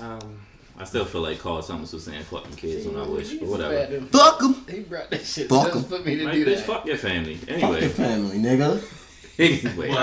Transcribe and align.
Um, 0.00 0.38
I 0.78 0.84
still 0.84 1.04
feel 1.04 1.20
like 1.20 1.38
Carl 1.38 1.62
Thomas 1.62 1.92
was 1.92 2.04
saying 2.04 2.22
fucking 2.24 2.56
kids 2.56 2.86
when 2.86 2.96
I 2.96 3.06
wish, 3.06 3.34
but 3.34 3.48
whatever. 3.48 4.00
Fuck 4.06 4.38
them. 4.38 4.64
He 4.70 4.80
brought 4.80 5.10
that 5.10 5.24
shit 5.26 5.48
Fuck 5.48 5.72
just 5.74 5.76
'em. 5.76 5.98
for 5.98 6.04
me 6.08 6.16
to 6.16 6.24
Like, 6.24 6.34
do 6.34 6.46
bitch, 6.46 6.56
that. 6.56 6.64
fuck 6.66 6.86
your 6.86 6.96
family. 6.96 7.34
Fuck 7.36 7.48
your 7.50 7.58
Anyway, 7.58 7.88
family, 7.88 8.38
nigga. 8.38 8.82
anyway, 9.38 9.88
What 9.90 9.98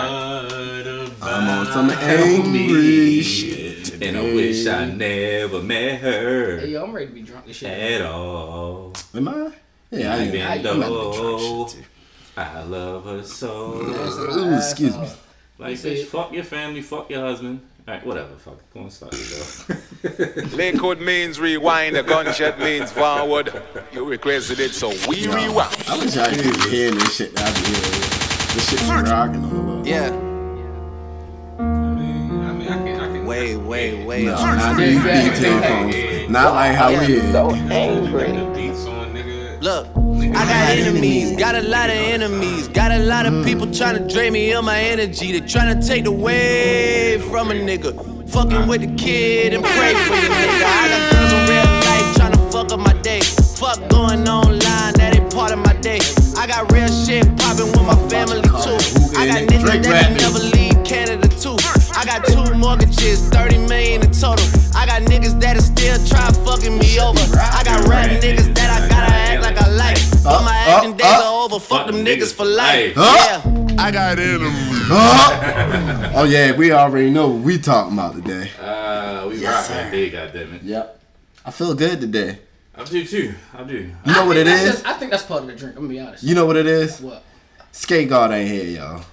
I'm 1.24 1.50
on 1.50 1.66
some 1.68 1.90
about 1.90 2.04
angry 2.04 2.52
me? 2.52 3.22
shit 3.24 3.86
today. 3.86 4.08
and 4.10 4.18
I 4.18 4.22
wish 4.34 4.68
I 4.68 4.86
never 4.86 5.62
met 5.64 6.00
her 6.02 6.60
Hey, 6.60 6.68
yo, 6.70 6.84
I'm 6.84 6.92
ready 6.92 7.08
to 7.08 7.14
be 7.14 7.22
drunk 7.24 7.48
as 7.50 7.56
shit. 7.56 7.70
at 7.70 8.02
all. 8.04 8.94
Am 9.16 9.28
I? 9.28 9.52
Yeah, 9.92 10.14
I 10.14 10.18
am. 10.18 10.28
Even 10.28 10.42
I'm 10.42 10.60
about 10.60 10.64
to 10.64 10.74
be 10.76 10.80
though 10.82 11.68
drunk. 11.70 11.86
I 12.38 12.62
love 12.64 13.06
her 13.06 13.24
so. 13.24 13.74
Ooh, 13.82 14.56
excuse 14.56 14.96
me. 14.96 15.08
Like, 15.58 15.72
You 15.72 15.76
say 15.78 15.96
bitch, 15.96 16.06
fuck 16.06 16.32
your 16.34 16.44
family, 16.44 16.82
fuck 16.84 17.10
your 17.10 17.22
husband. 17.22 17.62
Alright, 17.88 18.06
whatever, 18.06 18.36
fuck 18.36 18.56
it. 18.56 18.74
Go 18.74 18.82
on, 18.82 18.90
start 18.92 19.14
it, 19.16 20.54
Lakewood 20.54 21.00
means 21.00 21.40
rewind, 21.40 21.96
a 21.96 22.04
gunshot 22.04 22.60
means 22.60 22.92
forward. 22.92 23.64
You 23.94 24.04
requested 24.04 24.60
it, 24.60 24.72
so 24.72 24.90
we 25.08 25.26
rewind. 25.28 25.74
I 25.88 25.98
wish 25.98 26.18
I 26.18 26.36
could 26.36 26.44
be 26.64 26.70
hearing 26.70 26.96
this 26.96 27.16
shit 27.16 27.34
that 27.36 27.48
I 27.48 27.52
be 27.54 27.66
hearing. 27.66 28.02
This 28.54 28.70
shit's 28.70 28.84
rocking 28.90 29.42
on 29.42 29.50
the 29.50 29.62
low. 29.62 29.84
Yeah, 29.86 30.10
I 31.60 31.94
mean, 31.94 32.42
I 32.42 32.52
mean, 32.52 32.68
I 32.68 32.78
can, 32.78 33.00
I 33.00 33.08
can. 33.08 33.26
way, 33.26 33.56
way, 33.56 34.04
way 34.04 34.26
No, 34.26 34.34
up. 34.34 34.58
not 34.58 34.76
these 34.78 34.96
Yeah, 35.06 35.30
these 35.30 35.42
yeah, 35.42 35.60
headphones. 35.62 36.30
Not 36.30 36.54
like 36.56 36.76
how 36.76 36.90
we 36.90 36.96
is. 36.98 37.32
The 37.32 38.52
beats 38.54 38.86
on, 38.86 39.14
nigga. 39.14 39.62
Look, 39.62 39.88
I 40.20 40.32
got 40.32 40.70
enemies, 40.78 41.36
got 41.38 41.56
a 41.56 41.62
lot 41.62 41.90
of 41.90 41.96
enemies, 41.96 42.68
got 42.68 42.92
a 42.92 43.00
lot 43.00 43.26
of 43.26 43.46
people 43.46 43.72
trying 43.72 43.98
to 43.98 44.14
drain 44.14 44.34
me 44.34 44.52
of 44.54 44.64
my 44.64 44.80
energy. 44.80 45.38
They 45.38 45.46
trying 45.46 45.80
to 45.80 45.88
take 45.88 46.06
away 46.06 47.20
from 47.30 47.52
a 47.52 47.54
nigga. 47.54 47.94
Fucking 48.30 48.68
with 48.68 48.82
the 48.82 48.96
kid 48.96 49.54
and 49.54 49.64
pray 49.64 49.94
for 49.94 50.16
the 50.16 50.28
nigga. 50.28 50.66
I 50.66 50.90
got 50.90 51.12
girls 51.14 51.34
in 51.34 51.42
real 51.50 51.72
life 51.86 52.16
trying 52.16 52.34
to 52.34 52.52
fuck 52.52 52.72
up 52.72 52.80
my 52.80 52.94
day. 53.02 53.22
Fuck 53.22 53.78
going 53.90 54.28
online, 54.28 54.94
that 54.96 55.16
ain't 55.16 55.32
part 55.34 55.52
of 55.52 55.60
my 55.60 55.74
day. 55.74 56.00
I 56.36 56.48
got 56.48 56.72
real 56.72 56.90
shit 56.90 57.26
popping 57.38 57.72
with 57.72 57.86
my 57.86 57.98
family 58.10 58.42
too. 58.42 58.78
I 59.18 59.26
got 59.28 59.48
niggas 59.48 59.84
that 59.84 60.14
never 60.18 60.40
leave 60.40 60.84
Canada 60.84 61.28
too. 61.28 61.58
I 61.96 62.06
got 62.06 62.26
two 62.26 62.54
mortgages, 62.56 63.30
30 63.30 63.68
million 63.68 64.04
in 64.04 64.12
total. 64.12 64.46
I 64.76 64.86
got 64.86 65.04
niggas 65.04 65.40
that'll 65.40 65.62
still 65.62 65.98
try 66.06 66.30
fucking 66.44 66.78
me 66.78 67.00
over. 67.00 67.20
I 67.38 67.62
got 67.64 67.88
rap 67.88 68.10
niggas 68.22 68.54
that 68.56 68.70
I 68.70 68.88
like 68.88 68.97
I 70.28 70.34
like. 70.34 70.44
My 70.44 70.74
acting 70.74 70.92
up, 70.94 70.98
days 70.98 71.08
up. 71.08 71.24
are 71.26 71.46
over. 71.46 71.60
Fuck 71.60 71.88
them 71.88 72.06
niggas 72.06 72.34
for 72.34 72.46
life. 72.46 72.98
Up. 72.98 73.16
Yeah. 73.16 73.76
I 73.80 73.92
got 73.92 74.20
enemies. 74.20 74.54
Huh? 74.90 76.12
oh 76.16 76.24
yeah, 76.24 76.56
we 76.56 76.72
already 76.72 77.10
know 77.10 77.28
what 77.30 77.42
we 77.44 77.58
talking 77.60 77.94
about 77.94 78.16
today. 78.16 78.50
Uh, 78.60 79.28
we 79.30 79.38
Yes, 79.38 79.70
rock 79.70 79.78
that 79.78 79.86
sir. 79.86 79.92
day, 79.92 80.12
goddammit. 80.12 80.60
Yep. 80.64 81.00
I 81.46 81.52
feel 81.52 81.74
good 81.76 82.02
today. 82.02 82.40
I 82.76 82.84
do 82.84 83.06
too. 83.06 83.34
I 83.54 83.64
do. 83.64 83.74
You 84.06 84.14
know 84.14 84.26
what 84.26 84.38
it 84.38 84.48
is? 84.48 84.72
Just- 84.72 84.86
I 84.86 84.94
think 84.94 85.12
that's 85.12 85.24
part 85.24 85.42
of 85.42 85.48
the 85.48 85.56
drink. 85.56 85.76
I'm 85.76 85.84
gonna 85.84 85.94
be 85.94 86.00
honest. 86.00 86.24
You 86.24 86.36
know 86.36 86.46
what 86.46 86.58
it 86.58 86.66
is? 86.68 87.00
What? 87.02 87.24
Skate 87.72 88.10
God 88.10 88.32
ain't 88.32 88.50
here, 88.50 88.64
y'all. 88.66 89.04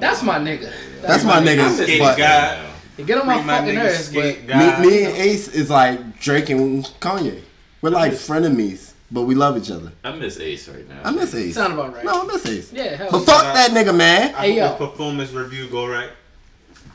That's 0.00 0.22
my 0.22 0.38
nigga. 0.38 0.70
That's 1.02 1.24
my 1.24 1.38
I'm 1.38 1.44
nigga. 1.44 1.70
skate 1.82 2.00
But 2.00 2.18
guy. 2.18 2.64
Get 3.04 3.18
on 3.18 3.26
my 3.26 3.40
my 3.42 3.58
fucking 3.58 3.74
nigga 3.74 3.84
nerves, 3.84 4.12
but 4.12 4.82
me, 4.82 4.88
me 4.90 5.04
and 5.04 5.16
Ace 5.16 5.48
is 5.48 5.70
like 5.70 6.18
Drake 6.20 6.50
and 6.50 6.84
Kanye. 7.00 7.40
We're 7.80 7.90
like 7.90 8.12
frenemies, 8.12 8.92
but 9.10 9.22
we 9.22 9.34
love 9.34 9.56
each 9.56 9.70
other. 9.70 9.92
I 10.04 10.12
miss 10.12 10.38
Ace 10.40 10.68
right 10.68 10.88
now. 10.88 11.00
I 11.04 11.10
miss 11.10 11.34
Ace. 11.34 11.54
sound 11.54 11.74
about 11.74 11.94
right. 11.94 12.04
No, 12.04 12.22
I 12.22 12.26
miss 12.26 12.46
Ace. 12.46 12.72
Yeah, 12.72 12.96
hell 12.96 13.08
But 13.10 13.18
yeah. 13.20 13.24
fuck 13.26 13.42
that 13.54 13.70
nigga, 13.70 13.94
man. 13.96 14.34
I 14.34 14.46
Hey, 14.48 14.58
hope 14.58 14.80
yo. 14.80 14.86
the 14.86 14.90
performance 14.90 15.32
review 15.32 15.68
go 15.68 15.86
right. 15.86 16.10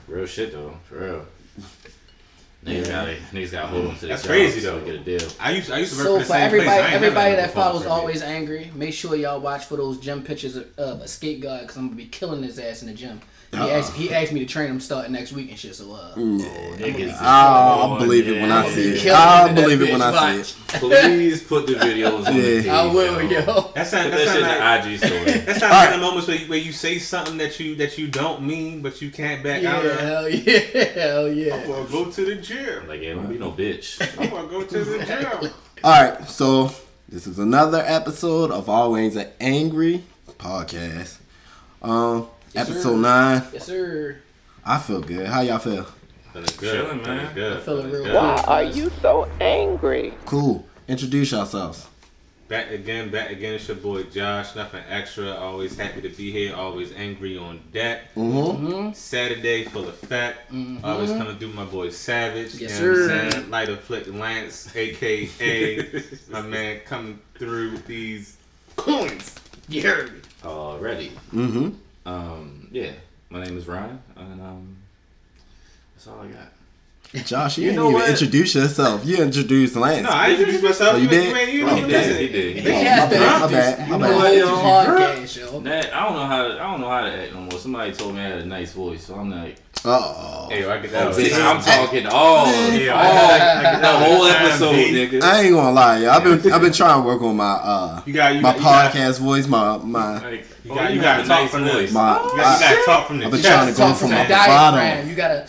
Real 0.07 0.25
shit 0.25 0.51
though, 0.51 0.77
for 0.89 0.95
real. 0.99 1.25
Niggas 2.65 2.87
got 2.87 3.07
niggas 3.33 3.51
got 3.51 3.61
to 3.63 3.67
hold 3.67 3.87
on 3.87 3.95
to 3.95 3.99
their 4.01 4.09
That's 4.11 4.21
jobs 4.21 4.27
crazy, 4.27 4.59
so 4.61 4.79
though. 4.79 4.85
they 4.85 4.91
get 4.91 4.95
a 5.01 5.03
deal. 5.19 5.29
I 5.37 5.51
used 5.51 5.69
I 5.69 5.79
used 5.79 5.91
to 5.93 5.97
work 5.97 6.05
So 6.07 6.13
for 6.13 6.19
the 6.19 6.25
for 6.25 6.31
same 6.31 6.41
everybody, 6.43 6.69
place. 6.69 6.79
I 6.79 6.83
ain't 6.83 6.91
never 6.93 7.05
everybody 7.05 7.29
had 7.31 7.39
a 7.39 7.41
that 7.41 7.53
follows 7.53 7.81
performance 7.81 7.99
always 8.01 8.21
angry, 8.21 8.71
make 8.73 8.93
sure 8.93 9.15
y'all 9.17 9.41
watch 9.41 9.65
for 9.65 9.75
those 9.75 9.99
gym 9.99 10.23
pictures 10.23 10.55
of, 10.55 10.67
of 10.79 11.01
a 11.01 11.07
skate 11.09 11.41
guy 11.41 11.61
because 11.61 11.75
I'm 11.75 11.87
gonna 11.87 11.97
be 11.97 12.05
killing 12.05 12.41
his 12.41 12.57
ass 12.59 12.81
in 12.81 12.87
the 12.87 12.93
gym. 12.93 13.19
He 13.53 13.71
asked, 13.71 13.93
he 13.93 14.13
asked 14.13 14.31
me 14.33 14.39
to 14.39 14.45
train 14.45 14.69
him 14.69 14.79
starting 14.79 15.11
next 15.11 15.31
week 15.31 15.49
and 15.49 15.59
shit. 15.59 15.75
So 15.75 15.93
uh, 15.93 16.15
Niggas 16.15 17.15
I'll 17.19 17.99
believe 17.99 18.27
it 18.27 18.41
when 18.41 18.51
I 18.51 18.67
see 18.69 18.89
it. 18.95 19.07
I'll 19.13 19.53
believe 19.53 19.81
it 19.81 19.91
when 19.91 20.01
I 20.01 20.41
see 20.41 20.55
it. 20.55 20.55
Please 20.79 21.43
put 21.43 21.67
the 21.67 21.73
videos 21.75 22.25
on 22.25 22.33
the 22.33 22.39
Yeah. 22.39 22.61
page. 22.61 22.67
I 22.67 22.85
will, 22.85 23.21
yo. 23.21 23.29
yo. 23.41 23.71
That's 23.75 23.91
not 23.91 24.03
Put 24.05 24.11
that's 24.11 24.33
that 24.33 24.41
not 24.41 24.59
like, 24.59 24.85
in 24.85 24.89
the 24.89 24.93
IG 24.93 24.99
story. 25.25 25.39
that's 25.45 25.61
not 25.61 25.71
All 25.71 25.85
like 25.85 25.93
the 25.93 25.97
moments 26.01 26.27
where 26.27 26.37
you, 26.37 26.47
where 26.49 26.57
you 26.59 26.71
say 26.71 26.97
something 26.99 27.37
that 27.37 27.59
you 27.59 27.75
that 27.75 27.97
you 27.97 28.07
don't 28.07 28.41
mean, 28.41 28.81
but 28.81 29.01
you 29.01 29.11
can't 29.11 29.43
back 29.43 29.61
Yeah, 29.61 29.75
out. 29.75 29.85
of. 29.85 29.99
hell 29.99 30.29
yeah, 30.29 30.59
hell 30.95 31.31
yeah. 31.31 31.53
I 31.53 31.57
yeah. 31.57 31.67
want 31.67 31.87
to 31.87 31.91
go 31.93 32.05
to 32.11 32.25
the 32.25 32.35
gym. 32.35 32.87
Like, 32.87 33.01
yeah, 33.01 33.13
don't 33.13 33.27
be 33.29 33.37
no 33.37 33.51
bitch. 33.51 34.01
I 34.01 34.33
want 34.33 34.49
to 34.49 34.57
go 34.59 34.63
to 34.63 34.83
the 34.83 35.05
gym. 35.05 35.51
All 35.83 35.91
right, 36.03 36.27
so 36.27 36.71
this 37.07 37.27
is 37.27 37.37
another 37.37 37.83
episode 37.85 38.49
of 38.49 38.67
Always 38.69 39.15
an 39.15 39.27
Angry 39.39 40.01
podcast. 40.39 41.17
Um, 41.81 42.27
Yes, 42.53 42.69
episode 42.69 42.95
sir. 42.95 42.97
nine. 42.97 43.43
Yes, 43.53 43.65
sir. 43.65 44.17
I 44.65 44.77
feel 44.77 45.01
good. 45.01 45.27
How 45.27 45.41
y'all 45.41 45.59
feel? 45.59 45.85
Feeling 46.31 46.47
good, 46.57 46.85
Chilling, 46.87 47.01
man. 47.03 47.03
Feeling 47.03 47.35
good. 47.35 47.63
feeling 47.63 47.85
real 47.85 47.91
good. 47.91 48.03
good. 48.05 48.15
Why 48.15 48.43
are 48.47 48.63
you 48.63 48.91
so 49.01 49.27
angry? 49.41 50.13
Cool. 50.25 50.65
Introduce 50.87 51.31
yourselves. 51.31 51.87
Back 52.47 52.69
again, 52.71 53.09
back 53.09 53.31
again. 53.31 53.55
It's 53.55 53.67
your 53.67 53.77
boy 53.77 54.03
Josh. 54.03 54.55
Nothing 54.55 54.83
extra. 54.87 55.31
Always 55.31 55.77
happy 55.77 56.01
to 56.01 56.09
be 56.09 56.31
here. 56.31 56.55
Always 56.55 56.91
angry 56.93 57.37
on 57.37 57.59
deck. 57.71 58.13
Mm-hmm. 58.15 58.93
Saturday 58.93 59.63
full 59.65 59.87
of 59.87 59.95
fat. 59.97 60.35
Always 60.83 61.09
coming 61.11 61.37
through 61.37 61.53
my 61.53 61.65
boy 61.65 61.89
Savage. 61.89 62.55
Yes, 62.55 62.79
you 62.79 62.87
know 62.87 62.95
sir. 62.95 63.01
what 63.01 63.11
I'm 63.25 63.31
saying? 63.31 63.49
Lighter 63.49 63.77
Flick 63.77 64.07
Lance, 64.13 64.75
aka 64.75 66.03
my 66.29 66.41
man, 66.41 66.81
coming 66.85 67.19
through 67.35 67.71
with 67.71 67.87
these 67.87 68.37
coins. 68.75 69.35
You 69.69 69.81
heard 69.81 70.13
me. 70.13 70.19
Already. 70.43 71.11
Mm-hmm. 71.33 71.69
Um, 72.05 72.67
yeah. 72.71 72.91
My 73.29 73.43
name 73.43 73.57
is 73.57 73.67
Ryan, 73.67 73.99
and 74.15 74.41
um, 74.41 74.77
that's 75.95 76.07
all 76.07 76.19
I 76.21 76.27
got. 76.27 77.25
Josh, 77.25 77.57
you, 77.59 77.65
You 77.65 77.69
didn't 77.71 77.83
even 77.85 77.93
what? 77.93 78.09
introduce 78.09 78.55
yourself. 78.55 79.05
You 79.05 79.17
introduced 79.17 79.75
Lance. 79.75 80.03
No, 80.03 80.09
I 80.09 80.31
introduced 80.31 80.63
myself. 80.63 80.93
Oh, 80.95 80.97
you 80.97 81.03
you 81.03 81.09
did? 81.09 81.47
You, 81.49 81.53
you 81.59 81.67
Oh, 81.67 81.75
ain't 81.75 81.85
He 81.85 81.91
did. 81.91 82.19
He 82.21 82.27
did. 82.27 82.55
He 82.55 82.61
Bitch 82.61 82.65
did. 82.65 82.87
ass 82.87 83.11
my 83.11 83.17
bad, 83.17 83.39
my 83.41 83.47
bad, 83.47 83.79
my 83.79 83.85
You 83.85 83.91
know 83.91 84.07
bad. 84.07 85.19
what, 85.19 85.35
yo. 85.35 85.59
That, 85.61 85.93
I 85.93 86.03
don't 86.05 86.13
know 86.15 86.25
how. 86.25 86.47
To, 86.47 86.53
I 86.55 86.71
don't 86.71 86.81
know 86.81 86.89
how 86.89 87.01
to 87.01 87.11
act 87.13 87.33
no 87.33 87.41
more. 87.41 87.59
Somebody 87.59 87.91
told 87.93 88.15
me 88.15 88.21
I 88.21 88.23
had 88.23 88.39
a 88.39 88.45
nice 88.45 88.73
voice, 88.73 89.03
so 89.05 89.15
I'm 89.15 89.29
like, 89.29 89.57
Uh-oh. 89.85 90.47
Hey, 90.49 90.65
I 90.65 90.77
get 90.81 90.93
oh, 90.93 91.11
that. 91.11 91.15
bitch, 91.15 91.33
I'm 91.43 91.61
talking 91.61 92.05
all, 92.07 92.45
Yeah, 92.73 92.93
all 92.93 93.31
I 93.31 93.61
get 93.63 93.81
the 93.81 93.87
whole 93.87 94.13
all 94.13 94.23
the 94.23 94.29
time, 94.33 94.45
episode, 94.45 94.75
nigga. 94.75 95.21
I 95.21 95.41
ain't 95.41 95.53
gonna 95.53 95.71
lie, 95.71 95.97
yo. 95.99 96.09
I've 96.09 96.23
been 96.23 96.53
I've 96.53 96.61
been 96.61 96.71
trying 96.73 97.01
to 97.01 97.07
work 97.07 97.21
on 97.21 97.35
my 97.35 97.51
uh 97.53 98.01
You 98.05 98.13
got 98.13 98.35
you 98.35 98.41
my 98.41 98.51
got, 98.51 98.57
you 98.57 98.63
got- 98.63 98.91
podcast 98.93 99.19
voice, 99.19 99.47
my 99.47 99.77
my 99.77 100.19
Like, 100.21 100.47
You 100.63 100.71
oh, 100.71 100.75
got- 100.75 100.89
you 100.91 100.95
you 100.97 101.01
gotta 101.01 101.23
talk 101.27 101.41
nice 101.41 101.51
from 101.51 101.63
the- 101.63 101.73
my. 101.73 101.77
You 101.79 101.91
got, 101.91 102.31
you 102.31 102.37
got 102.37 102.69
to 102.79 102.85
talk 102.85 103.07
from 103.07 103.19
the 103.19 103.25
I've 103.25 103.31
been 103.31 103.41
trying 103.41 103.67
to 103.67 103.71
go 103.73 103.77
Talk 103.87 103.97
from 103.97 104.09
from 104.09 104.17
the 104.17 104.25
bottom. 104.29 105.09
You 105.09 105.15
gotta 105.15 105.39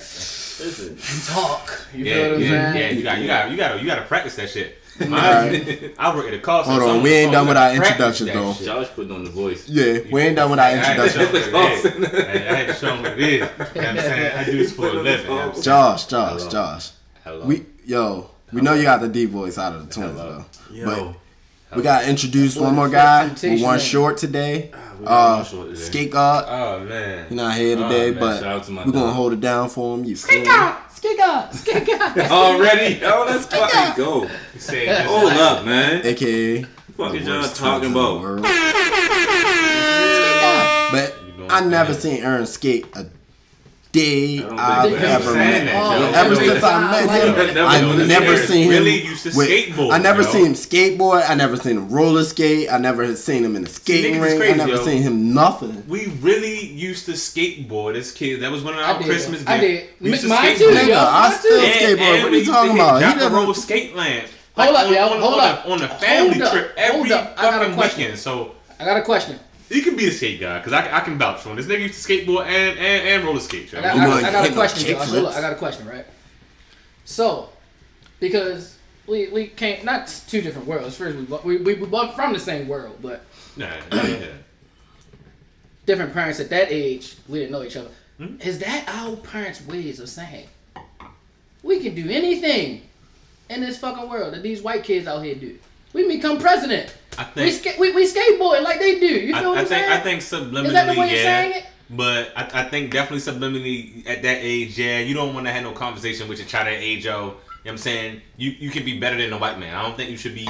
Listen, 0.61 0.89
And 0.91 1.25
talk. 1.25 1.81
You 1.93 2.05
Yeah, 2.05 2.15
feel 2.15 2.23
what 2.25 2.35
I'm 2.37 2.41
yeah, 2.43 2.73
saying? 2.73 2.77
yeah. 2.77 2.91
You 2.99 3.03
got, 3.03 3.19
you 3.21 3.27
got, 3.27 3.51
you 3.51 3.57
got, 3.57 3.73
to 3.75 3.81
you 3.81 3.87
got 3.87 3.97
to 3.97 4.03
practice 4.03 4.37
that 4.37 4.49
shit. 4.51 4.79
Alright. 5.01 5.95
I 5.99 6.15
work 6.15 6.27
at 6.27 6.35
a 6.35 6.39
call 6.39 6.63
Hold 6.63 6.83
on, 6.83 6.89
so 6.99 7.03
we 7.03 7.13
ain't 7.13 7.33
done 7.33 7.49
with 7.49 7.57
our 7.57 7.69
I'm 7.71 7.77
introductions, 7.83 8.31
though. 8.33 8.53
shit. 8.53 8.67
Josh 8.67 8.89
putting 8.95 9.11
on 9.13 9.25
the 9.25 9.31
voice. 9.31 9.69
Yeah, 9.69 9.99
we 10.13 10.21
ain't 10.23 10.37
done 10.37 10.51
with 10.51 10.61
our 10.61 10.67
I 10.67 10.71
had 10.71 10.97
to 11.03 11.09
show 11.11 11.21
introduction. 11.23 12.01
them 12.03 12.13
what 12.13 12.13
it 12.13 12.15
is. 12.15 12.25
I 12.25 12.33
I 12.33 12.55
had 12.57 12.67
to 12.69 12.75
show 12.75 12.87
them 12.87 13.03
what 13.03 13.13
it 13.13 13.19
is. 13.21 13.33
You 13.33 13.41
know 13.41 13.47
what 13.49 13.77
I'm 13.89 13.97
saying? 13.99 14.39
I 14.39 14.45
do 14.45 14.59
this 14.59 14.73
for 14.73 14.89
a 14.89 14.93
living. 14.93 15.27
You 15.27 15.35
know 15.37 15.49
what 15.49 15.63
Josh, 15.63 16.07
Josh, 16.07 16.47
Josh. 16.47 16.91
Hello. 17.25 17.45
We 17.47 17.67
yo, 17.85 18.31
we 18.53 18.61
know 18.61 18.75
you 18.75 18.85
got 18.85 19.01
the 19.01 19.09
deep 19.09 19.31
voice 19.31 19.59
out 19.59 19.75
of 19.75 19.89
the 19.89 19.93
twins 19.95 20.19
Hello. 20.19 20.45
though. 20.71 21.17
But 21.71 21.77
we 21.77 21.83
gotta 21.83 22.09
introduce 22.09 22.55
one 22.57 22.75
more 22.77 22.89
guy. 22.89 23.35
We 23.43 23.63
one 23.63 23.81
short 23.81 24.17
today. 24.19 24.71
we 25.01 25.07
Uh, 25.07 25.43
short 25.43 25.69
today. 25.71 25.81
Skate 25.81 26.11
God. 26.13 26.45
Oh 26.49 26.85
man. 26.85 27.27
He 27.29 27.35
not 27.35 27.57
here 27.57 27.75
today, 27.77 28.11
Oh, 28.11 28.15
but 28.21 28.63
to 28.65 28.73
we're 28.87 28.93
gonna 28.93 29.13
hold 29.13 29.33
it 29.33 29.41
down 29.41 29.69
for 29.69 29.97
him. 29.99 30.05
You 30.05 30.15
feel 30.15 30.39
me? 30.39 30.45
Skate 30.45 30.47
God, 30.47 30.77
skate 31.09 31.87
God. 31.87 32.19
Already? 32.31 33.01
Oh, 33.05 33.25
let's 33.29 33.47
fucking 33.47 33.97
go. 34.03 34.23
You 34.55 34.61
say 34.61 35.03
Hold 35.05 35.25
like- 35.25 35.37
up, 35.39 35.65
man. 35.65 36.05
AKA 36.07 36.63
Fuck 36.97 37.15
is 37.15 37.27
y'all 37.27 37.43
talking 37.43 37.55
twins 37.55 37.87
in 37.87 37.93
the 37.93 37.99
about? 37.99 38.21
world. 38.21 38.43
But 40.93 41.15
doing 41.37 41.51
I 41.51 41.61
never 41.65 41.93
fine. 41.93 42.01
seen 42.03 42.23
Aaron 42.23 42.47
skate 42.47 42.87
a 42.95 43.07
day 43.95 44.43
I've 44.45 44.93
ever 44.93 45.35
met. 45.35 45.53
Saying 45.53 45.67
that, 45.67 45.75
Oh, 45.77 45.99
yo. 46.01 46.13
Ever 46.13 46.37
since 46.37 46.63
I 46.65 46.91
met 46.91 47.03
him, 47.25 47.55
Never 47.55 47.61
I 47.69 47.81
noticed 47.81 48.09
never 48.09 48.25
Aaron 48.27 48.47
seen 48.49 48.63
him. 48.65 48.69
really 48.71 49.05
used 49.07 49.23
to 49.23 49.29
with- 49.37 49.49
skateboard, 49.49 49.93
I 49.93 49.99
never 49.99 50.23
yo. 50.23 50.29
seen 50.29 50.47
him 50.47 50.55
skateboard. 50.55 51.31
I 51.31 51.35
never 51.35 51.57
seen 51.57 51.77
him 51.79 51.89
roller 51.89 52.25
skate. 52.25 52.71
I 52.71 52.79
never 52.79 53.05
had 53.05 53.17
seen 53.19 53.45
him 53.45 53.55
in 53.57 53.65
a 53.65 53.69
skating 53.69 54.17
niggas 54.17 54.27
is 54.35 54.39
ring. 54.41 54.53
I 54.53 54.57
never 54.57 54.71
yo. 54.73 54.85
seen 54.85 55.03
him 55.03 55.33
nothing. 55.33 55.85
We 55.89 56.07
really 56.21 56.67
used 56.67 57.07
to 57.07 57.13
skateboard 57.13 57.95
as 57.97 58.11
kids. 58.13 58.41
That 58.43 58.51
was 58.53 58.63
one 58.63 58.75
of 58.75 58.81
our 58.81 58.99
did. 58.99 59.07
Christmas 59.07 59.39
gifts. 59.41 59.51
I 59.51 59.59
did. 59.61 59.85
We 60.01 60.11
used 60.11 60.23
to 60.23 60.29
Mine 60.29 60.55
skateboard. 60.55 60.59
too, 60.59 60.65
Nigga, 60.67 60.89
yo. 60.89 60.99
I 60.99 61.29
Mine 61.29 61.39
still 61.39 61.61
too. 61.61 61.67
skateboard. 61.67 62.01
And 62.01 62.23
What 62.25 62.33
are 62.33 62.37
you 62.37 62.45
talking 62.45 62.75
about? 62.75 62.95
He 62.97 63.01
Jack 63.01 63.15
the 63.19 63.23
never. 63.25 63.37
Roll 63.37 63.55
skate 63.55 63.95
lamp. 63.97 64.27
Hold 64.57 64.77
up, 64.77 64.87
on, 64.87 64.93
yo, 64.95 65.01
on, 65.09 65.21
hold 65.21 65.35
on 65.35 65.41
up. 65.41 65.65
A, 65.67 65.71
on 65.71 65.83
a 65.83 65.89
family 65.89 66.39
Hold 66.39 66.53
trip 66.53 66.79
hold 66.79 67.07
every. 67.11 67.13
I 67.13 67.25
got 67.43 67.55
a 67.55 67.59
fucking 67.59 67.75
question. 67.75 67.99
weekend. 68.01 68.19
So 68.19 68.55
I 68.79 68.85
got 68.85 68.97
a 68.97 69.03
question. 69.03 69.39
You 69.75 69.83
can 69.83 69.97
be 69.97 70.07
a 70.09 70.13
skate 70.13 70.41
guy 70.41 70.59
because 70.59 70.73
I, 70.73 70.97
I 70.99 71.01
can 71.01 71.19
vouch 71.19 71.41
for 71.41 71.51
him. 71.51 71.57
This 71.57 71.67
nigga 71.67 71.81
used 71.81 72.03
to 72.05 72.13
skateboard 72.13 72.47
and 72.47 72.79
and, 72.79 73.09
and 73.09 73.25
roller 73.25 73.41
skate. 73.41 73.73
I 73.75 73.81
got, 73.81 73.97
I 73.97 74.07
got, 74.07 74.25
I 74.25 74.33
got 74.33 74.51
a 74.51 74.53
question, 74.53 74.85
kick 74.87 74.97
Josh. 74.99 75.09
flips. 75.09 75.21
Hold 75.23 75.33
up, 75.33 75.37
I 75.37 75.41
got 75.41 75.53
a 75.53 75.57
question, 75.57 75.87
right? 75.89 76.07
So, 77.05 77.51
because 78.21 78.79
we 79.07 79.29
we 79.29 79.47
came 79.49 79.85
not 79.85 80.07
two 80.29 80.41
different 80.41 80.67
worlds. 80.69 80.97
First, 80.97 81.17
we 81.17 81.25
we 81.25 81.57
we, 81.63 81.75
we 81.75 81.87
both 81.87 82.15
from 82.15 82.33
the 82.33 82.41
same 82.41 82.69
world, 82.69 82.99
but 83.03 83.25
Nah, 83.57 83.69
yeah. 83.93 84.27
different 85.87 86.13
parents 86.13 86.41
at 86.41 86.51
that 86.51 86.69
age. 86.71 87.17
We 87.29 87.39
didn't 87.39 87.53
know 87.53 87.63
each 87.63 87.77
other. 87.77 87.91
Hmm? 88.19 88.37
Is 88.41 88.59
that 88.61 88.85
our 88.89 89.17
parents' 89.17 89.65
ways 89.67 90.01
of 90.01 90.09
saying 90.09 90.47
we 91.63 91.81
can 91.81 91.95
do 91.95 92.09
anything 92.11 92.83
in 93.51 93.61
this 93.61 93.79
fucking 93.79 94.09
world 94.09 94.35
that 94.35 94.43
these 94.43 94.63
white 94.63 94.85
kids 94.85 95.07
out 95.07 95.25
here 95.25 95.35
do? 95.35 95.59
We 95.93 96.03
can 96.03 96.11
become 96.17 96.39
president. 96.39 96.95
I 97.19 97.27
We, 97.37 97.51
think 97.51 97.53
ska- 97.63 97.81
we 97.81 97.93
we 97.93 98.07
skateboard 98.07 98.63
like 98.63 98.79
they 98.81 98.99
do. 99.01 99.07
You 99.07 99.35
feel 99.35 99.37
I, 99.37 99.49
what 99.49 99.59
I 99.59 99.61
I'm 99.61 99.67
think 99.67 99.69
saying? 99.69 99.93
I 99.93 100.01
think 100.01 100.21
subliminally, 100.23 100.67
Is 100.67 100.73
that 100.73 100.93
the 100.95 101.01
way 101.01 101.09
you're 101.11 101.23
saying 101.23 101.53
it? 101.59 101.67
But 101.91 102.33
I, 102.37 102.63
I 102.63 102.65
think 102.65 102.91
definitely 102.93 103.21
subliminally 103.33 104.07
at 104.09 104.23
that 104.23 104.39
age, 104.41 104.79
yeah, 104.79 105.01
you 105.01 105.15
don't 105.15 105.35
want 105.35 105.47
to 105.47 105.53
have 105.53 105.63
no 105.63 105.73
conversation 105.73 106.29
with 106.29 106.39
your 106.39 106.49
child 106.49 106.69
at 106.69 106.75
age, 106.75 107.05
yo. 107.05 107.13
You 107.13 107.21
know 107.21 107.35
what 107.63 107.71
I'm 107.73 107.79
saying? 107.79 108.21
You 108.37 108.51
you 108.53 108.71
can 108.71 108.85
be 108.85 108.99
better 108.99 109.17
than 109.17 109.33
a 109.33 109.39
white 109.39 109.59
man. 109.59 109.75
I 109.75 109.83
don't 109.83 109.97
think 109.97 110.11
you 110.11 110.17
should 110.17 110.35
be 110.35 110.49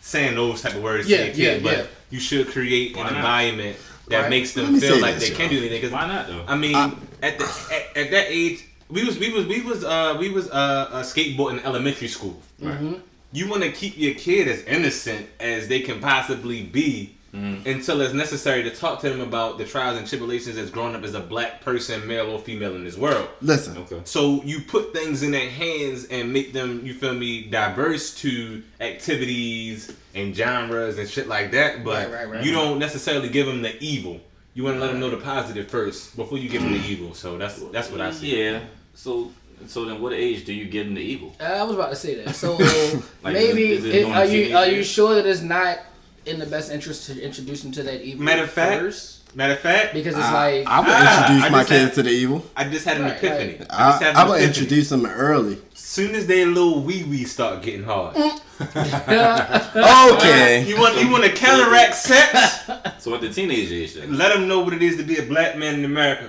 saying 0.00 0.34
those 0.34 0.60
type 0.62 0.74
of 0.74 0.82
words 0.82 1.08
Yeah, 1.08 1.18
to 1.18 1.24
your 1.26 1.34
yeah, 1.34 1.54
kid, 1.54 1.62
but 1.62 1.76
yeah. 1.78 1.84
you 2.10 2.18
should 2.20 2.48
create 2.48 2.96
Why 2.96 3.02
an 3.06 3.14
not? 3.14 3.16
environment 3.16 3.76
that 4.08 4.22
Right. 4.22 4.30
makes 4.30 4.52
them 4.52 4.78
feel 4.78 5.00
like 5.00 5.14
this, 5.14 5.28
they 5.28 5.34
can 5.34 5.50
y'all. 5.50 5.60
do 5.60 5.66
anything. 5.66 5.80
'Cause, 5.82 5.92
Why 5.92 6.06
not 6.08 6.26
though? 6.26 6.44
I 6.48 6.56
mean, 6.56 6.74
I- 6.74 6.92
at 7.22 7.38
the 7.38 7.44
at, 7.70 7.96
at 7.96 8.10
that 8.10 8.26
age, 8.28 8.64
we 8.88 9.04
was 9.04 9.18
we 9.18 9.32
was 9.32 9.46
we 9.46 9.60
was 9.60 9.84
uh 9.84 10.16
we 10.18 10.28
was 10.30 10.50
uh, 10.50 10.88
uh 10.92 11.02
skateboarding 11.04 11.58
in 11.60 11.64
elementary 11.64 12.08
school. 12.08 12.40
Mm-hmm. 12.60 12.94
You 13.32 13.48
want 13.48 13.62
to 13.62 13.72
keep 13.72 13.96
your 13.96 14.14
kid 14.14 14.48
as 14.48 14.62
innocent 14.64 15.26
as 15.40 15.68
they 15.68 15.80
can 15.80 16.00
possibly 16.00 16.62
be 16.62 17.16
mm-hmm. 17.34 17.68
until 17.68 18.00
it's 18.00 18.14
necessary 18.14 18.62
to 18.62 18.70
talk 18.70 19.00
to 19.00 19.08
them 19.08 19.20
about 19.20 19.58
the 19.58 19.64
trials 19.64 19.98
and 19.98 20.06
tribulations 20.06 20.56
as 20.56 20.70
growing 20.70 20.94
up 20.94 21.02
as 21.02 21.14
a 21.14 21.20
black 21.20 21.60
person, 21.60 22.06
male 22.06 22.30
or 22.30 22.38
female 22.38 22.74
in 22.74 22.84
this 22.84 22.96
world. 22.96 23.28
Listen, 23.40 23.78
Okay. 23.78 24.00
So 24.04 24.42
you 24.44 24.60
put 24.60 24.92
things 24.92 25.22
in 25.22 25.30
their 25.30 25.48
hands 25.48 26.04
and 26.06 26.32
make 26.32 26.52
them, 26.52 26.84
you 26.84 26.94
feel 26.94 27.14
me, 27.14 27.44
diverse 27.44 28.14
to 28.16 28.62
activities 28.80 29.94
and 30.14 30.34
genres 30.34 30.98
and 30.98 31.08
shit 31.08 31.26
like 31.26 31.50
that. 31.52 31.84
But 31.84 32.08
Right, 32.08 32.12
right, 32.12 32.28
right. 32.28 32.44
you 32.44 32.52
don't 32.52 32.78
necessarily 32.78 33.28
give 33.28 33.46
them 33.46 33.62
the 33.62 33.82
evil. 33.82 34.20
You 34.54 34.64
want 34.64 34.76
to 34.76 34.80
let 34.80 34.88
them 34.88 35.00
know 35.00 35.08
the 35.08 35.16
positive 35.16 35.68
first 35.68 36.14
before 36.14 36.36
you 36.36 36.48
give 36.48 36.62
them 36.62 36.72
the 36.72 36.78
mm. 36.78 36.88
evil. 36.88 37.14
So 37.14 37.38
that's 37.38 37.58
that's 37.72 37.90
what 37.90 38.02
I 38.02 38.10
see. 38.10 38.44
Yeah. 38.44 38.60
So 38.94 39.32
so 39.66 39.84
then, 39.84 40.00
what 40.00 40.12
age 40.12 40.44
do 40.44 40.52
you 40.52 40.66
give 40.66 40.86
them 40.86 40.94
the 40.94 41.00
evil? 41.02 41.34
Uh, 41.40 41.44
I 41.44 41.62
was 41.62 41.74
about 41.74 41.90
to 41.90 41.96
say 41.96 42.14
that. 42.22 42.34
So 42.34 42.56
Like, 43.22 43.34
maybe 43.34 43.72
is 43.72 43.84
it- 43.84 43.88
is 43.88 43.94
it 43.94 44.08
it- 44.08 44.12
are 44.12 44.24
you 44.26 44.56
are 44.56 44.66
you 44.66 44.82
sure 44.82 45.14
that 45.14 45.26
it's 45.26 45.42
not 45.42 45.78
in 46.26 46.38
the 46.38 46.46
best 46.46 46.70
interest 46.70 47.06
to 47.06 47.20
introduce 47.20 47.62
them 47.62 47.72
to 47.72 47.82
that 47.82 48.02
evil 48.02 48.24
Matter 48.24 48.44
of 48.44 48.50
fact, 48.50 48.80
first? 48.80 49.18
Matter 49.34 49.54
of 49.54 49.60
fact, 49.60 49.94
Because 49.94 50.14
it's 50.14 50.24
I, 50.26 50.58
like 50.58 50.66
I 50.68 50.80
would 50.80 50.88
Ah, 50.90 51.20
introduce 51.22 51.44
I 51.44 51.48
my 51.48 51.64
kids 51.64 51.84
had- 51.84 51.94
to 51.94 52.02
the 52.02 52.10
evil. 52.10 52.44
I 52.54 52.64
just 52.68 52.84
had 52.84 52.98
an 52.98 53.04
Right, 53.04 53.16
epiphany. 53.16 53.56
right. 53.60 53.66
I, 53.70 53.90
just 53.90 54.02
I, 54.02 54.04
had 54.04 54.16
I 54.16 54.24
would 54.28 54.34
epiphany. 54.42 54.46
introduce 54.48 54.88
them 54.90 55.06
early. 55.06 55.58
Soon 55.74 56.14
as 56.14 56.26
their 56.26 56.46
little 56.46 56.82
wee 56.82 57.04
wee 57.04 57.24
start 57.24 57.62
getting 57.62 57.84
hard, 57.84 58.14
Okay. 58.62 60.64
you 60.66 60.78
want 60.78 61.00
you 61.02 61.10
want 61.10 61.24
to 61.24 61.32
counteract 61.32 61.94
sex. 61.94 62.60
So 63.02 63.14
at 63.14 63.20
the 63.20 63.32
teenage 63.32 63.72
age, 63.72 63.94
then. 63.94 64.16
Let 64.16 64.34
them 64.34 64.46
know 64.48 64.60
what 64.60 64.74
it 64.74 64.82
is 64.82 64.96
to 64.98 65.02
be 65.02 65.16
a 65.18 65.22
black 65.22 65.56
man 65.56 65.74
in 65.76 65.84
America. 65.84 66.28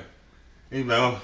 You 0.72 0.86
know, 0.86 1.20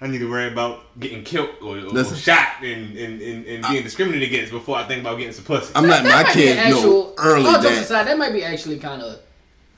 I 0.00 0.06
need 0.08 0.18
to 0.18 0.28
worry 0.30 0.48
about 0.52 0.98
getting 1.00 1.24
killed 1.24 1.50
or, 1.62 1.78
or 1.78 1.80
Listen. 1.80 2.16
shot 2.18 2.62
and, 2.62 2.96
and, 2.98 3.22
and, 3.22 3.46
and 3.46 3.66
being 3.66 3.82
discriminated 3.82 4.28
against 4.28 4.52
before 4.52 4.76
I 4.76 4.84
think 4.84 5.00
about 5.00 5.16
getting 5.16 5.32
some 5.32 5.44
pussy. 5.44 5.72
I'm 5.74 5.86
letting 5.86 6.10
my 6.10 6.22
might 6.22 6.34
be 6.34 6.42
kids 6.42 6.60
an 6.60 6.70
know 6.70 7.14
early 7.16 7.44
oh, 7.46 7.48
all 7.56 7.62
jokes 7.62 7.74
that. 7.76 7.84
aside, 7.84 8.06
that 8.06 8.18
might 8.18 8.32
be 8.32 8.44
actually 8.44 8.78
kind 8.78 9.00
of 9.00 9.20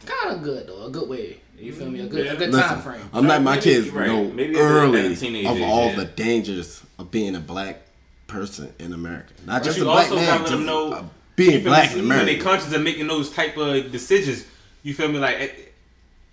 kind 0.06 0.34
of 0.34 0.42
good 0.42 0.66
though, 0.66 0.86
a 0.86 0.90
good 0.90 1.08
way. 1.08 1.40
You 1.56 1.72
feel 1.72 1.90
me? 1.90 2.00
A 2.00 2.06
good 2.06 2.26
a 2.26 2.36
good 2.36 2.52
time 2.52 2.80
frame. 2.82 3.00
I'm 3.12 3.26
letting 3.28 3.44
my 3.44 3.52
Maybe- 3.56 3.62
kids 3.62 3.90
right. 3.90 4.06
know 4.08 4.24
Maybe 4.24 4.54
at 4.54 4.58
the- 4.58 4.58
at 4.58 4.64
early 4.64 5.44
of 5.46 5.60
all 5.62 5.86
yeah. 5.90 5.96
the 5.96 6.04
dangers 6.04 6.82
of 6.98 7.10
being 7.10 7.34
a 7.36 7.40
black 7.40 7.82
person 8.26 8.72
in 8.80 8.92
America. 8.92 9.32
Not 9.46 9.60
But 9.62 9.64
just 9.66 9.76
a 9.76 9.80
you 9.80 9.84
black 9.86 10.04
also 10.10 10.16
man, 10.16 10.38
gotta 10.40 10.50
just 10.50 10.62
know 10.64 11.10
being 11.36 11.62
black 11.64 11.92
in 11.92 11.98
When 11.98 12.08
they 12.08 12.14
America. 12.34 12.42
conscious 12.44 12.72
of 12.72 12.82
making 12.82 13.06
those 13.06 13.30
type 13.30 13.56
of 13.56 13.90
decisions, 13.92 14.44
you 14.82 14.94
feel 14.94 15.08
me? 15.08 15.18
Like 15.18 15.36
it, 15.36 15.67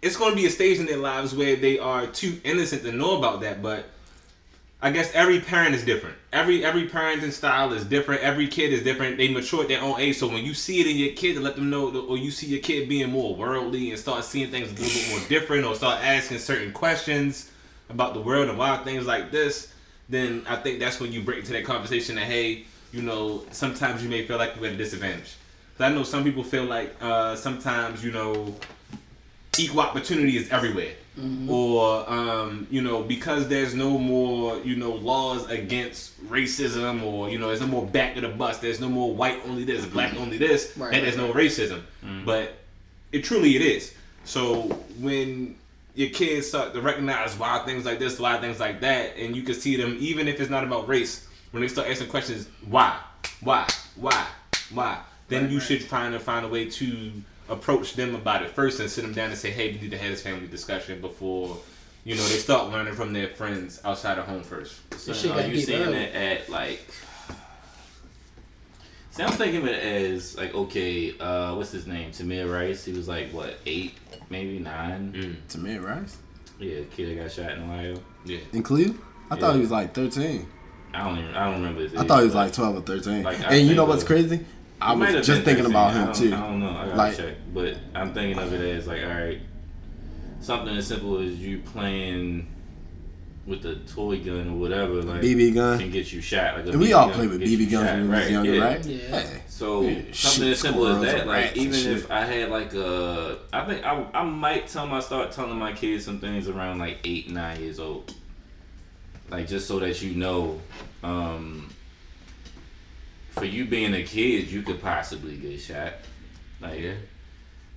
it's 0.02 0.16
going 0.16 0.32
to 0.32 0.36
be 0.36 0.46
a 0.46 0.50
stage 0.50 0.80
in 0.80 0.86
their 0.86 0.98
lives 0.98 1.34
where 1.34 1.56
they 1.56 1.80
are 1.80 2.08
too 2.08 2.40
innocent 2.44 2.84
to 2.84 2.92
know 2.92 3.18
about 3.18 3.42
that. 3.42 3.62
But 3.62 3.86
I 4.82 4.92
guess 4.92 5.12
every 5.14 5.40
parent 5.40 5.74
is 5.74 5.84
different. 5.84 6.16
Every 6.32 6.64
every 6.64 6.88
parenting 6.88 7.32
style 7.32 7.74
is 7.74 7.86
different. 7.86 8.22
Every 8.22 8.48
kid 8.48 8.72
is 8.72 8.84
different. 8.84 9.18
They 9.18 9.30
mature 9.30 9.64
at 9.64 9.68
their 9.68 9.82
own 9.82 10.00
age. 10.00 10.18
So 10.18 10.28
when 10.28 10.46
you 10.46 10.54
see 10.54 10.82
it 10.82 10.88
in 10.88 10.98
your 10.98 11.14
kid, 11.14 11.36
to 11.36 11.40
let 11.40 11.56
them 11.56 11.70
know, 11.70 11.90
or 12.02 12.18
you 12.18 12.30
see 12.30 12.48
your 12.48 12.60
kid 12.62 12.88
being 12.88 13.10
more 13.10 13.36
worldly 13.36 13.90
and 13.90 14.00
start 14.00 14.24
seeing 14.26 14.52
things 14.52 14.70
a 14.70 14.76
little 14.76 14.88
bit 14.88 15.10
more 15.10 15.28
different, 15.28 15.66
or 15.66 15.76
start 15.76 16.04
asking 16.04 16.40
certain 16.40 16.72
questions 16.72 17.52
about 17.90 18.14
the 18.14 18.20
world 18.20 18.50
and 18.50 18.58
why 18.58 18.78
things 18.78 19.06
like 19.06 19.32
this, 19.32 19.74
then 20.10 20.44
I 20.48 20.56
think 20.56 20.80
that's 20.80 21.00
when 21.00 21.12
you 21.12 21.22
break 21.22 21.40
into 21.40 21.54
that 21.54 21.66
conversation 21.66 22.16
that 22.16 22.26
hey, 22.26 22.66
you 22.92 23.02
know, 23.02 23.44
sometimes 23.52 24.04
you 24.04 24.10
may 24.10 24.26
feel 24.26 24.38
like 24.38 24.56
you're 24.56 24.68
at 24.68 24.74
a 24.74 24.78
disadvantage. 24.78 25.36
I 25.80 25.90
know 25.90 26.04
some 26.04 26.24
people 26.24 26.44
feel 26.44 26.64
like 26.64 26.96
uh, 27.02 27.36
sometimes 27.36 28.04
you 28.04 28.12
know 28.12 28.56
equal 29.60 29.82
opportunity 29.82 30.38
is 30.38 30.50
everywhere. 30.50 30.94
Mm-hmm. 31.20 31.50
Or 31.50 32.10
um, 32.10 32.68
you 32.70 32.82
know, 32.82 33.02
because 33.02 33.48
there's 33.48 33.74
no 33.74 33.98
more, 33.98 34.58
you 34.60 34.76
know, 34.76 34.92
laws 34.92 35.50
against 35.50 36.22
racism 36.28 37.04
or, 37.04 37.30
you 37.30 37.38
know, 37.38 37.48
there's 37.48 37.62
no 37.62 37.68
more 37.68 37.86
back 37.86 38.18
of 38.18 38.24
the 38.24 38.30
bus, 38.30 38.58
there's 38.58 38.82
no 38.82 38.90
more 38.90 39.16
white 39.16 39.40
only 39.46 39.64
this, 39.64 39.82
mm-hmm. 39.86 39.94
black 39.94 40.14
only 40.16 40.38
this, 40.38 40.76
Right, 40.78 40.94
and 40.94 41.06
there's 41.06 41.18
right, 41.18 41.28
no 41.28 41.34
racism. 41.34 41.82
Mm-hmm. 42.04 42.26
But 42.26 42.58
it 43.14 43.24
truly 43.24 43.56
it 43.56 43.62
is. 43.62 43.94
So 44.26 44.64
when 45.00 45.56
your 45.94 46.10
kids 46.10 46.48
start 46.48 46.74
to 46.74 46.82
recognize 46.82 47.38
why 47.38 47.60
things 47.60 47.86
like 47.86 48.00
this, 48.00 48.20
why 48.20 48.38
things 48.38 48.60
like 48.60 48.82
that, 48.82 49.16
and 49.16 49.36
you 49.36 49.44
can 49.44 49.56
see 49.56 49.78
them 49.78 49.96
even 50.00 50.28
if 50.28 50.42
it's 50.42 50.50
not 50.50 50.66
about 50.66 50.90
race, 50.90 51.28
when 51.52 51.62
they 51.62 51.70
start 51.70 51.88
asking 51.88 52.10
questions, 52.10 52.50
why? 52.68 53.00
Why? 53.40 53.66
Why? 53.96 54.28
Why? 54.74 55.00
Then 55.30 55.50
you 55.50 55.60
should 55.60 55.84
find 55.84 56.14
a 56.14 56.20
find 56.20 56.46
a 56.46 56.50
way 56.50 56.70
to 56.70 57.12
approach 57.50 57.94
them 57.94 58.16
about 58.16 58.42
it 58.44 58.52
first 58.52 58.80
and 58.80 58.90
sit 58.90 59.04
them 59.04 59.14
down 59.14 59.30
and 59.30 59.38
say, 59.38 59.52
hey, 59.52 59.72
we 59.74 59.80
need 59.80 59.92
to 59.92 59.98
have 59.98 60.12
this 60.12 60.22
family 60.24 60.48
discussion 60.48 61.00
before 61.02 61.58
you 62.04 62.16
know 62.16 62.24
they 62.28 62.38
start 62.38 62.72
learning 62.72 62.94
from 62.94 63.14
their 63.14 63.30
friends 63.30 63.82
outside 63.84 64.18
of 64.20 64.26
home 64.28 64.44
first. 64.44 64.80
So 65.00 65.12
shit 65.14 65.32
are 65.32 65.36
got 65.42 65.50
you 65.50 65.56
deep 65.56 65.66
seeing 65.66 65.82
early. 65.82 65.98
it 65.98 66.16
at 66.16 66.50
like? 66.50 66.80
See, 69.12 69.24
I'm 69.24 69.32
thinking 69.32 69.62
of 69.62 69.68
it 69.68 69.82
as 69.82 70.36
like 70.38 70.54
okay, 70.54 71.18
uh, 71.20 71.56
what's 71.56 71.72
his 71.72 71.88
name? 71.88 72.12
Tamir 72.12 72.52
Rice. 72.52 72.84
He 72.84 72.92
was 72.92 73.08
like 73.08 73.30
what 73.32 73.58
eight, 73.66 73.96
maybe 74.30 74.60
nine. 74.60 75.38
To 75.50 75.58
me, 75.58 75.78
Rice 75.78 76.18
Yeah, 76.60 76.82
kid 76.92 77.10
that 77.18 77.24
got 77.24 77.32
shot 77.32 77.52
in 77.52 77.64
Ohio. 77.64 77.96
Yeah. 78.26 78.40
in 78.54 78.62
Cleveland. 78.62 79.00
I 79.32 79.36
thought 79.38 79.50
Yeah. 79.50 79.54
he 79.56 79.60
was 79.62 79.72
like 79.72 79.94
13. 79.96 80.46
I 80.94 81.04
don't 81.08 81.18
even. 81.18 81.34
I 81.34 81.46
don't 81.46 81.56
remember 81.62 81.82
his. 81.82 81.96
I 81.96 82.06
thought 82.06 82.20
he 82.20 82.26
was 82.26 82.36
like 82.36 82.54
12 82.54 82.76
or 82.78 82.82
13. 82.82 83.24
Like, 83.24 83.40
and 83.52 83.68
you 83.68 83.74
know 83.76 83.86
what's 83.86 84.04
crazy? 84.04 84.46
I 84.82 84.94
he 84.96 85.16
was 85.16 85.26
just 85.26 85.44
thinking 85.44 85.66
about 85.66 85.94
him 85.94 86.14
too. 86.14 86.36
I 86.36 86.40
don't 86.40 86.60
know. 86.60 86.70
I 86.70 86.86
gotta 86.86 86.96
Like- 86.98 87.18
check, 87.18 87.36
but 87.54 87.78
I'm 87.94 88.14
thinking 88.14 88.38
of 88.42 88.52
it 88.54 88.62
as 88.78 88.88
like 88.88 89.02
all 89.04 89.10
right, 89.10 89.40
something 90.42 90.76
as 90.76 90.88
simple 90.88 91.18
as 91.20 91.34
you 91.36 91.60
playing 91.60 92.48
with 93.48 93.62
the 93.62 93.76
toy 93.94 94.18
gun 94.20 94.50
or 94.50 94.56
whatever, 94.58 95.04
like 95.04 95.22
BB 95.22 95.54
gun. 95.54 95.78
can 95.78 95.92
get 95.92 96.12
you 96.12 96.20
shot. 96.20 96.56
Like 96.58 96.66
a 96.66 96.70
And 96.72 96.80
we 96.80 96.88
BB 96.88 96.98
all 96.98 97.08
gun 97.10 97.16
played 97.16 97.30
with 97.30 97.42
BB 97.42 97.70
guns 97.72 97.88
shot, 97.88 97.94
when 97.94 98.02
we 98.02 98.10
was 98.10 98.20
right, 98.24 98.32
younger, 98.32 98.54
yeah. 98.56 98.64
right? 98.64 98.86
Yeah. 98.86 98.98
Hey. 99.20 99.42
So 99.48 99.82
Yeah, 99.82 99.90
something 99.90 100.14
shoot 100.14 100.52
as 100.52 100.60
simple 100.60 100.88
as 100.88 101.02
that, 101.04 101.28
like 101.28 101.56
even 101.56 101.80
if 101.96 102.10
I 102.12 102.22
had 102.26 102.50
like 102.50 102.74
a, 102.74 103.38
I 103.54 103.66
think 103.66 103.86
I, 103.86 104.04
I 104.16 104.24
might 104.24 104.68
tell 104.68 104.88
my 104.88 105.00
start 105.00 105.32
telling 105.32 105.58
my 105.60 105.74
kids 105.74 106.06
some 106.06 106.20
things 106.20 106.50
around 106.50 106.80
like 106.80 106.98
eight 107.04 107.30
nine 107.30 107.62
years 107.62 107.80
old, 107.80 108.14
like 109.30 109.48
just 109.48 109.68
so 109.68 109.78
that 109.80 110.02
you 110.02 110.16
know, 110.16 110.60
um, 111.04 111.70
for 113.36 113.46
you 113.46 113.66
being 113.66 113.94
a 113.94 114.04
kid, 114.04 114.50
you 114.50 114.62
could 114.62 114.82
possibly 114.82 115.38
get 115.38 115.60
shot, 115.60 115.94
like 116.62 116.84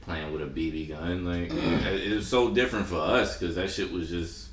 playing 0.03 0.33
with 0.33 0.43
a 0.43 0.47
BB 0.47 0.89
gun, 0.89 1.25
like 1.25 1.51
it 1.53 2.15
was 2.15 2.27
so 2.27 2.51
different 2.55 2.87
for 2.87 3.01
us 3.01 3.37
because 3.39 3.57
that 3.57 3.71
shit 3.71 3.93
was 3.93 4.09
just 4.09 4.49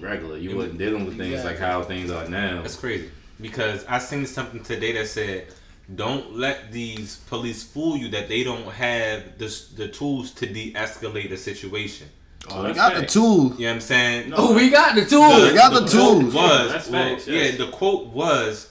regular. 0.00 0.36
You 0.36 0.56
wasn't 0.56 0.78
dealing 0.78 1.06
with 1.06 1.16
things 1.16 1.44
like 1.44 1.58
how 1.58 1.82
things 1.82 2.10
are 2.10 2.28
now. 2.28 2.62
That's 2.62 2.76
crazy. 2.76 3.10
Because 3.40 3.84
I 3.86 3.98
seen 3.98 4.26
something 4.26 4.62
today 4.62 4.92
that 4.92 5.06
said, 5.06 5.46
"Don't 5.94 6.36
let 6.36 6.72
these 6.72 7.16
police 7.28 7.62
fool 7.62 7.96
you 7.96 8.08
that 8.10 8.28
they 8.28 8.42
don't 8.42 8.66
have 8.72 9.38
the 9.38 9.46
the 9.76 9.88
tools 9.88 10.32
to 10.32 10.46
de-escalate 10.46 11.30
the 11.30 11.36
situation." 11.36 12.08
Oh, 12.50 12.62
we 12.62 12.68
that's 12.68 12.78
got 12.78 12.94
the 12.94 13.00
facts. 13.00 13.12
tool. 13.12 13.34
You 13.34 13.42
know 13.42 13.52
what 13.54 13.74
I'm 13.74 13.80
saying? 13.80 14.32
Oh, 14.36 14.54
we 14.54 14.70
got 14.70 14.94
the 14.94 15.04
tools. 15.04 15.50
we 15.50 15.54
got 15.54 15.72
the 15.72 15.80
quote 15.80 15.90
tools. 15.90 16.34
Was 16.34 16.72
That's 16.72 16.88
well, 16.88 17.08
yes. 17.10 17.26
yeah. 17.28 17.64
The 17.64 17.70
quote 17.70 18.06
was, 18.06 18.67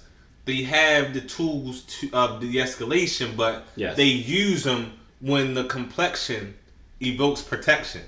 "They 0.47 0.63
have 0.63 1.13
the 1.13 1.21
tools 1.21 1.81
to 1.99 2.09
of 2.13 2.41
the 2.41 2.55
escalation, 2.55 3.35
but 3.37 3.65
Yes. 3.75 3.95
they 3.97 4.05
use 4.05 4.63
them 4.63 4.93
when 5.19 5.53
the 5.53 5.65
complexion 5.65 6.55
evokes 6.99 7.41
protection." 7.41 8.01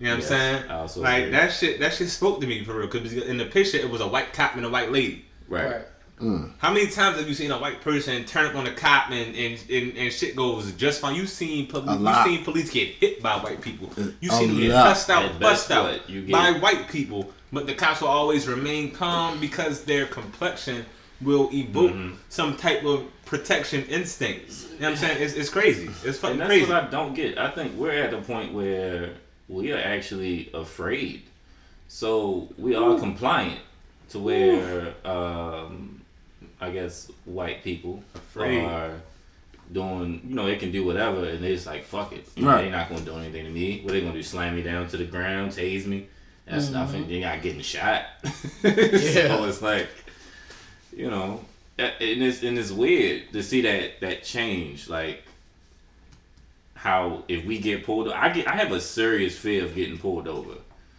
You 0.00 0.08
know 0.08 0.14
what 0.14 0.22
Yes, 0.22 0.32
I'm 0.32 0.88
saying? 0.88 1.02
Like 1.04 1.18
agree. 1.18 1.30
that 1.30 1.52
shit. 1.52 1.78
That 1.80 1.94
shit 1.94 2.08
spoke 2.08 2.40
to 2.40 2.46
me 2.48 2.64
for 2.64 2.74
real. 2.76 2.88
Because 2.88 3.12
in 3.12 3.36
the 3.36 3.44
picture, 3.44 3.76
it 3.76 3.88
was 3.88 4.00
a 4.00 4.06
white 4.08 4.32
cop 4.32 4.56
and 4.56 4.64
a 4.66 4.68
white 4.68 4.90
lady. 4.90 5.24
Right. 5.48 5.64
Right. 5.66 5.82
Mm. 6.20 6.52
How 6.58 6.72
many 6.72 6.86
times 6.88 7.18
have 7.18 7.28
you 7.28 7.34
seen 7.34 7.50
a 7.50 7.58
white 7.58 7.80
person 7.80 8.24
turn 8.24 8.46
up 8.46 8.54
on 8.54 8.66
a 8.66 8.72
cop 8.74 9.10
and 9.10 9.34
and, 9.36 9.58
and, 9.70 9.96
and 9.96 10.12
shit 10.12 10.34
goes 10.36 10.70
just 10.72 11.00
fine? 11.00 11.14
You 11.16 11.26
seen 11.26 11.66
police, 11.66 11.88
A 11.90 11.98
you 11.98 12.24
seen 12.36 12.44
police 12.44 12.70
get 12.70 12.88
hit 12.88 13.22
by 13.22 13.36
white 13.38 13.60
people. 13.60 13.90
You 14.20 14.30
seen 14.30 14.48
them 14.48 14.60
get 14.60 14.70
lot. 14.70 14.88
cussed 14.88 15.10
out, 15.10 15.38
bust 15.40 15.70
out 15.70 15.84
what 15.84 16.10
you 16.10 16.22
get. 16.22 16.32
by 16.32 16.52
white 16.52 16.88
people, 16.88 17.32
but 17.52 17.66
the 17.66 17.74
cops 17.74 18.00
will 18.00 18.08
always 18.08 18.46
remain 18.48 18.90
calm 18.92 19.40
because 19.40 19.82
their 19.84 20.06
complexion 20.06 20.84
will 21.22 21.48
evoke 21.52 21.92
Mm-hmm. 21.92 22.14
some 22.28 22.56
type 22.56 22.84
of 22.84 23.04
protection 23.24 23.84
instincts. 23.86 24.66
You 24.74 24.80
know 24.80 24.90
what 24.90 24.90
I'm 24.92 24.96
saying? 24.96 25.22
It's, 25.22 25.34
it's 25.34 25.48
crazy. 25.50 25.88
It's 26.04 26.18
fucking 26.18 26.32
And 26.32 26.40
that's 26.40 26.48
crazy. 26.50 26.66
what 26.72 26.84
I 26.84 26.88
don't 26.88 27.14
get. 27.14 27.38
I 27.38 27.50
think 27.50 27.76
we're 27.76 28.02
at 28.04 28.10
the 28.10 28.18
point 28.18 28.52
where 28.52 29.10
we 29.48 29.72
are 29.72 29.78
actually 29.78 30.50
afraid. 30.54 31.22
So 31.88 32.48
we 32.58 32.74
are 32.74 32.98
compliant 32.98 33.60
to 34.10 34.18
where 34.18 34.94
um, 35.04 36.00
I 36.60 36.70
guess 36.70 37.10
white 37.24 37.62
people 37.64 38.02
Afraid. 38.14 38.64
are 38.64 38.92
doing 39.72 40.20
you 40.28 40.34
know, 40.34 40.46
they 40.46 40.56
can 40.56 40.70
do 40.70 40.84
whatever 40.84 41.24
and 41.24 41.42
they 41.42 41.54
just 41.54 41.66
like 41.66 41.84
fuck 41.84 42.12
it. 42.12 42.26
You 42.36 42.46
Right. 42.46 42.62
they're 42.62 42.70
not 42.70 42.88
gonna 42.90 43.02
do 43.02 43.16
anything 43.16 43.44
to 43.44 43.50
me. 43.50 43.80
What 43.82 43.90
are 43.90 43.94
they 43.94 44.00
gonna 44.02 44.12
do? 44.14 44.22
Slam 44.22 44.54
me 44.56 44.62
down 44.62 44.88
to 44.88 44.96
the 44.98 45.04
ground, 45.04 45.52
tase 45.52 45.86
me? 45.86 46.08
That's 46.46 46.70
nothing. 46.70 47.08
You're 47.08 47.20
not 47.26 47.40
getting 47.42 47.60
shot. 47.62 48.02
So 48.62 49.44
it's 49.44 49.62
like 49.62 49.88
you 50.92 51.10
know, 51.10 51.44
and 51.78 51.92
it's 52.00 52.42
and 52.42 52.58
it's 52.58 52.70
weird 52.70 53.32
to 53.32 53.42
see 53.42 53.60
that 53.62 54.00
that 54.00 54.22
change. 54.24 54.88
Like 54.88 55.22
how 56.74 57.22
if 57.28 57.44
we 57.44 57.58
get 57.58 57.84
pulled, 57.84 58.08
I 58.08 58.28
get 58.30 58.46
I 58.48 58.56
have 58.56 58.72
a 58.72 58.80
serious 58.80 59.36
fear 59.38 59.64
of 59.64 59.74
getting 59.74 59.98
pulled 59.98 60.28
over. 60.28 60.54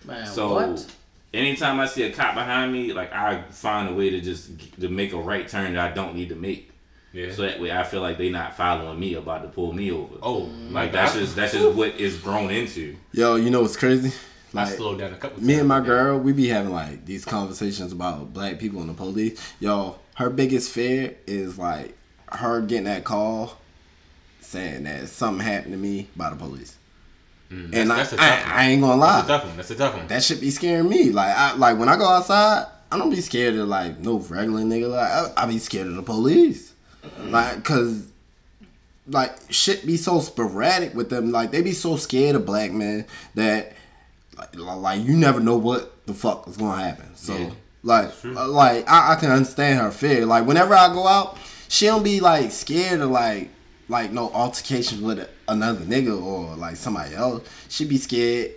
Man, 0.06 0.26
So 0.26 0.54
what? 0.54 0.96
anytime 1.34 1.80
I 1.80 1.86
see 1.88 2.04
a 2.04 2.12
cop 2.12 2.36
behind 2.36 2.72
me, 2.74 2.94
like 2.94 3.14
I 3.14 3.42
find 3.50 3.90
a 3.90 3.94
way 3.94 4.10
to 4.10 4.22
just 4.22 4.52
to 4.80 4.90
make 4.90 5.14
a 5.14 5.18
right 5.18 5.48
turn 5.48 5.74
that 5.74 5.92
I 5.92 5.94
don't 5.94 6.16
need 6.16 6.30
to 6.30 6.36
make. 6.36 6.72
yeah. 7.12 7.32
So 7.32 7.42
that 7.44 7.60
way 7.60 7.72
I 7.72 7.84
feel 7.84 8.02
like 8.02 8.18
they 8.18 8.30
not 8.30 8.56
following 8.56 9.00
me 9.00 9.16
about 9.16 9.44
to 9.44 9.50
pull 9.50 9.74
me 9.74 9.92
over. 9.92 10.16
oh, 10.22 10.46
my 10.48 10.84
like 10.84 10.92
that's 10.92 11.14
just 11.14 11.36
that's 11.36 11.54
just 11.54 11.76
what 11.76 11.96
is 12.00 12.18
grown 12.18 12.50
into. 12.52 12.96
Yo, 13.12 13.36
you 13.36 13.50
know 13.50 13.62
what's 13.62 13.78
crazy? 13.78 14.12
I 14.56 14.66
Like 14.66 14.74
slowed 14.76 15.00
down 15.00 15.14
a 15.14 15.18
couple. 15.18 15.42
me 15.42 15.56
and 15.56 15.68
my 15.68 15.80
girl, 15.80 16.20
we 16.20 16.32
be 16.34 16.48
having 16.48 16.72
like 16.72 17.06
these 17.06 17.26
conversations 17.26 17.92
about 17.92 18.34
black 18.34 18.60
people 18.60 18.82
and 18.82 18.90
the 18.90 18.94
police. 18.94 19.40
Yo, 19.60 19.96
her 20.16 20.30
biggest 20.30 20.72
fear 20.72 21.16
is 21.26 21.58
like 21.58 21.98
her 22.28 22.62
getting 22.62 22.86
that 22.86 23.04
call 23.04 23.58
saying 24.42 24.84
that 24.84 25.10
something 25.10 25.46
happened 25.46 25.74
to 25.74 25.78
me 25.80 26.08
by 26.16 26.30
the 26.30 26.36
police. 26.36 26.76
and 27.50 27.76
I, 27.76 27.96
Mm, 27.96 27.98
that's 27.98 28.14
a 28.14 28.16
I, 28.16 28.30
tough 28.30 28.44
one. 28.46 28.52
I 28.52 28.66
ain't 28.70 28.82
gonna 28.82 29.02
That's 29.02 29.28
a 29.28 29.32
lie, 29.32 29.38
tough 29.38 29.46
one. 29.48 29.58
That's 29.58 29.72
a 29.72 29.76
tough 29.76 29.96
one. 29.98 30.08
that 30.08 30.24
should 30.24 30.42
be 30.42 30.52
scaring 30.52 30.90
me. 30.90 31.10
Like, 31.12 31.36
I 31.36 31.56
like 31.56 31.78
when 31.80 31.90
I 31.90 31.96
go 31.98 32.08
outside, 32.08 32.66
I 32.92 32.98
don't 32.98 33.10
be 33.10 33.22
scared 33.22 33.56
of 33.56 33.68
like 33.68 34.00
no 34.00 34.18
regular 34.20 34.62
nigga. 34.62 34.90
Like, 34.92 35.10
I, 35.38 35.44
I 35.44 35.46
be 35.48 35.58
scared 35.60 35.88
of 35.88 35.96
the 35.96 36.04
police, 36.04 36.74
like, 37.26 37.64
cause 37.64 38.08
like 39.08 39.36
shit 39.50 39.86
be 39.86 39.98
so 39.98 40.20
sporadic 40.20 40.94
with 40.94 41.10
them. 41.10 41.32
Like, 41.32 41.52
they 41.52 41.62
be 41.62 41.74
so 41.74 41.96
scared 41.98 42.36
of 42.36 42.46
black 42.46 42.72
men 42.72 43.06
that 43.36 43.74
like, 44.56 44.78
like 44.78 45.04
you 45.06 45.16
never 45.16 45.40
know 45.40 45.58
what 45.58 46.06
the 46.06 46.14
fuck 46.14 46.48
is 46.48 46.58
gonna 46.58 46.82
happen. 46.84 47.16
So 47.16 47.36
Yeah. 47.38 47.50
like 47.84 48.12
uh, 48.26 48.48
like 48.48 48.90
I, 48.90 49.14
I 49.14 49.16
can 49.16 49.32
understand 49.32 49.80
her 49.80 49.92
fear. 49.92 50.26
Like 50.26 50.46
whenever 50.46 50.74
I 50.74 50.92
go 50.94 51.08
out, 51.08 51.38
she 51.68 51.86
don't 51.86 52.04
be 52.04 52.20
like 52.20 52.52
scared 52.52 53.02
of 53.02 53.10
like 53.12 53.50
like 53.90 54.12
no 54.12 54.32
altercation 54.32 55.02
with 55.02 55.28
another 55.48 55.82
nigga 55.86 56.22
or 56.22 56.56
like 56.56 56.76
somebody 56.76 57.16
else. 57.16 57.44
She 57.70 57.86
be 57.86 57.98
scared 57.98 58.52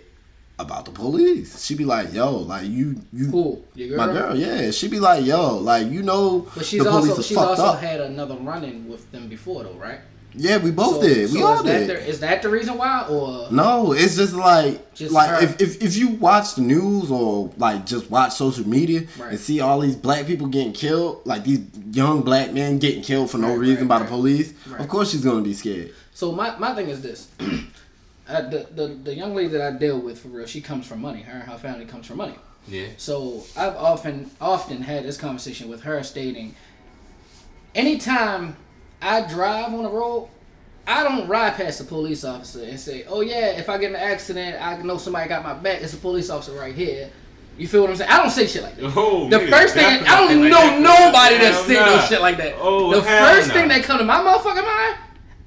about 0.59 0.85
the 0.85 0.91
police. 0.91 1.63
She 1.63 1.75
be 1.75 1.85
like, 1.85 2.13
yo, 2.13 2.35
like 2.37 2.65
you 2.67 3.01
you 3.13 3.25
Who? 3.27 3.63
Your 3.75 3.89
girl? 3.89 3.97
my 4.07 4.13
girl, 4.13 4.35
yeah. 4.35 4.71
She 4.71 4.87
be 4.87 4.99
like, 4.99 5.23
yo, 5.25 5.57
like 5.57 5.87
you 5.87 6.01
know 6.01 6.47
But 6.55 6.65
she's 6.65 6.83
the 6.83 6.89
police 6.89 7.09
also 7.11 7.21
she's 7.21 7.37
also 7.37 7.63
up. 7.63 7.79
had 7.79 8.01
another 8.01 8.35
run-in 8.35 8.87
with 8.89 9.11
them 9.11 9.27
before 9.27 9.63
though, 9.63 9.73
right? 9.73 9.99
Yeah, 10.33 10.57
we 10.57 10.71
both 10.71 10.95
So- 10.95 11.01
did. 11.01 11.31
We 11.31 11.39
so 11.39 11.45
all 11.47 11.57
is 11.57 11.63
that 11.63 11.79
did. 11.87 11.89
The, 11.89 12.07
is 12.07 12.19
that 12.19 12.41
the 12.41 12.49
reason 12.49 12.77
why, 12.77 13.05
or 13.09 13.51
No, 13.51 13.91
it's 13.93 14.15
just 14.15 14.33
like 14.33 14.93
Just 14.93 15.11
like 15.11 15.41
if, 15.43 15.61
if 15.61 15.81
if 15.81 15.95
you 15.97 16.09
watch 16.09 16.55
the 16.55 16.61
news 16.61 17.09
or 17.11 17.51
like 17.57 17.85
just 17.85 18.09
watch 18.11 18.33
social 18.33 18.67
media 18.67 19.03
Right. 19.17 19.31
and 19.31 19.39
see 19.39 19.59
all 19.61 19.79
these 19.79 19.95
black 19.95 20.27
people 20.27 20.47
getting 20.47 20.73
killed, 20.73 21.21
like 21.25 21.43
these 21.43 21.61
young 21.91 22.21
black 22.21 22.53
men 22.53 22.77
getting 22.79 23.01
killed 23.03 23.31
for 23.31 23.37
no 23.37 23.49
Right, 23.49 23.59
reason 23.59 23.87
right, 23.87 23.89
by 23.89 23.95
right. 23.97 24.03
the 24.05 24.09
police, 24.09 24.53
Right. 24.67 24.81
of 24.81 24.87
course 24.89 25.11
she's 25.11 25.23
gonna 25.23 25.41
be 25.41 25.53
scared. 25.53 25.91
So 26.13 26.31
my, 26.31 26.57
my 26.57 26.73
thing 26.75 26.89
is 26.89 27.01
this. 27.01 27.27
uh, 28.27 28.41
the, 28.49 28.67
the 28.75 28.87
the 29.05 29.13
young 29.15 29.33
lady 29.35 29.49
that 29.49 29.61
I 29.61 29.71
deal 29.77 29.99
with 29.99 30.19
for 30.19 30.27
real, 30.29 30.45
she 30.45 30.61
comes 30.61 30.85
from 30.85 31.01
money. 31.01 31.21
Her 31.21 31.39
and 31.39 31.49
her 31.49 31.57
family 31.57 31.85
comes 31.85 32.05
from 32.07 32.17
money. 32.17 32.35
Yeah. 32.67 32.87
So 32.97 33.43
I've 33.55 33.75
often 33.77 34.29
often 34.41 34.81
had 34.81 35.05
this 35.05 35.15
conversation 35.17 35.69
with 35.69 35.81
her 35.83 36.03
stating 36.03 36.53
anytime 37.75 38.55
I 39.01 39.21
drive 39.27 39.73
on 39.73 39.83
the 39.83 39.89
road, 39.89 40.29
I 40.87 41.03
don't 41.03 41.27
ride 41.27 41.55
past 41.55 41.81
a 41.81 41.83
police 41.83 42.23
officer 42.23 42.63
and 42.63 42.79
say, 42.79 43.05
Oh 43.07 43.21
yeah, 43.21 43.49
if 43.57 43.69
I 43.69 43.77
get 43.77 43.89
in 43.91 43.95
an 43.95 44.01
accident, 44.01 44.61
I 44.61 44.77
know 44.81 44.97
somebody 44.97 45.27
got 45.29 45.43
my 45.43 45.53
back, 45.53 45.81
it's 45.81 45.93
a 45.93 45.97
police 45.97 46.29
officer 46.29 46.53
right 46.53 46.73
here. 46.73 47.09
You 47.57 47.67
feel 47.67 47.81
what 47.81 47.89
I'm 47.89 47.95
saying? 47.95 48.11
I 48.11 48.17
don't 48.17 48.29
say 48.29 48.45
shit 48.45 48.61
like 48.61 48.75
that. 48.77 48.93
Oh, 48.95 49.27
The 49.29 49.47
first 49.47 49.73
thing 49.73 49.83
I 49.85 50.19
don't 50.27 50.41
like 50.41 50.51
know 50.51 50.61
that. 50.61 50.79
nobody 50.79 51.37
that 51.39 51.65
Hell 51.67 51.97
no 51.97 52.01
shit 52.05 52.21
like 52.21 52.37
that. 52.37 52.55
Oh, 52.59 52.93
the 52.93 53.01
first 53.01 53.51
thing 53.51 53.67
that 53.69 53.83
come 53.83 53.97
to 53.97 54.05
my 54.05 54.17
motherfucking 54.19 54.63
mind, 54.63 54.97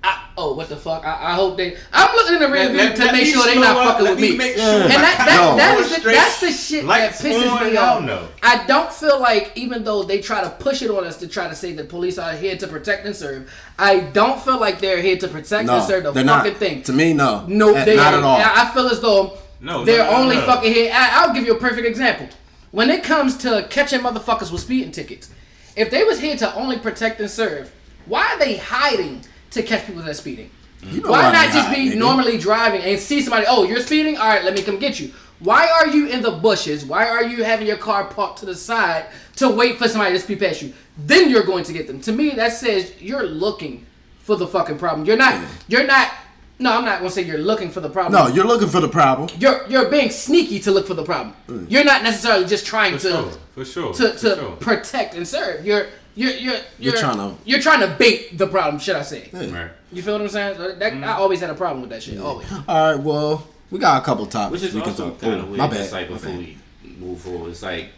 I, 0.03 0.29
oh 0.39 0.55
what 0.55 0.69
the 0.71 0.77
fuck? 0.77 1.05
I, 1.05 1.33
I 1.33 1.35
hope 1.35 1.57
they. 1.59 1.77
I'm 1.93 2.15
looking 2.17 2.35
in 2.37 2.41
the 2.41 2.49
rear 2.49 2.71
Let- 2.71 2.97
view 2.97 3.05
to 3.07 3.13
make 3.13 3.27
sure 3.27 3.45
they 3.45 3.53
slow 3.55 3.63
not 3.63 3.77
up, 3.77 3.97
fucking 3.99 4.11
with 4.11 4.21
me 4.21 4.31
me. 4.33 4.37
make 4.39 4.57
sure 4.57 4.65
And 4.65 4.89
my 4.89 4.97
that, 4.97 5.17
car 5.19 5.27
that, 5.27 5.51
No. 5.51 5.57
that 5.57 5.77
the, 5.89 5.95
straight 6.01 6.15
that's 6.15 6.41
the 6.41 6.53
shit 6.53 6.85
lights 6.85 7.19
that 7.21 7.33
pisses 7.35 7.71
me 7.71 7.77
off. 7.77 8.03
no. 8.03 8.29
I 8.43 8.65
don't 8.67 8.91
feel 8.93 9.21
like 9.21 9.53
even 9.57 9.85
though 9.85 10.03
they 10.03 10.21
try 10.23 10.41
to 10.43 10.49
push 10.51 10.81
it 10.81 10.91
on 10.91 11.05
us 11.05 11.19
to 11.19 11.29
try 11.29 11.49
to 11.49 11.55
say 11.55 11.73
that 11.75 11.89
police 11.91 12.17
are 12.19 12.33
here 12.33 12.57
to 12.57 12.67
protect 12.67 13.05
and 13.05 13.15
serve, 13.15 13.53
I 13.79 14.01
don't 14.01 14.41
feel 14.41 14.59
like 14.59 14.81
they're 14.81 15.03
here 15.03 15.19
to 15.19 15.29
protect 15.29 15.67
No, 15.67 15.77
and 15.77 15.85
serve 15.85 16.05
the 16.05 16.13
they're 16.13 16.25
fucking 16.25 16.53
not. 16.53 16.59
thing. 16.59 16.83
To 16.85 16.93
me, 16.95 17.13
no, 17.13 17.45
No, 17.47 17.73
they 17.85 17.97
not 17.97 18.15
at 18.15 18.23
all. 18.23 18.39
I 18.41 18.71
feel 18.73 18.87
as 18.89 19.01
though 19.01 19.37
No, 19.61 19.85
they're 19.85 20.05
no, 20.05 20.11
no, 20.13 20.17
only 20.23 20.37
no. 20.37 20.47
fucking 20.47 20.73
here. 20.73 20.91
I, 20.95 21.11
I'll 21.27 21.35
give 21.35 21.45
you 21.45 21.53
a 21.57 21.59
perfect 21.61 21.87
example. 21.87 22.29
When 22.71 22.89
it 22.89 23.03
comes 23.03 23.37
to 23.39 23.67
catching 23.69 24.01
motherfuckers 24.01 24.51
with 24.51 24.63
speeding 24.63 24.93
tickets, 24.93 25.29
if 25.77 25.91
they 25.91 26.05
was 26.05 26.19
here 26.21 26.37
to 26.39 26.55
only 26.55 26.79
protect 26.79 27.21
and 27.21 27.29
serve, 27.31 27.71
why 28.07 28.27
are 28.33 28.39
they 28.39 28.57
hiding 28.57 29.23
to 29.51 29.63
catch 29.63 29.87
people 29.87 30.03
that 30.03 30.11
are 30.11 30.15
speeding? 30.15 30.51
You 30.83 31.03
know 31.03 31.11
Why 31.11 31.27
they 31.27 31.33
not 31.33 31.53
just 31.53 31.69
hide, 31.69 31.77
be 31.77 31.91
nigga. 31.91 31.97
normally 31.99 32.39
driving 32.39 32.81
and 32.83 32.99
see 32.99 33.21
somebody? 33.21 33.45
Oh, 33.49 33.65
you're 33.65 33.81
speeding. 33.81 34.17
All 34.17 34.27
right, 34.29 34.45
let 34.45 34.55
me 34.55 34.63
come 34.63 34.79
get 34.79 34.99
you. 34.99 35.13
Why 35.41 35.69
are 35.69 35.89
you 35.89 36.09
in 36.09 36.23
the 36.23 36.31
bushes? 36.33 36.85
Why 36.85 37.07
are 37.09 37.25
you 37.25 37.45
having 37.45 37.67
your 37.67 37.77
car 37.79 38.05
parked 38.05 38.39
to 38.41 38.47
the 38.47 38.55
side 38.55 39.07
to 39.37 39.49
wait 39.51 39.79
for 39.79 39.89
somebody 39.89 40.15
to 40.15 40.21
speed 40.21 40.41
past 40.41 40.63
you? 40.63 40.73
Then 40.99 41.31
you're 41.31 41.45
going 41.45 41.65
to 41.65 41.73
get 41.73 41.87
them. 41.87 42.01
To 42.03 42.13
me, 42.13 42.31
that 42.31 42.53
says 42.53 42.93
you're 43.01 43.25
looking 43.27 43.87
for 44.21 44.37
the 44.37 44.47
fucking 44.47 44.79
problem. 44.79 45.07
You're 45.07 45.17
not. 45.17 45.43
You're 45.69 45.87
not. 45.87 46.13
No, 46.59 46.77
I'm 46.77 46.85
not 46.85 46.99
gonna 46.99 47.11
say 47.11 47.23
you're 47.23 47.39
looking 47.39 47.71
for 47.71 47.81
the 47.81 47.89
problem. 47.89 48.13
No, 48.23 48.35
you're 48.35 48.45
looking 48.45 48.69
for 48.69 48.81
the 48.81 48.89
problem. 48.89 49.31
you're 49.39 49.67
you're 49.67 49.89
being 49.89 50.11
sneaky 50.11 50.61
to 50.61 50.71
look 50.71 50.87
for 50.87 50.93
the 50.93 51.03
problem. 51.05 51.35
Mm. 51.49 51.71
You're 51.71 51.85
not 51.85 52.03
necessarily 52.03 52.45
just 52.45 52.67
trying 52.67 52.99
For 52.99 53.09
to 53.09 53.09
sure. 53.09 53.33
For 53.55 53.65
sure. 53.65 53.95
to, 53.95 54.09
for 54.13 54.19
to 54.19 54.35
sure. 54.37 54.51
protect 54.57 55.15
and 55.15 55.27
serve. 55.27 55.65
You're 55.65 55.87
you're 56.15 56.31
you're 56.33 56.53
you're, 56.55 56.63
You're 56.79 56.93
tryna- 56.95 57.37
you're 57.45 57.61
trying 57.61 57.81
to 57.81 57.95
bait 57.99 58.37
the 58.37 58.47
problem. 58.47 58.79
Should 58.79 58.97
I 58.97 59.03
say? 59.03 59.29
Right. 59.33 59.71
You 59.93 60.03
feel 60.03 60.15
what 60.15 60.23
I'm 60.23 60.29
saying? 60.29 60.57
So 60.57 60.75
that, 60.75 60.93
Mm. 60.93 61.05
I 61.05 61.13
always 61.15 61.41
had 61.41 61.51
a 61.51 61.55
problem 61.55 61.81
with 61.83 61.91
that 61.91 62.03
shit. 62.03 62.19
Always. 62.19 62.47
All 62.69 62.95
right, 62.95 63.03
well, 63.03 63.47
we 63.71 63.79
got 63.79 64.01
a 64.03 64.05
couple 64.05 64.27
topics 64.27 64.61
Which 64.63 64.69
is 64.71 64.75
we 64.75 64.81
can 64.83 64.91
also 64.91 65.11
talk. 65.11 65.21
kind 65.21 65.35
Oh, 65.35 65.39
of 65.41 65.47
weird. 65.49 65.59
my 65.59 65.65
It's 65.67 65.91
bad. 65.91 65.93
like 65.93 66.09
before 66.09 66.31
bad. 66.31 66.39
we 66.39 66.59
move 66.99 67.21
forward, 67.21 67.51
it's 67.51 67.63
like 67.63 67.89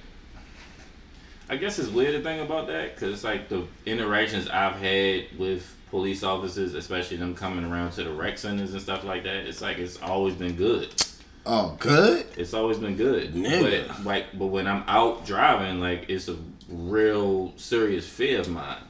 I 1.49 1.57
guess 1.57 1.79
it's 1.79 1.91
weird 1.91 2.15
to 2.15 2.23
think 2.23 2.41
about 2.43 2.67
that 2.69 2.95
because 2.95 3.13
it's 3.15 3.25
like 3.25 3.49
the 3.49 3.67
interactions 3.85 4.49
I've 4.49 4.77
had 4.77 5.25
with 5.39 5.75
police 5.91 6.23
officers, 6.23 6.73
especially 6.75 7.19
them 7.19 7.35
coming 7.35 7.65
around 7.65 7.93
to 7.93 8.05
the 8.05 8.11
rec 8.13 8.39
centers 8.39 8.73
and 8.73 8.81
stuff 8.81 9.05
like 9.05 9.25
that. 9.25 9.37
It's 9.47 9.61
like 9.61 9.77
it's 9.79 10.01
always 10.01 10.35
been 10.35 10.57
good. 10.57 10.89
Oh, 11.45 11.77
good. 11.79 12.25
It's 12.37 12.55
always 12.55 12.79
been 12.79 12.97
good. 12.97 13.35
Nigga. 13.35 13.89
But 13.89 14.05
like, 14.07 14.39
but 14.39 14.47
when 14.47 14.67
I'm 14.67 14.85
out 14.87 15.27
driving, 15.27 15.81
like 15.81 16.07
it's 16.09 16.29
a 16.29 16.37
real 16.73 17.53
serious 17.57 18.09
fear 18.09 18.41
of 18.41 18.49
mine. 18.49 18.83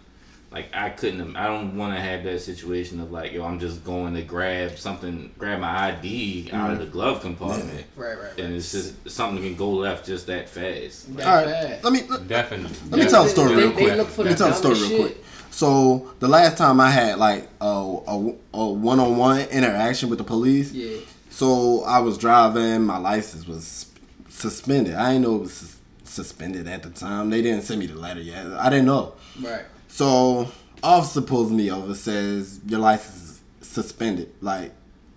Like 0.50 0.68
I 0.74 0.90
couldn't. 0.90 1.34
I 1.34 1.46
don't 1.46 1.78
want 1.78 1.94
to 1.94 2.00
have 2.00 2.24
that 2.24 2.40
situation 2.40 3.00
of 3.00 3.10
like, 3.10 3.32
yo, 3.32 3.44
I'm 3.44 3.58
just 3.58 3.84
going 3.84 4.14
to 4.14 4.22
grab 4.22 4.76
something, 4.78 5.32
grab 5.38 5.60
my 5.60 5.92
ID 5.92 6.50
out 6.52 6.70
of 6.70 6.76
mm-hmm. 6.76 6.84
the 6.84 6.90
glove 6.90 7.22
compartment, 7.22 7.86
Right, 7.96 8.08
right, 8.08 8.18
right. 8.18 8.38
and 8.38 8.54
it's 8.54 8.70
just 8.70 9.10
something 9.10 9.42
can 9.42 9.56
go 9.56 9.70
left 9.70 10.04
just 10.04 10.26
that 10.26 10.50
fast. 10.50 11.16
That 11.16 11.26
All 11.26 11.46
right, 11.46 11.82
let 11.82 11.92
me 11.92 12.02
let, 12.06 12.28
Definitely. 12.28 12.76
let 12.90 13.00
me 13.00 13.10
tell 13.10 13.24
a 13.24 13.28
story 13.28 13.54
They- 13.54 13.56
real 13.56 13.72
they 13.72 13.96
quick. 13.96 14.18
Let 14.18 14.26
me 14.26 14.34
tell 14.34 14.50
a 14.50 14.54
story 14.54 14.74
dumbest 14.74 14.90
real 14.92 15.06
quick. 15.06 15.24
So 15.50 16.12
the 16.18 16.28
last 16.28 16.58
time 16.58 16.80
I 16.80 16.90
had 16.90 17.18
like 17.18 17.48
a 17.62 17.64
a, 18.06 18.34
a 18.52 18.66
one-on-one 18.70 19.48
interaction 19.48 20.10
with 20.10 20.18
the 20.18 20.24
police, 20.24 20.72
Yeah. 20.72 20.98
So 21.30 21.82
I 21.84 22.00
was 22.00 22.18
driving, 22.18 22.82
my 22.82 22.98
license 22.98 23.46
was 23.48 23.86
suspended. 24.28 24.94
I 24.94 25.12
didn't 25.12 25.24
know 25.24 25.36
it 25.36 25.40
was 25.40 25.54
sus- 25.54 25.71
suspended 26.12 26.68
at 26.68 26.82
the 26.82 26.90
time. 26.90 27.30
They 27.30 27.42
didn't 27.42 27.62
send 27.62 27.80
me 27.80 27.86
the 27.86 27.96
letter 27.96 28.20
yet. 28.20 28.46
I 28.46 28.70
didn't 28.70 28.86
know. 28.86 29.14
Right. 29.40 29.64
So 29.88 30.50
officer 30.82 31.22
pulls 31.22 31.50
me 31.50 31.70
over, 31.70 31.94
says 31.94 32.60
your 32.66 32.80
license 32.80 33.40
is 33.60 33.66
suspended. 33.66 34.32
Like 34.40 34.72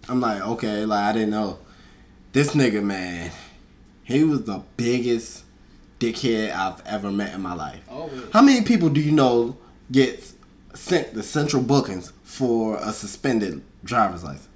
I'm 0.09 0.19
like, 0.21 0.41
okay, 0.41 0.85
like 0.85 1.03
I 1.03 1.13
didn't 1.13 1.31
know. 1.31 1.59
This 2.31 2.53
nigga, 2.53 2.83
man, 2.83 3.31
he 4.03 4.23
was 4.23 4.43
the 4.43 4.61
biggest 4.77 5.43
dickhead 5.99 6.53
I've 6.53 6.85
ever 6.85 7.11
met 7.11 7.33
in 7.33 7.41
my 7.41 7.53
life. 7.53 7.81
Oh, 7.89 8.01
Always. 8.01 8.31
How 8.33 8.41
many 8.41 8.61
people 8.63 8.89
do 8.89 8.99
you 8.99 9.11
know 9.11 9.57
get 9.91 10.31
sent 10.73 11.13
the 11.13 11.23
central 11.23 11.61
bookings 11.61 12.11
for 12.23 12.77
a 12.77 12.91
suspended 12.91 13.63
driver's 13.83 14.23
license? 14.23 14.49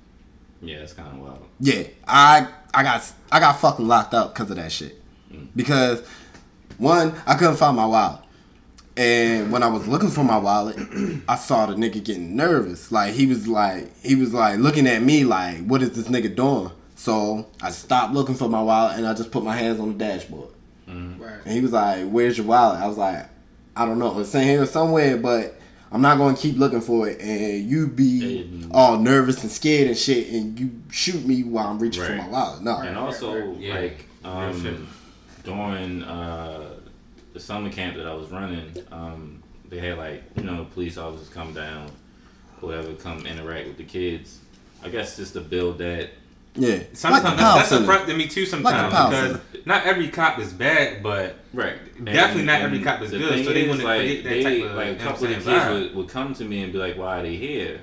Yeah, 0.61 0.77
it's 0.77 0.93
kind 0.93 1.09
of 1.09 1.19
wild. 1.19 1.45
Yeah, 1.59 1.83
I 2.07 2.47
I 2.73 2.83
got 2.83 3.11
I 3.31 3.39
got 3.39 3.59
fucking 3.59 3.87
locked 3.87 4.13
up 4.13 4.33
because 4.33 4.49
of 4.51 4.57
that 4.57 4.71
shit. 4.71 5.01
Mm. 5.31 5.47
Because 5.55 6.05
one, 6.79 7.13
I 7.27 7.35
couldn't 7.35 7.57
find 7.57 7.75
my 7.77 7.85
wallet. 7.85 8.21
And 8.97 9.51
when 9.51 9.63
I 9.63 9.67
was 9.67 9.87
looking 9.87 10.09
for 10.09 10.23
my 10.23 10.37
wallet, 10.37 10.75
I 11.29 11.35
saw 11.35 11.65
the 11.67 11.75
nigga 11.75 12.03
getting 12.03 12.35
nervous. 12.35 12.91
Like 12.91 13.13
he 13.13 13.25
was 13.27 13.47
like 13.47 13.95
he 14.01 14.15
was 14.15 14.33
like 14.33 14.59
looking 14.59 14.87
at 14.87 15.01
me 15.03 15.23
like, 15.23 15.65
what 15.65 15.81
is 15.81 15.91
this 15.91 16.07
nigga 16.09 16.35
doing? 16.35 16.71
So 16.95 17.47
I 17.61 17.69
stopped 17.71 18.13
looking 18.13 18.35
for 18.35 18.49
my 18.49 18.61
wallet 18.61 18.97
and 18.97 19.07
I 19.07 19.13
just 19.13 19.31
put 19.31 19.43
my 19.43 19.55
hands 19.55 19.79
on 19.79 19.89
the 19.97 20.03
dashboard. 20.05 20.49
Right. 20.87 21.39
And 21.45 21.53
he 21.53 21.61
was 21.61 21.71
like, 21.71 22.09
"Where's 22.09 22.37
your 22.37 22.47
wallet?" 22.47 22.81
I 22.81 22.87
was 22.87 22.97
like, 22.97 23.25
"I 23.75 23.85
don't 23.85 23.99
know. 23.99 24.19
It's 24.19 24.33
in 24.33 24.41
here 24.41 24.65
somewhere, 24.65 25.15
but 25.17 25.55
I'm 25.91 26.01
not 26.01 26.17
going 26.17 26.35
to 26.35 26.41
keep 26.41 26.57
looking 26.57 26.81
for 26.81 27.07
it." 27.07 27.21
And 27.21 27.69
you 27.69 27.85
be 27.87 28.41
And- 28.41 28.71
all 28.73 28.97
nervous 28.97 29.43
and 29.43 29.51
scared 29.51 29.87
and 29.87 29.95
shit, 29.97 30.29
and 30.31 30.59
you 30.59 30.71
shoot 30.89 31.23
me 31.25 31.43
while 31.43 31.67
I'm 31.67 31.77
reaching 31.79 32.03
for 32.03 32.15
my 32.15 32.27
wallet. 32.27 32.63
No, 32.63 32.77
And 32.79 32.97
also, 32.97 33.53
Yeah. 33.59 33.75
like 33.75 34.05
Real 34.25 34.53
shit. 34.59 34.73
um, 34.75 34.87
during 35.43 36.03
uh, 36.03 36.68
the 37.39 37.45
summer 37.45 37.69
camp 37.69 37.95
that 37.95 38.05
I 38.05 38.13
was 38.13 38.29
running, 38.29 38.71
um, 38.91 39.41
they 39.69 39.79
had 39.79 39.97
like 39.97 40.23
you 40.35 40.43
know 40.43 40.67
police 40.73 40.97
officers 40.97 41.29
come 41.29 41.53
down, 41.53 41.89
whatever, 42.59 42.93
come 42.93 43.25
interact 43.25 43.67
with 43.67 43.77
the 43.77 43.85
kids. 43.85 44.39
I 44.83 44.89
guess 44.89 45.15
just 45.15 45.33
to 45.33 45.41
build 45.41 45.77
that. 45.79 46.09
yeah. 46.55 46.79
Sometimes 46.93 47.23
Like 47.23 47.37
that's, 47.37 47.41
power 47.41 47.57
that's 47.59 47.71
a 47.71 47.83
front 47.85 48.07
to 48.09 48.15
me 48.15 48.27
too. 48.27 48.45
Sometimes 48.45 48.93
power 48.93 49.09
because 49.09 49.31
center. 49.31 49.63
not 49.65 49.85
every 49.85 50.09
cop 50.09 50.39
is 50.39 50.51
bad, 50.53 51.01
but 51.01 51.35
Right. 51.53 51.77
Definitely 52.03 52.43
not 52.43 52.61
every 52.61 52.81
cop 52.81 53.01
is 53.01 53.11
good, 53.11 53.45
so 53.45 53.53
they 53.53 53.61
is, 53.61 53.67
wouldn't 53.69 53.83
like, 53.85 53.99
create 54.01 54.23
that 54.23 54.29
they, 54.29 54.43
type 54.43 54.69
of, 54.71 54.75
like 54.75 54.87
a 54.87 54.95
couple 54.95 55.23
of 55.27 55.29
the 55.29 55.51
kids 55.51 55.69
would, 55.69 55.95
would 55.95 56.07
come 56.09 56.33
to 56.35 56.43
me 56.45 56.63
and 56.63 56.73
be 56.73 56.79
like, 56.79 56.97
"Why 56.97 57.19
are 57.19 57.23
they 57.23 57.35
here?" 57.35 57.79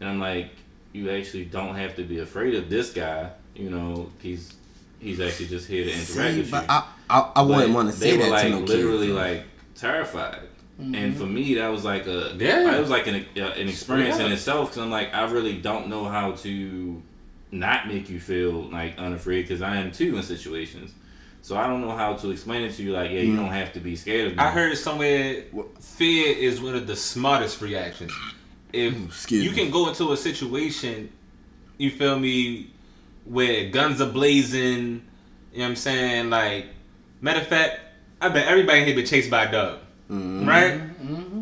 And 0.00 0.08
I'm 0.08 0.18
like, 0.20 0.50
"You 0.92 1.10
actually 1.10 1.44
don't 1.44 1.74
have 1.74 1.96
to 1.96 2.02
be 2.02 2.18
afraid 2.20 2.54
of 2.54 2.70
this 2.70 2.92
guy. 2.92 3.30
You 3.54 3.70
know, 3.70 4.10
he's 4.20 4.54
he's 5.00 5.20
actually 5.20 5.48
just 5.48 5.66
here 5.68 5.84
to 5.84 5.90
interact 5.90 6.32
See, 6.34 6.38
with 6.40 6.50
but 6.50 6.62
you." 6.62 6.66
I, 6.70 6.84
I, 7.10 7.32
I 7.36 7.42
wouldn't 7.42 7.74
want 7.74 7.92
to 7.92 7.98
they 7.98 8.12
say 8.12 8.16
were 8.16 8.24
that 8.24 8.30
like 8.30 8.42
to 8.44 8.50
no 8.50 8.58
literally 8.60 9.06
kid. 9.08 9.16
like 9.16 9.44
terrified. 9.74 10.42
And 10.78 11.14
for 11.14 11.24
mm-hmm. 11.24 11.34
me, 11.34 11.54
that 11.54 11.68
was 11.68 11.84
like 11.84 12.06
a 12.06 12.34
Yeah. 12.38 12.74
it 12.74 12.80
was 12.80 12.88
like 12.88 13.06
an 13.06 13.26
uh, 13.36 13.40
an 13.60 13.68
experience 13.68 14.18
in 14.18 14.32
itself 14.32 14.70
because 14.70 14.82
I'm 14.82 14.90
like 14.90 15.14
I 15.14 15.30
really 15.30 15.58
don't 15.58 15.88
know 15.88 16.04
how 16.04 16.32
to 16.32 17.02
not 17.50 17.86
make 17.86 18.08
you 18.08 18.18
feel 18.18 18.70
like 18.70 18.98
unafraid 18.98 19.46
because 19.46 19.60
I 19.60 19.76
am 19.76 19.92
too 19.92 20.16
in 20.16 20.22
situations. 20.22 20.92
So 21.42 21.56
I 21.56 21.66
don't 21.66 21.82
know 21.82 21.96
how 21.96 22.14
to 22.14 22.30
explain 22.30 22.62
it 22.62 22.72
to 22.74 22.82
you 22.82 22.92
like 22.92 23.10
yeah 23.10 23.20
you 23.20 23.34
mm. 23.34 23.36
don't 23.36 23.52
have 23.52 23.72
to 23.74 23.80
be 23.80 23.94
scared 23.94 24.28
of 24.28 24.36
me. 24.36 24.38
I 24.38 24.50
heard 24.50 24.76
somewhere 24.78 25.44
fear 25.80 26.34
is 26.34 26.62
one 26.62 26.74
of 26.74 26.86
the 26.86 26.96
smartest 26.96 27.60
reactions. 27.60 28.12
If 28.72 28.94
mm, 28.94 29.06
Excuse 29.06 29.44
you 29.44 29.50
me. 29.50 29.56
can 29.56 29.70
go 29.70 29.88
into 29.88 30.12
a 30.12 30.16
situation, 30.16 31.10
you 31.76 31.90
feel 31.90 32.18
me, 32.18 32.70
where 33.24 33.68
guns 33.70 34.00
are 34.00 34.10
blazing, 34.10 35.02
you 35.52 35.58
know 35.58 35.64
what 35.64 35.70
I'm 35.70 35.76
saying? 35.76 36.30
Like, 36.30 36.66
matter 37.20 37.40
of 37.40 37.46
fact, 37.46 37.80
I 38.20 38.28
bet 38.28 38.46
everybody 38.46 38.84
here 38.84 38.94
been 38.94 39.06
chased 39.06 39.30
by 39.30 39.44
a 39.44 39.52
dog, 39.52 39.78
Mm-hmm. 40.10 40.48
right? 40.48 40.80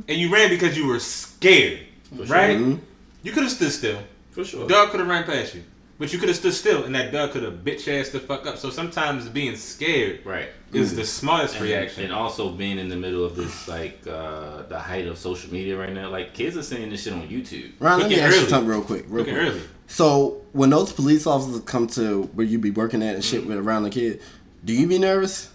And 0.09 0.19
you 0.21 0.33
ran 0.33 0.49
because 0.51 0.77
you 0.77 0.87
were 0.87 1.01
scared, 1.01 1.81
right? 2.13 2.59
Mhm. 2.59 2.81
You 3.23 3.33
could 3.33 3.43
have 3.43 3.53
stood 3.53 3.73
still. 3.73 3.99
for 4.31 4.45
sure. 4.45 4.69
Dog 4.69 4.91
could 4.91 5.01
have 5.01 5.09
ran 5.09 5.25
past 5.25 5.55
you. 5.55 5.63
But 5.99 6.13
you 6.13 6.19
could 6.21 6.29
have 6.29 6.39
stood 6.39 6.55
still 6.55 6.85
and 6.85 6.95
that 6.95 7.11
dog 7.11 7.33
could 7.33 7.43
have 7.43 7.55
bitch 7.65 7.89
ass 7.89 8.11
the 8.11 8.21
fuck 8.21 8.47
up. 8.47 8.57
So 8.57 8.71
sometimes 8.71 9.29
being 9.29 9.57
scared 9.57 10.21
Right. 10.25 10.49
is 10.73 10.95
the 10.95 11.05
smartest 11.05 11.57
And, 11.57 11.65
reaction. 11.65 12.05
and 12.05 12.13
also 12.13 12.51
being 12.51 12.79
in 12.79 12.89
the 12.89 12.95
middle 12.95 13.25
of 13.25 13.35
this 13.35 13.67
like 13.67 13.99
uh 14.07 14.63
the 14.69 14.79
height 14.79 15.07
of 15.09 15.19
social 15.19 15.53
media 15.53 15.77
right 15.77 15.93
now, 15.93 16.09
like 16.09 16.35
kids 16.35 16.57
are 16.57 16.63
saying 16.63 16.91
this 16.91 17.03
shit 17.03 17.13
on 17.15 17.27
YouTube. 17.29 17.73
Ryan, 17.81 17.99
let 17.99 18.09
me 18.11 18.15
Quick 18.15 18.19
and 18.19 18.27
ask 18.27 18.35
you 18.37 18.41
early. 18.43 18.49
something 18.51 18.69
real 18.71 18.83
quick. 18.83 19.05
Real 19.09 19.25
Quick 19.25 19.37
quick. 19.37 19.49
early. 19.49 19.63
So 19.89 20.43
when 20.53 20.71
those 20.71 20.93
police 20.93 21.27
officers 21.27 21.63
come 21.63 21.89
to 21.89 22.23
where 22.35 22.47
you 22.47 22.61
be 22.61 22.71
working 22.71 23.03
at 23.03 23.17
and 23.17 23.25
shit 23.25 23.41
Mm-hmm. 23.41 23.49
with 23.49 23.59
around 23.59 23.83
the 23.83 23.91
kid, 23.91 24.21
do 24.65 24.73
you 24.73 24.87
be 24.87 24.99
nervous? 25.01 25.49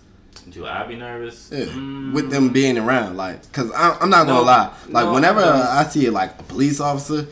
Do 0.49 0.65
I 0.65 0.85
be 0.85 0.95
nervous? 0.95 1.49
Yeah. 1.51 1.65
Mm, 1.65 2.13
With 2.13 2.29
them 2.29 2.49
being 2.49 2.77
around, 2.77 3.17
like, 3.17 3.51
cause 3.51 3.71
I, 3.71 3.97
I'm 4.01 4.09
not 4.09 4.25
gonna 4.27 4.39
No, 4.39 4.45
lie. 4.45 4.73
Like, 4.89 5.05
no, 5.05 5.13
whenever 5.13 5.39
no. 5.41 5.67
I 5.69 5.83
see 5.85 6.09
like 6.09 6.39
a 6.39 6.43
police 6.43 6.79
officer, 6.79 7.27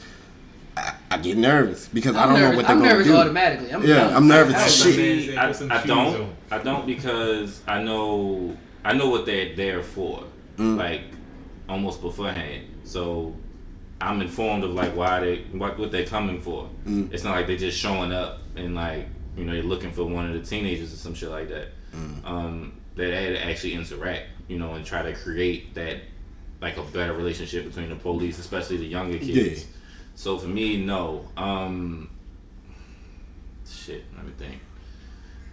I, 0.78 0.94
I 1.12 1.18
get 1.18 1.38
nervous 1.38 1.88
because 1.90 2.16
I 2.16 2.24
I'm 2.24 2.30
don't 2.30 2.40
know 2.40 2.56
what 2.58 2.66
they're 2.68 2.76
I'm 2.76 2.80
gonna 2.82 2.92
nervous 2.94 3.08
do. 3.08 3.16
automatically. 3.18 3.74
I'm 3.74 3.84
Yeah, 3.86 3.96
done. 3.96 4.14
I'm 4.16 4.28
nervous 4.28 4.56
I- 4.56 4.66
as 4.66 4.76
shit. 4.76 4.96
See, 4.96 5.38
I, 5.38 5.50
I 5.50 5.86
don't. 5.86 6.22
on. 6.22 6.36
I 6.52 6.58
don't 6.60 6.86
because 6.86 7.62
I 7.68 7.82
know 7.84 8.56
I 8.84 8.94
know 8.94 9.10
what 9.10 9.26
they're 9.26 9.56
there 9.56 9.84
for, 9.84 10.24
Mm. 10.58 10.78
like 10.78 11.02
almost 11.70 12.02
beforehand. 12.02 12.66
So 12.84 13.36
I'm 14.00 14.22
informed 14.22 14.64
of 14.64 14.72
like 14.72 14.96
why 14.96 15.20
they 15.20 15.38
what 15.52 15.78
what 15.78 15.92
they're 15.92 16.06
coming 16.06 16.40
for. 16.40 16.70
Mm. 16.88 17.14
It's 17.14 17.24
not 17.24 17.36
like 17.36 17.48
they're 17.48 17.58
just 17.58 17.78
showing 17.78 18.12
up 18.14 18.40
and 18.56 18.74
like 18.76 19.06
you 19.38 19.44
know 19.46 19.54
you're 19.54 19.64
looking 19.64 19.92
for 19.92 20.06
one 20.06 20.26
of 20.28 20.34
the 20.34 20.42
teenagers 20.48 20.94
or 20.94 20.98
some 20.98 21.14
shit 21.14 21.30
like 21.30 21.50
that. 21.50 21.68
Mm. 21.96 22.26
Um, 22.26 22.74
they 22.96 23.12
had 23.12 23.36
to 23.36 23.46
actually 23.46 23.74
interact, 23.74 24.28
you 24.48 24.60
know, 24.60 24.74
and 24.74 24.86
try 24.86 25.02
to 25.02 25.14
create 25.14 25.74
that 25.76 25.98
like 26.62 26.78
a 26.78 26.84
better 26.84 27.14
relationship 27.14 27.66
between 27.66 27.90
the 27.90 27.96
police, 27.96 28.38
especially 28.38 28.78
the 28.78 28.86
younger 28.86 29.18
kids. 29.18 29.62
Yeah. 29.62 29.68
So 30.16 30.38
for 30.38 30.48
me, 30.48 30.84
no. 30.86 31.26
Um, 31.36 32.10
shit, 33.68 34.04
let 34.16 34.26
me 34.26 34.32
think. 34.38 34.62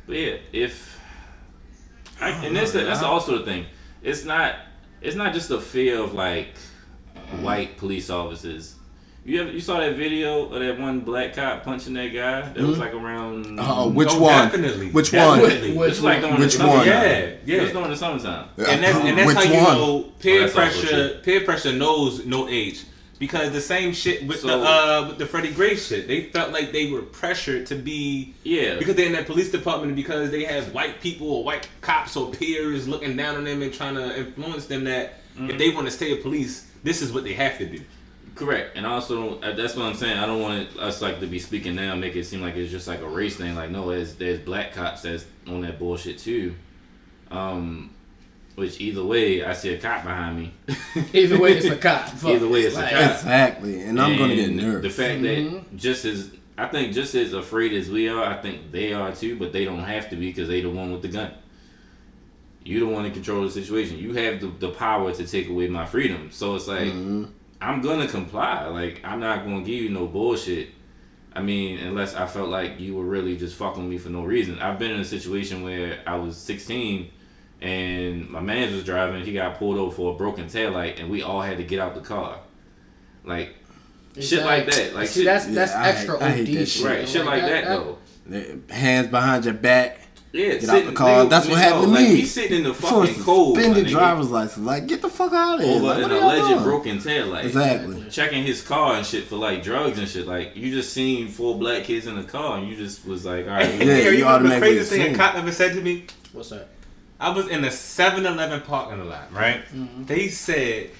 But 0.06 0.16
yeah, 0.16 0.36
if 0.52 1.00
I, 2.20 2.30
and 2.30 2.56
that's 2.56 2.72
the, 2.72 2.80
that's 2.80 3.02
also 3.02 3.38
the 3.38 3.44
thing. 3.44 3.66
It's 4.02 4.24
not 4.24 4.56
it's 5.00 5.16
not 5.16 5.32
just 5.32 5.50
a 5.50 5.60
fear 5.60 5.98
of 5.98 6.14
like 6.14 6.56
white 7.40 7.76
police 7.76 8.10
officers. 8.10 8.74
You 9.28 9.42
ever 9.42 9.50
you 9.50 9.60
saw 9.60 9.78
that 9.80 9.94
video 9.94 10.44
of 10.50 10.58
that 10.58 10.78
one 10.80 11.00
black 11.00 11.34
cop 11.34 11.62
punching 11.62 11.92
that 11.94 12.06
guy 12.14 12.40
that 12.48 12.56
was 12.64 12.78
like 12.78 12.94
around 12.94 13.58
Oh, 13.60 13.90
which 13.90 14.08
Oh, 14.10 14.22
one? 14.22 14.48
definitely. 14.48 14.88
Which 14.90 15.10
Definitely. 15.10 15.74
one? 15.74 15.86
It 15.86 15.90
was 15.90 16.02
like 16.02 16.20
during 16.22 16.40
Which 16.40 16.54
the 16.56 16.66
one? 16.66 16.86
Yeah, 16.86 17.02
It 17.02 17.40
was 17.42 17.48
yeah. 17.68 17.72
during 17.72 17.90
the 17.90 17.96
summertime. 17.96 18.48
And 18.56 18.82
that's, 18.82 18.96
and 18.96 19.18
that's 19.18 19.26
Which 19.26 19.36
how 19.36 19.42
you 19.42 19.62
one? 19.62 19.74
know 19.76 20.02
peer 20.18 20.44
Oh, 20.44 20.48
pressure. 20.50 21.20
Peer 21.22 21.40
pressure 21.42 21.74
knows 21.74 22.24
no 22.24 22.48
age 22.48 22.84
because 23.18 23.50
the 23.52 23.60
same 23.60 23.92
shit 23.92 24.26
with 24.26 24.40
the 24.40 24.54
uh 24.56 25.08
with 25.08 25.18
the 25.18 25.26
Freddie 25.26 25.52
Gray 25.52 25.76
shit. 25.76 26.08
They 26.08 26.22
felt 26.30 26.50
like 26.52 26.72
they 26.72 26.90
were 26.90 27.02
pressured 27.02 27.66
to 27.66 27.74
be 27.74 28.32
Yeah. 28.44 28.78
because 28.78 28.94
they're 28.94 29.06
in 29.06 29.12
that 29.12 29.26
police 29.26 29.50
department 29.50 29.94
because 29.94 30.30
they 30.30 30.44
have 30.44 30.72
white 30.72 31.02
people 31.02 31.30
or 31.30 31.44
white 31.44 31.68
cops 31.82 32.16
or 32.16 32.30
peers 32.30 32.88
looking 32.88 33.14
down 33.14 33.36
on 33.36 33.44
them 33.44 33.60
and 33.60 33.74
trying 33.74 33.96
to 33.96 34.18
influence 34.20 34.64
them 34.66 34.84
that 34.84 35.20
Mm-hmm. 35.36 35.50
if 35.50 35.58
they 35.58 35.70
want 35.70 35.86
to 35.86 35.92
stay 35.92 36.10
a 36.10 36.16
police, 36.16 36.66
this 36.82 37.00
is 37.00 37.12
what 37.12 37.22
they 37.22 37.32
have 37.32 37.58
to 37.58 37.64
do. 37.66 37.80
Correct, 38.38 38.76
and 38.76 38.86
also 38.86 39.40
uh, 39.40 39.52
that's 39.54 39.74
what 39.74 39.86
I'm 39.86 39.94
saying. 39.96 40.16
I 40.16 40.24
don't 40.24 40.40
want 40.40 40.76
us 40.78 41.02
like 41.02 41.18
to 41.20 41.26
be 41.26 41.38
speaking 41.40 41.74
now, 41.74 41.94
make 41.96 42.14
it 42.16 42.24
seem 42.24 42.40
like 42.40 42.54
it's 42.56 42.70
just 42.70 42.86
like 42.86 43.00
a 43.00 43.08
race 43.08 43.36
thing. 43.36 43.54
Like 43.56 43.70
no, 43.70 43.90
there's 43.90 44.14
there's 44.14 44.38
black 44.38 44.72
cops 44.72 45.02
that's 45.02 45.26
on 45.48 45.62
that 45.62 45.78
bullshit 45.78 46.18
too. 46.18 46.54
Um, 47.30 47.90
which 48.54 48.80
either 48.80 49.04
way, 49.04 49.44
I 49.44 49.52
see 49.54 49.74
a 49.74 49.78
cop 49.78 50.02
behind 50.02 50.38
me. 50.38 50.52
Either 51.12 51.38
way, 51.38 51.52
it's 51.58 51.66
a 51.66 51.76
cop. 51.76 52.08
Fuck 52.08 52.30
Either 52.36 52.48
way, 52.48 52.62
it. 52.62 52.66
it's 52.66 52.76
a 52.76 52.80
cop. 52.88 52.92
Exactly, 53.16 53.82
and 53.82 54.00
I'm 54.00 54.16
gonna 54.18 54.34
get 54.34 54.48
And 54.48 54.56
nervous. 54.56 54.96
The 54.96 55.02
fact 55.02 55.20
Mm-hmm. 55.20 55.54
that 55.54 55.76
just 55.76 56.04
as 56.04 56.30
I 56.56 56.66
think 56.66 56.92
just 56.92 57.14
as 57.14 57.32
afraid 57.34 57.72
as 57.72 57.88
we 57.90 58.08
are, 58.08 58.24
I 58.24 58.34
think 58.40 58.72
they 58.72 58.92
are 58.92 59.12
too, 59.14 59.36
but 59.38 59.52
they 59.52 59.64
don't 59.64 59.80
have 59.84 60.10
to 60.10 60.16
be 60.16 60.28
because 60.28 60.48
they 60.48 60.60
the 60.60 60.70
one 60.70 60.90
with 60.92 61.02
the 61.02 61.08
gun. 61.08 61.32
You 62.64 62.80
the 62.80 62.86
one 62.86 63.04
in 63.04 63.12
control 63.12 63.42
the 63.42 63.50
situation. 63.50 63.98
You 63.98 64.12
have 64.14 64.40
the, 64.40 64.48
the 64.48 64.70
power 64.70 65.12
to 65.12 65.26
take 65.26 65.48
away 65.48 65.68
my 65.68 65.86
freedom. 65.86 66.30
So 66.32 66.54
it's 66.56 66.66
like 66.68 66.88
Mm-hmm. 66.88 67.24
I'm 67.60 67.80
gonna 67.80 68.06
comply. 68.06 68.66
Like 68.66 69.00
I'm 69.04 69.20
not 69.20 69.44
gonna 69.44 69.62
give 69.62 69.82
you 69.82 69.88
no 69.90 70.06
bullshit. 70.06 70.70
I 71.34 71.42
mean, 71.42 71.78
unless 71.78 72.14
I 72.14 72.26
felt 72.26 72.48
like 72.48 72.80
you 72.80 72.94
were 72.96 73.04
really 73.04 73.36
just 73.36 73.56
fucking 73.56 73.82
with 73.82 73.90
me 73.90 73.98
for 73.98 74.08
no 74.08 74.22
reason. 74.24 74.58
I've 74.60 74.78
been 74.78 74.90
in 74.92 75.00
a 75.00 75.04
situation 75.04 75.62
where 75.62 76.00
I 76.06 76.16
was 76.16 76.36
16 76.36 77.10
and 77.60 78.28
my 78.30 78.40
man 78.40 78.72
was 78.72 78.84
driving. 78.84 79.24
He 79.24 79.32
got 79.32 79.58
pulled 79.58 79.76
over 79.78 79.94
for 79.94 80.14
a 80.14 80.16
broken 80.16 80.46
taillight, 80.46 81.00
and 81.00 81.10
we 81.10 81.22
all 81.22 81.42
had 81.42 81.56
to 81.58 81.64
get 81.64 81.80
out 81.80 81.94
the 81.94 82.00
car. 82.00 82.38
Like 83.24 83.54
shit 84.18 84.44
like 84.44 84.66
that. 84.70 84.94
Like 84.94 85.08
see, 85.08 85.20
shit, 85.20 85.26
that's 85.26 85.46
Yeah, 85.48 85.54
that's 85.54 85.72
I 85.74 85.82
hate- 85.84 85.94
extra 85.96 86.24
I 86.24 86.28
hate 86.30 86.44
that 86.46 86.52
shit. 86.54 86.68
shit. 86.68 86.84
right, 86.86 87.08
shit 87.08 87.24
like 87.24 87.42
that 87.42 87.64
though. 87.66 87.98
Hands 88.70 89.08
behind 89.08 89.44
your 89.44 89.54
back. 89.54 90.00
Yeah, 90.30 90.56
Get 90.56 90.68
out 90.68 90.84
the 90.84 90.92
car. 90.92 91.24
That's 91.24 91.48
what 91.48 91.58
happened 91.58 91.84
to 91.84 91.88
like, 91.88 92.08
me. 92.08 92.14
We 92.16 92.24
sitting 92.26 92.58
in 92.58 92.64
the 92.64 92.74
For 92.74 93.06
fucking 93.06 93.22
cold, 93.24 93.56
my 93.56 93.62
suspended 93.62 93.86
nigga, 93.86 93.90
driver's 93.90 94.30
license. 94.30 94.66
Like, 94.66 94.86
get 94.86 95.00
the 95.00 95.08
fuck 95.08 95.32
out 95.32 95.58
of 95.58 95.64
here. 95.64 95.76
over 95.76 95.86
Like, 95.86 95.96
an 95.96 96.02
what 96.02 96.12
are 96.12 96.16
y'all 96.18 96.24
alleged 96.28 96.48
doing? 96.48 96.62
broken 96.64 96.98
taillight. 96.98 97.44
Exactly. 97.44 98.04
Checking 98.10 98.42
his 98.44 98.60
car 98.62 98.94
and 98.96 99.06
shit 99.06 99.24
for 99.24 99.36
like 99.36 99.62
drugs 99.62 99.98
and 99.98 100.06
shit. 100.06 100.26
Like 100.26 100.54
you 100.54 100.70
just 100.70 100.92
seen 100.92 101.28
four 101.28 101.58
black 101.58 101.84
kids 101.84 102.06
in 102.06 102.16
the 102.16 102.24
car, 102.24 102.58
and 102.58 102.68
you 102.68 102.76
just 102.76 103.06
was 103.06 103.24
like, 103.24 103.46
all 103.46 103.52
right, 103.52 103.74
Yeah, 103.80 103.98
you, 104.00 104.10
you 104.10 104.24
remember 104.26 104.48
the 104.50 104.58
craziest 104.58 104.90
thing 104.90 105.14
a 105.14 105.16
cop 105.16 105.34
ever 105.34 105.50
said 105.50 105.72
to 105.74 105.80
me? 105.80 106.04
What's 106.32 106.50
that? 106.50 106.68
I 107.18 107.30
was 107.30 107.48
in 107.48 107.62
the 107.62 107.68
7-Eleven 107.68 108.60
parking 108.60 109.08
lot, 109.08 109.32
right? 109.32 109.64
Mm-hmm. 109.74 110.04
They 110.04 110.28
said, 110.28 110.90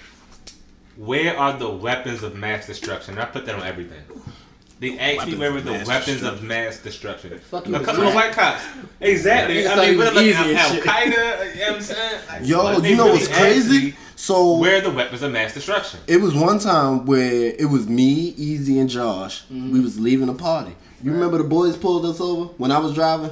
"Where 0.97 1.37
are 1.39 1.57
the 1.57 1.69
weapons 1.71 2.23
of 2.23 2.35
mass 2.35 2.67
destruction?" 2.67 3.15
And 3.15 3.23
I 3.23 3.27
put 3.27 3.47
that 3.47 3.55
on 3.55 3.63
everything. 3.67 4.03
They 4.81 4.97
actually 4.99 5.17
Weapons 5.35 5.39
wear 5.39 5.53
with 5.53 5.65
the 5.65 5.85
weapons 5.87 6.23
of 6.23 6.43
mass 6.43 6.79
destruction. 6.79 7.39
Fuck 7.41 7.67
you, 7.67 7.75
A 7.75 7.81
couple 7.81 8.07
of 8.07 8.15
white 8.15 8.33
cops. 8.33 8.63
Exactly. 9.01 9.57
Niggas 9.57 9.71
I 9.77 9.87
mean, 9.89 9.99
was 9.99 10.07
what 10.07 10.15
like 10.17 10.25
easy 10.25 10.35
Al 10.37 10.49
and 10.49 10.75
shit. 10.75 10.85
Qaeda, 10.85 11.07
you 11.55 11.61
know 11.61 11.67
what 11.67 11.75
I'm 11.77 11.83
saying? 11.83 12.21
Like, 12.29 12.47
Yo, 12.47 12.63
like, 12.65 12.83
you 12.85 12.97
know 12.97 13.07
really 13.07 13.19
what's 13.19 13.29
crazy? 13.29 13.77
actually 13.89 13.95
So 14.15 14.57
Wear 14.59 14.81
the 14.81 14.91
weapons 14.91 15.23
of 15.23 15.33
mass 15.33 15.55
destruction. 15.55 16.01
it 16.07 16.19
was 16.21 16.35
one 16.35 16.59
time 16.61 17.07
where 17.07 17.55
it 17.59 17.69
was 17.69 17.89
me, 17.89 18.35
Easy, 18.37 18.79
and 18.79 18.89
Josh. 18.89 19.43
Mm-hmm. 19.45 19.73
We 19.73 19.81
was 19.81 19.99
leaving 19.99 20.29
a 20.29 20.35
party. 20.35 20.75
You 21.03 21.13
remember 21.13 21.39
the 21.39 21.45
boys 21.45 21.77
pulled 21.77 22.05
us 22.05 22.21
over 22.21 22.47
when 22.59 22.71
I 22.73 22.79
was 22.79 22.95
driving? 22.95 23.31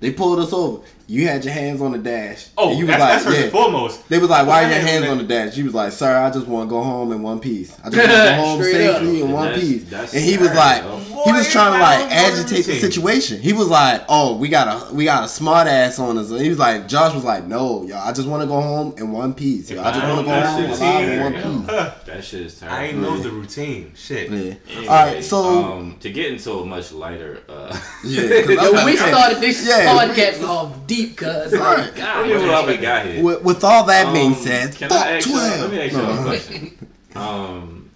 They 0.00 0.10
pulled 0.12 0.38
us 0.40 0.52
over. 0.52 0.84
You 1.06 1.28
had 1.28 1.44
your 1.44 1.52
hands 1.52 1.80
on 1.82 1.92
the 1.92 1.98
dash. 1.98 2.48
Oh, 2.56 2.70
and 2.70 2.78
you 2.78 2.86
that's, 2.86 2.98
that's 3.00 3.24
first 3.24 3.38
and 3.38 3.52
foremost. 3.52 4.08
They 4.08 4.18
was 4.18 4.30
like, 4.30 4.46
"Why 4.46 4.64
are 4.64 4.68
your 4.68 4.78
hands 4.78 4.88
hands 4.90 5.04
on 5.06 5.10
on 5.12 5.18
the 5.18 5.24
dash?" 5.24 5.56
You 5.56 5.64
was 5.64 5.74
like, 5.74 5.92
"Sir, 5.92 6.16
I 6.16 6.30
just 6.30 6.46
want 6.46 6.68
to 6.68 6.70
go 6.70 6.82
home 6.82 7.12
in 7.12 7.22
one 7.22 7.40
piece. 7.40 7.76
I 7.84 7.90
just 7.90 7.96
want 7.96 8.10
to 8.10 8.16
go 8.16 8.34
home 8.46 8.62
Straight 8.62 8.86
up. 8.86 8.96
safely 9.00 9.22
in 9.22 9.30
one 9.32 9.44
That's- 9.48 9.60
piece." 9.62 9.90
that's 9.90 10.14
And 10.14 10.24
he 10.24 10.38
was 10.38 10.54
like, 10.54 10.82
though. 10.82 10.96
he 11.24 11.32
was 11.32 11.50
trying 11.52 11.72
to 11.74 11.78
like 11.78 12.10
agitate 12.10 12.64
the 12.64 12.74
situation. 12.76 13.40
He 13.40 13.52
was 13.52 13.68
like, 13.68 14.02
"Oh, 14.08 14.36
we 14.36 14.48
got 14.48 14.90
a 14.90 14.94
we 14.94 15.04
got 15.04 15.24
a 15.24 15.28
smart 15.28 15.66
ass 15.68 15.98
on 15.98 16.16
us." 16.16 16.30
And 16.30 16.40
he 16.40 16.48
was 16.48 16.58
like, 16.58 16.88
Josh 16.88 17.14
was 17.14 17.24
like, 17.24 17.44
"No, 17.44 17.84
yo, 17.84 17.98
I 17.98 18.12
just 18.12 18.26
want 18.26 18.42
to 18.42 18.46
go 18.46 18.60
home 18.60 18.94
in 18.96 19.12
one 19.12 19.34
piece. 19.34 19.70
Yo, 19.70 19.82
I 19.82 19.92
just 19.92 20.06
want 20.06 20.20
to 20.20 20.24
go 20.24 20.40
home 20.40 20.64
alive 20.70 21.08
in 21.08 21.20
one 21.20 21.32
piece." 21.66 22.04
That 22.06 22.24
shit 22.24 22.40
is 22.42 22.58
terrible. 22.60 22.78
I 22.78 22.84
ain't 22.86 22.98
know 22.98 23.18
the 23.18 23.30
routine. 23.30 23.92
Shit. 23.94 24.30
Yeah. 24.30 24.54
Anyway, 24.70 24.86
All 24.88 25.06
right, 25.06 25.22
so 25.24 25.64
um, 25.72 25.96
to 26.00 26.10
get 26.10 26.32
into 26.32 26.50
a 26.52 26.64
much 26.64 26.92
lighter, 26.92 27.42
uh, 27.48 27.78
yeah, 28.04 28.42
'cause 28.42 28.48
I'm 28.50 28.50
Yo, 28.64 28.70
about 28.70 28.86
we 28.86 28.96
started 28.96 29.38
this 29.40 29.68
podcast 29.68 30.42
off 30.48 30.86
deep, 30.94 31.16
cuz. 31.16 31.52
Right. 31.52 31.78
Like, 31.78 31.96
God, 31.96 32.28
Let 32.28 32.40
me 32.42 32.48
what 32.48 32.66
we 32.66 32.76
got 32.76 33.06
here. 33.06 33.22
With, 33.22 33.42
with 33.42 33.64
all 33.64 33.84
that 33.86 34.12
being 34.12 34.32
Um, 34.32 34.34
said, 34.34 34.76
can 34.76 34.88
fuck 34.88 34.98
I 35.06 35.16
ask 35.16 35.26
y'all, 35.28 35.36
let 35.36 35.70
me 35.70 35.80
ask 35.80 35.92
you 35.92 35.98
No. 35.98 36.10
a 36.10 36.22
question. 36.24 36.88
Um, 37.14 37.90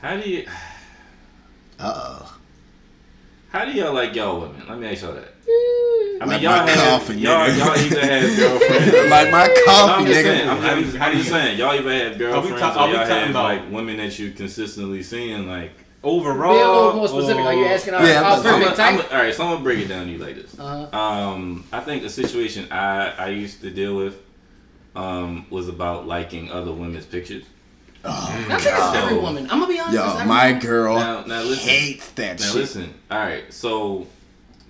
how 0.00 0.16
do 0.16 0.28
you 0.30 0.46
Uh 1.80 1.92
oh. 1.96 2.38
how 3.50 3.64
do 3.64 3.72
y'all 3.72 3.92
like 3.94 4.14
y'all 4.14 4.40
women? 4.40 4.62
Let 4.68 4.78
me 4.78 4.86
ask 4.88 5.02
y'all 5.02 5.14
that. 5.14 5.30
I 6.20 6.26
mean, 6.26 6.28
Like 6.28 6.42
y'all 6.42 6.64
my 6.64 6.70
have 6.70 7.00
coffee, 7.00 7.14
y'all, 7.20 7.46
nigga. 7.46 7.58
y'all 7.58 7.78
either 7.78 8.00
have 8.06 8.36
girlfriends. 8.38 9.10
like 9.10 9.30
my 9.30 9.46
No, 9.46 9.64
coffee, 9.66 9.92
I'm 9.92 10.06
just 10.06 10.18
nigga. 10.20 10.22
saying. 10.24 10.48
I'm, 10.48 10.56
How 10.58 10.70
I'm, 10.70 10.84
how 10.84 11.06
I'm 11.06 11.12
do 11.12 11.18
just 11.18 11.28
you- 11.30 11.34
saying. 11.36 11.58
Y'all 11.58 11.74
either 11.74 11.92
have 12.10 12.18
girlfriends 12.18 12.60
talk- 12.60 12.76
or 12.76 12.78
are 12.80 12.86
we 12.88 12.94
y'all 12.94 13.02
talking 13.02 13.16
have 13.20 13.30
about- 13.30 13.44
like 13.44 13.70
women 13.72 13.96
that 13.98 14.18
you 14.18 14.30
consistently 14.30 15.02
seeing. 15.02 15.46
Like, 15.48 15.72
Overall. 16.04 16.54
Be 16.54 16.60
a 16.60 16.68
little 16.68 16.92
more 16.94 17.08
specific. 17.08 17.44
Are 17.44 17.54
you 17.54 17.64
asking 17.66 17.94
our, 17.94 18.06
Yeah, 18.06 18.18
our 18.20 18.24
I'm- 18.24 18.32
I'm 18.38 18.42
perfect 18.42 18.76
gonna- 18.76 18.88
I'm 18.90 18.98
type? 18.98 19.12
all 19.12 19.18
right, 19.18 19.34
so 19.34 19.44
I'm 19.44 19.50
gonna 19.52 19.64
break 19.64 19.78
it 19.80 19.88
down 19.88 20.06
to 20.06 20.12
you 20.12 20.18
like 20.18 20.36
this. 20.36 20.58
Uh-huh. 20.58 20.96
Um, 20.98 21.64
I 21.72 21.80
think 21.80 22.04
a 22.04 22.10
situation 22.10 22.70
I 22.70 23.12
I 23.18 23.28
used 23.28 23.60
to 23.62 23.70
deal 23.70 23.96
with 23.96 24.16
um 24.94 25.46
was 25.50 25.68
about 25.68 26.06
liking 26.06 26.50
other 26.50 26.72
women's 26.72 27.06
pictures. 27.06 27.44
Oh, 28.04 28.10
I 28.30 28.36
think 28.42 28.52
it's 28.66 28.66
every 28.96 29.18
woman. 29.18 29.44
I'm 29.50 29.60
gonna 29.60 29.72
be 29.72 29.80
honest. 29.80 29.94
Yo, 30.18 30.24
my 30.26 30.48
woman. 30.48 30.60
girl 30.60 30.96
Now, 30.98 31.24
now 31.24 31.42
listen. 31.42 31.68
hates 31.68 32.08
that 32.10 32.38
Now 32.38 32.46
shit. 32.46 32.54
listen. 32.54 32.94
All 33.10 33.18
right, 33.18 33.52
so 33.52 34.06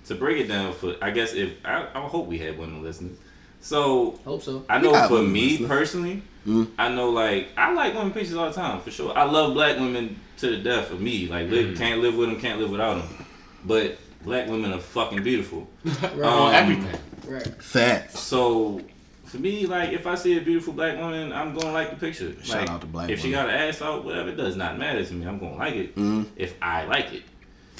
to 0.07 0.15
break 0.15 0.37
it 0.39 0.47
down 0.47 0.71
for, 0.73 0.95
I 1.01 1.11
guess 1.11 1.33
if 1.33 1.51
I, 1.65 1.87
I 1.93 1.99
hope 2.01 2.27
we 2.27 2.37
have 2.39 2.57
women 2.57 2.81
listening. 2.81 3.17
So 3.59 4.19
Hope 4.23 4.41
so. 4.43 4.63
I 4.69 4.77
know 4.79 4.93
for 5.07 5.21
me 5.21 5.49
listening. 5.49 5.67
personally, 5.67 6.21
Mm. 6.45 6.69
I 6.77 6.89
know 6.89 7.09
like 7.09 7.49
I 7.57 7.73
like 7.73 7.93
women 7.95 8.11
pictures 8.11 8.35
all 8.35 8.47
the 8.49 8.53
time 8.55 8.79
for 8.81 8.91
sure. 8.91 9.17
I 9.17 9.23
love 9.23 9.53
black 9.53 9.77
women 9.77 10.19
to 10.37 10.49
the 10.51 10.57
death 10.57 10.91
of 10.91 11.01
me. 11.01 11.27
Like 11.27 11.49
live, 11.49 11.77
can't 11.77 12.01
live 12.01 12.15
with 12.15 12.29
them, 12.29 12.39
can't 12.39 12.59
live 12.59 12.69
without 12.69 12.99
them. 12.99 13.25
But 13.65 13.97
black 14.23 14.47
women 14.47 14.71
are 14.73 14.79
fucking 14.79 15.23
beautiful. 15.23 15.67
Right. 15.85 16.23
Um, 16.23 16.53
everything. 16.53 16.99
right. 17.27 17.63
Facts. 17.63 18.19
So 18.19 18.81
for 19.25 19.37
me, 19.37 19.65
like 19.65 19.89
if 19.91 20.05
I 20.05 20.15
see 20.15 20.37
a 20.37 20.41
beautiful 20.41 20.73
black 20.73 20.97
woman, 20.97 21.31
I'm 21.33 21.55
gonna 21.55 21.71
like 21.73 21.89
the 21.89 21.95
picture. 21.95 22.33
Shout 22.43 22.61
like, 22.61 22.69
out 22.69 22.81
to 22.81 22.87
black 22.87 23.03
women. 23.07 23.13
If 23.13 23.21
she 23.21 23.31
got 23.31 23.49
an 23.49 23.55
ass 23.55 23.81
out, 23.81 24.05
whatever, 24.05 24.29
it 24.29 24.35
does 24.37 24.55
not 24.55 24.77
matter 24.77 25.03
to 25.03 25.13
me. 25.13 25.25
I'm 25.25 25.39
gonna 25.39 25.55
like 25.55 25.73
it 25.75 25.95
Mhm. 25.95 26.27
if 26.35 26.53
I 26.61 26.85
like 26.85 27.11
it. 27.13 27.23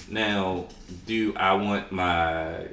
Now, 0.09 0.65
do 1.05 1.35
I 1.35 1.53
want 1.53 1.91
my 1.91 2.67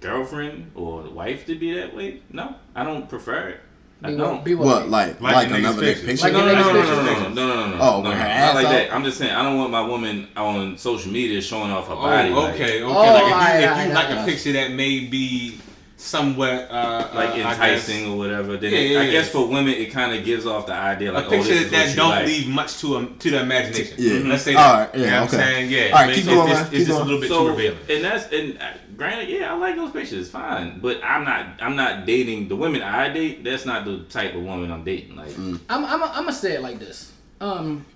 girlfriend 0.00 0.72
or 0.74 1.02
wife 1.02 1.46
to 1.46 1.54
be 1.56 1.74
that 1.74 1.94
way? 1.94 2.22
No, 2.30 2.54
I 2.74 2.84
don't 2.84 3.08
prefer 3.08 3.48
it. 3.48 3.60
I 4.02 4.10
don't. 4.14 4.20
what? 4.36 4.44
Be 4.44 4.54
what? 4.54 4.66
What, 4.66 4.88
like, 4.90 5.20
Like 5.20 5.34
like, 5.34 5.50
another 5.50 5.82
nigga 5.82 5.86
pictures. 5.86 6.04
picture? 6.06 6.24
Like 6.24 6.32
no, 6.32 6.46
no, 6.46 6.54
no, 6.54 6.72
no, 6.72 6.72
no, 6.72 6.82
no, 6.82 7.02
no, 7.02 7.28
no, 7.30 7.46
no, 7.70 7.76
no. 7.76 7.78
Oh, 7.80 8.02
no, 8.02 8.08
with 8.10 8.18
her 8.18 8.28
not 8.28 8.54
like 8.54 8.66
out? 8.66 8.70
that. 8.70 8.94
I'm 8.94 9.02
just 9.04 9.18
saying 9.18 9.32
I 9.32 9.42
don't 9.42 9.58
want 9.58 9.72
my 9.72 9.82
woman 9.82 10.28
on 10.36 10.78
social 10.78 11.10
media 11.10 11.40
showing 11.40 11.70
off 11.72 11.88
her 11.88 11.94
Oh, 11.94 12.02
body. 12.02 12.30
like- 12.30 12.54
okay, 12.54 12.82
okay. 12.82 12.82
Oh, 12.84 12.92
like 12.92 13.22
if 13.22 13.28
you, 13.28 13.34
alright, 13.34 13.54
if 13.56 13.60
you 13.62 13.66
alright, 13.68 13.88
like 13.94 14.08
alright. 14.10 14.28
a 14.28 14.30
picture 14.30 14.52
that 14.52 14.70
may 14.72 15.00
be 15.00 15.58
somewhat 15.96 16.70
uh, 16.70 17.08
like 17.12 17.30
uh, 17.30 17.48
enticing 17.50 18.12
or 18.12 18.18
whatever. 18.18 18.56
Then 18.56 18.70
Yeah, 18.70 18.78
it- 18.78 18.90
yeah, 18.92 19.00
I 19.00 19.02
yeah. 19.02 19.10
guess 19.10 19.30
for 19.30 19.48
women 19.48 19.74
it 19.74 19.90
kind 19.90 20.16
of 20.16 20.24
gives 20.24 20.46
off 20.46 20.66
the 20.66 20.74
idea 20.74 21.10
like 21.10 21.24
a 21.24 21.26
oh, 21.26 21.30
this 21.30 21.48
picture 21.48 21.64
is 21.64 21.70
that 21.72 21.80
what 21.80 21.90
you 21.90 21.96
don't 21.96 22.10
like. 22.10 22.26
leave 22.26 22.48
much 22.48 22.78
to 22.82 22.96
um, 22.98 23.16
to 23.18 23.30
the 23.32 23.40
imagination. 23.40 23.94
Yeah. 23.98 24.30
Let's 24.30 24.44
say 24.44 24.54
All 24.54 24.76
that. 24.76 24.94
right, 24.94 24.98
yeah, 25.00 25.04
you 25.04 25.10
know 25.10 25.16
okay. 25.16 25.22
I'm 25.22 25.28
saying? 25.42 25.70
Yeah. 25.72 25.84
All 25.86 25.90
right, 26.06 26.14
keep 26.14 26.24
it's, 26.24 26.26
going, 26.34 26.50
It's, 26.52 26.60
it's 26.60 26.70
keep 26.70 26.86
just 26.86 27.00
a 27.00 27.04
little 27.04 27.20
bit 27.20 27.28
so, 27.30 27.42
too 27.42 27.50
revealing. 27.50 27.78
and 27.90 28.04
that's 28.04 28.32
and 28.32 28.58
granted, 28.98 29.30
yeah, 29.30 29.50
I 29.52 29.56
like 29.56 29.76
those 29.76 29.92
pictures, 29.92 30.28
fine. 30.28 30.80
But 30.80 31.02
I'm 31.02 31.24
not, 31.24 31.46
I'm 31.62 31.74
not 31.76 32.04
dating 32.04 32.48
the 32.48 32.56
women 32.56 32.82
I 32.82 33.08
date. 33.08 33.42
That's 33.44 33.64
not 33.64 33.84
the 33.86 34.00
type 34.10 34.34
of 34.34 34.42
woman 34.42 34.70
I'm 34.70 34.84
dating. 34.84 35.16
Like, 35.16 35.30
Mm. 35.30 35.60
I'm 35.70 35.84
I'm 35.86 36.02
I'm 36.02 36.10
gonna 36.12 36.32
say 36.32 36.54
it 36.54 36.60
like 36.62 36.78
this. 36.78 37.10
Um, 37.40 37.86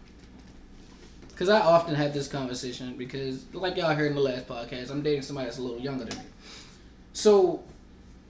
because 1.28 1.48
I 1.48 1.60
often 1.60 1.94
have 1.96 2.14
this 2.14 2.28
conversation 2.28 2.94
because, 2.96 3.44
like 3.52 3.76
y'all 3.76 3.94
heard 3.94 4.08
in 4.10 4.14
the 4.14 4.20
last 4.20 4.46
podcast, 4.46 4.90
I'm 4.90 5.02
dating 5.02 5.22
somebody 5.22 5.46
that's 5.46 5.58
a 5.58 5.62
little 5.62 5.80
younger 5.80 6.04
than 6.04 6.18
me. 6.18 6.24
So, 7.14 7.62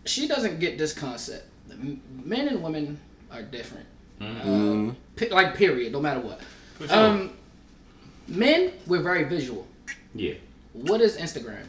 she 0.06 0.26
doesn't 0.26 0.58
get 0.60 0.78
this 0.78 0.92
concept. 0.92 1.44
Men 2.24 2.48
and 2.48 2.62
women 2.62 2.98
are 3.30 3.42
different. 3.42 3.86
Mm-hmm. 4.20 4.90
Uh, 4.90 4.94
pe- 5.16 5.28
like 5.30 5.54
period, 5.56 5.92
no 5.92 6.00
matter 6.00 6.20
what. 6.20 6.40
Sure. 6.78 6.96
Um, 6.96 7.32
men, 8.28 8.72
we're 8.86 9.02
very 9.02 9.24
visual. 9.24 9.66
yeah, 10.14 10.34
What 10.72 11.00
is 11.00 11.16
Instagram? 11.16 11.64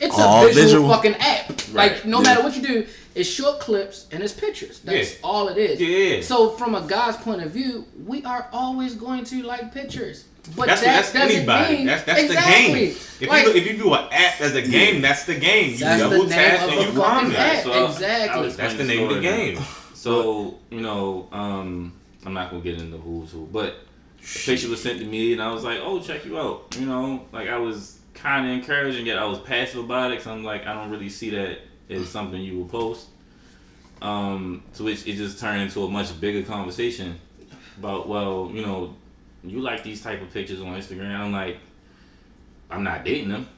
It's 0.00 0.18
All 0.18 0.44
a 0.44 0.46
visual, 0.48 0.64
visual. 0.64 0.88
fucking 0.88 1.14
app. 1.16 1.48
Right. 1.72 1.92
Like 1.92 2.04
no 2.06 2.18
Yeah. 2.18 2.22
matter 2.24 2.42
what 2.42 2.56
you 2.56 2.62
do, 2.62 2.86
it's 3.14 3.28
short 3.28 3.60
clips 3.60 4.06
and 4.12 4.22
it's 4.22 4.32
pictures. 4.32 4.80
That's 4.84 5.12
Yeah. 5.12 5.18
all 5.22 5.48
it 5.48 5.58
is. 5.58 5.80
Yeah. 5.80 6.22
So 6.22 6.50
from 6.50 6.74
a 6.74 6.80
guy's 6.80 7.16
point 7.16 7.42
of 7.42 7.50
view, 7.50 7.84
we 8.06 8.24
are 8.24 8.48
always 8.52 8.94
going 8.94 9.24
to 9.26 9.42
like 9.42 9.72
pictures. 9.74 10.24
But 10.56 10.68
That's, 10.68 10.80
that 10.80 10.86
that's 10.96 11.12
doesn't 11.12 11.36
anybody. 11.36 11.76
mean 11.76 11.86
that's 11.86 12.04
that's 12.04 12.22
exactly. 12.22 12.64
the 12.72 12.78
game. 12.86 12.96
If 13.20 13.28
Like, 13.28 13.44
you 13.44 13.52
if 13.52 13.66
you 13.70 13.76
do 13.76 13.92
an 13.92 14.06
app 14.10 14.40
as 14.40 14.54
a 14.54 14.62
game, 14.62 15.02
that's 15.02 15.24
the 15.26 15.34
game. 15.34 15.72
You 15.72 15.76
That's 15.78 16.02
the 16.02 16.08
double 16.08 16.22
name 16.24 16.28
tap 16.30 16.62
of 16.62 16.68
and 16.70 16.78
the 16.78 16.82
you 16.84 16.92
fucking 16.92 17.02
combat. 17.02 17.56
app. 17.58 17.62
So 17.64 17.72
I'll- 17.72 17.86
exactly. 17.92 18.48
That's 18.52 18.74
the 18.74 18.84
name 18.84 19.08
of 19.08 19.14
the 19.16 19.20
game. 19.20 19.58
So 19.94 20.56
you 20.70 20.80
know, 20.80 21.28
um, 21.30 21.92
I'm 22.24 22.32
not 22.32 22.50
gonna 22.50 22.62
get 22.62 22.80
into 22.80 22.96
who's 22.96 23.30
who, 23.32 23.46
but 23.52 23.80
the 24.22 24.38
picture 24.46 24.68
was 24.68 24.82
sent 24.82 24.98
to 25.00 25.04
me, 25.04 25.34
and 25.34 25.42
I 25.42 25.52
was 25.52 25.62
like, 25.62 25.78
"Oh, 25.82 26.00
check 26.00 26.24
you 26.24 26.38
out." 26.38 26.74
You 26.78 26.86
know, 26.86 27.26
like 27.32 27.48
I 27.50 27.58
was 27.58 27.96
kind 28.14 28.46
of 28.46 28.52
encouraging, 28.52 29.06
yet 29.06 29.18
I 29.18 29.24
was 29.24 29.38
passive 29.38 29.84
about 29.84 30.12
it. 30.12 30.18
Cause 30.18 30.26
I'm 30.26 30.44
like, 30.44 30.66
I 30.66 30.74
don't 30.74 30.90
really 30.90 31.08
see 31.08 31.30
that 31.30 31.58
as 31.88 32.08
something 32.08 32.40
you 32.40 32.58
will 32.58 32.66
post. 32.68 33.08
Um, 34.02 34.62
to 34.74 34.84
which 34.84 35.06
it 35.06 35.16
just 35.16 35.38
turned 35.38 35.60
into 35.62 35.84
a 35.84 35.88
much 35.88 36.18
bigger 36.20 36.42
conversation 36.46 37.18
about, 37.78 38.08
well, 38.08 38.50
you 38.52 38.62
know, 38.64 38.94
you 39.44 39.60
like 39.60 39.82
these 39.82 40.02
type 40.02 40.22
of 40.22 40.32
pictures 40.32 40.60
on 40.60 40.68
Instagram. 40.68 41.14
I'm 41.18 41.32
like, 41.32 41.58
I'm 42.70 42.82
not 42.82 43.04
dating 43.04 43.28
them. 43.30 43.48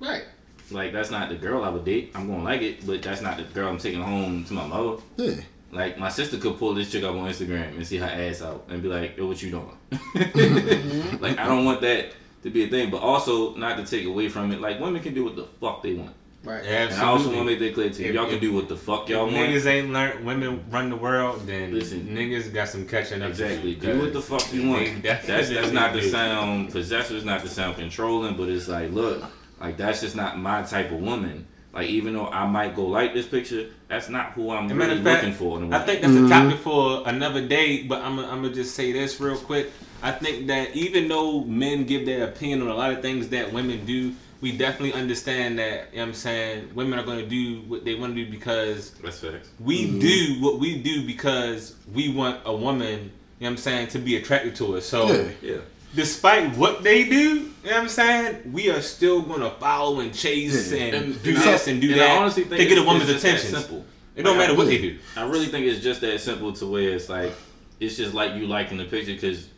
right. 0.00 0.24
Like 0.72 0.92
that's 0.92 1.12
not 1.12 1.28
the 1.28 1.36
girl 1.36 1.62
I 1.62 1.68
would 1.68 1.84
date. 1.84 2.10
I'm 2.16 2.26
gonna 2.26 2.42
like 2.42 2.60
it, 2.60 2.84
but 2.84 3.00
that's 3.00 3.20
not 3.22 3.36
the 3.36 3.44
girl 3.44 3.68
I'm 3.68 3.78
taking 3.78 4.02
home 4.02 4.44
to 4.46 4.52
my 4.52 4.66
mother. 4.66 5.00
Yeah. 5.16 5.34
Like 5.70 5.96
my 5.96 6.08
sister 6.08 6.38
could 6.38 6.58
pull 6.58 6.74
this 6.74 6.90
chick 6.90 7.04
up 7.04 7.14
on 7.14 7.30
Instagram 7.30 7.76
and 7.76 7.86
see 7.86 7.98
her 7.98 8.04
ass 8.06 8.42
out 8.42 8.64
and 8.68 8.82
be 8.82 8.88
like, 8.88 9.16
"Yo, 9.16 9.28
what 9.28 9.40
you 9.40 9.50
doing?" 9.50 9.70
Mm-hmm. 9.92 11.22
like 11.22 11.38
I 11.38 11.46
don't 11.46 11.64
want 11.64 11.80
that 11.82 12.12
to 12.46 12.50
be 12.52 12.64
a 12.64 12.68
thing, 12.68 12.90
but 12.90 13.02
also 13.02 13.54
not 13.56 13.76
to 13.76 13.84
take 13.84 14.06
away 14.06 14.28
from 14.28 14.52
it. 14.52 14.60
Like 14.60 14.80
women 14.80 15.02
can 15.02 15.14
do 15.14 15.24
what 15.24 15.36
the 15.36 15.44
fuck 15.60 15.82
they 15.82 15.94
want, 15.94 16.12
Right. 16.44 16.64
yeah 16.64 16.84
and 16.84 16.94
I 16.94 17.06
also 17.06 17.06
want 17.06 17.10
to 17.10 17.40
Absolutely. 17.40 17.44
make 17.52 17.58
that 17.58 17.74
clear 17.74 17.90
to 17.90 18.02
you. 18.02 18.08
If- 18.08 18.14
Y'all 18.14 18.26
can 18.26 18.34
if- 18.36 18.40
do 18.40 18.52
what 18.52 18.68
the 18.68 18.76
fuck 18.76 19.08
y'all 19.08 19.24
want. 19.24 19.36
niggas 19.36 19.66
ain't 19.66 19.92
learned 19.92 20.24
women 20.24 20.64
run 20.70 20.88
the 20.90 20.96
world, 20.96 21.44
then 21.46 21.74
Listen. 21.74 22.06
niggas 22.08 22.54
got 22.54 22.68
some 22.68 22.86
catching 22.86 23.20
up. 23.22 23.34
to 23.34 23.44
Exactly. 23.44 23.74
do, 23.74 23.92
Do 23.94 24.00
what 24.00 24.12
the 24.12 24.22
fuck 24.22 24.52
you 24.52 24.68
want. 24.70 25.02
That's 25.02 25.26
that's 25.26 25.48
definitely 25.50 25.74
not 25.74 25.92
the 25.92 26.02
sound 26.02 26.70
possessive. 26.70 27.16
It's 27.16 27.26
not 27.26 27.42
the 27.42 27.48
sound 27.48 27.76
controlling. 27.76 28.36
But 28.36 28.48
it's 28.48 28.68
like, 28.68 28.92
look, 28.92 29.24
like 29.60 29.76
that's 29.76 30.00
just 30.00 30.14
not 30.14 30.38
my 30.38 30.62
type 30.62 30.92
of 30.92 31.00
woman. 31.00 31.46
Like 31.74 31.88
even 31.88 32.14
though 32.14 32.28
I 32.28 32.46
might 32.46 32.74
go 32.76 32.86
like 32.86 33.12
this 33.12 33.26
picture, 33.26 33.66
that's 33.88 34.08
not 34.08 34.32
who 34.32 34.50
I'm 34.50 34.64
As 34.66 34.70
a 34.70 34.74
matter 34.74 34.92
really 34.92 35.04
fact, 35.04 35.24
looking 35.24 35.36
for. 35.36 35.58
In 35.58 35.64
a 35.64 35.66
I 35.66 35.70
woman. 35.80 35.86
think 35.86 36.00
that's 36.00 36.14
a 36.14 36.16
mm-hmm. 36.16 36.28
topic 36.28 36.58
for 36.60 37.02
another 37.08 37.46
day, 37.46 37.82
but 37.82 38.00
I'm 38.02 38.18
I'm 38.20 38.42
gonna 38.42 38.54
just 38.54 38.74
say 38.76 38.92
this 38.92 39.20
real 39.20 39.36
quick. 39.36 39.70
I 40.02 40.12
think 40.12 40.46
that 40.48 40.74
even 40.76 41.08
though 41.08 41.44
men 41.44 41.84
give 41.84 42.06
their 42.06 42.24
opinion 42.28 42.62
on 42.62 42.68
a 42.68 42.74
lot 42.74 42.92
of 42.92 43.02
things 43.02 43.28
that 43.30 43.52
women 43.52 43.84
do, 43.84 44.14
we 44.40 44.52
definitely 44.52 44.92
understand 44.92 45.58
that, 45.58 45.88
you 45.92 45.96
know 45.96 46.02
what 46.02 46.08
I'm 46.08 46.14
saying, 46.14 46.70
women 46.74 46.98
are 46.98 47.04
gonna 47.04 47.26
do 47.26 47.60
what 47.62 47.84
they 47.84 47.94
wanna 47.94 48.14
do 48.14 48.30
because 48.30 48.90
that's 48.90 49.20
facts. 49.20 49.48
we 49.58 49.86
mm-hmm. 49.86 49.98
do 49.98 50.36
what 50.40 50.58
we 50.58 50.80
do 50.82 51.06
because 51.06 51.74
we 51.92 52.12
want 52.12 52.40
a 52.44 52.54
woman, 52.54 52.90
you 52.90 52.96
know 52.98 53.10
what 53.38 53.50
I'm 53.50 53.56
saying, 53.56 53.88
to 53.88 53.98
be 53.98 54.16
attracted 54.16 54.54
to 54.56 54.76
us. 54.76 54.86
So 54.86 55.06
Yeah. 55.10 55.28
Yeah. 55.42 55.56
despite 55.94 56.54
what 56.56 56.82
they 56.82 57.04
do, 57.08 57.16
you 57.16 57.40
know 57.40 57.48
what 57.62 57.74
I'm 57.76 57.88
saying, 57.88 58.52
we 58.52 58.70
are 58.70 58.82
still 58.82 59.22
gonna 59.22 59.50
follow 59.58 60.00
and 60.00 60.14
chase 60.14 60.70
Yeah. 60.70 60.78
and, 60.82 61.22
do 61.22 61.30
and 61.30 61.38
this 61.38 61.66
I- 61.66 61.70
and 61.70 61.80
do 61.80 61.90
and 61.92 62.00
that 62.00 62.10
I 62.10 62.16
honestly 62.18 62.44
think 62.44 62.60
to 62.60 62.66
get 62.66 62.78
a 62.78 62.82
woman's 62.82 63.08
it's 63.08 63.22
just 63.22 63.24
that 63.24 63.34
attention. 63.38 63.60
Simple. 63.60 63.84
It 64.14 64.22
don't 64.22 64.36
Like, 64.38 64.48
matter 64.48 64.54
I 64.54 64.56
what 64.56 64.66
they 64.66 64.78
do. 64.78 64.98
I 65.16 65.24
really 65.28 65.46
think 65.46 65.66
it's 65.66 65.82
just 65.82 66.00
that 66.02 66.20
simple 66.20 66.52
to 66.54 66.66
where 66.66 66.90
it's 66.90 67.08
like 67.08 67.32
it's 67.80 67.96
just 67.96 68.14
like 68.14 68.34
you 68.34 68.46
liking 68.46 68.78
the 68.78 68.84
picture 68.84 69.12
because 69.12 69.48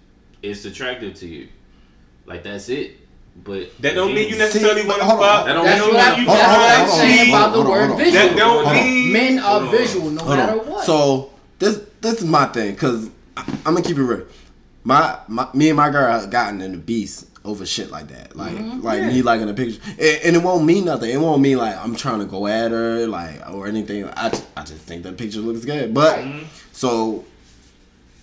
it's 0.42 0.64
attractive 0.64 1.14
to 1.16 1.26
you. 1.26 1.48
Like 2.26 2.42
that's 2.42 2.68
it. 2.68 2.96
But 3.44 3.70
That 3.82 3.94
don't 3.94 4.14
mean 4.14 4.28
you 4.30 4.36
necessarily 4.36 4.84
want 4.84 5.00
to 5.00 5.06
fuck. 5.06 5.46
That 5.46 5.52
don't 5.52 5.64
That's 5.64 5.80
mean 5.84 5.94
what 5.94 6.04
you 6.06 6.12
I'm, 6.12 6.20
you 6.22 6.26
Hold 6.26 6.38
on, 6.40 6.46
that's 6.48 6.50
hold 6.50 6.58
what 6.58 6.70
on, 6.70 6.80
I'm 6.80 6.88
hold 6.88 6.90
on, 6.90 7.06
saying 7.06 7.28
about 7.28 7.52
the 7.52 7.62
hold 7.62 7.68
word 7.68 7.90
on. 7.92 7.96
visual. 7.98 8.12
That 8.28 8.36
don't 8.36 8.72
mean 8.74 9.12
Men 9.12 9.38
are 9.38 9.66
visual 9.70 10.10
no 10.10 10.24
matter 10.24 10.58
what. 10.58 10.84
So 10.84 11.30
this 11.58 11.80
this 12.00 12.14
is 12.20 12.24
my 12.26 12.46
thing, 12.46 12.74
cause 12.76 13.10
I, 13.36 13.42
I'm 13.64 13.74
gonna 13.74 13.82
keep 13.82 13.96
it 13.96 14.02
real. 14.02 14.26
My, 14.84 15.18
my 15.28 15.48
me 15.54 15.68
and 15.68 15.76
my 15.76 15.90
girl 15.90 16.10
have 16.10 16.30
gotten 16.30 16.60
in 16.60 16.72
the 16.72 16.78
beast 16.78 17.26
over 17.44 17.64
shit 17.64 17.90
like 17.90 18.08
that, 18.08 18.34
like 18.36 18.54
Mm-hmm. 18.54 18.80
like 18.80 19.02
me 19.04 19.22
liking 19.22 19.48
a 19.48 19.54
picture, 19.54 19.80
and, 19.86 20.00
and 20.24 20.36
it 20.36 20.42
won't 20.42 20.64
mean 20.64 20.84
nothing. 20.86 21.10
It 21.10 21.18
won't 21.18 21.40
mean 21.40 21.58
like 21.58 21.76
I'm 21.76 21.94
trying 21.94 22.18
to 22.18 22.26
go 22.26 22.46
at 22.48 22.72
her, 22.72 23.06
like 23.06 23.48
or 23.50 23.68
anything. 23.68 24.04
I 24.16 24.26
I 24.56 24.62
just 24.64 24.82
think 24.82 25.04
the 25.04 25.12
picture 25.12 25.40
looks 25.40 25.64
good. 25.64 25.94
But 25.94 26.24
so 26.72 27.24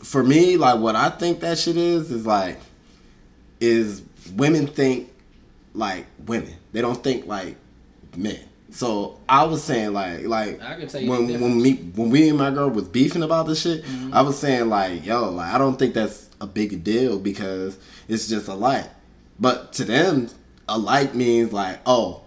for 0.06 0.24
me, 0.24 0.56
like 0.56 0.80
what 0.80 0.96
I 0.96 1.10
think 1.10 1.40
that 1.42 1.58
shit 1.58 1.78
is 1.78 2.12
is 2.12 2.26
like 2.26 2.60
is 3.60 4.04
women 4.36 4.68
think 4.68 5.12
like 5.74 6.06
women. 6.26 6.54
They 6.72 6.82
don't 6.82 7.04
think 7.04 7.26
like 7.28 7.58
men. 8.16 8.40
So 8.70 9.20
I 9.28 9.46
was 9.46 9.64
saying 9.64 9.94
like 9.94 10.24
like 10.26 10.62
I 10.62 10.76
can 10.76 10.88
tell 10.88 11.02
you 11.02 11.10
when 11.10 11.40
when 11.42 11.62
me 11.62 11.74
when 11.96 12.10
we 12.10 12.30
and 12.30 12.38
my 12.38 12.52
girl 12.52 12.70
was 12.70 12.88
beefing 12.88 13.24
about 13.24 13.48
this 13.48 13.62
shit, 13.62 13.84
Mm-hmm. 13.84 14.14
I 14.14 14.22
was 14.22 14.38
saying 14.38 14.70
like 14.70 15.06
yo 15.06 15.30
like 15.30 15.54
I 15.54 15.58
don't 15.58 15.78
think 15.78 15.94
that's 15.94 16.30
a 16.40 16.48
big 16.48 16.84
deal 16.84 17.18
because 17.20 17.78
it's 18.08 18.28
just 18.28 18.48
a 18.48 18.54
like. 18.54 18.90
But 19.40 19.74
to 19.74 19.86
them, 19.86 20.30
a 20.70 20.78
like 20.78 21.16
means 21.16 21.52
like 21.52 21.80
oh 21.86 22.22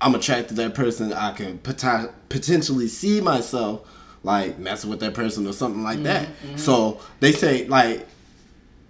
I'm 0.00 0.14
attracted 0.14 0.48
to 0.48 0.54
that 0.62 0.74
person. 0.74 1.12
I 1.12 1.32
can 1.32 1.58
pota- 1.58 2.12
potentially 2.30 2.88
see 2.88 3.20
myself 3.20 3.86
like 4.22 4.58
messing 4.58 4.90
with 4.90 5.00
that 5.00 5.14
person 5.14 5.46
or 5.46 5.52
something 5.52 5.82
like 5.82 6.02
that. 6.02 6.28
Mm-hmm. 6.28 6.56
So 6.56 7.00
they 7.20 7.32
say 7.32 7.66
like 7.66 8.06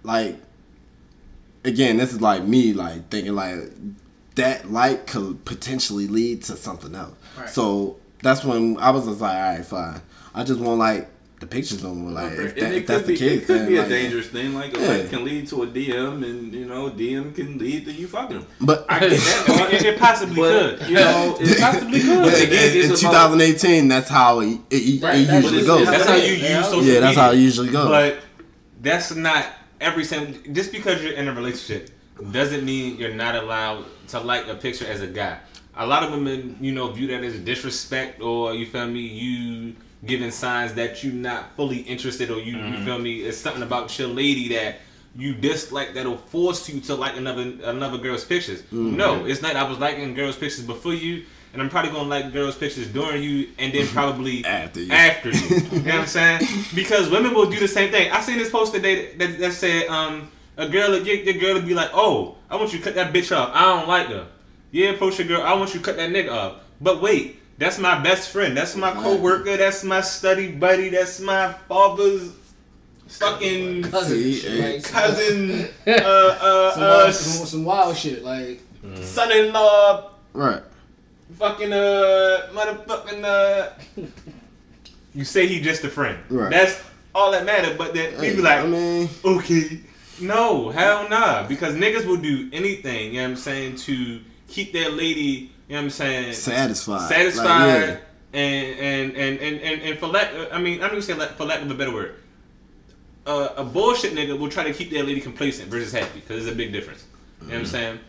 like 0.03 0.37
again, 1.63 1.97
this 1.97 2.13
is 2.13 2.21
like 2.21 2.43
me 2.43 2.73
like 2.73 3.09
thinking 3.09 3.35
like 3.35 3.71
that 4.35 4.71
like 4.71 5.07
could 5.07 5.43
potentially 5.45 6.07
lead 6.07 6.43
to 6.43 6.55
something 6.55 6.95
else. 6.95 7.15
Right. 7.37 7.49
So 7.49 7.97
that's 8.21 8.43
when 8.43 8.77
I 8.77 8.91
was 8.91 9.05
just 9.05 9.21
like, 9.21 9.35
all 9.35 9.55
right, 9.55 9.65
fine. 9.65 10.01
I 10.33 10.43
just 10.43 10.59
want 10.59 10.79
like 10.79 11.09
the 11.41 11.47
pictures 11.47 11.83
on 11.83 12.05
me. 12.05 12.11
Like 12.13 12.31
if, 12.33 12.55
that, 12.55 12.71
it 12.71 12.77
if 12.77 12.87
that's 12.87 12.99
could 13.01 13.07
the 13.07 13.13
be, 13.13 13.19
case, 13.19 13.41
it 13.41 13.45
could 13.47 13.59
then, 13.61 13.67
be 13.67 13.75
a 13.77 13.79
like, 13.81 13.89
dangerous 13.89 14.27
thing. 14.27 14.53
Like 14.53 14.77
a 14.77 14.79
Yeah. 14.79 14.87
like 14.87 15.09
can 15.09 15.25
lead 15.25 15.47
to 15.49 15.63
a 15.63 15.67
DM, 15.67 16.23
and 16.23 16.53
you 16.53 16.65
know, 16.65 16.89
DM 16.91 17.35
can 17.35 17.57
lead 17.57 17.85
to 17.85 17.91
you 17.91 18.07
fucking 18.07 18.37
them. 18.39 18.47
But 18.61 18.85
I 18.87 18.99
get 18.99 19.09
that, 19.19 19.69
it, 19.73 19.83
it 19.85 19.99
possibly 19.99 20.35
but 20.35 20.79
could. 20.79 20.89
you 20.89 20.95
know, 20.95 21.35
it 21.39 21.59
possibly 21.65 21.99
could. 21.99 22.19
But 22.21 22.31
But 22.31 22.41
in, 22.43 22.49
in 22.85 22.91
it's 22.91 23.01
about- 23.01 23.31
2018, 23.33 23.87
that's 23.87 24.09
how 24.09 24.39
it, 24.41 24.47
it, 24.69 24.75
it 24.75 25.03
Right, 25.03 25.25
that's- 25.27 25.43
usually 25.43 25.61
but 25.61 25.67
goes. 25.67 25.87
That's 25.87 26.05
how 26.05 26.15
you 26.15 26.33
Yeah. 26.33 26.57
use 26.59 26.65
social 26.67 26.83
yeah, 26.85 26.99
that's 27.01 27.05
media. 27.17 27.23
how 27.23 27.31
it 27.31 27.37
usually 27.39 27.69
goes. 27.71 27.87
But 27.89 28.19
that's 28.81 29.13
not 29.15 29.45
every 29.81 30.03
single. 30.05 30.33
Just 30.53 30.71
because 30.71 31.03
you're 31.03 31.13
in 31.13 31.27
a 31.27 31.33
relationship 31.33 31.89
doesn't 32.31 32.63
mean 32.63 32.97
you're 32.97 33.13
not 33.15 33.35
allowed 33.35 33.85
to 34.09 34.19
like 34.19 34.47
a 34.47 34.53
picture 34.55 34.85
as 34.85 35.01
a 35.01 35.07
guy. 35.07 35.39
A 35.75 35.87
lot 35.87 36.03
of 36.03 36.11
women, 36.11 36.57
you 36.61 36.71
know, 36.73 36.91
view 36.91 37.07
that 37.07 37.23
as 37.23 37.39
disrespect, 37.39 38.21
or 38.21 38.53
you 38.53 38.65
feel 38.67 38.85
me, 38.87 38.99
you 39.01 39.75
giving 40.05 40.31
signs 40.31 40.73
that 40.73 41.03
you're 41.03 41.13
not 41.13 41.55
fully 41.55 41.77
interested, 41.79 42.31
or 42.31 42.39
you, 42.39 42.57
you 42.57 42.83
feel 42.83 42.97
me, 42.99 43.21
it's 43.21 43.37
something 43.37 43.63
about 43.63 43.97
your 43.99 44.07
lady 44.07 44.49
that 44.49 44.79
you 45.15 45.33
dislike 45.33 45.93
that'll 45.93 46.17
force 46.17 46.69
you 46.69 46.79
to 46.81 46.95
like 46.95 47.17
another 47.17 47.53
another 47.63 47.97
girl's 47.97 48.23
pictures. 48.23 48.63
No, 48.71 49.25
it's 49.25 49.41
not. 49.41 49.55
I 49.55 49.67
was 49.67 49.77
liking 49.77 50.13
girls' 50.13 50.37
pictures 50.37 50.65
before 50.65 50.93
you. 50.93 51.25
And 51.53 51.61
I'm 51.61 51.67
probably 51.67 51.91
gonna 51.91 52.07
like 52.07 52.31
girls' 52.31 52.55
pictures 52.55 52.87
during 52.87 53.21
you, 53.21 53.49
and 53.59 53.73
then 53.73 53.85
probably 53.99 54.45
After 54.45 54.79
you. 54.79 54.91
After 54.93 55.31
you, 55.31 55.55
you 55.57 55.81
know 55.81 55.95
what 55.95 55.95
I'm 55.95 56.07
saying? 56.39 56.41
Because 56.73 57.09
women 57.09 57.33
will 57.33 57.49
do 57.49 57.59
the 57.59 57.67
same 57.67 57.91
thing. 57.91 58.09
I 58.09 58.21
seen 58.21 58.37
this 58.37 58.49
post 58.49 58.73
today 58.73 59.15
that, 59.15 59.37
that 59.37 59.51
said, 59.51 59.87
um, 59.87 60.31
a 60.55 60.69
girl, 60.69 60.95
your, 60.95 61.17
your 61.17 61.33
girl 61.33 61.55
would 61.55 61.67
be 61.67 61.73
like, 61.73 61.89
"Oh, 61.93 62.37
I 62.49 62.55
want 62.55 62.71
you 62.71 62.79
to 62.79 62.83
cut 62.85 62.95
that 62.95 63.11
bitch 63.13 63.35
off. 63.35 63.51
I 63.53 63.65
don't 63.65 63.89
like 63.89 64.07
her." 64.07 64.27
Yeah, 64.71 64.91
approach 64.91 65.19
your 65.19 65.27
girl. 65.27 65.41
I 65.41 65.53
want 65.55 65.73
you 65.73 65.81
to 65.81 65.85
cut 65.85 65.97
that 65.97 66.09
nigga 66.09 66.31
off. 66.31 66.55
But 66.79 67.01
wait, 67.01 67.40
that's 67.61 67.77
my 67.77 67.99
best 67.99 68.29
friend. 68.31 68.57
That's 68.57 68.75
my 68.75 68.91
coworker. 68.91 69.55
That's 69.55 69.83
my 69.83 70.01
study 70.01 70.51
buddy. 70.51 70.89
That's 70.89 71.19
my 71.19 71.53
father's 71.69 72.31
fucking 73.07 73.83
cousin, 73.83 74.17
See, 74.17 74.47
eh, 74.47 74.81
cousin, 74.81 75.67
uh, 75.85 75.91
uh, 75.91 76.71
some, 76.73 76.83
uh, 76.83 76.87
wild, 76.87 77.13
some, 77.13 77.45
some 77.45 77.65
wild 77.65 77.95
shit. 77.97 78.23
Like 78.23 78.61
son-in-law, 78.95 80.09
right. 80.33 80.63
fucking 81.37 81.71
uh 81.71 82.49
motherfucking 82.51 83.23
uh 83.23 83.69
you 85.13 85.23
say 85.23 85.45
he 85.45 85.61
just 85.61 85.83
a 85.83 85.89
friend. 85.89 86.17
Right. 86.29 86.49
That's 86.49 86.81
all 87.13 87.29
that 87.29 87.45
matter, 87.45 87.75
but 87.77 87.93
then 87.93 88.15
Hey, 88.15 88.35
be 88.35 88.41
like 88.41 88.61
I 88.61 88.65
mean, 88.65 89.07
okay. 89.23 89.81
No, 90.19 90.69
hell 90.69 91.07
nah. 91.09 91.47
Because 91.47 91.75
niggas 91.75 92.07
will 92.07 92.17
do 92.17 92.49
anything, 92.51 93.13
you 93.13 93.19
know 93.19 93.23
what 93.23 93.29
I'm 93.29 93.35
saying, 93.35 93.75
to 93.75 94.19
keep 94.51 94.73
their 94.73 94.89
lady, 94.89 95.21
you 95.21 95.49
know 95.69 95.77
what 95.77 95.83
I'm 95.83 95.89
saying, 95.89 96.33
satisfied. 96.33 97.09
satisfied 97.09 97.45
Like, 97.89 98.01
yeah. 98.33 98.39
and, 98.39 98.79
and, 98.79 99.17
and, 99.17 99.39
and, 99.39 99.61
and, 99.61 99.81
and 99.81 99.99
for 99.99 100.07
lack 100.07 100.29
I 100.51 100.59
mean 100.59 100.81
I'm 100.83 100.89
gonna 100.89 101.01
say 101.01 101.13
for 101.13 101.45
lack 101.45 101.61
of 101.61 101.71
a 101.71 101.73
better 101.75 101.93
word. 101.93 102.15
Uh, 103.25 103.49
a 103.57 103.63
bullshit 103.63 104.13
nigga 104.13 104.37
will 104.37 104.49
try 104.49 104.63
to 104.63 104.73
keep 104.73 104.89
their 104.89 105.03
lady 105.03 105.21
complacent 105.21 105.69
versus 105.69 105.91
happy 105.91 106.19
because 106.21 106.43
there's 106.43 106.53
a 106.53 106.57
big 106.57 106.71
difference. 106.73 107.05
You 107.41 107.47
know 107.47 107.53
what 107.53 107.59
I'm 107.59 107.65
saying? 107.67 107.99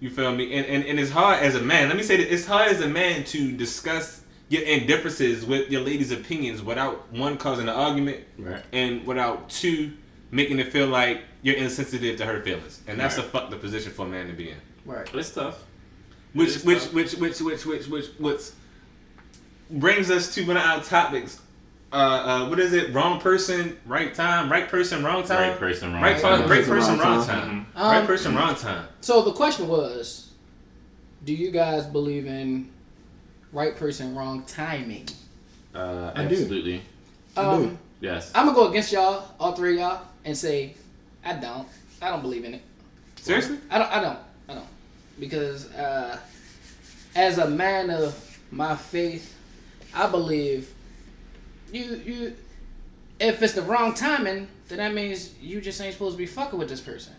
You 0.00 0.10
feel 0.10 0.34
me? 0.34 0.52
And, 0.54 0.66
and 0.66 0.84
and 0.84 0.98
it's 1.00 1.10
hard 1.10 1.40
as 1.42 1.54
a 1.54 1.62
man. 1.62 1.88
Let 1.88 1.96
me 1.96 2.02
say 2.02 2.16
that 2.16 2.32
it's 2.32 2.44
hard 2.46 2.70
as 2.72 2.80
a 2.80 2.88
man 2.88 3.24
to 3.24 3.52
discuss 3.56 4.22
your 4.48 4.62
indifferences 4.62 5.44
with 5.46 5.70
your 5.70 5.82
lady's 5.82 6.10
opinions 6.12 6.62
without 6.62 7.10
one 7.12 7.36
causing 7.36 7.68
an 7.68 7.74
argument 7.74 8.18
Right. 8.38 8.62
and 8.72 9.04
without 9.06 9.48
two 9.50 9.92
making 10.32 10.58
it 10.58 10.72
feel 10.72 10.86
like 10.88 11.22
you're 11.42 11.56
insensitive 11.56 12.16
to 12.18 12.26
her 12.26 12.40
feelings. 12.42 12.80
And 12.88 12.98
that's 12.98 13.16
Right. 13.16 13.26
a 13.26 13.30
fucked 13.30 13.52
up 13.54 13.60
position 13.60 13.92
for 13.92 14.04
a 14.06 14.08
man 14.08 14.26
to 14.26 14.32
be 14.32 14.50
in. 14.50 14.56
right. 14.84 15.08
It's 15.14 15.30
tough. 15.30 15.62
Which 16.36 16.56
It's 16.56 16.64
which, 16.64 16.82
which 16.92 17.14
which 17.14 17.40
which 17.40 17.64
which 17.66 17.86
which 17.88 18.06
which 18.18 18.40
brings 19.70 20.10
us 20.10 20.34
to 20.34 20.46
one 20.46 20.56
of 20.56 20.62
our 20.62 20.82
topics. 20.82 21.40
Uh, 21.92 21.96
uh, 21.96 22.48
what 22.48 22.58
is 22.60 22.72
it? 22.74 22.92
Wrong 22.92 23.20
person, 23.20 23.78
right 23.86 24.14
time. 24.14 24.50
Right 24.52 24.68
person, 24.68 25.02
wrong 25.04 25.24
time. 25.24 25.50
Right 25.52 25.58
person, 25.58 25.92
wrong 25.94 26.02
right 26.02 26.20
time. 26.20 26.40
time. 26.40 26.50
Right 26.50 26.58
Person, 26.64 26.74
person, 26.74 26.98
wrong 26.98 27.16
wrong 27.18 27.26
time. 27.26 27.40
time. 27.48 27.66
Um, 27.74 27.90
right 27.96 28.06
person, 28.06 28.34
wrong 28.36 28.54
time. 28.54 28.86
So 29.00 29.22
the 29.22 29.32
question 29.32 29.66
was, 29.68 30.30
do 31.24 31.32
you 31.32 31.50
guys 31.50 31.86
believe 31.86 32.26
in 32.26 32.70
right 33.52 33.74
person, 33.76 34.14
wrong 34.14 34.42
timing? 34.44 35.08
Uh, 35.74 36.12
I 36.14 36.24
do. 36.26 36.34
absolutely. 36.34 36.82
Um, 37.36 37.78
Yes. 38.00 38.30
I'm 38.34 38.44
gonna 38.44 38.54
go 38.56 38.68
against 38.68 38.92
y'all, 38.92 39.26
all 39.40 39.52
three 39.52 39.74
of 39.74 39.78
y'all, 39.80 40.02
and 40.24 40.36
say 40.36 40.74
I 41.24 41.32
don't. 41.32 41.66
I 42.02 42.10
don't 42.10 42.20
believe 42.20 42.44
in 42.44 42.52
it. 42.54 42.62
Seriously? 43.16 43.58
I 43.70 43.78
don't. 43.78 43.90
I 43.90 44.00
don't. 44.02 44.18
I 45.16 45.20
don't. 45.20 45.20
Because 45.20 45.72
uh, 45.74 46.18
as 47.14 47.38
a 47.38 47.48
man 47.48 47.90
of 47.90 48.38
my 48.50 48.76
faith, 48.76 49.34
I 49.94 50.08
believe 50.10 50.72
you 51.72 51.96
you. 52.04 52.36
If 53.18 53.42
it's 53.42 53.54
the 53.54 53.62
wrong 53.62 53.94
timing, 53.94 54.46
then 54.68 54.78
that 54.78 54.92
means 54.92 55.32
you 55.40 55.60
just 55.62 55.80
ain't 55.80 55.94
supposed 55.94 56.14
to 56.14 56.18
be 56.18 56.26
fucking 56.26 56.58
with 56.58 56.68
this 56.68 56.80
person. 56.82 57.14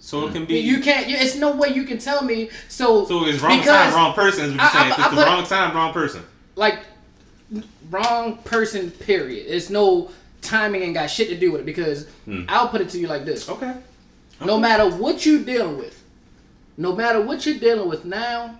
So 0.00 0.26
it 0.26 0.32
can 0.32 0.44
be. 0.44 0.58
You 0.58 0.80
can't. 0.80 1.06
You, 1.08 1.16
it's 1.16 1.36
no 1.36 1.54
way 1.54 1.68
you 1.68 1.84
can 1.84 1.98
tell 1.98 2.22
me. 2.24 2.50
So 2.68 3.04
so 3.06 3.26
it's 3.26 3.40
wrong 3.40 3.62
time, 3.62 3.94
wrong 3.94 4.14
person. 4.14 4.46
Is 4.46 4.56
what 4.56 4.56
you're 4.56 4.62
I- 4.62 4.66
I- 4.66 4.72
saying. 4.72 4.92
If 4.92 4.98
I 4.98 5.02
it's 5.02 5.10
the 5.10 5.16
put- 5.16 5.26
wrong 5.26 5.44
time, 5.46 5.76
wrong 5.76 5.92
person. 5.92 6.22
like 6.56 6.78
wrong 7.90 8.36
person 8.44 8.90
period 8.92 9.44
it's 9.48 9.70
no 9.70 10.08
timing 10.40 10.84
and 10.84 10.94
got 10.94 11.08
shit 11.08 11.28
to 11.28 11.36
do 11.36 11.50
with 11.50 11.62
it 11.62 11.64
because 11.64 12.06
i'll 12.48 12.68
put 12.68 12.80
it 12.80 12.88
to 12.88 12.96
you 12.98 13.08
like 13.08 13.24
this 13.24 13.48
Okay. 13.48 13.74
no 14.44 14.56
matter 14.56 14.88
what 14.88 15.26
you're 15.26 15.42
dealing 15.42 15.76
with 15.76 15.99
no 16.76 16.94
matter 16.94 17.20
what 17.20 17.44
you're 17.46 17.58
dealing 17.58 17.88
with 17.88 18.04
now 18.04 18.56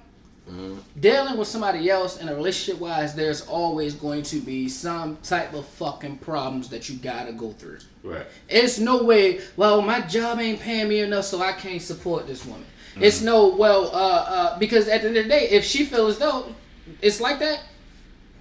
dealing 0.99 1.37
with 1.39 1.47
somebody 1.47 1.89
else 1.89 2.21
in 2.21 2.29
a 2.29 2.35
relationship 2.35 2.81
wise 2.81 3.15
there's 3.15 3.43
always 3.43 3.95
going 3.95 4.23
to 4.23 4.41
be 4.41 4.69
some 4.69 5.17
type 5.23 5.55
of 5.55 5.65
fucking 5.65 6.19
problems 6.19 6.69
that 6.69 6.89
you 6.89 6.97
gotta 6.97 7.33
go 7.33 7.53
through 7.53 7.79
Right. 8.03 8.27
it's 8.49 8.79
no 8.79 9.05
way, 9.05 9.41
well, 9.57 9.81
my 9.83 10.01
job 10.01 10.41
ain't 10.41 10.59
paying 10.61 10.89
me 10.89 11.01
enough, 11.01 11.27
so 11.27 11.41
I 11.41 11.53
can't 11.53 11.81
support 11.83 12.27
this 12.27 12.45
woman. 12.47 12.65
It's 12.99 13.21
no, 13.23 13.49
well, 13.55 13.95
uh, 13.95 14.25
uh, 14.37 14.59
because 14.59 14.89
at 14.89 15.03
the 15.03 15.09
end 15.09 15.17
of 15.19 15.25
the 15.25 15.29
day, 15.31 15.49
if 15.51 15.65
she 15.65 15.85
feels 15.85 16.19
though 16.19 16.53
it's 17.03 17.21
like 17.21 17.39
that, 17.39 17.63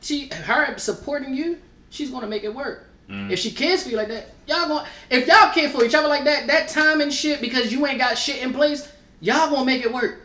she, 0.01 0.29
her 0.29 0.75
supporting 0.77 1.33
you, 1.35 1.59
she's 1.91 2.09
gonna 2.09 2.25
make 2.27 2.43
it 2.43 2.55
work. 2.55 2.87
If 3.09 3.39
she 3.39 3.51
cares 3.51 3.83
for 3.83 3.89
you 3.89 3.97
like 3.97 4.07
that, 4.09 4.29
y'all 4.47 4.67
gonna. 4.67 4.87
if 5.09 5.27
y'all 5.27 5.51
care 5.51 5.69
for 5.69 5.83
each 5.83 5.93
other 5.95 6.07
like 6.07 6.23
that, 6.25 6.47
that 6.47 6.69
time 6.69 7.01
and 7.01 7.11
shit, 7.13 7.41
because 7.41 7.71
you 7.71 7.85
ain't 7.85 7.97
got 7.99 8.17
shit 8.17 8.41
in 8.41 8.53
place, 8.53 8.87
y'all 9.21 9.49
gonna 9.49 9.65
make 9.65 9.83
it 9.83 9.91
work. 9.93 10.21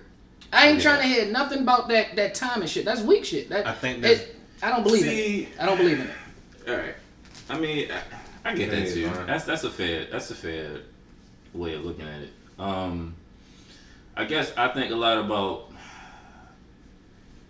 I 0.52 0.68
ain't 0.68 0.78
Yeah. 0.78 0.82
trying 0.96 1.02
to 1.02 1.06
hear 1.08 1.26
nothing 1.32 1.60
about 1.60 1.88
that 1.88 2.16
that 2.16 2.34
time 2.34 2.60
and 2.62 2.70
shit. 2.70 2.84
That's 2.84 3.00
weak 3.02 3.24
shit. 3.24 3.48
That 3.48 3.66
I 3.66 3.72
think 3.72 4.02
that's- 4.02 4.20
it, 4.22 4.36
I 4.62 4.70
don't 4.70 4.82
believe 4.84 5.06
in 5.06 5.12
it. 5.12 5.48
I 5.60 5.66
don't 5.66 5.76
believe 5.78 6.00
in 6.00 6.06
it. 6.06 6.14
All 6.68 6.76
right. 6.76 6.94
I 7.50 7.58
mean, 7.58 7.88
I, 7.90 8.50
I 8.50 8.54
get 8.54 8.70
that 8.70 8.80
Yeah, 8.88 8.94
too. 8.94 9.10
fine. 9.10 9.26
That's 9.26 9.44
that's 9.44 9.64
a 9.64 9.70
fair 9.70 10.06
that's 10.10 10.30
a 10.30 10.34
fair 10.34 10.78
way 11.52 11.74
of 11.74 11.84
looking 11.84 12.06
at 12.06 12.22
it. 12.22 12.32
Um, 12.58 13.14
I 14.16 14.24
guess 14.24 14.52
I 14.56 14.68
think 14.68 14.92
a 14.92 14.96
lot 14.96 15.18
about. 15.18 15.70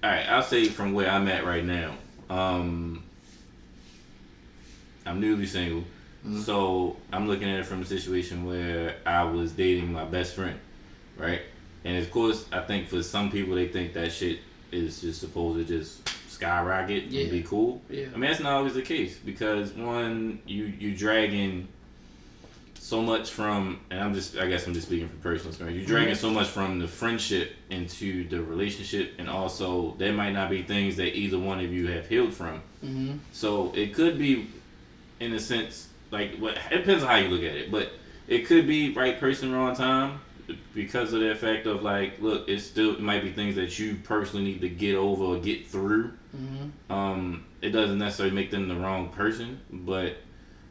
All 0.03 0.11
right, 0.11 0.29
I'll 0.29 0.43
say 0.43 0.67
from 0.67 0.93
where 0.93 1.11
I'm 1.11 1.29
at 1.29 1.45
right 1.47 1.65
now. 1.65 1.95
Um, 2.29 3.03
I'm 5.07 5.21
newly 5.21 5.47
single, 5.47 5.85
so 6.43 6.97
I'm 7.13 7.27
looking 7.29 7.49
at 7.51 7.61
it 7.61 7.67
from 7.67 7.83
a 7.83 7.85
situation 7.87 8.45
where 8.45 8.97
I 9.07 9.25
was 9.25 9.53
dating 9.53 9.93
my 9.93 10.05
best 10.05 10.35
friend. 10.35 10.59
Right? 11.17 11.43
And 11.85 11.99
of 11.99 12.11
course, 12.11 12.47
I 12.53 12.61
think 12.61 12.89
for 12.89 13.03
some 13.03 13.31
people 13.31 13.55
they 13.55 13.69
think 13.69 13.93
that 13.95 14.13
shit 14.13 14.41
is 14.73 15.01
just 15.01 15.21
supposed 15.21 15.67
to 15.67 15.79
just 15.79 16.09
skyrocket 16.31 17.05
Yeah. 17.05 17.23
and 17.23 17.31
be 17.31 17.43
cool. 17.43 17.81
Yeah. 17.91 18.07
I 18.15 18.17
mean 18.19 18.31
that's 18.31 18.41
not 18.43 18.53
always 18.55 18.75
the 18.75 18.83
case 18.83 19.19
because 19.19 19.73
one, 19.73 20.41
you 20.47 20.65
you 20.65 20.95
dragging 20.97 21.69
so 22.79 23.01
much 23.01 23.31
from, 23.31 23.81
and 23.91 23.99
I'm 23.99 24.13
just 24.13 24.37
I 24.37 24.47
guess 24.47 24.67
I'm 24.67 24.75
just 24.75 24.89
speaking 24.89 25.09
from 25.09 25.19
personal 25.19 25.51
experience. 25.51 25.79
You're 25.79 25.87
dragging 25.99 26.15
so 26.15 26.31
much 26.31 26.49
from 26.49 26.79
the 26.81 26.89
friendship 26.89 27.53
into 27.71 28.29
the 28.29 28.43
relationship, 28.43 29.15
and 29.19 29.29
also 29.31 29.95
there 29.99 30.13
might 30.13 30.33
not 30.33 30.51
be 30.51 30.63
things 30.63 30.97
that 30.97 31.17
either 31.17 31.39
one 31.39 31.61
of 31.61 31.73
you 31.73 31.87
have 31.89 32.07
healed 32.09 32.35
from. 32.35 32.61
Mm-hmm. 32.85 33.17
So 33.33 33.73
it 33.75 33.95
could 33.95 34.19
be, 34.19 34.49
in 35.19 35.33
a 35.33 35.41
sense, 35.41 35.89
like 36.11 36.37
what 36.37 36.59
it 36.71 36.79
depends 36.79 37.03
on 37.03 37.09
how 37.09 37.17
you 37.17 37.29
look 37.29 37.43
at 37.43 37.57
it, 37.57 37.71
but 37.71 37.91
it 38.29 38.47
could 38.47 38.67
be 38.67 38.93
right 38.93 39.19
person, 39.19 39.51
wrong 39.53 39.75
time, 39.75 40.21
because 40.75 41.13
of 41.13 41.21
the 41.21 41.31
effect 41.31 41.67
of 41.67 41.83
like, 41.83 42.21
look, 42.21 42.49
it 42.49 42.61
still 42.61 42.93
it 42.95 43.01
might 43.01 43.23
be 43.23 43.31
things 43.33 43.55
that 43.57 43.79
you 43.79 43.97
personally 44.05 44.45
need 44.45 44.61
to 44.61 44.69
get 44.69 44.95
over 44.97 45.25
or 45.25 45.39
get 45.39 45.67
through. 45.67 46.13
Mm-hmm. 46.37 46.93
Um, 46.93 47.45
it 47.63 47.71
doesn't 47.71 47.99
necessarily 47.99 48.35
make 48.35 48.51
them 48.51 48.69
the 48.69 48.75
wrong 48.77 49.09
person, 49.09 49.61
but 49.71 50.17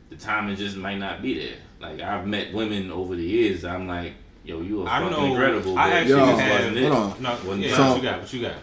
the 0.09 0.15
timing 0.15 0.55
just 0.55 0.75
might 0.77 0.97
not 0.99 1.21
be 1.21 1.39
there. 1.39 1.57
Like 1.79 2.01
I've 2.01 2.27
met 2.27 2.53
women 2.53 2.91
over 2.91 3.15
the 3.15 3.23
years, 3.23 3.65
I'm 3.65 3.87
like, 3.87 4.13
yo, 4.43 4.61
you 4.61 4.83
are 4.83 4.87
I 4.89 4.99
fucking 5.01 5.17
know. 5.17 5.25
incredible. 5.25 5.77
I 5.77 5.89
but 5.89 5.93
actually 5.97 6.19
Yo, 6.19 6.35
had. 6.35 6.51
wasn't 6.51 6.77
it. 6.77 6.91
hold 6.91 7.13
on. 7.13 7.21
No, 7.23 7.29
Wasn't 7.45 7.59
yeah. 7.59 7.75
So- 7.75 7.87
what 7.89 7.97
you 7.97 8.03
got? 8.03 8.19
What 8.21 8.33
you 8.33 8.41
got? 8.41 8.55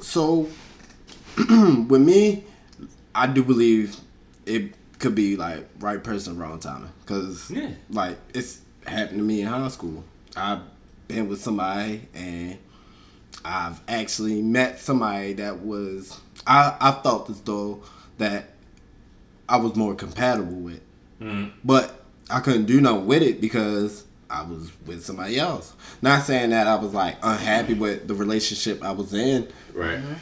So, 0.00 0.48
with 1.88 2.02
me, 2.02 2.44
I 3.14 3.26
do 3.26 3.42
believe 3.44 3.96
it 4.46 4.74
could 4.98 5.14
be 5.14 5.36
like 5.36 5.68
right 5.78 6.02
person, 6.02 6.38
wrong 6.38 6.58
timing. 6.58 6.90
Cause 7.06 7.50
Yeah. 7.50 7.70
like 7.90 8.18
it's 8.34 8.60
happened 8.86 9.18
to 9.18 9.24
me 9.24 9.42
in 9.42 9.46
high 9.48 9.68
school. 9.68 10.02
I've 10.36 10.60
been 11.08 11.28
with 11.28 11.40
somebody 11.40 12.08
and 12.14 12.58
I've 13.44 13.80
actually 13.88 14.40
met 14.42 14.78
somebody 14.78 15.34
that 15.34 15.58
was 15.58 16.18
I 16.46 16.76
I 16.80 16.92
felt 17.02 17.30
as 17.30 17.40
though 17.40 17.82
that 18.18 18.50
I 19.48 19.56
was 19.56 19.74
more 19.76 19.94
compatible 19.94 20.54
with, 20.54 20.80
mm-hmm. 21.20 21.50
but 21.64 22.04
I 22.30 22.40
couldn't 22.40 22.66
do 22.66 22.80
nothing 22.80 23.06
with 23.06 23.22
it 23.22 23.40
because 23.40 24.04
I 24.30 24.42
was 24.42 24.70
with 24.86 25.04
somebody 25.04 25.38
else. 25.38 25.74
Not 26.00 26.22
saying 26.22 26.50
that 26.50 26.66
I 26.66 26.76
was 26.76 26.94
like 26.94 27.16
unhappy 27.22 27.74
with 27.74 28.08
the 28.08 28.14
relationship 28.14 28.82
I 28.82 28.92
was 28.92 29.12
in 29.12 29.48
Right. 29.74 29.98
Mm-hmm. 29.98 30.14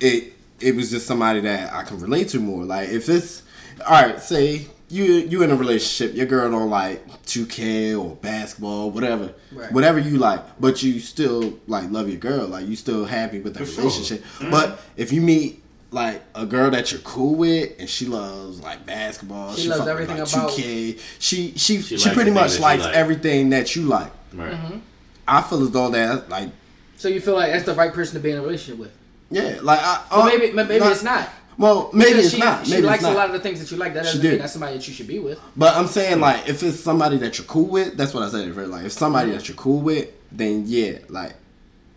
it 0.00 0.32
it 0.60 0.76
was 0.76 0.90
just 0.90 1.06
somebody 1.06 1.40
that 1.40 1.72
I 1.72 1.82
can 1.84 1.98
relate 1.98 2.28
to 2.30 2.38
more. 2.40 2.64
Like 2.64 2.90
if 2.90 3.08
it's 3.08 3.42
all 3.86 4.02
right, 4.02 4.20
say 4.20 4.66
you 4.90 5.04
you 5.04 5.42
in 5.42 5.50
a 5.50 5.56
relationship, 5.56 6.16
your 6.16 6.26
girl 6.26 6.50
don't 6.50 6.70
like 6.70 7.06
2K 7.26 7.94
or 7.98 8.16
basketball, 8.16 8.90
whatever, 8.90 9.32
Right. 9.52 9.70
whatever 9.72 9.98
you 9.98 10.18
like, 10.18 10.40
but 10.60 10.82
you 10.82 10.98
still 11.00 11.58
like 11.66 11.90
love 11.90 12.08
your 12.08 12.18
girl, 12.18 12.46
like 12.46 12.66
you 12.66 12.76
still 12.76 13.04
happy 13.04 13.40
with 13.40 13.54
the 13.54 13.60
For 13.60 13.66
sure. 13.66 13.84
relationship. 13.84 14.24
But 14.50 14.80
if 14.96 15.12
you 15.12 15.20
meet 15.20 15.62
like 15.92 16.22
a 16.34 16.46
girl 16.46 16.70
that 16.70 16.92
you're 16.92 17.00
cool 17.00 17.34
with 17.34 17.72
and 17.78 17.88
she 17.88 18.06
loves 18.06 18.60
like 18.60 18.84
basketball, 18.86 19.54
She 19.54 19.68
loves 19.68 19.86
everything 19.88 20.18
like, 20.18 20.32
about- 20.32 20.50
2K, 20.50 20.98
she 21.18 21.52
she 21.56 21.82
she, 21.82 21.94
likes 21.96 22.04
the 22.04 22.10
pretty 22.10 22.30
much 22.30 22.58
likes 22.60 22.84
like. 22.84 22.94
everything 22.94 23.50
that 23.50 23.74
you 23.76 23.82
like. 23.82 24.12
Right. 24.32 24.52
Mm-hmm. 24.52 24.78
I 25.28 25.42
feel 25.42 25.62
as 25.62 25.70
though 25.70 25.90
that 25.90 26.28
like 26.28 26.48
So 26.96 27.08
you 27.08 27.20
feel 27.20 27.34
like 27.34 27.52
that's 27.52 27.64
the 27.64 27.74
right 27.74 27.92
person 27.92 28.14
to 28.14 28.20
be 28.20 28.30
in 28.32 28.38
a 28.38 28.42
relationship 28.42 28.78
with? 28.80 28.92
yeah, 29.30 29.58
like 29.62 29.78
I, 29.80 30.02
Well, 30.10 30.22
uh, 30.22 30.26
maybe 30.26 30.52
maybe 30.52 30.74
it's 30.84 31.02
not. 31.04 31.28
Well, 31.58 31.90
maybe 31.92 32.10
Because 32.10 32.26
it's 32.26 32.34
she, 32.34 32.40
not. 32.40 32.66
She 32.66 32.80
likes 32.80 33.02
not. 33.02 33.12
a 33.12 33.14
lot 33.14 33.26
of 33.26 33.32
the 33.32 33.40
things 33.40 33.60
that 33.60 33.70
you 33.70 33.76
like. 33.76 33.94
That 33.94 34.04
doesn't 34.04 34.22
mean 34.22 34.38
that's 34.38 34.52
somebody 34.52 34.76
that 34.76 34.88
you 34.88 34.94
should 34.94 35.06
be 35.06 35.18
with. 35.18 35.38
But 35.56 35.76
I'm 35.76 35.86
saying 35.86 36.20
like 36.20 36.48
if 36.48 36.62
it's 36.62 36.80
somebody 36.80 37.16
that 37.18 37.38
you're 37.38 37.46
cool 37.46 37.66
with, 37.66 37.96
that's 37.96 38.14
what 38.14 38.22
I 38.22 38.28
said. 38.28 38.54
Right? 38.54 38.68
Like 38.68 38.86
if 38.86 38.92
somebody 38.92 39.28
mm-hmm. 39.28 39.38
that 39.38 39.48
you're 39.48 39.56
cool 39.56 39.80
with, 39.80 40.08
then 40.32 40.64
yeah, 40.66 40.98
like 41.08 41.34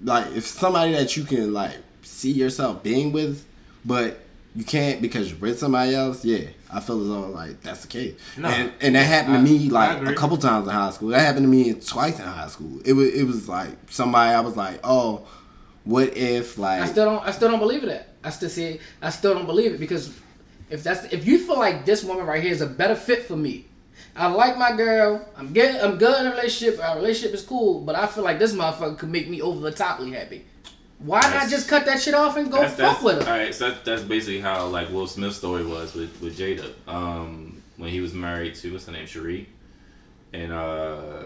like 0.02 0.32
if 0.36 0.46
somebody 0.46 0.94
that 0.94 1.16
you 1.16 1.24
can 1.24 1.54
like 1.54 1.78
see 2.02 2.32
yourself 2.32 2.84
being 2.84 3.12
with, 3.12 3.46
but 3.86 4.20
you 4.56 4.64
can't 4.64 5.02
because 5.02 5.32
you're 5.32 5.40
with 5.40 5.60
somebody 5.60 5.96
else. 5.96 6.24
Yeah, 6.24 6.48
I 6.72 6.80
feel 6.80 7.02
as 7.02 7.08
though 7.08 7.30
like 7.30 7.62
that's 7.62 7.82
the 7.82 7.88
case. 7.88 8.16
No. 8.38 8.50
and, 8.50 8.72
and 8.82 8.96
that 8.96 9.06
happened 9.06 9.36
to 9.36 9.52
me 9.52 9.70
like 9.70 10.06
a 10.06 10.14
couple 10.14 10.38
times 10.38 10.68
in 10.68 10.74
high 10.74 10.92
school. 10.92 11.10
That 11.10 11.22
happened 11.22 11.46
to 11.46 11.50
me 11.50 11.74
twice 11.74 12.20
in 12.20 12.26
high 12.26 12.48
school. 12.48 12.80
It 12.86 12.94
was 12.94 13.14
it 13.14 13.24
was 13.24 13.50
like 13.50 13.72
somebody 13.90 14.34
I 14.34 14.42
was 14.42 14.56
like, 14.56 14.80
oh, 14.84 15.28
what 15.84 16.16
if 16.16 16.58
like 16.58 16.82
I 16.82 16.86
still 16.88 17.06
don't. 17.06 17.28
I 17.28 17.32
still 17.32 17.50
don't 17.50 17.60
believe 17.60 17.84
that. 17.84 18.10
I 18.24 18.30
still 18.30 18.50
see. 18.50 18.80
I 19.02 19.10
still 19.10 19.34
don't 19.34 19.46
believe 19.46 19.74
it 19.74 19.80
because 19.80 20.14
if 20.70 20.84
that's 20.84 21.06
if 21.14 21.26
you 21.26 21.40
feel 21.40 21.60
like 21.60 21.86
this 21.86 22.04
woman 22.04 22.26
right 22.26 22.42
here 22.42 22.52
is 22.52 22.62
a 22.62 22.68
better 22.68 22.96
fit 22.96 23.24
for 23.24 23.36
me, 23.36 23.66
I 24.16 24.28
like 24.28 24.58
my 24.58 24.76
girl. 24.76 25.28
I'm 25.38 25.54
getting. 25.54 25.82
I'm 25.82 25.98
good 25.98 26.20
in 26.20 26.28
a 26.28 26.32
relationship. 26.32 26.84
Our 26.84 26.96
relationship 26.98 27.34
is 27.34 27.44
cool, 27.44 27.82
but 27.82 27.96
I 27.96 28.08
feel 28.08 28.24
like 28.24 28.40
this 28.40 28.54
motherfucker 28.54 28.98
could 28.98 29.10
make 29.10 29.30
me 29.30 29.42
over 29.42 29.60
the 29.60 29.72
toply 29.72 30.14
happy. 30.14 30.46
Why 31.00 31.22
not 31.22 31.50
just 31.50 31.68
cut 31.68 31.86
that 31.86 32.02
shit 32.02 32.14
off 32.14 32.38
and 32.38 32.50
go 32.50 32.62
that's, 32.62 32.76
fuck 32.76 32.94
that's, 32.94 33.04
with 33.04 33.24
her? 33.24 33.32
All 33.32 33.38
right, 33.38 33.54
so 33.54 33.70
that's, 33.70 33.84
that's 33.84 34.02
basically 34.04 34.40
how 34.40 34.68
like 34.68 34.90
Will 34.90 35.08
Smith's 35.08 35.36
story 35.36 35.66
was 35.66 35.94
with 35.94 36.22
with 36.22 36.38
Jada. 36.38 36.72
Um, 36.88 37.62
when 37.78 37.90
he 37.90 38.00
was 38.00 38.14
married 38.14 38.56
to 38.56 38.72
what's 38.72 38.86
her 38.86 38.92
name, 38.92 39.06
Cherie, 39.06 39.50
and 40.32 40.54
uh, 40.54 41.24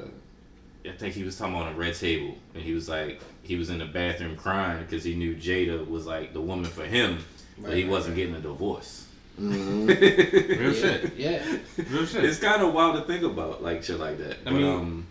I 0.85 0.91
think 0.93 1.13
he 1.13 1.23
was 1.23 1.37
talking 1.37 1.55
on 1.55 1.67
a 1.67 1.75
red 1.75 1.93
table, 1.93 2.35
and 2.53 2.63
he 2.63 2.73
was 2.73 2.89
like 2.89 3.21
he 3.47 3.55
was 3.55 3.69
in 3.69 3.79
the 3.79 3.85
bathroom 3.85 4.35
crying 4.35 4.83
because 4.83 5.03
he 5.03 5.15
knew 5.15 5.35
Jada 5.35 5.87
was 5.89 6.05
like 6.05 6.33
the 6.33 6.41
woman 6.41 6.65
for 6.69 6.83
him, 6.85 7.19
but 7.57 7.73
he 7.73 7.83
Right, 7.83 7.91
wasn't 7.91 8.15
getting 8.15 8.35
a 8.35 8.39
divorce. 8.39 9.05
Real 9.39 10.73
shit. 10.73 11.13
Yeah. 11.15 11.57
Real 11.89 12.05
shit. 12.05 12.23
It's 12.25 12.39
kind 12.39 12.61
of 12.61 12.73
wild 12.73 12.95
to 12.95 13.01
think 13.01 13.23
about, 13.23 13.63
like 13.63 13.83
shit 13.83 13.99
like 13.99 14.17
that. 14.17 14.37
I 14.41 14.43
but, 14.45 14.53
mean- 14.53 14.65
um, 14.65 15.07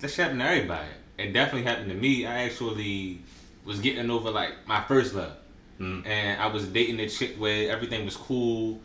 that 0.00 0.08
shit 0.08 0.24
happened 0.24 0.40
to 0.40 0.46
everybody. 0.46 0.88
It 1.18 1.32
definitely 1.32 1.64
happened 1.68 1.90
to 1.90 1.96
me. 1.96 2.26
I 2.26 2.44
actually 2.44 3.20
was 3.64 3.80
getting 3.80 4.10
over 4.10 4.30
like 4.30 4.52
my 4.66 4.80
first 4.82 5.14
love, 5.14 5.32
Mm. 5.80 6.04
and 6.06 6.40
I 6.42 6.48
was 6.48 6.66
dating 6.66 6.98
a 6.98 7.08
chick 7.08 7.36
where 7.36 7.70
everything 7.70 8.04
was 8.04 8.16
cool. 8.16 8.80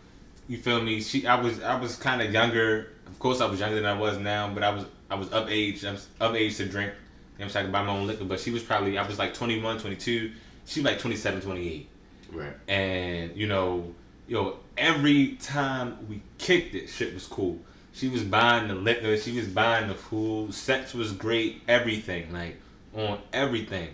You 0.48 0.58
feel 0.60 0.80
me? 0.82 1.02
She, 1.02 1.26
I 1.26 1.40
was, 1.42 1.60
I 1.64 1.80
was 1.80 1.96
kind 1.96 2.22
of 2.22 2.32
younger. 2.32 2.90
Of 3.08 3.18
course, 3.18 3.42
I 3.42 3.46
was 3.48 3.60
younger 3.60 3.78
than 3.78 3.86
I 3.86 3.98
was 3.98 4.20
now, 4.20 4.48
but 4.54 4.62
I 4.62 4.70
was, 4.70 4.86
I 5.10 5.16
was 5.16 5.28
of 5.30 5.50
age. 5.50 5.84
I 5.86 5.92
was 5.94 6.08
of 6.20 6.36
age 6.36 6.58
to 6.58 6.66
drink. 6.68 6.92
You 7.34 7.40
know, 7.40 7.46
I'm 7.46 7.50
saying 7.50 7.64
I 7.64 7.68
could 7.68 7.74
buy 7.74 7.84
my 7.84 7.92
own 7.92 8.08
liquor, 8.08 8.26
but 8.26 8.40
she 8.40 8.52
was 8.52 8.64
probably, 8.64 8.98
I 8.98 9.06
was 9.08 9.20
like 9.20 9.34
21, 9.34 9.80
22. 9.80 10.32
She 10.66 10.80
was 10.80 10.86
like 10.86 11.00
27, 11.00 11.42
28. 11.42 11.90
right. 12.32 12.54
And 12.68 13.36
you 13.36 13.48
know, 13.48 13.94
yo, 14.28 14.58
every 14.78 15.36
time 15.36 16.08
we 16.08 16.22
kicked 16.38 16.76
it, 16.76 16.88
shit 16.88 17.14
was 17.14 17.28
cool. 17.28 17.60
She 17.94 18.10
was 18.10 18.24
buying 18.24 18.68
the 18.68 18.76
liquor, 18.76 19.18
she 19.18 19.38
was 19.38 19.48
buying 19.48 19.88
the 19.88 19.94
food, 19.94 20.54
sex 20.54 20.94
was 20.94 21.12
great, 21.12 21.62
everything, 21.68 22.34
like 22.34 22.58
on 22.96 23.20
everything. 23.32 23.90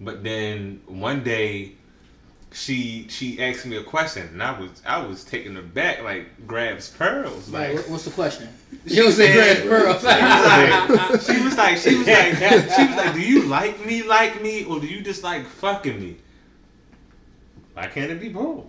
But 0.00 0.22
then 0.22 0.82
one 0.86 1.22
day, 1.24 1.72
she 2.52 3.06
she 3.08 3.40
asked 3.42 3.64
me 3.66 3.76
a 3.76 3.82
question, 3.82 4.26
and 4.32 4.42
I 4.42 4.58
was 4.58 4.70
I 4.86 5.04
was 5.06 5.24
taken 5.24 5.56
aback, 5.56 6.02
like 6.02 6.46
grabs 6.46 6.88
pearls, 6.90 7.48
Like, 7.48 7.76
like. 7.76 7.88
what's 7.88 8.04
the 8.04 8.10
question? 8.10 8.48
You 8.84 9.04
don't 9.04 9.12
say 9.12 9.32
Grand 9.32 9.68
Pearl. 9.68 9.94
she 11.20 11.42
was 11.42 11.56
like, 11.56 11.76
she 11.76 11.96
was 11.96 12.06
like, 12.06 12.34
she 12.36 12.86
was 12.86 12.96
like, 12.96 13.14
do 13.14 13.20
you 13.20 13.42
like 13.44 13.84
me 13.86 14.02
like 14.02 14.42
me, 14.42 14.64
or 14.64 14.80
do 14.80 14.86
you 14.86 15.00
just 15.02 15.22
like 15.22 15.46
fucking 15.46 16.00
me? 16.00 16.16
Why 17.74 17.86
can't 17.86 18.10
it 18.10 18.20
be 18.20 18.28
both? 18.30 18.66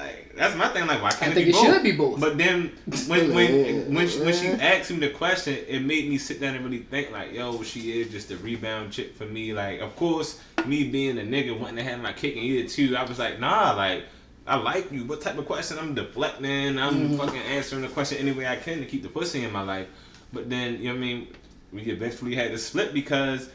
Like 0.00 0.34
that's 0.36 0.56
my 0.56 0.68
thing. 0.68 0.86
Like 0.86 1.02
why 1.02 1.10
can't 1.10 1.32
I 1.32 1.34
think 1.34 1.48
it 1.48 1.52
be 1.52 1.58
it 1.58 1.62
both? 1.62 1.64
should 1.74 1.82
be 1.82 1.92
both. 1.92 2.20
But 2.20 2.38
then 2.38 2.72
when 3.06 3.34
when 3.34 3.94
when 3.94 4.08
she, 4.08 4.20
when 4.20 4.34
she 4.34 4.46
asked 4.48 4.90
me 4.90 4.98
the 4.98 5.10
question, 5.10 5.56
it 5.68 5.80
made 5.80 6.08
me 6.08 6.16
sit 6.18 6.40
down 6.40 6.54
and 6.54 6.64
really 6.64 6.78
think. 6.78 7.10
Like 7.12 7.32
yo, 7.32 7.62
she 7.62 8.00
is 8.00 8.10
just 8.10 8.30
a 8.30 8.36
rebound 8.38 8.92
chick 8.92 9.14
for 9.14 9.26
me. 9.26 9.52
Like 9.52 9.80
of 9.80 9.94
course, 9.96 10.40
me 10.66 10.88
being 10.88 11.18
a 11.18 11.22
nigga 11.22 11.58
wanting 11.58 11.76
to 11.76 11.82
have 11.82 12.00
my 12.00 12.12
cake 12.12 12.34
and 12.36 12.44
eat 12.44 12.64
it 12.64 12.70
too. 12.70 12.96
I 12.96 13.04
was 13.04 13.18
like, 13.18 13.38
nah, 13.40 13.72
like. 13.74 14.04
I 14.46 14.56
like 14.56 14.90
you. 14.90 15.04
What 15.04 15.20
type 15.20 15.38
of 15.38 15.46
question? 15.46 15.78
I'm 15.78 15.94
deflecting. 15.94 16.76
I'm 16.78 16.94
Mm-hmm. 16.94 17.16
fucking 17.18 17.42
answering 17.42 17.82
the 17.82 17.88
question 17.88 18.18
any 18.18 18.32
way 18.32 18.48
I 18.48 18.56
can 18.56 18.80
to 18.80 18.86
keep 18.86 19.02
the 19.04 19.08
pussy 19.08 19.44
in 19.44 19.52
my 19.52 19.62
life. 19.62 19.86
But 20.32 20.50
then, 20.50 20.78
you 20.78 20.84
know 20.88 20.94
what 20.94 20.96
I 20.96 21.00
mean? 21.00 21.28
We 21.72 21.82
eventually 21.82 22.34
had 22.34 22.50
to 22.50 22.58
split 22.58 22.92
because 22.92 23.48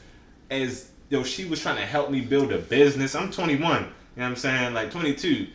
as 0.50 0.92
yo, 1.10 1.24
she 1.24 1.44
was 1.44 1.60
trying 1.60 1.78
to 1.78 1.86
help 1.86 2.12
me 2.12 2.22
build 2.22 2.54
a 2.54 2.60
business. 2.60 3.14
I'm 3.14 3.30
21. 3.30 3.60
You 3.60 3.66
know 3.66 3.88
what 4.16 4.26
I'm 4.26 4.36
saying? 4.38 4.74
Like 4.74 4.92
22. 4.92 5.48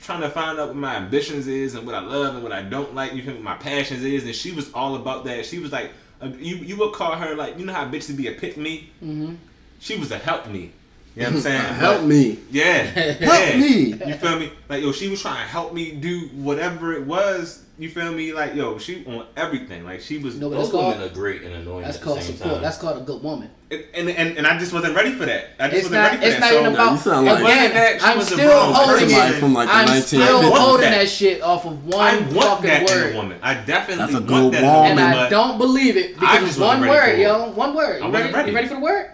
Trying 0.00 0.20
to 0.20 0.30
find 0.30 0.58
out 0.58 0.68
what 0.68 0.76
my 0.76 0.96
ambitions 0.96 1.46
is 1.48 1.74
and 1.74 1.84
what 1.86 1.94
I 1.94 2.00
love 2.00 2.34
and 2.34 2.42
what 2.42 2.52
I 2.52 2.62
don't 2.62 2.94
like. 2.94 3.14
You 3.14 3.22
feel? 3.22 3.34
What 3.34 3.42
my 3.42 3.54
passions 3.56 4.04
is. 4.04 4.24
And 4.24 4.34
she 4.34 4.52
was 4.52 4.72
all 4.72 4.94
about 4.96 5.24
that. 5.24 5.44
She 5.46 5.58
was 5.58 5.72
like, 5.72 5.90
uh, 6.22 6.28
you 6.38 6.56
you 6.56 6.76
would 6.78 6.92
call 6.92 7.14
her 7.16 7.34
like, 7.34 7.58
you 7.58 7.64
know 7.66 7.72
how 7.72 7.86
bitches 7.86 8.16
be 8.16 8.28
a 8.28 8.32
pick 8.32 8.56
me? 8.56 8.90
Mm-hmm. 9.02 9.34
She 9.80 9.98
was 9.98 10.10
a 10.12 10.18
help 10.18 10.46
me. 10.48 10.72
You 11.16 11.22
know 11.22 11.28
what 11.28 11.34
I'm 11.36 11.40
saying? 11.42 11.62
help 11.74 11.98
But- 12.02 12.06
me? 12.06 12.38
Yeah. 12.50 12.82
Help 12.84 13.20
yeah. 13.20 13.56
me. 13.58 13.76
You 14.06 14.14
feel 14.14 14.38
me? 14.38 14.52
Like 14.68 14.82
yo, 14.82 14.92
she 14.92 15.08
was 15.08 15.20
trying 15.22 15.42
to 15.42 15.48
help 15.50 15.72
me 15.72 15.92
do 15.92 16.28
whatever 16.34 16.92
it 16.92 17.04
was 17.06 17.64
you 17.78 17.90
feel 17.90 18.12
me? 18.12 18.32
Like 18.32 18.54
yo, 18.54 18.78
she 18.78 19.04
on 19.06 19.26
everything. 19.36 19.84
Like 19.84 20.00
she 20.00 20.18
was, 20.18 20.36
No, 20.36 20.48
Those 20.48 20.58
that's 20.58 20.70
called 20.70 20.94
women 20.94 21.10
are 21.10 21.14
great 21.14 21.42
and 21.42 21.54
annoying 21.54 21.84
that's 21.84 21.98
at 21.98 22.02
called 22.02 22.18
the 22.18 22.22
same 22.22 22.36
support. 22.36 22.54
time. 22.54 22.62
That's 22.62 22.78
called 22.78 22.96
a 22.98 23.04
good 23.04 23.22
woman. 23.22 23.50
and, 23.70 24.08
and 24.08 24.38
and 24.38 24.46
I 24.46 24.58
just 24.58 24.72
wasn't 24.72 24.94
ready 24.96 25.12
for 25.12 25.26
that. 25.26 25.50
I 25.58 25.68
just 25.68 25.74
It's 25.74 25.84
wasn't 25.90 25.92
not. 25.92 26.04
ready 26.12 26.16
for 26.18 26.22
It's 26.24 26.34
that. 26.34 26.40
not 26.40 26.50
so, 26.50 26.60
even 26.60 26.72
about. 26.74 26.92
you 26.92 26.98
sound 26.98 27.26
like- 27.26 27.40
again, 27.42 27.74
That 27.74 28.00
she 28.00 28.06
I'm 28.06 28.20
still 28.22 28.72
holding 28.72 29.08
person. 29.10 29.34
it. 29.34 29.40
From, 29.40 29.52
like, 29.54 29.68
the 29.68 29.74
I'm 29.74 29.88
1950s. 29.88 30.02
still 30.06 30.42
holding 30.54 30.80
that. 30.90 30.90
that 31.00 31.08
shit 31.08 31.42
off 31.42 31.64
of 31.66 31.72
I 31.94 31.96
one 32.16 32.34
want 32.34 32.48
fucking 32.48 32.64
that 32.70 32.80
in 32.90 32.96
word. 33.02 33.12
a 33.12 33.16
woman. 33.16 33.38
I 33.42 33.54
definitely 33.54 33.96
That's 33.96 34.12
a 34.12 34.14
want 34.14 34.26
good 34.28 34.52
that 34.54 34.62
woman. 34.62 34.98
And. 34.98 35.00
I 35.18 35.28
don't 35.28 35.58
believe 35.58 35.96
it 35.96 36.16
I 36.18 36.38
because 36.38 36.48
just 36.56 36.60
one 36.60 36.80
word, 36.80 37.18
yo. 37.18 37.50
One 37.50 37.74
word. 37.74 38.02
I 38.02 38.06
You 38.06 38.12
ready? 38.12 38.32
ready. 38.32 38.50
You 38.50 38.54
ready 38.56 38.68
for 38.68 38.74
the 38.74 38.80
word? 38.80 39.10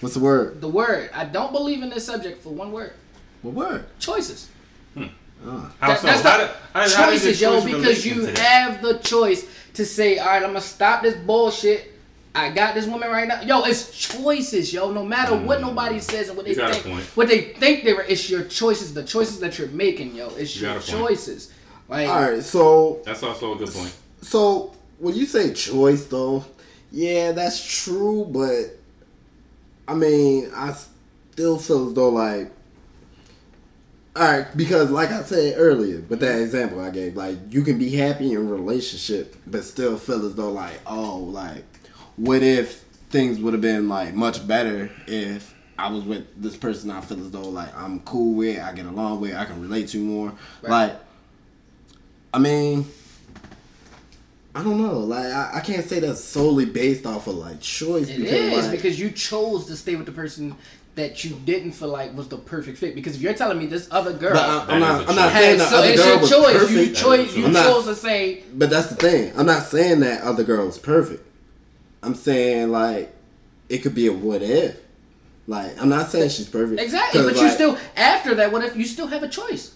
What's 0.00 0.14
the 0.14 0.20
word? 0.20 0.60
The 0.60 0.68
word. 0.68 1.10
I 1.14 1.26
don't 1.26 1.52
believe 1.52 1.82
in 1.82 1.90
this 1.90 2.06
subject 2.06 2.42
for 2.42 2.48
one 2.50 2.72
word. 2.72 2.92
What 3.42 3.54
word? 3.54 3.84
Choices. 3.98 4.48
Hmm. 4.94 5.04
How 5.44 5.88
That- 5.88 6.00
so? 6.00 6.06
that's 6.06 6.22
How 6.22 6.36
the 6.38 6.44
do- 6.44 6.52
how- 6.74 6.80
how 6.80 7.10
does 7.10 7.22
the 7.22 7.28
choices, 7.28 7.40
yo, 7.40 7.60
choice 7.60 7.64
because 7.64 8.06
you 8.06 8.26
into 8.26 8.40
have 8.40 8.82
the 8.82 8.94
choice 8.98 9.44
to 9.74 9.84
say, 9.86 10.18
all 10.18 10.26
right, 10.26 10.42
I'm 10.42 10.50
gonna 10.50 10.60
stop 10.60 11.02
this 11.02 11.14
bullshit. 11.16 11.86
I 12.34 12.50
got 12.50 12.74
this 12.74 12.86
woman 12.86 13.10
right 13.10 13.26
now. 13.26 13.40
Yo, 13.42 13.62
it's 13.64 13.90
choices, 13.90 14.72
yo. 14.72 14.92
No 14.92 15.04
matter 15.04 15.34
what 15.34 15.58
mm. 15.58 15.62
nobody 15.62 15.98
says 15.98 16.28
and 16.28 16.36
what 16.36 16.46
they 16.46 16.52
You 16.52 16.58
got 16.58 16.70
a 16.70 16.74
think, 16.74 17.00
what 17.16 17.26
they 17.28 17.40
think 17.58 17.82
they 17.84 17.92
were, 17.92 18.02
it's 18.02 18.30
your 18.30 18.44
choices. 18.44 18.94
The 18.94 19.02
choices 19.02 19.40
that 19.40 19.58
you're 19.58 19.66
making, 19.68 20.14
yo. 20.14 20.28
It's 20.36 20.54
You 20.54 20.62
your 20.68 20.74
got 20.74 20.88
a 20.88 20.92
point. 20.92 21.08
choices. 21.08 21.50
Like, 21.88 22.08
All 22.08 22.20
right, 22.30 22.42
so 22.44 23.00
That's 23.04 23.22
also 23.24 23.54
a 23.54 23.56
good 23.56 23.72
point. 23.72 23.92
so 24.22 24.72
when 24.98 25.16
you 25.16 25.26
say 25.26 25.52
choice 25.52 26.04
though, 26.04 26.44
yeah, 26.92 27.32
that's 27.32 27.82
true, 27.82 28.26
but 28.30 28.76
I 29.88 29.94
mean, 29.94 30.50
I 30.54 30.72
still 31.32 31.58
feel 31.58 31.88
as 31.88 31.94
though 31.94 32.10
like 32.10 32.52
all 34.20 34.30
right, 34.30 34.54
because 34.54 34.90
like 34.90 35.10
I 35.10 35.22
said 35.22 35.54
earlier, 35.56 36.02
with 36.02 36.20
that 36.20 36.42
example 36.42 36.78
I 36.78 36.90
gave, 36.90 37.16
like 37.16 37.38
you 37.48 37.62
can 37.62 37.78
be 37.78 37.96
happy 37.96 38.32
in 38.32 38.36
a 38.36 38.42
relationship, 38.42 39.34
but 39.46 39.64
still 39.64 39.96
feel 39.96 40.26
as 40.26 40.34
though 40.34 40.52
like, 40.52 40.78
oh, 40.86 41.16
like 41.20 41.64
what 42.16 42.42
if 42.42 42.80
things 43.08 43.38
would 43.38 43.54
have 43.54 43.62
been 43.62 43.88
like 43.88 44.12
much 44.12 44.46
better 44.46 44.90
if 45.06 45.54
I 45.78 45.90
was 45.90 46.04
with 46.04 46.26
this 46.36 46.54
person 46.54 46.90
I 46.90 47.00
feel 47.00 47.18
as 47.18 47.30
though 47.30 47.48
like 47.48 47.74
I'm 47.74 48.00
cool 48.00 48.34
with, 48.34 48.60
I 48.60 48.74
get 48.74 48.84
along 48.84 49.22
with, 49.22 49.34
I 49.34 49.46
can 49.46 49.58
relate 49.62 49.88
to 49.88 49.98
more. 49.98 50.34
Like, 50.60 51.00
I 52.34 52.40
mean, 52.40 52.84
I 54.54 54.62
don't 54.62 54.82
know. 54.82 54.98
Like 54.98 55.32
I, 55.32 55.52
I 55.54 55.60
can't 55.60 55.88
say 55.88 55.98
that's 55.98 56.22
solely 56.22 56.66
based 56.66 57.06
off 57.06 57.26
of 57.26 57.36
like 57.36 57.62
choice. 57.62 58.10
It 58.10 58.18
because, 58.18 58.34
is 58.34 58.66
like, 58.66 58.76
because 58.76 59.00
you 59.00 59.12
chose 59.12 59.64
to 59.68 59.76
stay 59.76 59.96
with 59.96 60.04
the 60.04 60.12
person 60.12 60.56
that 60.96 61.24
you 61.24 61.30
didn't 61.44 61.72
feel 61.72 61.88
like 61.88 62.14
was 62.16 62.28
the 62.28 62.36
perfect 62.36 62.76
fit. 62.78 62.94
Because 62.94 63.16
if 63.16 63.22
you're 63.22 63.32
telling 63.34 63.58
me 63.58 63.66
this 63.66 63.88
other 63.90 64.12
girl 64.12 64.32
But 64.34 64.42
I, 64.42 64.64
That 64.66 64.70
I'm 64.70 64.80
not. 64.80 65.04
a 65.04 65.08
I'm 65.08 65.16
not 65.16 65.32
saying 65.32 65.58
has, 65.58 65.70
that 65.70 65.70
so 65.70 65.76
other 65.78 65.88
it's 65.88 66.02
girl 66.02 66.10
your 66.10 66.20
was 66.20 66.30
choice. 66.30 66.52
perfect. 66.58 66.88
You 66.88 66.94
choice. 66.94 67.36
You 67.36 67.44
I'm 67.46 67.52
not- 67.52 67.66
chose 67.66 67.84
to 67.86 67.94
say 67.94 68.44
But 68.54 68.70
that's 68.70 68.88
the 68.88 68.96
thing. 68.96 69.32
I'm 69.36 69.46
not 69.46 69.62
saying 69.64 70.00
that 70.00 70.22
other 70.22 70.42
girl 70.44 70.68
is 70.68 70.78
perfect. 70.78 71.24
I'm 72.02 72.14
saying 72.14 72.70
like 72.70 73.12
it 73.68 73.78
could 73.78 73.94
be 73.94 74.06
a 74.08 74.12
what 74.12 74.42
if. 74.42 74.76
Like 75.46 75.80
I'm 75.80 75.88
not 75.88 76.10
saying 76.10 76.30
she's 76.30 76.48
perfect. 76.48 76.80
Exactly, 76.80 77.22
but 77.22 77.36
you 77.40 77.48
still 77.50 77.78
after 77.96 78.34
that. 78.36 78.50
What 78.52 78.64
if 78.64 78.76
you 78.76 78.84
still 78.84 79.06
have 79.06 79.22
a 79.22 79.28
choice? 79.28 79.74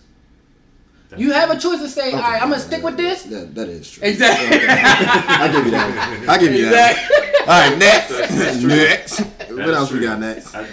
You 1.17 1.31
have 1.33 1.49
a 1.51 1.57
choice 1.59 1.79
to 1.81 1.89
say, 1.89 2.11
all 2.13 2.19
right, 2.19 2.43
I'm 2.43 2.49
gonna 2.51 2.61
stick 2.61 2.83
with 2.83 2.97
this. 2.97 3.23
That, 3.25 3.55
that 3.55 3.69
is 3.69 3.89
true. 3.89 4.03
Exactly. 4.05 4.59
I 4.69 5.49
give 5.53 5.65
you 5.65 5.71
that. 5.71 6.25
I 6.29 6.39
give 6.39 6.53
you 6.55 6.69
that. 6.71 7.43
All 7.43 7.47
right, 7.71 7.79
next. 7.79 8.65
next. 8.65 9.21
What 9.21 9.57
That's 9.59 9.71
else 9.77 9.93
we 9.93 10.01
got 10.01 10.19
next? 10.19 10.53
I, 10.57 10.67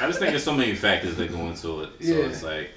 I 0.00 0.06
just 0.06 0.18
think 0.18 0.30
there's 0.30 0.44
so 0.44 0.54
many 0.54 0.74
factors 0.74 1.16
that 1.16 1.30
go 1.32 1.38
into 1.48 1.82
it. 1.82 1.90
So 2.00 2.06
Yeah. 2.12 2.26
it's 2.26 2.42
like 2.42 2.70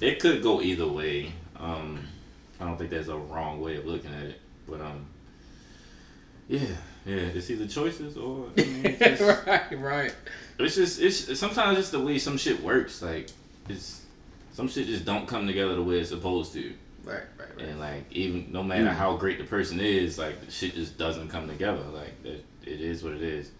it 0.00 0.18
could 0.20 0.42
go 0.42 0.60
either 0.62 0.86
way. 0.86 1.32
Um, 1.56 2.00
I 2.60 2.64
don't 2.66 2.76
think 2.76 2.90
there's 2.90 3.08
a 3.08 3.16
wrong 3.16 3.60
way 3.60 3.76
of 3.76 3.86
looking 3.86 4.12
at 4.14 4.22
it, 4.24 4.40
but 4.68 4.80
um, 4.80 5.06
yeah, 6.48 6.60
yeah, 7.06 7.16
it's 7.16 7.50
either 7.50 7.66
choices 7.66 8.16
or 8.16 8.46
I 8.56 8.60
mean, 8.60 8.86
it's, 8.86 8.98
just, 9.20 9.46
right, 9.46 9.78
right. 9.80 10.14
it's 10.58 10.74
just 10.74 11.00
it's 11.00 11.38
sometimes 11.38 11.78
it's 11.78 11.90
the 11.90 12.00
way 12.00 12.18
some 12.18 12.36
shit 12.36 12.62
works. 12.62 13.00
Like 13.02 13.28
it's 13.68 14.02
some 14.52 14.68
shit 14.68 14.86
just 14.86 15.04
don't 15.04 15.26
come 15.26 15.46
together 15.46 15.74
the 15.74 15.82
way 15.82 15.98
it's 16.00 16.10
supposed 16.10 16.52
to. 16.54 16.72
Right, 17.04 17.22
right, 17.38 17.48
right. 17.56 17.66
And 17.68 17.80
like 17.80 18.04
even 18.12 18.48
no 18.52 18.62
matter 18.62 18.90
how 18.90 19.16
great 19.16 19.38
the 19.38 19.44
person 19.44 19.80
is, 19.80 20.18
like 20.18 20.44
the 20.44 20.50
shit 20.50 20.74
just 20.74 20.98
doesn't 20.98 21.28
come 21.28 21.48
together. 21.48 21.82
Like 21.92 22.22
that, 22.24 22.44
it 22.64 22.80
is 22.80 23.02
what 23.02 23.14
it 23.14 23.22
is. 23.22 23.50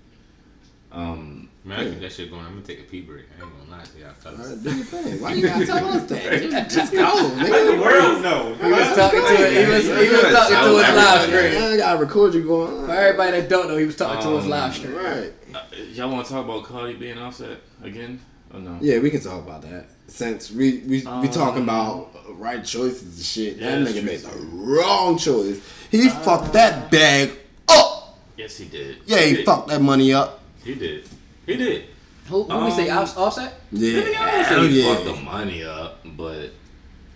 Um, 0.92 1.48
Man, 1.64 1.78
I 1.78 1.90
keep 1.90 2.00
that 2.00 2.12
shit 2.12 2.28
going. 2.30 2.44
I'm 2.44 2.54
gonna 2.54 2.62
take 2.66 2.80
a 2.80 2.82
pee 2.82 3.02
break. 3.02 3.26
I 3.38 3.44
ain't 3.44 3.52
gonna 3.68 3.70
lie 3.78 3.84
to 3.84 3.98
y'all 4.00 4.08
All 4.08 4.14
fellas. 4.14 4.50
right, 4.50 4.62
do 4.64 4.74
your 4.76 4.84
thing. 4.84 5.20
Why 5.22 5.32
you 5.34 5.42
gotta 5.46 5.64
tell 5.66 5.88
us 5.88 6.02
that? 6.08 6.42
Just, 6.50 6.74
just 6.76 6.92
go, 6.92 6.98
Let 6.98 7.36
the 7.38 7.44
nigga. 7.44 7.80
world 7.80 8.22
know. 8.22 8.54
He 8.54 8.70
was 8.72 8.96
talking 8.96 9.20
to 9.20 9.26
it. 9.46 9.66
He 9.66 9.72
was, 9.72 9.84
he 9.84 10.10
was 10.12 10.22
talking 10.32 10.56
to 10.56 10.62
tell 10.62 10.76
his 10.78 10.96
live 10.96 11.22
stream. 11.28 11.62
I 11.72 11.76
gotta 11.76 11.98
record 12.04 12.34
you 12.34 12.42
going. 12.44 12.86
For 12.86 12.92
everybody 12.92 13.40
that 13.40 13.48
don't 13.48 13.68
know, 13.68 13.76
he 13.76 13.84
was 13.86 13.94
talking 13.94 14.20
to 14.22 14.36
his 14.36 14.44
Um, 14.44 14.50
live 14.50 14.74
stream. 14.74 14.94
Right. 14.96 15.32
uh, 15.54 15.60
y'all 15.92 16.10
want 16.10 16.26
to 16.26 16.32
talk 16.32 16.44
about 16.44 16.64
Cardi 16.64 16.94
being 16.94 17.18
offset 17.18 17.58
again 17.84 18.18
or 18.52 18.58
no? 18.58 18.78
Yeah, 18.80 18.98
we 18.98 19.10
can 19.10 19.20
talk 19.20 19.44
about 19.44 19.62
that. 19.62 19.86
Since 20.08 20.50
we 20.50 20.78
we, 20.78 20.88
we 20.88 21.06
Um, 21.06 21.28
talking 21.30 21.62
about 21.62 22.10
right 22.40 22.64
choices 22.64 23.02
and 23.16 23.24
shit, 23.24 23.56
yeah, 23.58 23.76
that 23.78 23.86
nigga 23.86 23.92
true, 24.00 24.02
made 24.02 24.18
the 24.20 24.36
wrong 24.52 25.16
choice. 25.16 25.60
He 25.92 26.08
fucked 26.08 26.54
that 26.54 26.90
bag 26.90 27.30
up. 27.68 28.18
Yes, 28.36 28.56
he 28.58 28.64
did. 28.64 28.96
Yeah, 29.06 29.20
he 29.20 29.36
did. 29.36 29.46
fucked 29.46 29.68
that 29.68 29.80
money 29.80 30.12
up. 30.12 30.40
He 30.64 30.74
did. 30.74 31.08
He 31.46 31.56
did. 31.56 31.84
Who, 32.28 32.44
who 32.44 32.64
we 32.64 32.70
say 32.70 32.88
Um, 32.88 32.98
off, 32.98 33.16
offset? 33.18 33.54
Yeah, 33.72 34.00
I 34.18 34.46
don't 34.50 34.64
say 34.64 34.68
he 34.68 34.82
yeah. 34.82 34.94
fucked 34.94 35.04
the 35.06 35.14
money 35.24 35.64
up, 35.64 35.98
but 36.16 36.50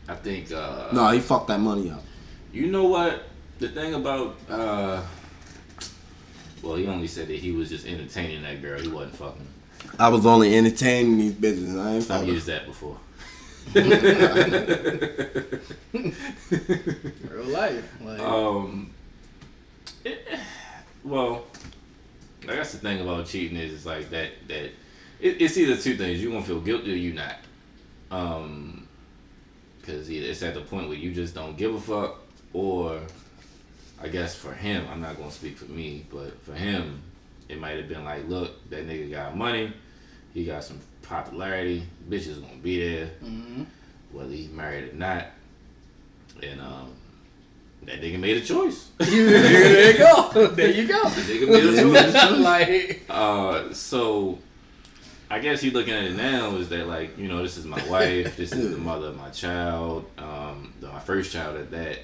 I 0.09 0.15
think 0.17 0.51
uh, 0.53 0.89
No, 0.93 1.09
he 1.11 1.21
fucked 1.21 1.49
that 1.49 1.61
money 1.61 1.91
up. 1.91 2.03
You 2.53 2.67
know 2.69 2.85
what? 2.85 3.23
The 3.59 3.69
thing 3.69 3.95
about 3.95 4.37
uh, 4.51 5.03
well, 6.63 6.75
he 6.77 6.87
only 6.89 7.07
said 7.07 7.29
that 7.29 7.39
he 7.39 7.53
was 7.53 7.69
just 7.69 7.87
entertaining 7.87 8.43
that 8.43 8.61
girl. 8.61 8.81
He 8.81 8.89
wasn't 8.89 9.15
fucking. 9.17 9.47
I 9.99 10.09
was 10.09 10.27
only 10.27 10.57
entertaining 10.57 11.19
these 11.19 11.33
bitches. 11.33 11.79
I 11.81 11.95
ain't 11.97 12.11
I've 12.11 12.27
used 12.27 12.47
that 12.47 12.67
before. 12.67 12.99
Real 13.75 13.85
life. 17.47 17.85
Like, 18.03 18.21
Um, 18.21 18.91
it, 20.05 20.27
well, 21.05 21.45
I 22.49 22.55
guess 22.55 22.73
the 22.73 22.79
thing 22.79 23.01
about 23.01 23.27
cheating 23.27 23.57
is 23.57 23.73
it's 23.73 23.87
like 23.87 24.11
that 24.11 24.31
that 24.49 24.65
it, 25.21 25.41
it's 25.43 25.57
either 25.57 25.77
two 25.77 25.97
things: 25.97 26.23
you 26.23 26.31
gonna 26.31 26.45
feel 26.45 26.61
guilty 26.61 26.93
or 26.93 26.97
you 26.97 27.13
not. 27.13 27.37
Um, 28.11 28.87
because 29.81 30.09
it's 30.11 30.43
at 30.43 30.55
the 30.55 30.63
point 30.63 30.89
where 30.89 30.97
you 30.97 31.13
just 31.13 31.35
don't 31.35 31.57
give 31.57 31.75
a 31.75 31.81
fuck, 31.81 32.19
or 32.53 33.01
I 34.03 34.09
guess 34.09 34.35
for 34.35 34.53
him, 34.53 34.85
I'm 34.91 35.01
not 35.01 35.17
gonna 35.17 35.31
speak 35.31 35.57
for 35.57 35.71
me, 35.71 36.05
but 36.13 36.41
for 36.43 36.55
him, 36.55 37.03
it 37.49 37.61
might 37.61 37.77
have 37.77 37.89
been 37.89 38.05
like, 38.05 38.29
look, 38.29 38.69
that 38.71 38.87
nigga 38.87 39.11
got 39.13 39.37
money, 39.37 39.73
he 40.35 40.45
got 40.45 40.65
some 40.65 40.81
popularity, 41.03 41.85
bitch 42.09 42.27
is 42.27 42.39
gonna 42.39 42.57
be 42.57 42.81
there, 42.81 43.11
whether 44.11 44.31
he's 44.31 44.51
married 44.51 44.93
or 44.93 44.97
not, 44.97 45.27
and 46.43 46.61
um. 46.61 46.93
That 47.87 48.01
nigga 48.03 48.19
made 48.19 48.37
a 48.37 48.41
choice. 48.41 48.91
there 48.99 49.93
you 49.93 49.99
go. 49.99 50.47
There 50.49 50.71
you 50.71 50.89
go. 50.89 51.03
nigga 51.05 51.49
made 51.49 51.65
a 51.65 52.13
choice. 52.13 52.39
like, 52.41 53.03
Uh, 53.09 53.73
so 53.73 54.39
I 55.31 55.39
guess 55.39 55.63
you 55.63 55.71
looking 55.71 55.95
at 55.95 56.05
it 56.05 56.17
now 56.17 56.57
is 56.57 56.69
that 56.71 56.87
like 56.89 57.17
you 57.17 57.29
know 57.29 57.43
this 57.43 57.57
is 57.57 57.65
my 57.65 57.81
wife, 57.89 58.37
this 58.37 58.53
is 58.53 58.71
the 58.73 58.77
mother 58.79 59.09
of 59.09 59.17
my 59.17 59.31
child, 59.31 60.05
um, 60.19 60.73
my 60.83 60.99
first 61.01 61.33
child 61.33 61.57
at 61.57 61.71
that, 61.71 61.99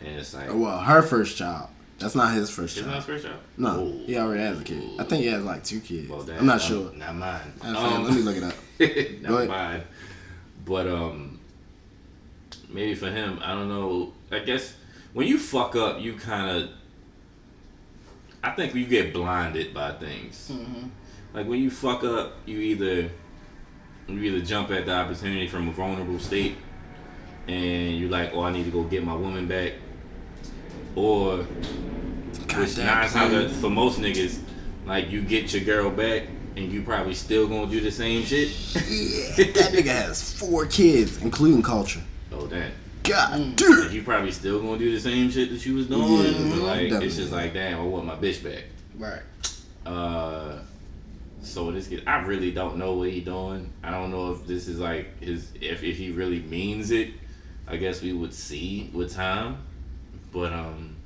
and 0.00 0.18
it's 0.18 0.34
like 0.34 0.48
Well, 0.52 0.78
her 0.78 1.02
first 1.02 1.36
child. 1.36 1.68
That's 1.98 2.14
not 2.14 2.34
his 2.34 2.50
first 2.50 2.76
it 2.76 2.84
not 2.86 2.96
his 2.96 3.04
child. 3.04 3.04
first 3.06 3.24
child? 3.24 3.38
No, 3.56 3.70
Oh. 3.80 4.02
he 4.04 4.18
already 4.18 4.42
has 4.42 4.60
a 4.60 4.64
kid. 4.64 4.82
I 4.98 5.04
think 5.04 5.22
he 5.22 5.28
has 5.30 5.42
like 5.44 5.64
two 5.64 5.80
kids. 5.80 6.10
Well, 6.10 6.20
that- 6.22 6.38
I'm 6.40 6.44
not 6.46 6.60
sure. 6.60 6.92
Not 6.92 7.14
mine. 7.14 7.52
Um, 7.62 8.04
let 8.04 8.12
me 8.12 8.20
look 8.22 8.36
it 8.36 8.42
up. 8.42 8.54
Go 9.26 9.38
not 9.38 9.48
mine. 9.48 9.82
But 10.66 10.88
um, 10.88 11.38
maybe 12.68 12.94
for 12.94 13.08
him, 13.10 13.38
I 13.42 13.54
don't 13.54 13.68
know. 13.68 14.12
I 14.30 14.40
guess 14.40 14.74
when 15.12 15.26
you 15.26 15.38
fuck 15.38 15.76
up, 15.76 16.00
you 16.00 16.14
kind 16.14 16.50
of. 16.50 16.70
I 18.42 18.50
think 18.50 18.74
you 18.74 18.86
get 18.86 19.12
blinded 19.12 19.74
by 19.74 19.92
things. 19.92 20.50
Mm-hmm. 20.52 20.88
Like 21.34 21.46
when 21.46 21.60
you 21.60 21.70
fuck 21.70 22.04
up, 22.04 22.34
you 22.46 22.58
either 22.58 23.10
you 24.08 24.20
either 24.20 24.44
jump 24.44 24.70
at 24.70 24.86
the 24.86 24.94
opportunity 24.94 25.48
from 25.48 25.68
a 25.68 25.72
vulnerable 25.72 26.18
state, 26.18 26.56
and 27.48 27.98
you're 27.98 28.10
like, 28.10 28.32
"Oh, 28.34 28.42
I 28.42 28.52
need 28.52 28.64
to 28.64 28.70
go 28.70 28.84
get 28.84 29.04
my 29.04 29.14
woman 29.14 29.46
back," 29.46 29.72
or 30.94 31.38
which 31.38 32.78
nine 32.78 33.08
times 33.08 33.60
for 33.60 33.70
most 33.70 34.00
niggas, 34.00 34.40
like 34.86 35.10
you 35.10 35.22
get 35.22 35.52
your 35.52 35.64
girl 35.64 35.90
back, 35.90 36.24
and 36.56 36.72
you 36.72 36.82
probably 36.82 37.14
still 37.14 37.48
gonna 37.48 37.70
do 37.70 37.80
the 37.80 37.90
same 37.90 38.24
shit. 38.24 38.48
Yeah, 38.74 39.44
that 39.52 39.72
nigga 39.72 39.86
has 39.86 40.32
four 40.32 40.66
kids, 40.66 41.20
including 41.22 41.62
culture. 41.62 42.02
Oh 42.32 42.46
damn. 42.46 42.72
God 43.08 43.60
Like, 43.60 43.92
you 43.92 44.02
probably 44.02 44.32
still 44.32 44.60
gonna 44.60 44.78
do 44.78 44.90
the 44.92 45.00
same 45.00 45.30
shit 45.30 45.50
that 45.50 45.64
you 45.64 45.74
was 45.74 45.86
doing. 45.86 46.02
Yeah, 46.02 46.50
but, 46.50 46.58
like 46.62 46.80
definitely. 46.82 47.06
it's 47.06 47.16
just 47.16 47.32
like 47.32 47.54
damn, 47.54 47.80
I 47.80 47.82
want 47.82 48.06
my 48.06 48.16
bitch 48.16 48.42
back. 48.42 48.64
right. 48.98 49.22
Uh, 49.84 50.58
so 51.42 51.70
this 51.70 51.86
kid, 51.86 52.02
I 52.06 52.22
really 52.22 52.50
don't 52.50 52.76
know 52.76 52.94
what 52.94 53.10
he 53.10 53.20
doing. 53.20 53.72
I 53.82 53.90
don't 53.90 54.10
know 54.10 54.32
if 54.32 54.46
this 54.46 54.66
is 54.66 54.80
like 54.80 55.20
his 55.20 55.52
if 55.60 55.84
if 55.84 55.96
he 55.96 56.10
really 56.10 56.40
means 56.40 56.90
it 56.90 57.10
I 57.68 57.76
guess 57.76 58.00
we 58.00 58.12
would 58.12 58.32
see 58.32 58.90
with 58.92 59.14
time. 59.14 59.58
But 60.32 60.52
um, 60.52 60.96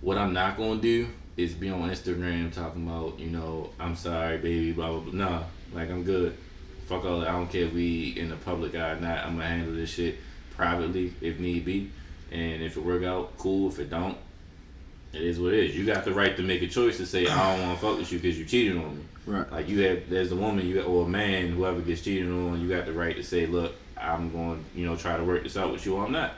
what 0.00 0.18
I'm 0.18 0.32
not 0.32 0.56
gonna 0.56 0.80
do 0.80 1.08
is 1.36 1.54
be 1.54 1.70
on 1.70 1.88
Instagram 1.88 2.52
talking 2.52 2.86
about, 2.86 3.18
you 3.18 3.28
know, 3.28 3.70
I'm 3.78 3.94
sorry, 3.94 4.38
baby, 4.38 4.72
blah 4.72 4.90
blah 4.90 5.00
blah. 5.00 5.12
Nah, 5.12 5.42
like 5.72 5.90
I'm 5.90 6.02
good. 6.02 6.36
Fuck 6.86 7.04
all 7.04 7.20
that. 7.20 7.28
I 7.28 7.32
don't 7.32 7.50
care 7.50 7.64
if 7.64 7.72
we 7.72 8.14
in 8.18 8.30
the 8.30 8.36
public 8.36 8.74
eye 8.74 8.92
or 8.92 9.00
not. 9.00 9.24
I'm 9.24 9.36
gonna 9.36 9.48
handle 9.48 9.74
this 9.74 9.90
shit 9.90 10.18
privately 10.58 11.14
if 11.22 11.38
need 11.38 11.64
be. 11.64 11.90
And 12.30 12.62
if 12.62 12.76
it 12.76 12.84
work 12.84 13.04
out, 13.04 13.38
cool. 13.38 13.68
If 13.70 13.78
it 13.78 13.88
don't, 13.88 14.18
it 15.14 15.22
is 15.22 15.40
what 15.40 15.54
it 15.54 15.70
is. 15.70 15.76
You 15.76 15.86
got 15.86 16.04
the 16.04 16.12
right 16.12 16.36
to 16.36 16.42
make 16.42 16.60
a 16.60 16.66
choice 16.66 16.98
to 16.98 17.06
say 17.06 17.26
I 17.26 17.56
don't 17.56 17.66
want 17.66 17.80
to 17.80 17.86
fuck 17.86 17.96
with 17.98 18.12
you 18.12 18.18
because 18.18 18.38
you 18.38 18.44
cheated 18.44 18.76
on 18.76 18.98
me. 18.98 19.04
Right. 19.24 19.50
Like 19.50 19.68
you 19.68 19.80
have, 19.82 20.10
there's 20.10 20.32
a 20.32 20.36
woman 20.36 20.66
you 20.66 20.74
got, 20.74 20.86
or 20.86 21.06
a 21.06 21.08
man, 21.08 21.52
whoever 21.52 21.80
gets 21.80 22.02
cheated 22.02 22.28
on, 22.28 22.60
you 22.60 22.68
got 22.68 22.84
the 22.84 22.92
right 22.92 23.16
to 23.16 23.22
say, 23.22 23.46
look, 23.46 23.74
I'm 23.96 24.30
going, 24.30 24.62
to 24.62 24.78
you 24.78 24.84
know, 24.84 24.96
try 24.96 25.16
to 25.16 25.24
work 25.24 25.42
this 25.42 25.56
out 25.56 25.72
with 25.72 25.86
you. 25.86 25.96
or 25.96 26.04
I'm 26.04 26.12
not. 26.12 26.34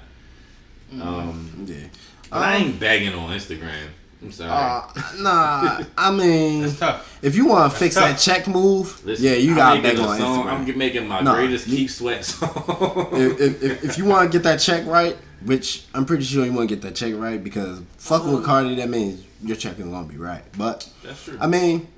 Um, 0.93 1.67
Yeah. 1.67 1.87
I 2.33 2.57
ain't 2.57 2.79
begging 2.79 3.15
on 3.15 3.31
Instagram. 3.31 3.89
I'm 4.23 4.33
sorry. 4.33 4.51
Uh, 4.51 4.83
nah, 5.23 5.83
I 5.97 6.11
mean, 6.11 6.75
tough. 6.75 7.19
if 7.23 7.35
you 7.37 7.47
want 7.47 7.73
to 7.73 7.79
fix 7.79 7.95
that 7.95 8.19
check 8.19 8.47
move, 8.47 9.05
Listen, 9.05 9.25
yeah, 9.25 9.33
you 9.33 9.55
got 9.55 9.83
beg 9.83 9.99
on 9.99 10.19
song. 10.19 10.47
Instagram. 10.47 10.69
I'm 10.71 10.79
making 10.79 11.09
my 11.09 11.21
Nah, 11.21 11.35
greatest 11.37 11.67
you- 11.69 11.77
Keith 11.79 11.91
Sweat 11.93 12.25
song. 12.25 13.09
if, 13.13 13.41
if, 13.63 13.85
if, 13.85 13.99
you 13.99 14.05
want 14.05 14.31
to 14.31 14.37
get 14.39 14.43
that 14.45 14.59
check 14.61 14.87
right, 14.87 15.17
which 15.45 15.85
I'm 15.95 16.05
pretty 16.05 16.25
sure 16.25 16.45
you 16.45 16.53
want 16.53 16.69
to 16.69 16.75
get 16.77 16.83
that 16.83 16.95
check 16.95 17.15
right 17.17 17.43
because 17.43 17.81
fucking 17.97 18.31
with 18.31 18.45
Cardi, 18.45 18.75
that 18.77 18.91
means 18.91 19.25
your 19.43 19.57
check 19.57 19.79
is 19.79 19.85
gonna 19.87 20.07
be 20.07 20.19
right. 20.19 20.43
But 20.59 20.87
That's 21.03 21.25
true. 21.25 21.39
I 21.41 21.47
mean, 21.47 21.89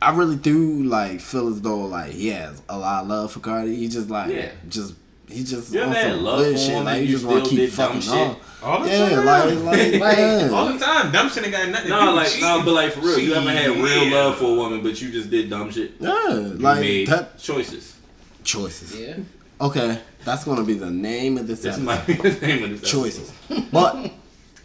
I 0.00 0.16
really 0.16 0.34
do 0.36 0.82
like 0.82 1.20
feel 1.20 1.46
as 1.46 1.60
though 1.60 1.82
like 1.82 2.10
he 2.10 2.28
has 2.30 2.60
a 2.68 2.76
lot 2.76 3.02
of 3.02 3.08
love 3.08 3.30
for 3.32 3.38
Cardi. 3.38 3.76
He 3.76 3.86
just 3.86 4.10
like 4.10 4.32
Yeah. 4.32 4.50
just 4.68 4.94
he 5.32 5.42
just 5.44 5.72
You 5.72 5.80
ever 5.80 5.94
some 5.94 6.22
love 6.22 6.38
good 6.40 6.52
for 6.54 6.58
shit. 6.58 6.70
him 6.70 6.84
Like 6.84 7.02
you 7.02 7.08
just 7.08 7.24
want 7.24 7.44
to 7.44 7.50
keep 7.50 7.74
dumb 7.74 7.86
fucking 7.88 8.00
shit? 8.02 8.12
on. 8.12 8.36
All 8.62 8.80
the 8.84 8.90
Yeah, 8.90 9.08
time. 9.08 9.24
like 9.26 9.44
like, 9.64 9.92
Like, 10.00 10.18
yeah. 10.18 10.50
All 10.52 10.72
the 10.72 10.78
time. 10.78 11.10
Dumb 11.12 11.28
shit 11.30 11.42
ain't 11.44 11.52
got 11.52 11.68
nothing 11.68 11.84
to 11.84 11.90
no, 11.90 12.06
with 12.06 12.14
like 12.16 12.28
cheating. 12.28 12.42
no, 12.48 12.62
but 12.64 12.72
like 12.74 12.92
for 12.92 13.00
real, 13.00 13.18
you 13.18 13.34
ever 13.34 13.50
had 13.50 13.70
real 13.70 14.04
Yeah. 14.04 14.14
love 14.16 14.38
for 14.38 14.44
a 14.44 14.54
woman, 14.54 14.82
but 14.82 15.00
you 15.00 15.10
just 15.10 15.30
did 15.30 15.50
dumb 15.50 15.70
shit. 15.72 15.92
yeah, 15.98 16.28
You 16.34 16.38
like 16.58 16.80
made 16.80 17.08
that 17.08 17.38
choices. 17.38 17.96
choices. 18.44 18.98
Yeah. 18.98 19.16
Okay, 19.60 19.98
that's 20.24 20.44
gonna 20.44 20.64
be 20.64 20.74
the 20.74 20.90
name 20.90 21.38
of 21.38 21.46
this 21.46 21.60
This 21.60 21.76
episode. 21.76 21.84
might 21.84 22.06
be 22.06 22.14
the 22.14 22.46
name 22.46 22.64
of 22.64 22.80
this. 22.80 22.90
Choices, 22.90 23.32
but 23.72 24.10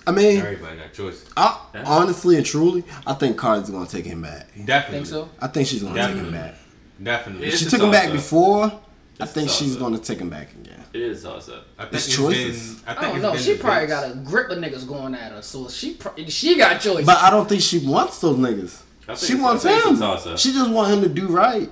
I 0.08 0.12
mean, 0.12 0.40
Everybody 0.40 0.78
got 0.78 0.94
choices. 0.94 1.26
I, 1.36 1.60
honestly 1.86 2.38
and 2.38 2.46
truly, 2.46 2.84
I 3.06 3.14
think 3.14 3.38
Cardi's 3.38 3.70
gonna 3.70 3.88
take 3.88 4.06
him 4.06 4.22
back. 4.22 4.48
Definitely. 4.66 4.98
Think 5.00 5.08
so? 5.08 5.30
I 5.40 5.48
think 5.48 5.68
she's 5.68 5.84
gonna 5.84 6.08
take 6.08 6.16
him 6.18 6.32
back. 6.32 6.56
Definitely. 7.02 7.48
It's 7.50 7.60
she 7.60 7.66
took 7.66 7.82
him 7.82 7.92
back 7.92 8.04
toss-up. 8.06 8.16
before. 8.16 8.80
I 9.20 9.26
think 9.26 9.50
she's 9.50 9.74
toss-up. 9.76 9.80
gonna 9.82 9.98
take 10.00 10.20
him 10.20 10.30
back 10.30 10.52
again. 10.54 10.84
It 10.94 11.02
is 11.02 11.24
toss 11.24 11.50
up. 11.50 11.66
I 11.78 11.84
think 11.84 11.96
It's 11.96 12.08
it's 12.08 12.16
choices. 12.16 12.76
Been, 12.82 12.98
I, 12.98 13.00
I 13.00 13.12
don't 13.12 13.22
know. 13.22 13.36
She 13.36 13.56
probably 13.58 13.88
debates. 13.88 14.02
got 14.08 14.12
a 14.12 14.16
grip 14.20 14.50
of 14.52 14.58
niggas 14.60 14.88
going 14.88 15.16
at 15.16 15.32
her, 15.32 15.42
so 15.42 15.68
she 15.70 15.94
pro- 15.96 16.14
she 16.28 16.58
got 16.58 16.80
choices. 16.82 17.06
But 17.06 17.18
I 17.22 17.30
don't 17.30 17.48
think 17.50 17.62
she 17.62 17.80
wants 17.80 18.20
those 18.20 18.38
niggas. 18.38 18.82
She 19.18 19.36
wants 19.36 19.66
I 19.66 19.70
think 19.80 20.00
it's 20.02 20.26
a 20.26 20.30
him. 20.32 20.38
She 20.38 20.52
just 20.52 20.70
want 20.70 20.94
him 20.94 21.02
to 21.02 21.10
do 21.10 21.28
right. 21.28 21.70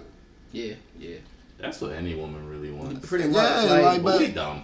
yeah, 0.54 0.74
yeah, 1.00 1.18
That's 1.60 1.82
what 1.82 1.92
any 1.92 2.16
woman 2.16 2.48
really 2.50 2.72
wants. 2.72 3.08
pretty 3.08 3.26
much. 3.28 3.36
Yeah, 3.36 3.64
like, 3.74 3.84
like, 3.84 4.04
But 4.04 4.20
we 4.20 4.28
dumb. 4.30 4.64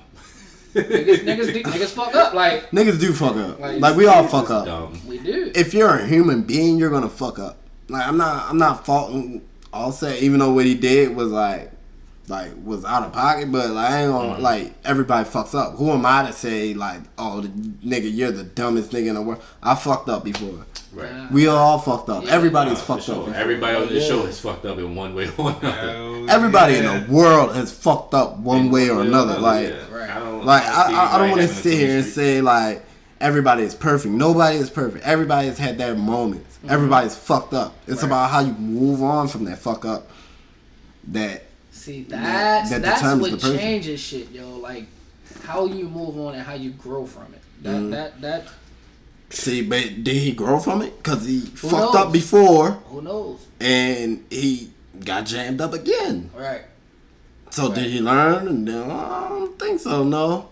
niggas, 0.74 1.18
niggas, 1.26 1.54
do- 1.54 1.64
niggas 1.64 1.90
fuck 1.90 2.16
up. 2.16 2.34
Like 2.34 2.72
Niggas 2.72 3.00
do 3.00 3.14
fuck 3.14 3.36
up. 3.36 3.60
Like, 3.60 3.80
Like 3.82 3.96
we 3.96 4.08
all 4.08 4.26
fuck 4.28 4.50
up. 4.50 4.66
Dumb. 4.66 5.00
we 5.08 5.18
do. 5.20 5.52
If 5.54 5.74
you're 5.74 5.90
a 5.90 6.06
human 6.08 6.44
being, 6.44 6.78
you're 6.78 6.90
gonna 6.90 7.10
fuck 7.10 7.40
up. 7.40 7.58
Like 7.90 8.08
I'm 8.08 8.18
not. 8.18 8.50
I'm 8.50 8.58
not 8.58 8.86
faulting 8.86 9.42
Offset, 9.74 10.22
even 10.22 10.40
though 10.40 10.52
what 10.52 10.66
he 10.66 10.76
did 10.76 11.16
was 11.16 11.30
like, 11.32 11.72
like 12.32 12.52
was 12.64 12.84
out 12.86 13.04
of 13.04 13.14
pocket. 13.14 13.52
But 13.52 13.70
like 13.72 13.92
I 13.92 14.02
ain't 14.04 14.12
gonna 14.12 14.34
Mm-hmm. 14.34 14.42
like 14.42 14.74
everybody 14.86 15.30
fucks 15.30 15.54
up. 15.54 15.76
Who 15.76 15.92
am 15.92 16.06
I 16.06 16.26
to 16.26 16.34
say 16.34 16.74
like, 16.74 17.02
oh 17.18 17.42
the, 17.42 17.50
nigga, 17.50 18.10
you're 18.12 18.32
the 18.32 18.44
dumbest 18.44 18.92
nigga 18.92 19.08
in 19.10 19.16
the 19.16 19.22
world? 19.22 19.44
I 19.62 19.76
fucked 19.76 20.10
up 20.10 20.24
before. 20.24 20.66
Right. 20.94 21.32
We 21.32 21.48
all 21.48 21.80
fucked 21.80 22.10
up. 22.10 22.26
Yeah. 22.26 22.32
Everybody's 22.32 22.80
Nah, 22.80 22.84
fucked 22.84 23.04
sure. 23.04 23.16
up. 23.16 23.26
before. 23.26 23.40
Everybody 23.40 23.78
on 23.78 23.88
this 23.90 24.04
Yeah. 24.04 24.10
show 24.10 24.26
is 24.26 24.40
fucked 24.40 24.66
up 24.66 24.78
in 24.78 24.96
one 24.96 25.14
way 25.16 25.28
or 25.38 25.52
another. 25.52 25.72
Hell 25.72 26.30
Everybody 26.30 26.74
yeah. 26.74 26.80
in 26.96 27.08
the 27.08 27.14
world 27.14 27.56
has 27.56 27.72
fucked 27.72 28.14
up 28.14 28.38
one 28.40 28.72
way 28.72 28.90
or 28.90 29.02
another. 29.02 29.38
Like, 29.40 29.70
yeah. 29.70 29.96
Right. 29.96 30.10
I 30.10 30.20
don't, 30.20 30.44
like 30.46 30.64
I, 30.64 30.92
I, 30.92 31.16
I 31.16 31.18
don't 31.20 31.30
want 31.32 31.42
to 31.44 31.48
sit 31.48 31.74
here 31.78 31.98
and 31.98 32.06
say 32.06 32.42
like 32.42 32.84
everybody 33.22 33.64
is 33.64 33.74
perfect. 33.76 34.14
Nobody 34.14 34.58
is 34.58 34.70
perfect. 34.70 35.06
Everybody's 35.06 35.58
had 35.58 35.78
their 35.78 35.96
moments. 35.96 36.58
Mm-hmm. 36.58 36.72
Everybody's 36.72 37.16
fucked 37.16 37.54
up. 37.54 37.74
It's 37.88 38.02
Right. 38.04 38.08
about 38.10 38.30
how 38.32 38.40
you 38.42 38.54
move 38.54 39.02
on 39.02 39.28
from 39.30 39.46
that 39.46 39.60
fuck 39.60 39.86
up. 39.86 40.10
That 41.08 41.44
See, 41.82 42.04
that's 42.04 42.70
that 42.70 42.84
that's 42.84 43.02
what 43.20 43.40
changes 43.40 44.00
shit, 44.00 44.30
yo. 44.32 44.58
Like 44.58 44.86
how 45.44 45.66
you 45.66 45.86
move 45.90 46.16
on 46.20 46.36
and 46.36 46.44
how 46.44 46.54
you 46.54 46.70
grow 46.72 47.08
from 47.08 47.34
it. 47.34 47.42
That 47.64 47.70
Mm-hmm. 47.76 47.90
that 47.90 48.22
that 48.22 48.48
see, 49.32 49.64
but 49.64 50.04
did 50.04 50.16
he 50.16 50.32
grow 50.34 50.60
from 50.60 50.84
it? 50.84 51.02
Cause 51.04 51.26
he 51.26 51.40
fucked 51.42 51.74
knows? 51.74 51.96
up 51.96 52.12
before 52.14 52.72
who 52.92 53.02
knows, 53.02 53.40
and 53.60 54.24
he 54.30 54.70
got 55.04 55.26
jammed 55.26 55.60
up 55.60 55.74
again. 55.74 56.30
right? 56.36 56.62
So 57.50 57.66
Right. 57.68 57.76
did 57.76 57.90
he 57.92 58.00
learn? 58.00 58.48
And 58.48 58.68
then, 58.68 58.92
I 58.92 59.28
don't 59.30 59.58
think 59.58 59.80
so. 59.80 60.04
No. 60.04 60.50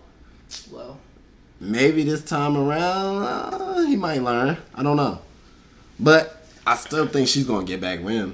Well, 0.71 0.97
maybe 1.59 2.01
this 2.03 2.23
time 2.23 2.57
around 2.57 3.23
uh, 3.23 3.85
he 3.85 3.95
might 3.95 4.23
learn. 4.23 4.57
I 4.73 4.81
don't 4.81 4.97
know, 4.97 5.19
but 5.99 6.43
I 6.65 6.75
still 6.75 7.05
think 7.07 7.27
she's 7.27 7.45
gonna 7.45 7.65
get 7.67 7.81
back 7.81 8.03
with 8.03 8.15
him. 8.15 8.33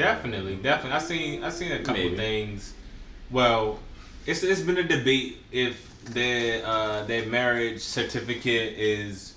Definitely, 0.00 0.56
definitely. 0.56 0.96
I 0.96 0.98
seen 1.00 1.44
I 1.44 1.50
seen 1.50 1.72
a 1.72 1.78
couple 1.78 2.02
Maybe. 2.02 2.16
things. 2.16 2.74
Well, 3.30 3.78
it's 4.26 4.42
it's 4.42 4.60
been 4.62 4.78
a 4.78 4.82
debate 4.82 5.38
if 5.52 5.74
their 6.06 6.64
uh, 6.66 7.04
their 7.04 7.26
marriage 7.26 7.80
certificate 7.80 8.74
is 8.78 9.34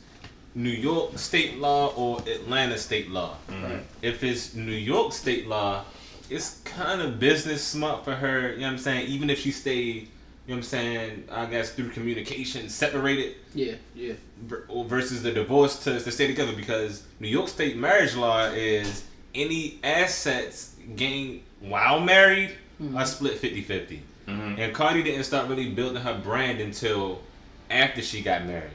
New 0.55 0.70
York 0.70 1.18
state 1.18 1.57
law 1.57 1.93
or 1.95 2.20
Atlanta 2.28 2.78
state 2.78 3.09
law. 3.09 3.36
right. 3.49 3.84
If 4.01 4.24
it's 4.24 4.53
New 4.55 4.72
York 4.72 5.11
state 5.14 5.47
law, 5.47 5.84
it's 6.30 6.59
kind 6.64 7.01
of 7.01 7.20
business 7.20 7.64
smart 7.64 8.03
for 8.05 8.16
her. 8.16 8.51
You 8.53 8.59
know 8.59 8.68
what 8.68 8.72
I'm 8.74 8.78
saying? 8.78 9.07
Even 9.07 9.30
if 9.30 9.39
she 9.39 9.51
stayed 9.51 10.07
you 10.45 10.49
know 10.53 10.55
what 10.55 10.57
I'm 10.57 10.64
saying? 10.64 11.24
I 11.32 11.45
guess 11.45 11.72
through 11.72 11.89
communication, 11.91 12.68
separated 12.68 13.36
Yeah, 13.55 13.76
yeah. 13.95 14.14
versus 14.45 15.24
the 15.24 15.32
divorce 15.32 15.82
to, 15.86 15.97
to 16.01 16.11
stay 16.11 16.28
together 16.28 16.51
because 16.53 17.03
New 17.22 17.30
York 17.30 17.47
state 17.47 17.78
marriage 17.78 18.14
law 18.18 18.47
is 18.47 19.05
any 19.36 19.79
assets 19.84 20.75
gained 20.95 21.41
while 21.59 21.99
married 21.99 22.55
are 22.95 23.05
split 23.05 23.39
50-50. 23.41 24.01
Mhm. 24.27 24.59
And 24.59 24.73
Cardi 24.73 25.03
didn't 25.03 25.23
start 25.23 25.47
really 25.47 25.69
building 25.69 26.01
her 26.01 26.13
brand 26.17 26.59
until 26.59 27.21
after 27.69 28.01
she 28.01 28.21
got 28.21 28.45
married. 28.45 28.71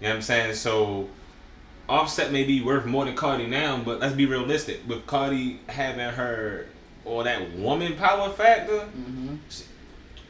You 0.00 0.08
know 0.08 0.10
what 0.10 0.16
I'm 0.16 0.22
saying? 0.22 0.54
So 0.54 1.08
Offset 1.88 2.32
may 2.32 2.44
be 2.44 2.60
worth 2.62 2.86
more 2.86 3.04
than 3.04 3.14
Cardi 3.14 3.46
now, 3.46 3.76
but 3.84 4.00
let's 4.00 4.14
be 4.14 4.26
realistic. 4.26 4.80
With 4.86 5.06
Cardi 5.06 5.60
having 5.68 6.08
her 6.14 6.66
or 7.04 7.24
that 7.24 7.52
woman 7.56 7.94
power 7.96 8.30
factor, 8.30 8.86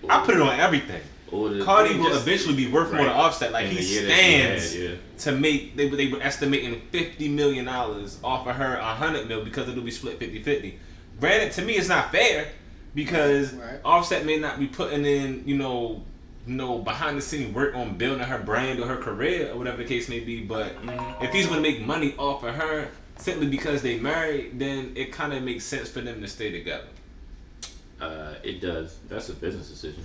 I 0.09 0.25
put 0.25 0.35
it 0.35 0.41
on 0.41 0.59
everything. 0.59 1.03
Or 1.33 1.49
the- 1.49 1.65
Cardi 1.65 1.97
will 1.97 2.11
just- 2.11 2.27
eventually 2.27 2.55
be 2.55 2.69
worth 2.69 2.93
more 2.93 3.05
than 3.05 3.13
Offset. 3.13 3.53
Like 3.53 3.65
in 3.67 3.71
he 3.73 3.77
the 3.79 3.83
year 3.85 4.03
had, 4.09 4.61
stands 4.61 4.77
yeah. 4.77 4.91
to 5.25 5.33
make 5.33 5.77
they, 5.77 5.89
they 5.89 6.09
were 6.09 6.23
estimating 6.23 6.81
50 6.91 7.29
million 7.29 7.65
dollars 7.65 8.19
off 8.23 8.47
of 8.47 8.55
her 8.57 8.77
100 8.79 9.27
mil 9.29 9.43
because 9.45 9.69
it'll 9.69 9.83
be 9.83 9.91
split 9.91 10.19
50-50 10.21 10.75
granted 11.21 11.53
to 11.53 11.63
me 11.63 11.75
it's 11.75 11.89
not 11.89 12.11
fair 12.13 12.49
because 12.95 13.53
Right. 13.55 13.79
offset 13.85 14.27
may 14.27 14.39
not 14.39 14.59
be 14.59 14.67
putting 14.67 15.05
in 15.07 15.43
you 15.47 15.57
know 15.57 16.03
you 16.47 16.55
know 16.55 16.79
behind 16.79 17.17
the 17.17 17.23
scene 17.23 17.55
work 17.55 17.75
on 17.75 17.97
building 17.97 18.25
her 18.25 18.39
brand 18.39 18.81
or 18.81 18.87
her 18.87 18.97
career 18.97 19.51
or 19.53 19.57
whatever 19.59 19.79
the 19.79 19.85
case 19.85 20.09
may 20.09 20.21
be 20.21 20.41
but 20.43 20.75
if 21.23 21.33
he's 21.33 21.47
going 21.47 21.63
to 21.63 21.69
make 21.69 21.81
money 21.87 22.15
off 22.19 22.43
of 22.43 22.55
her 22.55 22.89
simply 23.17 23.47
because 23.47 23.81
they 23.83 23.99
married 23.99 24.59
then 24.59 24.93
it 24.97 25.13
kind 25.13 25.33
of 25.33 25.43
makes 25.43 25.65
sense 25.65 25.89
for 25.89 26.01
them 26.01 26.21
to 26.21 26.27
stay 26.29 26.51
together 26.51 26.89
Uh, 28.03 28.35
it 28.43 28.61
does. 28.61 28.99
That's 29.09 29.29
a 29.29 29.35
business 29.35 29.69
decision. 29.71 30.03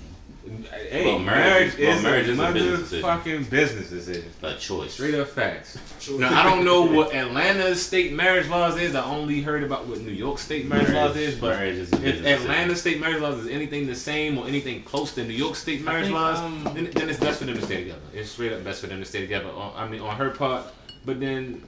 Hey, 0.89 1.03
Well, 1.03 1.19
marriage, 1.19 1.73
marriage 1.73 1.73
is- 1.73 1.79
well, 1.79 1.97
is 1.97 2.03
marriage 2.03 2.27
a 2.27 2.31
is 2.31 2.39
a 2.39 2.53
business 2.53 2.79
decision. 2.79 3.03
motherfucking 3.09 3.49
business 3.49 3.89
decision. 3.89 4.31
A 4.43 4.53
choice. 4.55 4.93
Straight 4.93 5.15
up 5.15 5.27
facts. 5.27 5.77
Now 6.09 6.39
I 6.39 6.43
don't 6.43 6.63
know 6.63 6.83
what 6.97 7.13
Atlanta's 7.13 7.85
state 7.85 8.13
marriage 8.13 8.47
laws 8.47 8.79
is. 8.79 8.95
I 8.95 9.03
only 9.03 9.41
heard 9.41 9.63
about 9.63 9.87
what 9.87 9.99
New 9.99 10.11
York 10.11 10.37
state 10.39 10.65
marriage, 10.67 10.87
Marriage- 10.89 11.07
laws 11.15 11.17
is. 11.17 11.35
But 11.35 11.57
marriage 11.57 11.75
is 11.77 11.91
a 11.91 11.95
if 11.97 12.01
business 12.01 12.41
Atlanta 12.43 12.75
state 12.77 13.01
marriage 13.01 13.21
laws 13.21 13.39
is 13.39 13.47
anything 13.47 13.87
the 13.87 13.95
same 13.95 14.37
or 14.37 14.47
anything 14.47 14.83
close 14.83 15.13
to 15.15 15.23
New 15.25 15.33
York 15.33 15.55
state 15.55 15.81
marriage 15.83 16.03
think, 16.05 16.15
laws, 16.15 16.37
um, 16.39 16.63
then, 16.75 16.91
then 16.91 17.09
it's 17.09 17.19
best 17.19 17.39
for 17.39 17.45
them 17.45 17.55
to 17.55 17.61
stay 17.65 17.79
together. 17.79 17.99
It's 18.13 18.29
straight 18.31 18.53
up 18.53 18.63
best 18.63 18.79
for 18.81 18.87
them 18.87 18.99
to 18.99 19.05
stay 19.05 19.21
together. 19.21 19.49
On, 19.49 19.73
I 19.75 19.85
mean, 19.89 19.99
on 20.01 20.15
her 20.15 20.29
part. 20.29 20.63
But 21.03 21.19
then 21.19 21.63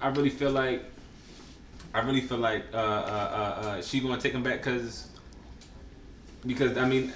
I 0.00 0.08
really 0.08 0.30
feel 0.30 0.50
like 0.50 0.82
I 1.94 2.00
really 2.00 2.22
feel 2.22 2.38
like 2.38 2.64
uh, 2.74 2.76
uh, 2.76 2.80
uh, 2.80 3.66
uh, 3.68 3.82
she 3.82 4.00
gonna 4.00 4.20
take 4.20 4.32
him 4.32 4.42
back 4.42 4.58
because 4.64 5.08
because 6.46 6.76
I 6.76 6.86
mean 6.88 7.12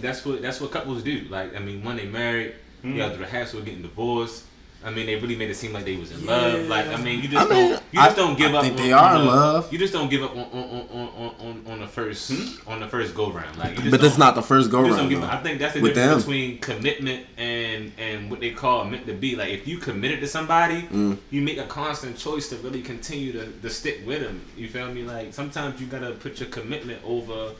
that's 0.00 0.24
what 0.24 0.42
that's 0.42 0.60
what 0.60 0.70
couples 0.70 1.02
do. 1.02 1.26
Like 1.28 1.54
I 1.56 1.58
mean, 1.60 1.84
when 1.84 1.96
they 1.96 2.06
married, 2.06 2.54
you 2.82 2.92
Hmm. 2.92 2.96
got 2.98 3.18
the 3.18 3.26
hassle 3.26 3.58
of 3.60 3.64
getting 3.64 3.82
divorced. 3.82 4.44
I 4.82 4.88
mean, 4.90 5.04
they 5.04 5.14
really 5.16 5.36
made 5.36 5.50
it 5.50 5.56
seem 5.56 5.74
like 5.74 5.84
they 5.84 5.96
was 5.96 6.10
in 6.10 6.24
love. 6.24 6.66
Like, 6.66 6.86
I 6.88 6.96
mean, 6.96 7.20
you 7.20 7.28
just 7.28 7.46
I 7.46 7.54
mean, 7.54 7.68
don't, 7.72 7.82
you 7.92 8.00
just 8.00 8.12
I- 8.12 8.14
don't 8.16 8.38
give 8.38 8.54
I 8.54 8.56
up. 8.56 8.62
think 8.64 8.78
on, 8.78 8.82
they 8.82 8.92
are 8.94 9.14
on 9.14 9.20
in 9.20 9.26
love. 9.26 9.70
You 9.70 9.78
just 9.78 9.92
don't 9.92 10.08
give 10.08 10.22
up 10.22 10.30
on 10.30 10.38
on, 10.38 10.88
on, 10.90 11.08
on, 11.18 11.34
on, 11.38 11.64
on 11.72 11.80
the 11.80 11.86
first 11.86 12.32
on 12.66 12.80
the 12.80 12.88
first 12.88 13.14
go 13.14 13.30
round. 13.30 13.58
Like, 13.58 13.72
you 13.72 13.76
just 13.76 13.90
But 13.90 14.00
that's 14.00 14.16
don't- 14.16 14.34
the 14.34 14.40
first 14.40 14.70
go 14.70 14.78
you 14.80 14.86
just 14.86 14.96
don't 14.96 15.00
round. 15.00 15.10
give 15.10 15.20
though. 15.20 15.26
up. 15.26 15.34
I 15.34 15.42
think 15.42 15.58
that's 15.58 15.74
the 15.74 15.82
With 15.82 15.94
difference 15.94 16.24
them. 16.24 16.32
between 16.32 16.58
commitment 16.60 17.26
and 17.36 17.92
and 17.98 18.30
what 18.30 18.40
they 18.40 18.52
call 18.52 18.86
meant 18.86 19.04
to 19.06 19.12
be. 19.12 19.36
Like, 19.36 19.50
if 19.50 19.68
you 19.68 19.76
committed 19.76 20.20
to 20.20 20.26
somebody, 20.26 20.80
Mm. 20.84 21.18
you 21.30 21.42
make 21.42 21.58
a 21.58 21.66
constant 21.66 22.16
choice 22.16 22.48
to 22.48 22.56
really 22.56 22.80
continue 22.80 23.32
to, 23.32 23.48
to 23.60 23.68
stick 23.68 24.00
with 24.06 24.22
them. 24.22 24.40
You 24.56 24.68
feel 24.68 24.88
me? 24.90 25.02
Like, 25.02 25.34
sometimes 25.34 25.78
you 25.78 25.88
gotta 25.88 26.12
put 26.12 26.40
your 26.40 26.48
commitment 26.48 27.00
over 27.04 27.50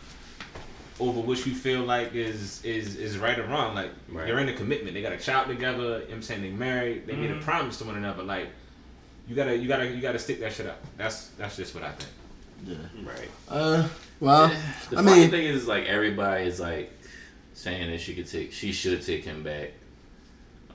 over 1.01 1.21
what 1.21 1.45
you 1.47 1.55
feel 1.55 1.81
like 1.83 2.15
is 2.15 2.65
is 2.65 2.97
is 2.97 3.19
right 3.19 3.39
or 3.39 3.45
wrong. 3.47 3.75
Like 3.75 3.91
Right. 4.09 4.29
you're 4.29 4.39
in 4.41 4.49
a 4.49 4.55
commitment. 4.55 4.95
They 4.95 5.03
got 5.03 5.13
a 5.13 5.19
child 5.19 5.49
together. 5.49 5.83
You 5.83 5.89
know 5.89 5.99
what 6.01 6.11
I'm 6.13 6.23
saying 6.23 6.43
they 6.43 6.51
married. 6.51 7.07
They 7.07 7.13
Mm-hmm. 7.15 7.23
made 7.23 7.31
a 7.33 7.41
promise 7.41 7.79
to 7.79 7.85
one 7.85 7.97
another. 7.97 8.23
Like 8.23 8.49
you 9.29 9.35
gotta 9.35 9.57
you 9.57 9.67
gotta 9.69 9.87
you 9.87 10.01
gotta 10.01 10.19
stick 10.19 10.41
that 10.41 10.53
shit 10.53 10.67
up. 10.67 10.79
That's 10.97 11.29
that's 11.39 11.57
just 11.57 11.75
what 11.75 11.85
I 11.85 11.93
think. 11.93 12.11
Yeah. 12.67 13.11
Right. 13.11 13.29
Uh, 13.49 13.89
well, 14.21 14.49
The 14.91 14.99
I 14.99 15.03
funny 15.03 15.21
mean, 15.23 15.31
thing 15.31 15.47
is, 15.47 15.67
like 15.67 15.87
everybody 15.87 16.45
is 16.45 16.61
like 16.61 16.93
saying 17.55 17.91
that 17.91 18.01
she 18.01 18.15
could 18.15 18.27
take, 18.27 18.53
she 18.53 18.71
should 18.73 19.01
take 19.05 19.25
him 19.25 19.43
back. 19.43 19.71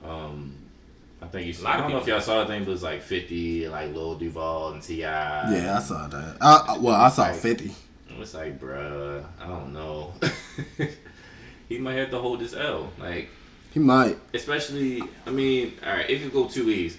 Um, 0.04 0.54
I 1.22 1.26
think 1.26 1.46
you. 1.46 1.64
A 1.64 1.68
I 1.68 1.76
don't 1.76 1.90
know 1.90 1.98
if 1.98 2.06
y'all 2.06 2.20
saw 2.20 2.40
the 2.42 2.46
thing, 2.46 2.64
but 2.64 2.72
it's 2.72 2.82
like 2.82 3.02
Fifty, 3.02 3.68
like 3.68 3.94
Lil 3.94 4.16
Duval 4.16 4.72
and 4.72 4.82
Ti. 4.82 4.94
yeah, 4.96 5.76
I 5.78 5.80
saw 5.80 6.06
that. 6.08 6.36
Uh, 6.40 6.76
well, 6.80 6.94
I 6.96 7.08
saw 7.08 7.22
Like- 7.22 7.36
fifty. 7.36 7.72
It's 8.20 8.34
like, 8.34 8.58
bruh, 8.60 9.24
I 9.40 9.46
don't 9.46 9.72
know. 9.72 10.12
he 11.68 11.78
might 11.78 11.94
have 11.94 12.10
to 12.10 12.18
hold 12.18 12.40
this 12.40 12.54
L, 12.54 12.90
like 12.98 13.28
He 13.72 13.80
might. 13.80 14.18
especially. 14.34 15.02
I 15.26 15.30
mean, 15.30 15.74
all 15.84 15.92
right, 15.92 16.08
it 16.08 16.22
could 16.22 16.32
go 16.32 16.46
two 16.48 16.66
ways 16.66 16.96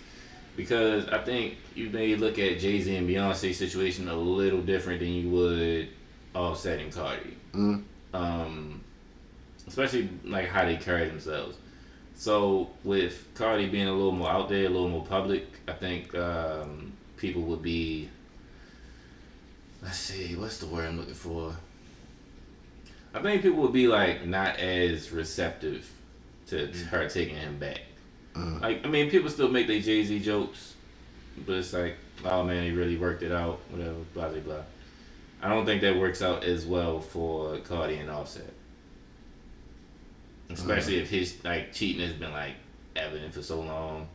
because 0.55 1.07
I 1.09 1.19
think 1.19 1.57
you 1.75 1.89
may 1.89 2.15
look 2.15 2.39
at 2.39 2.59
Jay 2.59 2.81
Z 2.81 2.95
and 2.95 3.07
Beyonce 3.07 3.53
situation 3.53 4.07
a 4.09 4.15
little 4.15 4.61
different 4.61 4.99
than 4.99 5.09
you 5.09 5.29
would 5.29 5.89
Offset 6.35 6.79
and 6.79 6.91
Cardi. 6.91 7.37
Mm. 7.53 7.83
Um, 8.13 8.81
especially 9.67 10.09
like 10.23 10.47
how 10.47 10.65
they 10.65 10.77
carry 10.77 11.07
themselves. 11.07 11.57
So 12.15 12.71
with 12.83 13.27
Cardi 13.35 13.67
being 13.67 13.87
a 13.87 13.93
little 13.93 14.11
more 14.11 14.29
out 14.29 14.49
there, 14.49 14.65
a 14.65 14.69
little 14.69 14.89
more 14.89 15.05
public, 15.05 15.45
I 15.67 15.73
think 15.73 16.15
um, 16.15 16.93
people 17.17 17.43
would 17.43 17.61
be. 17.61 18.09
Let's 19.81 19.97
see, 19.97 20.35
what's 20.35 20.57
the 20.57 20.65
word 20.65 20.87
I'm 20.87 20.97
looking 20.97 21.13
for? 21.13 21.55
I 23.13 23.21
think 23.21 23.41
people 23.41 23.61
would 23.61 23.73
be 23.73 23.87
like 23.87 24.25
not 24.25 24.59
as 24.59 25.11
receptive 25.11 25.89
to 26.47 26.67
her 26.91 27.07
taking 27.09 27.35
him 27.35 27.57
back. 27.57 27.81
Like, 28.61 28.85
I 28.85 28.89
mean, 28.89 29.09
people 29.09 29.29
still 29.31 29.49
make 29.49 29.65
their 29.65 29.79
Jay 29.79 30.03
Z 30.03 30.19
jokes, 30.19 30.75
but 31.45 31.55
it's 31.55 31.73
like, 31.73 31.95
oh 32.23 32.43
man, 32.43 32.63
he 32.63 32.71
really 32.71 32.97
worked 32.97 33.23
it 33.23 33.31
out, 33.31 33.59
whatever, 33.69 33.95
blah 34.13 34.29
blah 34.29 34.39
blah. 34.39 34.61
I 35.41 35.49
don't 35.49 35.65
think 35.65 35.81
that 35.81 35.97
works 35.97 36.21
out 36.21 36.43
as 36.43 36.65
well 36.65 36.99
for 36.99 37.57
Cardi 37.59 37.95
and 37.95 38.09
Offset, 38.09 38.53
especially 40.51 40.97
if 40.97 41.09
his 41.09 41.43
like 41.43 41.73
cheating 41.73 42.05
has 42.05 42.13
been 42.13 42.31
like 42.31 42.53
evident 42.95 43.33
for 43.33 43.41
so 43.41 43.61
long 43.61 44.07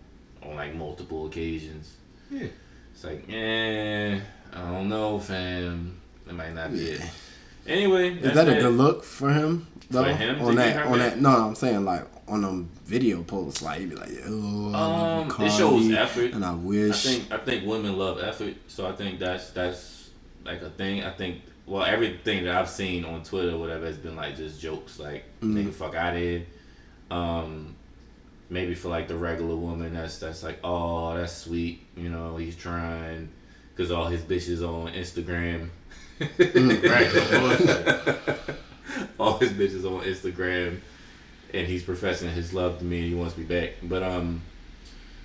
on 0.42 0.54
like 0.54 0.74
multiple 0.74 1.26
occasions. 1.26 1.96
Yeah. 2.30 2.46
It's 2.94 3.04
like, 3.04 3.24
eh, 3.28 4.20
I 4.52 4.70
don't 4.70 4.88
know, 4.88 5.18
fam. 5.18 5.98
It 6.28 6.34
might 6.34 6.54
not 6.54 6.72
be 6.72 6.78
it. 6.90 7.00
Yeah. 7.00 7.06
Anyway, 7.66 8.14
Is 8.18 8.34
that 8.34 8.48
a 8.48 8.54
good 8.54 8.72
look 8.74 9.04
for 9.04 9.32
him? 9.32 9.66
Though 9.90 10.04
him 10.04 10.40
on 10.42 10.54
that, 10.56 10.86
on 10.86 10.98
that. 10.98 11.20
No, 11.20 11.30
I'm 11.48 11.54
saying 11.54 11.84
like 11.84 12.06
on 12.26 12.42
them 12.42 12.70
video 12.86 13.22
posts, 13.22 13.62
like 13.62 13.80
he'd 13.80 13.90
be 13.90 13.96
like, 13.96 14.10
"Oh, 14.26 14.72
I 14.74 15.22
Um, 15.38 15.46
it 15.46 15.50
shows 15.52 15.90
effort. 15.92 16.32
and 16.32 16.44
I 16.44 16.52
I 16.52 16.54
wish." 16.54 17.02
think 17.04 17.30
I 17.32 17.36
think 17.38 17.66
women 17.66 17.96
love 17.98 18.18
effort, 18.22 18.54
so 18.68 18.86
I 18.86 18.92
think 18.92 19.18
that's 19.18 19.50
that's 19.50 20.10
like 20.44 20.62
a 20.62 20.70
thing. 20.70 21.04
I 21.04 21.10
think 21.10 21.42
well 21.66 21.84
everything 21.84 22.44
that 22.44 22.56
I've 22.56 22.70
seen 22.70 23.04
on 23.04 23.22
Twitter 23.22 23.50
or 23.52 23.58
whatever 23.58 23.86
has 23.86 23.98
been 23.98 24.16
like 24.16 24.36
just 24.36 24.60
jokes, 24.60 24.98
like 24.98 25.24
Mm-hmm. 25.42 25.56
nigga 25.58 25.72
fuck 25.74 25.94
out 25.94 26.14
of 26.14 26.20
here. 26.20 26.46
Um, 27.10 27.76
maybe 28.48 28.74
for 28.74 28.88
like 28.88 29.08
the 29.08 29.16
regular 29.16 29.56
woman, 29.56 29.92
that's 29.94 30.18
that's 30.18 30.42
like 30.42 30.58
oh 30.64 31.14
that's 31.16 31.36
sweet, 31.36 31.84
you 31.96 32.08
know 32.08 32.38
he's 32.38 32.56
trying 32.56 33.28
because 33.74 33.90
all 33.90 34.06
his 34.06 34.22
bitches 34.22 34.62
on 34.66 34.92
Instagram. 34.92 35.68
right, 36.20 37.08
all 39.18 39.38
his 39.38 39.50
bitches 39.52 39.84
on 39.84 40.04
Instagram, 40.04 40.80
and 41.52 41.66
he's 41.66 41.82
professing 41.82 42.30
his 42.30 42.52
love 42.52 42.78
to 42.78 42.84
me. 42.84 42.98
and 42.98 43.08
He 43.08 43.14
wants 43.14 43.36
me 43.36 43.44
back, 43.44 43.72
but 43.82 44.02
um. 44.02 44.42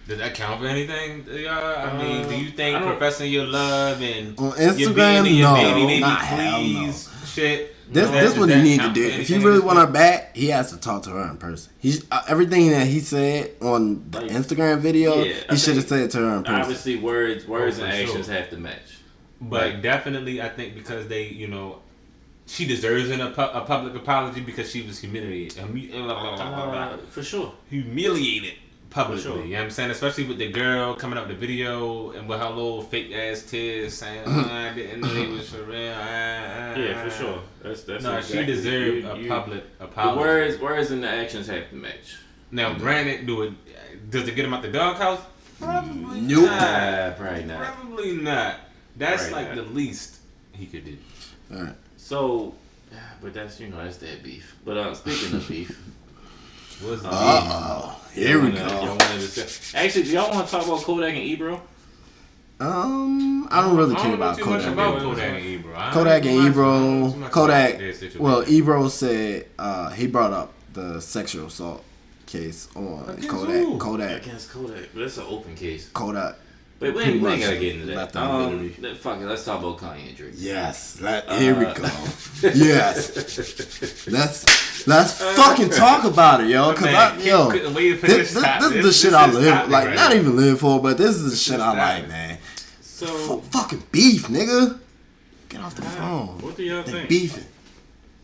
Does 0.08 0.20
that 0.20 0.36
count 0.36 0.62
for 0.62 0.68
anything? 0.68 1.26
y'all? 1.28 1.52
I 1.52 2.02
mean, 2.02 2.30
do 2.30 2.38
you 2.38 2.52
think 2.52 2.82
professing 2.82 3.30
your 3.30 3.46
love 3.46 4.02
and 4.02 4.40
On 4.40 4.46
your 4.46 4.54
Instagram, 4.56 5.24
baby, 5.24 5.36
your 5.36 5.50
no, 5.50 5.56
baby, 5.56 5.86
baby, 5.88 6.00
not 6.00 6.22
hell 6.22 6.62
no. 6.62 6.64
please, 6.64 7.10
shit? 7.26 7.76
This 7.90 8.10
does 8.12 8.30
this 8.34 8.38
what 8.40 8.50
he 8.50 8.62
need 8.62 8.82
to 8.82 8.92
do. 8.94 9.06
If 9.08 9.14
anything 9.14 9.40
he 9.42 9.46
really 9.46 9.60
want 9.60 9.80
her 9.80 9.88
back, 9.88 10.36
he 10.36 10.48
has 10.48 10.72
to 10.72 10.78
talk 10.78 11.04
to 11.04 11.10
her 11.12 11.30
in 11.30 11.38
person. 11.38 11.72
He's 11.80 12.06
uh, 12.12 12.22
everything 12.28 12.70
that 12.72 12.88
he 12.88 13.00
said 13.00 13.52
on 13.62 14.10
the 14.12 14.22
Like, 14.22 14.32
Instagram 14.32 14.80
video. 14.80 15.24
yeah, 15.24 15.36
he 15.50 15.58
should 15.58 15.76
have 15.78 15.88
said 15.88 16.02
it 16.02 16.12
to 16.12 16.18
her 16.20 16.38
in 16.38 16.44
person. 16.44 16.62
Obviously, 16.62 16.96
words, 16.98 17.48
words, 17.48 17.80
Oh, 17.80 17.84
and 17.84 17.94
actions 17.94 18.26
sure. 18.26 18.36
have 18.36 18.50
to 18.50 18.58
match. 18.58 18.98
But 19.40 19.62
Right. 19.62 19.82
definitely, 19.82 20.42
I 20.42 20.50
think 20.50 20.76
because 20.76 21.08
they, 21.08 21.28
you 21.28 21.48
know, 21.48 21.80
she 22.46 22.66
deserves 22.66 23.10
an, 23.10 23.22
a, 23.22 23.28
a 23.28 23.62
public 23.62 23.94
apology 23.96 24.42
because 24.42 24.70
she 24.72 24.82
was 24.82 25.00
humiliated, 25.00 25.54
humi- 25.58 25.92
Uh, 25.94 26.98
for 27.10 27.22
sure. 27.24 27.54
humiliated 27.70 28.54
publicly. 28.90 29.24
Sure. 29.24 29.44
You 29.44 29.52
know 29.54 29.58
what 29.60 29.64
I'm 29.66 29.70
saying? 29.72 29.92
Especially 29.92 30.26
with 30.26 30.38
the 30.38 30.52
girl 30.52 30.96
coming 30.96 31.18
up 31.18 31.28
with 31.28 31.40
the 31.40 31.48
video 31.48 32.12
and 32.12 32.28
with 32.28 32.40
her 32.40 32.50
little 32.50 32.82
fake 32.82 33.12
ass 33.14 33.44
tears 33.44 33.94
saying, 33.96 34.24
oh, 34.26 34.50
I 34.52 34.74
didn't 34.76 35.02
know 35.02 35.14
they 35.14 35.28
was 35.28 35.50
for 35.50 35.64
real. 35.64 35.94
ah, 35.96 36.00
ah, 36.00 36.76
Yeah, 36.76 37.02
for 37.04 37.08
ah." 37.08 37.18
sure. 37.20 37.40
That's 37.64 37.84
that's. 37.84 38.04
No, 38.04 38.18
exactly- 38.18 38.40
she 38.40 38.46
deserved 38.46 38.98
you- 39.04 39.10
a 39.10 39.18
you- 39.20 39.28
public 39.30 39.78
The 39.80 39.84
apology. 39.86 40.20
words, 40.20 40.60
words, 40.62 40.92
and 40.92 41.04
the 41.04 41.10
actions 41.10 41.48
have 41.48 41.70
to 41.70 41.76
match. 41.76 42.18
Now, 42.52 42.74
granted, 42.74 43.26
do 43.28 43.42
it. 43.44 43.54
Does 44.10 44.28
it 44.28 44.36
get 44.36 44.46
him 44.46 44.54
out 44.54 44.62
the 44.62 44.72
doghouse? 44.72 45.20
Probably 45.60 46.22
Nope. 46.22 46.46
not. 46.46 46.62
Ah, 46.62 47.14
probably 47.18 47.44
not. 47.44 47.58
Probably 47.58 48.12
not. 48.14 48.56
That's 48.96 49.24
Right, 49.26 49.32
like 49.34 49.48
not. 49.56 49.56
the 49.56 49.74
least 49.74 50.18
he 50.54 50.66
could 50.66 50.86
do. 50.86 50.98
All 51.54 51.64
right. 51.64 51.76
So, 51.98 52.54
Yeah, 52.92 53.00
but 53.22 53.34
that's 53.34 53.60
you 53.60 53.68
know 53.68 53.84
that's 53.84 53.98
that 53.98 54.24
beef. 54.24 54.56
But 54.64 54.78
uh, 54.78 54.94
speaking 54.94 55.36
of 55.36 55.48
beef, 55.48 55.70
What's 56.82 57.02
the 57.02 57.10
Uh, 57.10 57.12
Oh, 57.14 58.02
here 58.18 58.40
we 58.40 58.50
wanna- 58.50 58.60
go. 58.60 58.68
Y'all 58.68 58.88
wanna 58.98 59.20
discuss- 59.20 59.72
Actually, 59.76 60.04
do 60.04 60.10
y'all 60.12 60.32
want 60.32 60.46
to 60.48 60.52
talk 60.52 60.66
about 60.66 60.82
Kodak 60.82 61.10
and 61.10 61.18
Ebro? 61.18 61.62
Um, 62.60 63.48
I 63.52 63.62
don't 63.62 63.78
really 63.78 63.94
I 63.94 64.00
care 64.00 64.10
don't 64.12 64.20
know 64.20 64.26
about 64.26 64.38
too 64.40 64.46
much 64.46 64.62
Kodak. 64.62 64.74
about 64.74 64.98
Ebro. 64.98 65.10
Kodak 65.12 65.34
and 65.34 65.46
Ebro. 65.46 65.76
I 65.76 65.84
don't 65.86 65.94
Kodak 65.94 66.24
know 66.24 66.30
and 66.30 66.38
much- 66.40 66.48
Ebro. 66.52 66.66
I 66.68 66.80
don't 66.80 67.00
know 67.02 67.12
too 67.12 67.18
much 67.20 67.32
Kodak. 67.32 67.70
about 67.70 67.80
their 67.80 67.94
situation. 67.94 68.22
Well, 68.22 68.44
Ebro 68.48 68.88
said 68.88 69.46
uh, 69.60 69.90
he 69.92 70.08
brought 70.08 70.34
up 70.34 70.54
the 70.74 71.00
sexual 71.00 71.48
assault 71.48 71.84
case 72.26 72.68
on 72.76 73.06
Against 73.10 73.30
Kodak. 73.30 73.56
who? 73.56 73.78
Kodak. 73.78 74.26
Against 74.26 74.52
Kodak, 74.52 74.90
but 74.94 75.00
that's 75.02 75.18
an 75.18 75.26
open 75.30 75.56
case. 75.56 75.90
Kodak. 75.94 76.40
But 76.80 76.94
we 76.94 77.02
ain't, 77.04 77.22
we 77.22 77.30
ain't 77.32 77.42
gotta 77.42 77.58
get 77.58 77.76
into 77.76 77.88
that. 77.88 78.16
Um, 78.16 78.70
fuck 79.00 79.20
it, 79.20 79.26
let's 79.26 79.44
talk 79.46 79.60
about 79.62 79.78
Kanye 79.80 80.10
and 80.10 80.16
Drake. 80.18 80.34
Yes. 80.36 80.94
That, 80.94 81.28
here 81.32 81.56
we 81.58 81.66
Uh, 81.66 81.74
go. 81.74 81.84
yes. 82.54 84.08
Let's 84.08 84.88
let's 84.88 85.14
fucking 85.36 85.70
talk 85.72 86.04
about 86.04 86.42
it, 86.44 86.50
yo. 86.50 86.74
Cause 86.74 86.84
Man, 86.84 86.96
I, 86.96 87.22
yo, 87.24 87.50
wait 87.74 88.00
this, 88.00 88.02
this 88.02 88.34
this, 88.34 88.44
this 88.60 88.72
is 88.76 88.86
the 88.86 88.94
shit 88.94 89.14
I 89.16 89.26
live 89.32 89.70
like. 89.70 89.88
right 89.88 89.96
Not 89.96 90.16
even 90.16 90.36
live 90.36 90.60
for, 90.60 90.80
but 90.82 90.98
this 91.00 91.16
is 91.16 91.32
the 91.32 91.36
shit 91.36 91.60
I 91.60 91.76
like, 91.98 92.08
man. 92.08 92.38
So, 92.82 93.40
F- 93.40 93.46
fucking 93.52 93.84
beef, 93.92 94.28
nigga. 94.28 94.80
Get 95.50 95.62
off 95.62 95.76
the 95.76 95.82
phone. 95.82 96.40
what 96.42 96.58
do 96.58 96.64
y'all 96.64 96.84
They 96.84 96.92
think? 96.92 97.10
beefing. 97.10 97.46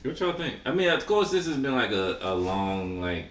What 0.04 0.20
y'all 0.20 0.34
think? 0.34 0.56
I 0.66 0.72
mean, 0.72 0.90
of 0.90 1.06
course, 1.08 1.32
this 1.32 1.48
has 1.48 1.58
been 1.58 1.74
like 1.76 1.92
a, 1.92 2.18
a 2.22 2.36
long 2.36 3.02
like. 3.02 3.26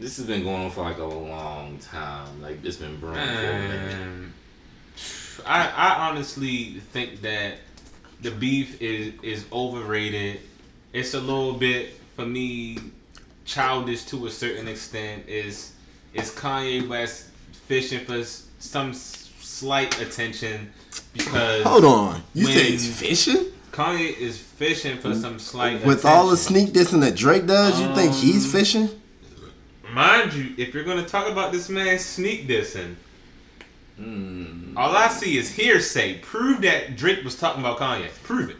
This 0.00 0.16
has 0.16 0.26
been 0.26 0.42
going 0.42 0.62
on 0.64 0.70
for 0.70 0.82
like 0.82 0.98
a 0.98 1.04
long 1.04 1.78
time. 1.78 2.40
Like 2.40 2.64
it's 2.64 2.78
been 2.78 2.98
brewing 2.98 3.16
for 3.16 3.20
a 3.20 3.24
minute. 3.68 3.94
Um, 3.94 4.32
I 5.46 5.68
I 5.68 6.08
honestly 6.08 6.80
think 6.92 7.20
that 7.20 7.58
the 8.22 8.30
beef 8.30 8.80
is 8.80 9.12
is 9.22 9.44
overrated. 9.52 10.40
It's 10.94 11.12
a 11.14 11.20
little 11.20 11.52
bit 11.52 11.90
for 12.16 12.24
me 12.24 12.78
childish 13.44 14.04
to 14.04 14.26
a 14.26 14.30
certain 14.30 14.68
extent. 14.68 15.28
Is 15.28 15.72
is 16.14 16.30
Kanye 16.30 16.88
West 16.88 17.26
fishing 17.68 18.04
for 18.06 18.24
some 18.58 18.94
slight 18.94 20.00
attention 20.00 20.72
because 21.12 21.62
Hold 21.64 21.84
on. 21.84 22.22
You 22.32 22.46
when 22.46 22.54
say 22.54 22.70
he's 22.70 22.98
fishing? 22.98 23.46
Kanye 23.70 24.16
is 24.18 24.38
fishing 24.38 24.98
for 24.98 25.14
some 25.14 25.38
slight 25.38 25.84
With 25.84 26.04
all 26.06 26.28
the 26.28 26.32
attention. 26.32 26.72
sneak 26.72 26.74
dissing 26.74 27.00
that 27.02 27.14
Drake 27.16 27.46
does, 27.46 27.78
you 27.80 27.94
think 27.94 28.14
he's 28.14 28.46
Um, 28.46 28.50
fishing? 28.50 28.88
Mind 29.92 30.32
you, 30.32 30.54
if 30.56 30.72
you're 30.74 30.84
gonna 30.84 31.04
talk 31.06 31.28
about 31.28 31.52
this 31.52 31.68
man 31.68 31.98
sneak 31.98 32.46
dissing, 32.48 32.94
Mm. 34.00 34.72
all 34.76 34.96
I 34.96 35.08
see 35.08 35.36
is 35.36 35.50
hearsay. 35.50 36.14
Prove 36.22 36.62
that 36.62 36.96
Drake 36.96 37.22
was 37.22 37.34
talking 37.34 37.60
about 37.60 37.78
Kanye. 37.78 38.08
Prove 38.22 38.50
it. 38.50 38.56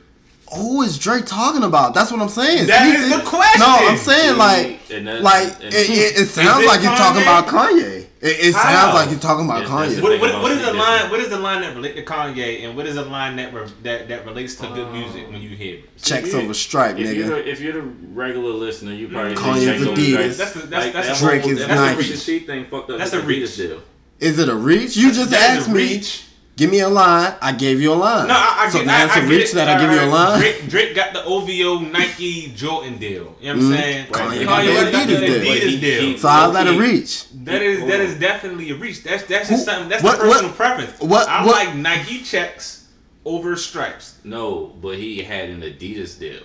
who 0.52 0.82
is 0.82 0.98
Drake 0.98 1.24
talking 1.26 1.62
about? 1.62 1.94
That's 1.94 2.10
what 2.10 2.20
I'm 2.20 2.28
saying. 2.28 2.66
That 2.66 2.82
Sneak 2.82 2.98
is 2.98 3.10
the 3.16 3.22
question. 3.24 3.60
No, 3.60 3.88
I'm 3.88 3.96
saying 3.96 4.36
like, 4.36 4.80
And 4.90 5.06
that's- 5.06 5.22
like 5.22 5.44
and- 5.62 5.72
it, 5.72 5.88
it, 5.90 6.20
it 6.22 6.26
sounds 6.28 6.64
it 6.64 6.66
like 6.66 6.80
he's 6.80 6.88
talking 6.90 7.22
about 7.22 7.46
Kanye. 7.46 7.99
It, 8.22 8.48
it 8.48 8.52
sounds 8.54 8.94
like 8.94 9.08
he's 9.08 9.18
talking 9.18 9.46
about 9.46 9.62
Yes, 9.62 9.70
that's 9.70 9.94
Kanye. 9.94 10.02
What, 10.02 10.20
what, 10.20 10.42
what 10.42 10.52
is 10.52 10.62
the 10.62 10.72
line? 10.74 11.10
What 11.10 11.20
is 11.20 11.28
the 11.30 11.38
line 11.38 11.62
that 11.62 11.74
relate 11.74 11.96
to 11.96 12.04
Kanye, 12.04 12.64
and 12.64 12.76
what 12.76 12.86
is 12.86 12.96
the 12.96 13.04
line 13.06 13.36
that 13.36 13.54
re, 13.54 13.66
that 13.82 14.08
that 14.08 14.26
relates 14.26 14.56
to 14.56 14.66
good 14.68 14.92
music 14.92 15.26
um, 15.26 15.32
when 15.32 15.40
you 15.42 15.48
hear 15.56 15.76
it? 15.78 15.96
Checks 16.02 16.34
over 16.34 16.52
stripe, 16.52 16.98
If 16.98 17.14
you're, 17.14 17.24
nigga. 17.26 17.28
the, 17.44 17.48
if 17.50 17.60
you're 17.60 17.72
the 17.72 17.80
regular 17.82 18.50
listener, 18.52 18.92
you 18.92 19.08
probably 19.08 19.34
Kanye's 19.34 19.64
think 19.64 19.86
Over 19.86 19.96
Adidas. 20.00 20.32
Stripes. 20.32 20.36
That's 20.36 20.52
the- 20.52 20.60
that's- 20.66 20.84
Like, 20.84 20.92
that's 20.92 21.08
that 21.08 21.16
a- 21.16 21.28
Drake 21.30 21.42
whole- 21.42 21.50
is 21.52 21.58
that 21.60 21.68
Nike. 21.68 22.02
Pusha 22.02 22.26
T 22.26 22.38
thing 22.40 22.64
fucked 22.66 22.90
up. 22.90 22.98
That's 22.98 23.12
a 23.14 23.22
reach. 23.22 23.56
Deal. 23.56 23.82
Is 24.18 24.38
it 24.38 24.48
a 24.50 24.54
reach? 24.54 24.96
You 24.98 25.12
just 25.12 25.30
That 25.30 25.52
is 25.56 25.58
asked 25.60 25.68
a 25.68 25.72
me. 25.72 25.94
reach. 25.94 26.24
Give 26.60 26.70
me 26.70 26.80
a 26.80 26.90
line. 26.90 27.34
I 27.40 27.52
gave 27.52 27.80
you 27.80 27.90
a 27.90 27.94
line. 27.94 28.28
No, 28.28 28.34
I, 28.34 28.66
I 28.66 28.68
so 28.68 28.80
get, 28.80 28.86
now 28.86 28.98
I, 29.00 29.04
it's 29.06 29.16
I 29.16 29.20
a 29.20 29.26
reach 29.26 29.48
it. 29.48 29.54
that 29.54 29.66
I 29.66 29.80
give 29.80 29.90
you 29.92 30.00
a 30.02 30.12
line. 30.12 30.40
Drake, 30.40 30.68
Drake 30.68 30.94
got 30.94 31.14
the 31.14 31.24
OVO 31.24 31.78
Nike 31.90 32.52
Jordan 32.54 32.98
deal. 32.98 33.10
You 33.10 33.22
know 33.22 33.30
what 33.30 33.46
I'm 33.46 33.58
mm-hmm. 33.60 33.72
saying? 33.72 34.06
Kanye 34.08 34.46
Right. 34.46 34.68
Oh, 34.68 34.92
got 34.92 35.06
the 35.06 35.14
Kanye 35.14 35.16
Adidas 35.16 35.20
deal. 35.20 35.40
Adidas 35.40 35.80
deal. 35.80 36.18
So 36.18 36.28
how's 36.28 36.52
that 36.52 36.66
a 36.66 36.78
reach? 36.78 37.30
That 37.30 37.62
is 37.62 37.78
Hold 37.78 37.90
that 37.90 38.00
on. 38.00 38.06
is 38.06 38.14
oh. 38.14 38.18
definitely 38.18 38.70
a 38.72 38.74
reach. 38.74 39.02
That's 39.02 39.22
that's 39.22 39.48
just 39.48 39.64
something. 39.64 39.88
That's 39.88 40.02
what- 40.02 40.16
a 40.16 40.18
personal 40.18 40.48
what- 40.50 40.56
preference. 40.58 41.00
what- 41.00 41.28
I 41.30 41.46
what- 41.46 41.66
like 41.66 41.74
Nike 41.76 42.20
checks 42.20 42.88
over 43.24 43.56
stripes. 43.56 44.18
No, 44.22 44.66
but 44.82 44.98
he 44.98 45.22
had 45.22 45.48
an 45.48 45.62
Adidas 45.62 46.18
deal 46.18 46.42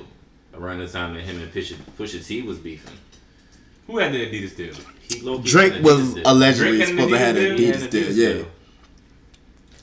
around 0.54 0.80
the 0.80 0.88
time 0.88 1.14
that 1.16 1.24
him 1.24 1.42
and 1.42 1.52
Pusha, 1.52 1.76
Pusha 1.98 2.26
T 2.26 2.42
was 2.42 2.58
beefing. 2.58 2.98
Who 3.88 3.98
had 3.98 4.14
the 4.14 4.26
Adidas 4.26 4.56
deal? 4.56 4.76
He 5.10 5.20
Drake 5.44 5.74
had 5.74 5.84
was 5.84 6.14
deal. 6.14 6.24
allegedly 6.26 6.78
Drake 6.78 6.88
supposed 6.88 7.10
to 7.12 7.20
have 7.20 7.36
an 7.36 7.44
Adidas 7.44 7.58
deal? 7.58 8.04
Adidas 8.04 8.16
deal. 8.16 8.38
Yeah. 8.38 8.46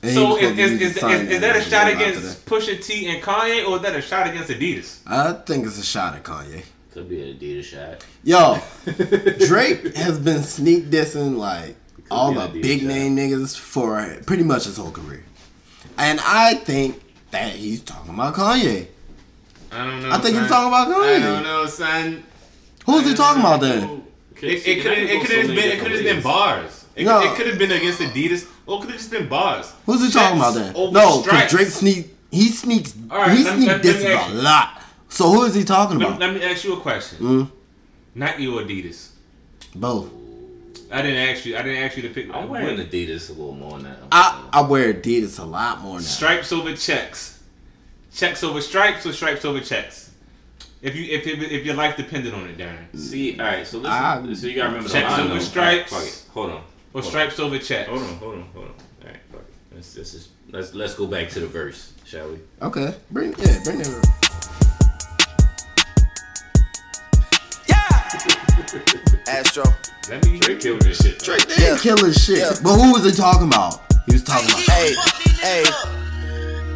And 0.03 0.11
So 0.13 0.29
was 0.35 0.41
is, 0.41 0.57
is, 0.59 0.81
is, 0.81 0.97
is, 0.97 1.29
is 1.31 1.41
that 1.41 1.55
a 1.55 1.61
shot 1.61 1.87
roll 1.87 1.95
out 1.95 1.99
to 1.99 2.09
against 2.09 2.45
Pusha 2.45 2.83
T 2.85 3.07
and 3.07 3.23
Kanye, 3.23 3.65
or 3.67 3.77
is 3.77 3.81
that 3.83 3.95
a 3.95 4.01
shot 4.01 4.27
against 4.27 4.49
Adidas? 4.49 4.99
I 5.07 5.33
think 5.33 5.65
it's 5.65 5.79
a 5.79 5.83
shot 5.83 6.13
at 6.15 6.23
Kanye. 6.23 6.63
Could 6.91 7.09
be 7.09 7.23
an 7.31 7.37
Adidas 7.37 7.63
shot. 7.63 8.05
Yo, 8.23 8.57
Drake 9.47 9.95
has 9.95 10.19
been 10.19 10.43
sneak 10.43 10.85
dissing 10.89 11.37
like 11.37 11.75
all 12.11 12.33
the 12.33 12.47
big 12.61 12.81
shot. 12.81 12.87
name 12.87 13.15
niggas 13.15 13.57
for 13.57 14.17
pretty 14.25 14.43
much 14.43 14.65
his 14.65 14.77
whole 14.77 14.91
career. 14.91 15.23
And 15.97 16.19
I 16.21 16.55
think 16.55 17.01
that 17.31 17.53
he's 17.53 17.81
talking 17.81 18.13
about 18.13 18.35
Kanye. 18.35 18.87
I 19.71 19.85
don't 19.85 20.01
know. 20.03 20.11
I 20.11 20.17
think 20.19 20.35
son. 20.35 20.43
he's 20.43 20.51
talking 20.51 20.67
about 20.67 20.87
Kanye. 20.89 21.15
I 21.15 21.19
don't 21.19 21.43
know, 21.43 21.65
son. 21.65 22.23
Who's 22.85 23.07
he 23.07 23.15
talking 23.15 23.39
about 23.41 23.61
then? 23.61 24.03
It, 24.41 24.67
it 24.67 24.81
could 24.83 24.97
have 24.97 25.09
it 25.09 25.21
could 25.25 25.37
have 25.37 25.47
been 25.47 25.57
it 25.71 25.79
could 25.79 25.91
have 25.91 26.03
been 26.03 26.21
bars. 26.21 26.85
It, 26.95 27.05
No. 27.05 27.21
it 27.23 27.35
could 27.37 27.47
have 27.47 27.57
been 27.57 27.71
against 27.71 28.01
Adidas, 28.01 28.45
or 28.65 28.77
it 28.77 28.81
could 28.81 28.89
have 28.91 28.99
just 28.99 29.11
been 29.11 29.27
bars. 29.27 29.73
Who's 29.85 30.01
he 30.05 30.11
talking 30.11 30.37
about 30.37 30.53
then? 30.55 30.73
No, 30.73 31.21
because. 31.23 31.51
Drake 31.51 31.67
sneak 31.67 32.15
he 32.31 32.47
sneaks 32.49 32.93
All 33.11 33.17
right, 33.19 33.37
he 33.37 33.43
let- 33.43 33.55
sneak 33.57 33.67
let- 33.67 33.75
let 33.77 33.85
me 33.85 33.91
disses 33.91 34.05
ask 34.05 34.29
a 34.29 34.33
you. 34.33 34.41
lot. 34.41 34.81
So 35.09 35.29
who 35.31 35.43
is 35.43 35.53
he 35.53 35.63
talking 35.63 35.99
Let, 35.99 36.07
about? 36.07 36.19
let 36.19 36.33
me 36.33 36.43
ask 36.43 36.63
you 36.63 36.73
a 36.73 36.79
question. 36.79 37.19
Mm. 37.19 37.51
Nike 38.15 38.47
or 38.47 38.61
Adidas? 38.61 39.09
Both. 39.75 40.09
I 40.91 41.01
didn't 41.01 41.17
ask 41.29 41.45
you. 41.45 41.55
I 41.57 41.61
didn't 41.61 41.83
ask 41.83 41.95
you 41.97 42.03
to 42.03 42.09
pick. 42.09 42.33
I'm 42.33 42.49
wearing 42.49 42.77
what- 42.77 42.89
Adidas 42.89 43.29
a 43.29 43.33
little 43.33 43.53
more 43.53 43.79
now. 43.79 43.95
I, 44.11 44.43
I 44.53 44.61
wear 44.61 44.93
Adidas 44.93 45.39
a 45.39 45.43
lot 45.43 45.81
more 45.81 45.95
now. 45.97 46.01
stripes 46.05 46.51
over 46.51 46.75
checks, 46.75 47.39
checks 48.13 48.43
over 48.43 48.61
stripes, 48.61 49.05
or 49.05 49.13
stripes 49.13 49.45
over 49.45 49.59
checks. 49.59 50.11
If 50.81 50.95
you 50.95 51.05
if 51.15 51.25
if, 51.27 51.39
if 51.51 51.65
your 51.65 51.75
life 51.75 51.95
depended 51.97 52.33
on 52.33 52.47
it, 52.49 52.57
Darren, 52.57 52.85
See, 52.97 53.39
all 53.39 53.45
right. 53.45 53.65
So 53.65 53.77
listen. 53.77 53.91
I- 53.91 54.33
so 54.33 54.47
you 54.47 54.55
gotta 54.55 54.69
remember 54.69 54.89
Checks 54.89 55.05
the 55.05 55.11
line. 55.11 55.19
over 55.21 55.33
though. 55.35 55.39
stripes. 55.39 55.91
Fuck 55.91 56.03
it. 56.03 56.25
Hold 56.33 56.51
on. 56.51 56.63
Or 56.93 57.01
Hold 57.01 57.05
on. 57.05 57.09
stripes 57.09 57.39
over 57.39 57.57
checks. 57.59 57.89
Hold 57.89 58.01
on. 58.01 58.07
Hold 58.15 58.33
on. 58.35 58.41
Hold 58.53 58.65
on. 58.65 58.71
All 58.71 59.07
right. 59.07 59.17
Fuck 59.31 59.41
it. 59.41 59.75
Let's 59.75 59.97
let's 59.97 60.11
just, 60.11 60.29
let's 60.51 60.73
let's 60.73 60.93
go 60.95 61.07
back 61.07 61.29
to 61.29 61.39
the 61.39 61.47
verse, 61.47 61.93
shall 62.05 62.29
we? 62.29 62.39
Okay. 62.61 62.93
Bring 63.11 63.33
yeah, 63.39 63.59
bring 63.63 63.79
it. 63.81 63.87
Yeah. 67.67 67.87
Astro. 69.27 69.63
Let 70.09 70.25
me 70.25 70.37
Drake 70.39 70.59
killed 70.59 70.81
this 70.81 71.01
shit. 71.01 71.19
Drake 71.19 71.47
did 71.47 71.59
Yeah. 71.59 71.77
kill 71.79 71.97
his 71.97 72.21
shit. 72.23 72.39
Yeah. 72.39 72.53
But 72.61 72.75
who 72.75 72.91
was 72.91 73.05
he 73.05 73.11
talking 73.11 73.47
about? 73.47 73.81
He 74.05 74.13
was 74.13 74.23
talking 74.23 74.47
about 74.49 74.59
Hey, 74.59 74.93
hey. 75.41 75.63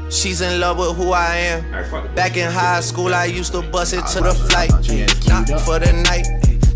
She's 0.09 0.39
in 0.41 0.59
love 0.61 0.78
with 0.80 0.95
who 0.95 1.11
I 1.11 1.36
am. 1.36 1.65
All 1.65 1.82
right. 1.82 1.91
Fuck 1.91 2.05
it. 2.05 2.15
Back 2.15 2.38
in 2.38 2.49
high 2.51 2.80
school, 2.80 3.13
I 3.13 3.26
used 3.26 3.51
to 3.51 3.61
bust 3.61 3.93
it 3.93 4.05
to 4.07 4.22
the 4.22 4.34
flight. 4.34 4.70
thought 4.72 4.88
you 4.88 4.99
had 4.99 5.11
it 5.11 5.28
Not 5.28 5.61
for 5.61 5.80
the 5.80 5.91
night. 5.93 6.26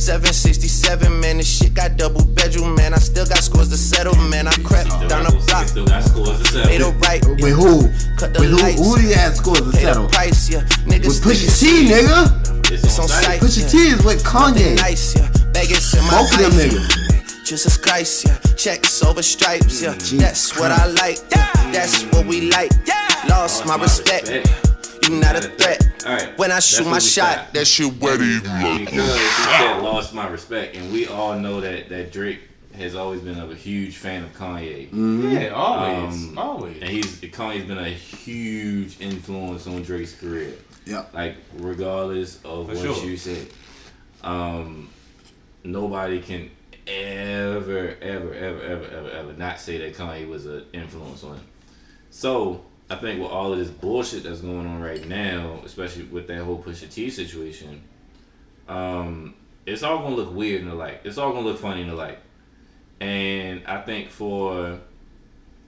767, 0.02 1.20
man, 1.20 1.38
this 1.38 1.47
shit 1.47 1.74
got 1.76 1.95
double 1.95 2.26
bedroom, 2.26 2.74
man. 2.76 2.93
I 2.93 2.97
still 2.97 3.26
got 3.26 3.38
scores 3.38 3.70
to 3.70 3.78
settle, 3.78 4.16
man. 4.16 4.47
I 4.47 4.52
crept 4.64 4.91
Still 4.91 5.08
down 5.08 5.24
got- 5.26 5.32
the 5.34 5.45
block, 5.45 5.68
Still 5.68 5.86
got 5.86 6.04
scores 6.04 6.38
to 6.39 6.45
settle. 6.45 6.66
made 6.68 6.82
a 6.82 6.89
right. 7.06 7.24
With 7.39 7.54
who? 7.56 7.88
Cut 8.18 8.34
the 8.34 8.39
With 8.41 8.49
who? 8.52 8.58
lights. 8.58 8.80
Who 8.82 8.97
do 8.97 9.04
you 9.04 9.14
have 9.14 9.36
scores 9.36 9.60
to 9.62 9.66
Pay 9.72 9.86
the 9.86 9.93
settle? 9.93 10.08
price, 10.10 10.49
yeah. 10.49 10.62
Niggas 10.89 11.06
With 11.06 11.24
think 11.24 11.38
Pusha 11.38 11.45
it's 11.45 11.60
T, 11.60 11.86
nigga. 11.86 12.72
It's 12.72 12.99
on 12.99 13.08
site. 13.08 13.39
Pusha 13.41 13.70
T 13.70 13.78
is 13.78 14.04
with 14.04 14.24
Kanye. 14.24 14.76
nice, 14.78 15.16
yeah. 15.16 15.30
Vegas 15.54 15.93
in 15.93 16.04
my 16.06 16.10
Both 16.18 16.34
of 16.34 16.39
them 16.39 16.52
life, 16.58 16.72
niggas. 16.72 17.12
yeah. 17.12 17.43
Jesus 17.45 17.78
Christ, 17.78 18.26
yeah. 18.26 18.38
Checks 18.56 19.04
over 19.04 19.22
stripes, 19.22 19.82
yeah. 19.82 19.93
Jesus 19.95 20.20
That's 20.20 20.58
what 20.60 20.72
I 20.72 20.88
like, 20.88 21.20
yeah. 21.30 21.52
That's 21.72 22.04
what 22.06 22.26
we 22.26 22.49
like. 22.49 22.72
Lost 23.30 23.66
my 23.68 23.76
respect. 23.78 24.30
You 25.12 25.20
not 25.20 25.36
a 25.36 25.41
threat. 25.41 26.05
All 26.07 26.14
right. 26.16 26.38
When 26.38 26.51
I 26.51 26.59
shoot 26.59 26.86
my 26.86 26.99
shot, 26.99 27.34
stopped. 27.34 27.53
That 27.53 27.66
shit 27.66 27.91
wetty. 27.93 28.41
because 28.80 29.18
he 29.18 29.26
said 29.28 29.82
lost 29.82 30.14
my 30.14 30.28
respect, 30.30 30.76
and 30.76 30.91
we 30.93 31.07
all 31.07 31.38
know 31.38 31.59
that 31.62 31.89
that 31.89 32.12
Drake 32.12 32.39
has 32.76 32.95
always 32.95 33.20
been 33.22 33.38
a 33.38 33.53
huge 33.53 33.97
fan 33.97 34.24
of 34.24 34.34
Kanye, 34.34 34.88
Yeah, 35.34 35.49
always, 35.49 36.16
Um, 36.30 36.38
always. 36.38 36.78
and 36.82 36.89
he's 36.89 37.20
Kanye's 37.20 37.66
been 37.66 37.78
a 37.78 37.89
huge 37.89 38.99
influence 39.01 39.68
on 39.68 39.84
Drake's 39.84 40.16
career. 40.16 40.53
Yep. 40.86 41.14
Like 41.14 41.36
regardless 41.57 42.38
of 42.45 42.68
For 42.70 42.76
what 42.76 42.78
sure. 42.97 43.05
you 43.05 43.18
said, 43.18 43.47
um, 44.24 44.89
nobody 45.66 46.22
can 46.22 46.49
ever, 46.88 47.95
ever, 48.01 48.34
ever, 48.34 48.64
ever, 48.64 48.86
ever, 48.89 49.09
ever 49.12 49.34
not 49.34 49.59
say 49.59 49.78
that 49.80 49.95
Kanye 49.95 50.28
was 50.28 50.45
an 50.45 50.64
influence 50.74 51.24
on 51.26 51.36
him. 51.36 51.45
So 52.09 52.64
I 52.91 52.95
think 52.95 53.21
with 53.21 53.31
all 53.31 53.53
of 53.53 53.59
this 53.59 53.69
bullshit 53.69 54.23
that's 54.23 54.41
going 54.41 54.67
on 54.67 54.81
right 54.81 55.07
now, 55.07 55.61
especially 55.63 56.03
with 56.03 56.27
that 56.27 56.43
whole 56.43 56.61
Pusha 56.61 56.91
T 56.91 57.09
situation, 57.09 57.81
um, 58.67 59.33
it's 59.65 59.81
all 59.81 59.99
gonna 59.99 60.15
look 60.15 60.35
weird 60.35 60.59
in 60.61 60.67
the 60.67 60.75
light. 60.75 60.99
It's 61.05 61.17
all 61.17 61.31
gonna 61.31 61.47
look 61.47 61.57
funny 61.57 61.83
in 61.83 61.87
the 61.87 61.95
light. 61.95 62.19
And 62.99 63.65
I 63.65 63.79
think 63.81 64.09
for 64.09 64.81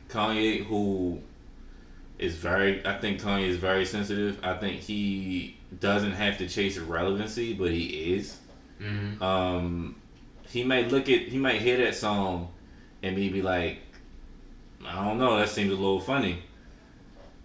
Kanye, 0.09 0.65
who 0.65 1.21
is 2.19 2.36
very, 2.36 2.86
I 2.86 2.97
think 2.99 3.21
Kanye 3.21 3.47
is 3.47 3.55
very 3.55 3.86
sensitive. 3.86 4.39
I 4.43 4.55
think 4.57 4.82
he 4.82 5.55
doesn't 5.80 6.11
have 6.11 6.38
to 6.39 6.49
chase 6.49 6.78
relevancy, 6.78 7.53
but 7.53 7.71
he 7.71 8.15
is. 8.15 8.38
Um, 9.21 9.95
he 10.49 10.65
might 10.65 10.91
look 10.91 11.07
at, 11.07 11.21
he 11.21 11.38
might 11.38 11.61
hear 11.61 11.78
that 11.78 11.95
song, 11.95 12.49
and 13.01 13.15
maybe 13.15 13.41
like, 13.41 13.80
I 14.86 15.05
don't 15.05 15.19
know, 15.19 15.38
that 15.39 15.47
seems 15.47 15.71
a 15.71 15.76
little 15.76 16.01
funny. 16.01 16.43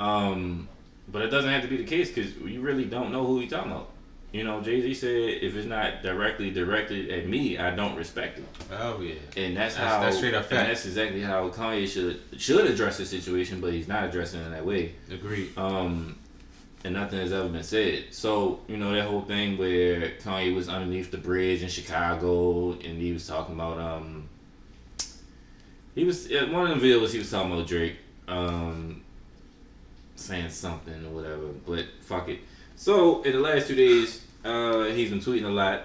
Um, 0.01 0.68
but 1.11 1.22
it 1.22 1.28
doesn't 1.28 1.51
have 1.51 1.62
to 1.62 1.68
be 1.68 1.76
the 1.78 1.84
case 1.84 2.11
because 2.11 2.34
you 2.36 2.61
really 2.61 2.84
don't 2.84 3.11
know 3.12 3.24
who 3.26 3.40
he's 3.40 3.51
talking 3.51 3.72
about. 3.72 3.90
You 4.30 4.44
know, 4.44 4.61
Jay 4.61 4.82
Z 4.82 4.92
said, 4.94 5.09
if 5.42 5.57
it's 5.57 5.66
not 5.66 6.03
directly 6.03 6.51
directed 6.51 7.11
at 7.11 7.26
me, 7.26 7.57
I 7.57 7.74
don't 7.74 7.96
respect 7.96 8.38
it. 8.38 8.44
Oh 8.78 9.01
yeah. 9.01 9.14
And 9.38 9.57
that's, 9.57 9.74
That's- 9.76 9.94
how 9.94 10.01
that's 10.03 10.18
straight 10.18 10.34
up 10.34 10.42
and 10.42 10.51
fact. 10.51 10.68
that's 10.68 10.84
exactly 10.84 11.22
how 11.22 11.49
Kanye 11.49 11.88
should 11.88 12.20
should 12.38 12.66
address 12.66 12.99
the 12.99 13.07
situation, 13.07 13.61
but 13.61 13.72
he's 13.72 13.88
not 13.88 14.05
addressing 14.05 14.40
it 14.42 14.44
in 14.46 14.53
that 14.53 14.66
way. 14.66 14.92
Agreed. 15.11 15.57
Um, 15.57 16.18
and 16.84 16.92
nothing 16.94 17.18
has 17.20 17.32
ever 17.32 17.49
been 17.49 17.62
said. 17.62 18.05
So 18.11 18.61
you 18.68 18.76
know 18.76 18.92
that 18.92 19.07
whole 19.07 19.22
thing 19.22 19.57
where 19.57 20.11
Kanye 20.22 20.55
was 20.55 20.68
underneath 20.68 21.11
the 21.11 21.16
bridge 21.18 21.62
in 21.62 21.68
Chicago, 21.70 22.72
and 22.72 23.01
he 23.01 23.12
was 23.12 23.26
talking 23.26 23.55
about 23.55 23.78
um, 23.78 24.28
he 25.94 26.05
was 26.05 26.28
one 26.51 26.70
of 26.70 26.78
the 26.80 26.86
videos 26.86 27.12
he 27.12 27.18
was 27.18 27.30
talking 27.30 27.51
about 27.53 27.66
Drake, 27.66 27.96
um, 28.28 29.03
saying 30.18 30.50
something 30.50 31.06
or 31.06 31.10
whatever. 31.10 31.48
But 31.66 31.86
fuck 32.00 32.28
it. 32.28 32.40
So 32.76 33.22
in 33.22 33.32
the 33.32 33.40
last 33.40 33.68
two 33.68 33.74
days, 33.74 34.24
uh, 34.44 34.84
he's 34.84 35.10
been 35.10 35.20
tweeting 35.20 35.44
a 35.44 35.48
lot. 35.48 35.82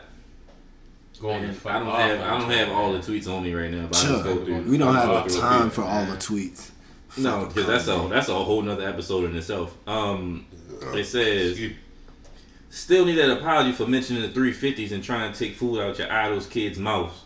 Going 1.21 1.43
And 1.43 1.53
the 1.53 1.59
fuck 1.59 1.73
I 1.73 1.79
don't 1.79 1.87
off 1.87 1.99
have 1.99 2.21
I 2.21 2.39
don't 2.39 2.51
have 2.51 2.69
all 2.69 2.91
the 2.91 2.99
tweets 2.99 3.27
on 3.27 3.43
me 3.43 3.53
right 3.53 3.71
now, 3.71 3.87
but 3.87 3.97
I'll 3.97 4.11
just 4.13 4.23
go 4.23 4.43
through. 4.43 4.63
We 4.63 4.77
don't 4.77 4.95
have 4.95 5.31
the 5.31 5.39
time 5.39 5.69
for 5.69 5.83
all 5.83 6.05
the 6.05 6.17
tweets. 6.17 6.71
No, 7.17 7.45
because 7.45 7.67
that's 7.67 7.87
a 7.87 8.07
that's 8.09 8.29
a 8.29 8.33
whole 8.35 8.61
nother 8.61 8.87
episode 8.87 9.29
in 9.29 9.37
itself. 9.37 9.77
Um, 9.87 10.45
it 10.93 11.05
says 11.05 11.59
still 12.69 13.05
need 13.05 13.19
an 13.19 13.29
apology 13.29 13.71
for 13.71 13.85
mentioning 13.85 14.23
the 14.23 14.29
350s 14.29 14.91
and 14.91 15.03
trying 15.03 15.31
to 15.31 15.37
take 15.37 15.55
food 15.55 15.79
out 15.79 15.99
your 15.99 16.11
idol's 16.11 16.47
kids' 16.47 16.79
mouths. 16.79 17.21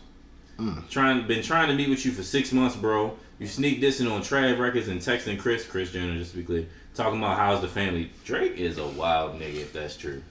Trying 0.90 1.26
been 1.28 1.42
trying 1.42 1.70
to 1.70 1.76
meet 1.76 1.90
with 1.90 2.06
you 2.06 2.12
for 2.12 2.24
six 2.24 2.52
months, 2.52 2.76
bro. 2.76 3.16
You 3.40 3.48
sneak 3.48 3.80
dissing 3.80 4.12
on 4.12 4.22
Trav 4.22 4.60
Records 4.60 4.88
and 4.88 5.00
texting 5.00 5.40
Chris, 5.40 5.66
Chris 5.66 5.92
Jenner, 5.92 6.18
just 6.18 6.32
to 6.32 6.38
be 6.38 6.44
clear, 6.44 6.66
talking 6.98 7.20
about 7.20 7.38
how's 7.38 7.62
the 7.62 7.68
family. 7.68 8.12
Drake 8.26 8.58
is 8.58 8.78
a 8.78 8.88
wild 8.88 9.40
nigga 9.40 9.62
if 9.62 9.74
that's 9.74 9.96
true. 9.96 10.22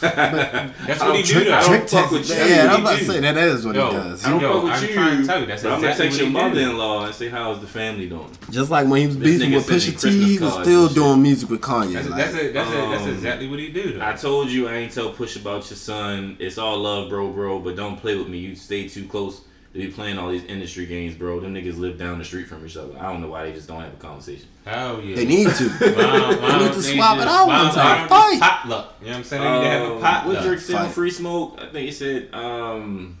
That's 0.00 1.00
I 1.00 1.08
what 1.08 1.16
he 1.16 1.22
don't 1.22 1.24
do 1.24 1.32
trick- 1.32 1.48
I 1.48 1.60
don't 1.60 1.70
Trick 1.70 1.88
fuck 1.88 2.10
with 2.12 2.28
you. 2.28 2.34
Yeah, 2.36 2.46
That's 2.46 2.60
I'm 2.62 2.70
what 2.70 2.80
about 2.80 2.92
he 3.00 3.06
to 3.06 3.12
say 3.12 3.20
that 3.20 3.36
is 3.36 3.66
what 3.66 3.74
Yo, 3.74 3.86
he 3.88 3.92
does. 3.96 4.24
I 4.24 4.30
don't 4.30 4.40
Yo, 4.40 4.52
fuck 4.54 4.62
with 4.62 4.72
I'm 4.72 4.88
you. 4.88 4.94
trying 4.94 5.20
to 5.20 5.26
tell 5.26 5.40
you, 5.40 5.46
that's 5.46 5.62
but 5.64 5.72
I'm 5.72 5.80
gonna 5.80 5.90
exactly 5.90 6.06
text 6.06 6.20
your 6.20 6.32
what 6.32 6.42
he 6.54 6.60
mother-in-law 6.60 7.04
and 7.06 7.14
say 7.14 7.28
how's 7.28 7.60
the 7.60 7.66
family 7.66 8.08
doing. 8.08 8.30
Just 8.50 8.70
like 8.70 8.86
when 8.86 9.00
he 9.00 9.06
was 9.08 9.18
This 9.18 9.38
beefing 9.38 9.54
with 9.54 9.66
Pusha 9.66 10.00
T, 10.00 10.24
he 10.24 10.38
was 10.38 10.54
still 10.54 10.88
doing 10.88 11.20
music 11.20 11.50
with 11.50 11.60
Kanye. 11.60 11.94
That's, 11.94 12.08
like, 12.08 12.16
that's, 12.16 12.34
a, 12.34 12.52
that's, 12.52 12.70
a, 12.70 12.74
that's 12.74 13.02
um, 13.02 13.08
exactly 13.10 13.48
what 13.48 13.58
he 13.58 13.72
do 13.72 13.94
though. 13.94 14.06
I 14.06 14.12
told 14.12 14.50
you 14.50 14.68
I 14.68 14.74
ain't 14.74 14.92
tell 14.92 15.10
Push 15.10 15.34
about 15.34 15.68
your 15.68 15.76
son. 15.76 16.36
It's 16.38 16.58
all 16.58 16.78
love, 16.78 17.08
bro, 17.08 17.32
bro. 17.32 17.58
But 17.58 17.74
don't 17.74 17.96
play 17.96 18.16
with 18.16 18.28
me. 18.28 18.38
You 18.38 18.54
stay 18.54 18.88
too 18.88 19.06
close 19.08 19.40
to 19.72 19.78
be 19.78 19.88
playing 19.88 20.18
all 20.18 20.30
these 20.30 20.44
industry 20.44 20.86
games, 20.86 21.14
bro. 21.14 21.40
Them 21.40 21.54
niggas 21.54 21.78
live 21.78 21.98
down 21.98 22.18
the 22.18 22.24
street 22.24 22.46
from 22.48 22.64
each 22.66 22.76
other. 22.76 22.98
I 22.98 23.12
don't 23.12 23.20
know 23.20 23.28
why 23.28 23.44
they 23.44 23.52
just 23.52 23.68
don't 23.68 23.80
have 23.80 23.92
a 23.92 23.96
conversation. 23.96 24.48
Hell 24.64 25.00
yeah. 25.02 25.16
They 25.16 25.24
need 25.26 25.48
to. 25.50 25.68
Why- 25.68 26.36
why 26.40 26.58
need 26.58 26.72
to 26.72 26.82
swap 26.82 27.18
it 27.18 27.28
out 27.28 27.46
why- 27.46 27.56
one 27.58 27.66
why 27.68 27.72
time. 27.74 28.08
don't 28.08 28.30
they 28.32 28.38
Fight. 28.38 28.40
Potluck. 28.40 28.94
You 29.00 29.06
know 29.06 29.12
what 29.12 29.18
I'm 29.18 29.24
saying? 29.24 29.42
They 29.42 29.58
need 29.58 29.64
to 29.64 29.70
have 29.70 29.90
a 29.96 30.00
potluck. 30.00 30.36
What 30.36 30.44
Drake 30.46 30.58
said. 30.60 30.90
Free 30.90 31.10
Smoke? 31.10 31.58
I 31.60 31.66
think 31.70 31.86
he 31.86 31.92
said, 31.92 32.28
um, 32.34 33.18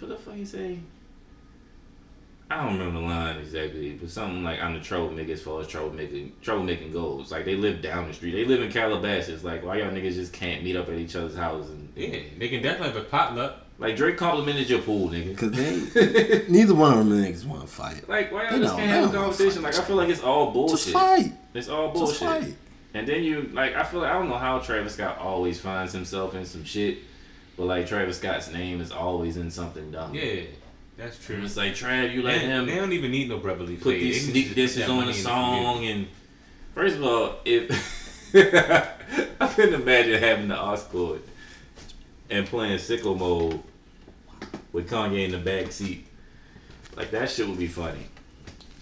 what 0.00 0.08
the 0.08 0.16
fuck 0.16 0.34
he 0.34 0.44
say? 0.44 0.78
I 2.48 2.62
don't 2.62 2.78
remember 2.78 3.00
the 3.00 3.06
line 3.06 3.38
exactly, 3.38 3.92
but 3.92 4.08
something 4.08 4.44
like 4.44 4.62
I'm 4.62 4.74
the 4.74 4.80
troublemaker 4.80 5.32
as 5.32 5.42
far 5.42 5.60
as 5.60 5.66
troublemaking 5.66 6.30
troublemaking 6.44 6.92
goes. 6.92 7.32
Like 7.32 7.44
they 7.44 7.56
live 7.56 7.82
down 7.82 8.06
the 8.06 8.14
street. 8.14 8.32
They 8.32 8.44
live 8.44 8.62
in 8.62 8.70
Calabasas. 8.70 9.42
Like 9.42 9.64
why 9.64 9.78
y'all 9.78 9.90
niggas 9.90 10.14
just 10.14 10.32
can't 10.32 10.62
meet 10.62 10.76
up 10.76 10.88
at 10.88 10.94
each 10.94 11.16
other's 11.16 11.34
houses 11.36 11.70
and 11.72 11.88
Yeah, 11.96 12.20
they 12.38 12.48
can 12.48 12.62
definitely 12.62 12.94
have 12.94 13.02
a 13.02 13.08
potluck. 13.08 13.65
Like 13.78 13.96
Drake 13.96 14.16
complimented 14.16 14.68
your 14.70 14.80
pool, 14.80 15.08
nigga. 15.10 15.36
Cause 15.36 15.50
they 15.52 16.44
neither 16.48 16.74
one 16.74 16.98
of 16.98 16.98
them 17.08 17.10
niggas 17.22 17.44
want 17.44 17.62
to 17.62 17.66
fight. 17.68 18.08
Like 18.08 18.32
why 18.32 18.48
y'all 18.50 18.58
just 18.58 18.76
can't 18.76 18.88
have 18.90 19.10
a 19.10 19.16
conversation? 19.16 19.62
Like 19.62 19.78
I 19.78 19.82
feel 19.82 19.96
like 19.96 20.08
it's 20.08 20.22
all 20.22 20.50
bullshit. 20.50 20.78
Just 20.78 20.90
fight. 20.92 21.32
It's 21.54 21.68
all 21.68 21.92
Just 21.92 22.20
bullshit. 22.20 22.42
fight. 22.44 22.56
And 22.94 23.06
then 23.06 23.22
you 23.24 23.50
like 23.52 23.74
I 23.74 23.82
feel 23.84 24.00
like 24.00 24.10
I 24.10 24.14
don't 24.14 24.28
know 24.28 24.38
how 24.38 24.58
Travis 24.60 24.94
Scott 24.94 25.18
always 25.18 25.60
finds 25.60 25.92
himself 25.92 26.34
in 26.34 26.46
some 26.46 26.64
shit, 26.64 26.98
but 27.56 27.64
like 27.64 27.86
Travis 27.86 28.16
Scott's 28.18 28.50
name 28.50 28.80
is 28.80 28.90
always 28.90 29.36
in 29.36 29.50
something 29.50 29.90
dumb. 29.90 30.14
Yeah, 30.14 30.42
that's 30.96 31.22
true. 31.22 31.36
And 31.36 31.44
it's 31.44 31.56
like 31.58 31.72
Trav, 31.74 32.14
you 32.14 32.22
let 32.22 32.40
They, 32.40 32.46
him 32.46 32.64
they 32.66 32.76
don't 32.76 32.92
even 32.92 33.10
need 33.10 33.28
no 33.28 33.36
Beverly 33.38 33.76
put 33.76 33.92
Fade. 33.94 34.02
these 34.02 34.26
They 34.26 34.32
sneak 34.32 34.46
can 34.46 34.54
disses 34.54 34.88
on 34.88 35.00
the 35.04 35.08
in 35.08 35.14
song 35.14 35.84
and 35.84 36.06
first 36.74 36.96
of 36.96 37.04
all, 37.04 37.34
if 37.44 37.70
I 38.34 39.46
couldn't 39.54 39.74
imagine 39.82 40.20
having 40.22 40.48
the 40.48 40.58
aux 40.58 40.76
cord 40.90 41.20
and 42.30 42.46
playing 42.46 42.78
sicko 42.78 43.16
mode 43.18 43.60
with 44.72 44.90
Kanye 44.90 45.24
in 45.26 45.32
the 45.32 45.38
back 45.38 45.72
seat. 45.72 46.06
Like 46.96 47.10
that 47.10 47.30
shit 47.30 47.46
would 47.48 47.58
be 47.58 47.66
funny. 47.68 48.06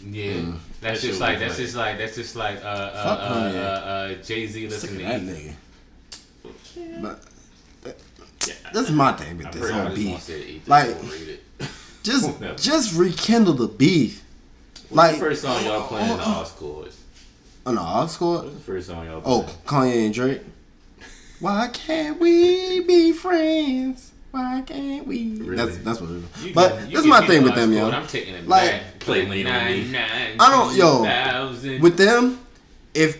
Yeah, 0.06 0.32
Mm. 0.34 0.58
that's 0.80 1.00
That 1.00 1.06
just 1.06 1.12
shit 1.14 1.20
like 1.20 1.30
would 1.34 1.38
be 1.40 1.44
that's 1.46 1.56
just 1.58 1.76
like 1.76 1.98
that's 1.98 2.14
just 2.14 2.36
like 2.36 2.56
uh 2.64 2.68
uh 2.68 2.70
uh, 2.70 3.56
uh, 3.56 3.88
uh 3.88 4.14
Jay 4.22 4.46
Z 4.46 4.68
listening 4.68 4.98
to 4.98 5.04
that 5.04 5.22
Ether. 5.22 5.32
nigga. 5.32 7.02
But 7.02 7.24
this 8.72 8.88
is 8.88 8.90
my 8.90 9.12
thing 9.12 9.36
with 9.38 9.46
I 9.46 9.50
this 9.50 9.70
whole 9.70 9.82
much 9.84 9.94
just 9.94 10.06
want 10.06 10.16
beef. 10.16 10.16
to 10.16 10.20
say 10.24 10.40
Ether, 10.42 10.70
Like- 10.70 10.86
so 10.90 10.96
read 11.02 11.28
it. 11.28 11.42
Just 12.02 12.40
just 12.62 12.94
rekindle 12.96 13.54
the 13.54 13.68
beef. 13.68 14.22
What's 14.90 14.92
Like 14.92 15.12
the 15.14 15.18
first 15.20 15.42
song 15.42 15.64
y'all 15.64 15.86
playing 15.88 16.10
in 16.10 16.16
the 16.18 16.22
aux 16.24 16.44
chords? 16.58 16.96
on 17.66 17.74
the 17.76 17.80
aux 17.80 18.06
cord. 18.18 18.44
What's 18.44 18.56
the 18.56 18.60
first 18.62 18.86
song 18.88 19.06
y'all 19.06 19.20
Playing? 19.22 19.44
Oh. 19.48 19.58
Kanye 19.64 20.04
and 20.06 20.14
Drake. 20.14 20.42
Why 21.44 21.68
can't 21.74 22.18
we 22.18 22.80
be 22.80 23.12
friends? 23.12 24.12
Why 24.30 24.62
can't 24.66 25.06
we? 25.06 25.34
Really? 25.42 25.56
That's 25.56 25.76
that's 25.76 26.00
what 26.00 26.08
it 26.10 26.22
is. 26.38 26.46
You 26.46 26.54
But 26.54 26.78
can- 26.78 26.90
this 26.90 27.00
is 27.00 27.06
my 27.06 27.26
thing 27.26 27.42
with 27.42 27.54
them, 27.54 27.70
yo. 27.70 27.90
I'm 27.90 28.06
taking 28.06 28.32
it 28.34 28.48
Like- 28.48 28.70
back. 28.70 28.98
Play 29.00 29.26
Lean 29.26 29.46
on 29.46 29.64
Me. 29.66 29.84
99, 29.92 30.36
I 30.40 30.50
don't- 30.50 30.74
yo, 30.74 30.98
2000. 31.04 31.82
With 31.82 31.98
them, 31.98 32.38
if 32.94 33.18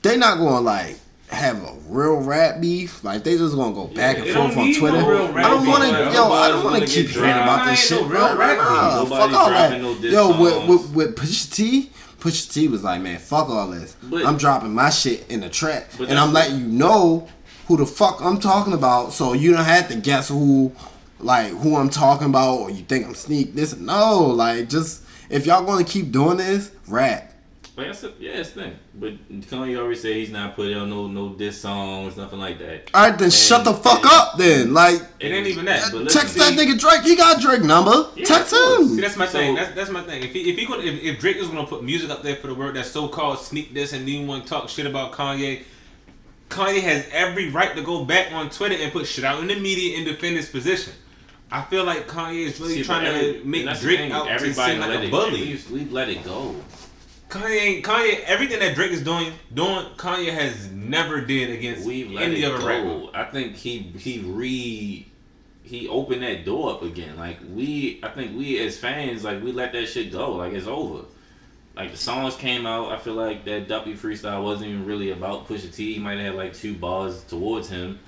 they 0.00 0.16
not 0.16 0.38
gonna 0.38 0.60
like 0.60 0.98
have 1.28 1.56
a 1.62 1.72
real 1.90 2.16
rap 2.16 2.62
beef, 2.62 3.04
like 3.04 3.24
they 3.24 3.36
just 3.36 3.54
gonna 3.54 3.74
go 3.74 3.88
back 3.88 4.20
and 4.20 4.30
forth 4.30 4.56
on 4.56 4.64
need 4.64 4.72
no 4.72 4.78
Twitter. 4.78 5.38
I 5.38 5.42
don't 5.50 5.66
want 5.66 5.84
to, 5.84 5.90
bro. 5.90 6.12
yo. 6.12 6.32
I 6.32 6.48
don't 6.48 6.64
want 6.64 6.74
gonna 6.76 6.86
keep 6.86 7.08
get 7.08 7.14
hearing 7.14 7.30
about 7.32 7.66
this 7.66 7.78
shit. 7.86 8.00
no 8.00 8.08
real 8.08 8.26
bro. 8.28 8.36
rap 8.38 8.58
beef. 8.58 8.68
Nah, 8.68 9.04
fuck 9.04 9.32
all 9.34 9.50
that. 9.50 9.80
no 9.82 9.92
Yo, 10.00 10.40
with, 10.40 10.52
songs. 10.54 10.68
with 10.70 10.90
with 10.94 11.16
Pusha 11.16 11.52
T, 11.54 11.90
Pusha 12.20 12.50
T 12.50 12.68
was 12.68 12.82
like, 12.82 13.02
man, 13.02 13.18
fuck 13.18 13.50
all 13.50 13.68
this. 13.68 13.96
But- 14.02 14.24
I'm 14.24 14.38
dropping 14.38 14.74
my 14.74 14.88
shit 14.88 15.26
in 15.28 15.40
the 15.40 15.50
track, 15.50 15.90
and 16.00 16.18
I'm 16.18 16.32
letting 16.32 16.58
you 16.58 16.66
know 16.66 17.28
who 17.66 17.76
the 17.76 17.86
fuck 17.86 18.20
I'm 18.20 18.38
talking 18.38 18.72
about, 18.72 19.12
so 19.12 19.32
you 19.32 19.52
don't 19.52 19.64
have 19.64 19.88
to 19.88 19.96
guess 19.96 20.28
who, 20.28 20.72
like 21.20 21.48
who 21.52 21.76
I'm 21.76 21.90
talking 21.90 22.28
about, 22.28 22.60
or 22.60 22.70
you 22.70 22.82
think 22.84 23.06
I'm 23.06 23.14
sneak 23.14 23.54
this. 23.54 23.76
No, 23.76 24.24
like 24.26 24.68
just 24.68 25.02
if 25.30 25.46
y'all 25.46 25.64
gonna 25.64 25.84
keep 25.84 26.12
doing 26.12 26.36
this, 26.38 26.70
rap. 26.88 27.32
Like 27.76 27.88
I 27.88 27.92
said, 27.92 28.14
yeah, 28.18 28.30
it's 28.38 28.50
thing. 28.52 28.74
But 28.94 29.28
Kanye 29.28 29.76
already 29.76 29.96
said 29.96 30.16
he's 30.16 30.30
not 30.30 30.56
putting 30.56 30.78
out 30.78 30.88
no 30.88 31.08
no 31.08 31.34
diss 31.34 31.60
songs, 31.60 32.16
nothing 32.16 32.38
like 32.38 32.58
that. 32.60 32.90
All 32.94 33.10
right, 33.10 33.18
then 33.18 33.28
shut 33.30 33.64
the 33.66 33.74
fuck 33.74 34.00
up. 34.06 34.38
Then, 34.38 34.72
like, 34.72 35.02
It 35.20 35.26
ain't 35.30 35.46
even 35.46 35.66
that. 35.66 35.90
But 35.92 36.08
text 36.08 36.38
listen, 36.38 36.56
that 36.56 36.66
nigga 36.66 36.78
Drake. 36.80 37.02
He 37.02 37.16
got 37.16 37.38
Drake 37.38 37.62
number. 37.62 38.08
Yeah, 38.16 38.24
text 38.24 38.54
him. 38.54 38.88
See, 38.88 39.00
that's 39.02 39.16
my 39.18 39.26
So- 39.26 39.32
thing. 39.38 39.56
That's 39.56 39.74
that's 39.74 39.90
my 39.90 40.00
thing. 40.04 40.22
If 40.22 40.32
he 40.32 40.50
if 40.50 40.56
he 40.58 40.64
gonna 40.64 40.84
if, 40.84 41.02
if 41.02 41.20
Drake 41.20 41.36
is 41.36 41.48
gonna 41.48 41.66
put 41.66 41.84
music 41.84 42.08
up 42.08 42.22
there 42.22 42.36
for 42.36 42.46
the 42.46 42.54
world 42.54 42.76
that's 42.76 42.90
so 42.90 43.08
called 43.08 43.40
sneak 43.40 43.74
this 43.74 43.92
and 43.92 44.08
then 44.08 44.26
want 44.26 44.44
to 44.44 44.48
talk 44.48 44.70
shit 44.70 44.86
about 44.86 45.12
Kanye, 45.12 45.64
Kanye 46.48 46.80
has 46.82 47.06
every 47.12 47.50
right 47.50 47.74
to 47.76 47.82
go 47.82 48.04
back 48.04 48.32
on 48.32 48.50
Twitter 48.50 48.76
and 48.80 48.92
put 48.92 49.06
shit 49.06 49.24
out 49.24 49.40
in 49.40 49.48
the 49.48 49.58
media 49.58 49.96
and 49.96 50.06
defend 50.06 50.36
his 50.36 50.48
position. 50.48 50.92
I 51.50 51.62
feel 51.62 51.84
like 51.84 52.08
Kanye 52.08 52.46
is 52.46 52.60
really 52.60 52.76
See, 52.76 52.82
trying 52.84 53.06
every- 53.06 53.40
to 53.40 53.44
make 53.46 53.64
Drake 53.80 53.98
thing, 53.98 54.12
out 54.12 54.24
to 54.24 54.30
everybody 54.30 54.72
seem 54.72 54.80
let 54.80 54.90
like 54.90 54.98
a 54.98 55.02
it, 55.04 55.10
bully. 55.10 55.40
We've, 55.40 55.70
we've 55.70 55.92
let 55.92 56.08
it 56.08 56.24
go. 56.24 56.56
Kanye, 57.28 57.82
Kanye, 57.82 58.20
everything 58.24 58.60
that 58.60 58.74
Drake 58.74 58.92
is 58.92 59.02
doing, 59.02 59.32
doing, 59.52 59.84
Kanye 59.96 60.32
has 60.32 60.70
never 60.70 61.20
did 61.20 61.50
against 61.50 61.84
We've 61.84 62.16
any 62.16 62.44
other 62.44 62.64
rapper. 62.64 63.08
I 63.14 63.24
think 63.24 63.56
he 63.56 63.78
he 63.98 64.20
re 64.20 65.06
he 65.62 65.88
opened 65.88 66.22
that 66.22 66.44
door 66.44 66.70
up 66.70 66.82
again. 66.82 67.16
Like 67.16 67.38
we, 67.52 67.98
I 68.02 68.08
think 68.08 68.36
we 68.36 68.58
as 68.64 68.78
fans, 68.78 69.24
like 69.24 69.42
we 69.42 69.50
let 69.50 69.72
that 69.72 69.86
shit 69.88 70.12
go. 70.12 70.32
Like 70.36 70.52
it's 70.52 70.68
over. 70.68 71.04
Like 71.76 71.90
the 71.92 71.96
songs 71.98 72.36
came 72.36 72.66
out. 72.66 72.90
I 72.90 72.96
feel 72.96 73.14
like 73.14 73.44
that 73.44 73.68
Duppy 73.68 73.94
freestyle 73.94 74.42
wasn't 74.42 74.70
even 74.70 74.86
really 74.86 75.10
about 75.10 75.46
Pusha 75.46 75.74
T. 75.74 75.94
He 75.94 76.00
might 76.00 76.16
have 76.18 76.26
had 76.28 76.34
like 76.34 76.54
two 76.54 76.74
bars 76.74 77.22
towards 77.24 77.68
him, 77.68 77.98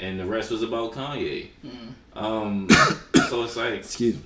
and 0.00 0.18
the 0.18 0.26
rest 0.26 0.50
was 0.50 0.62
about 0.62 0.92
Kanye. 0.92 1.48
Um, 2.14 2.68
so 3.28 3.44
it's 3.44 3.56
like 3.56 3.74
Excuse 3.74 4.16
me. 4.16 4.22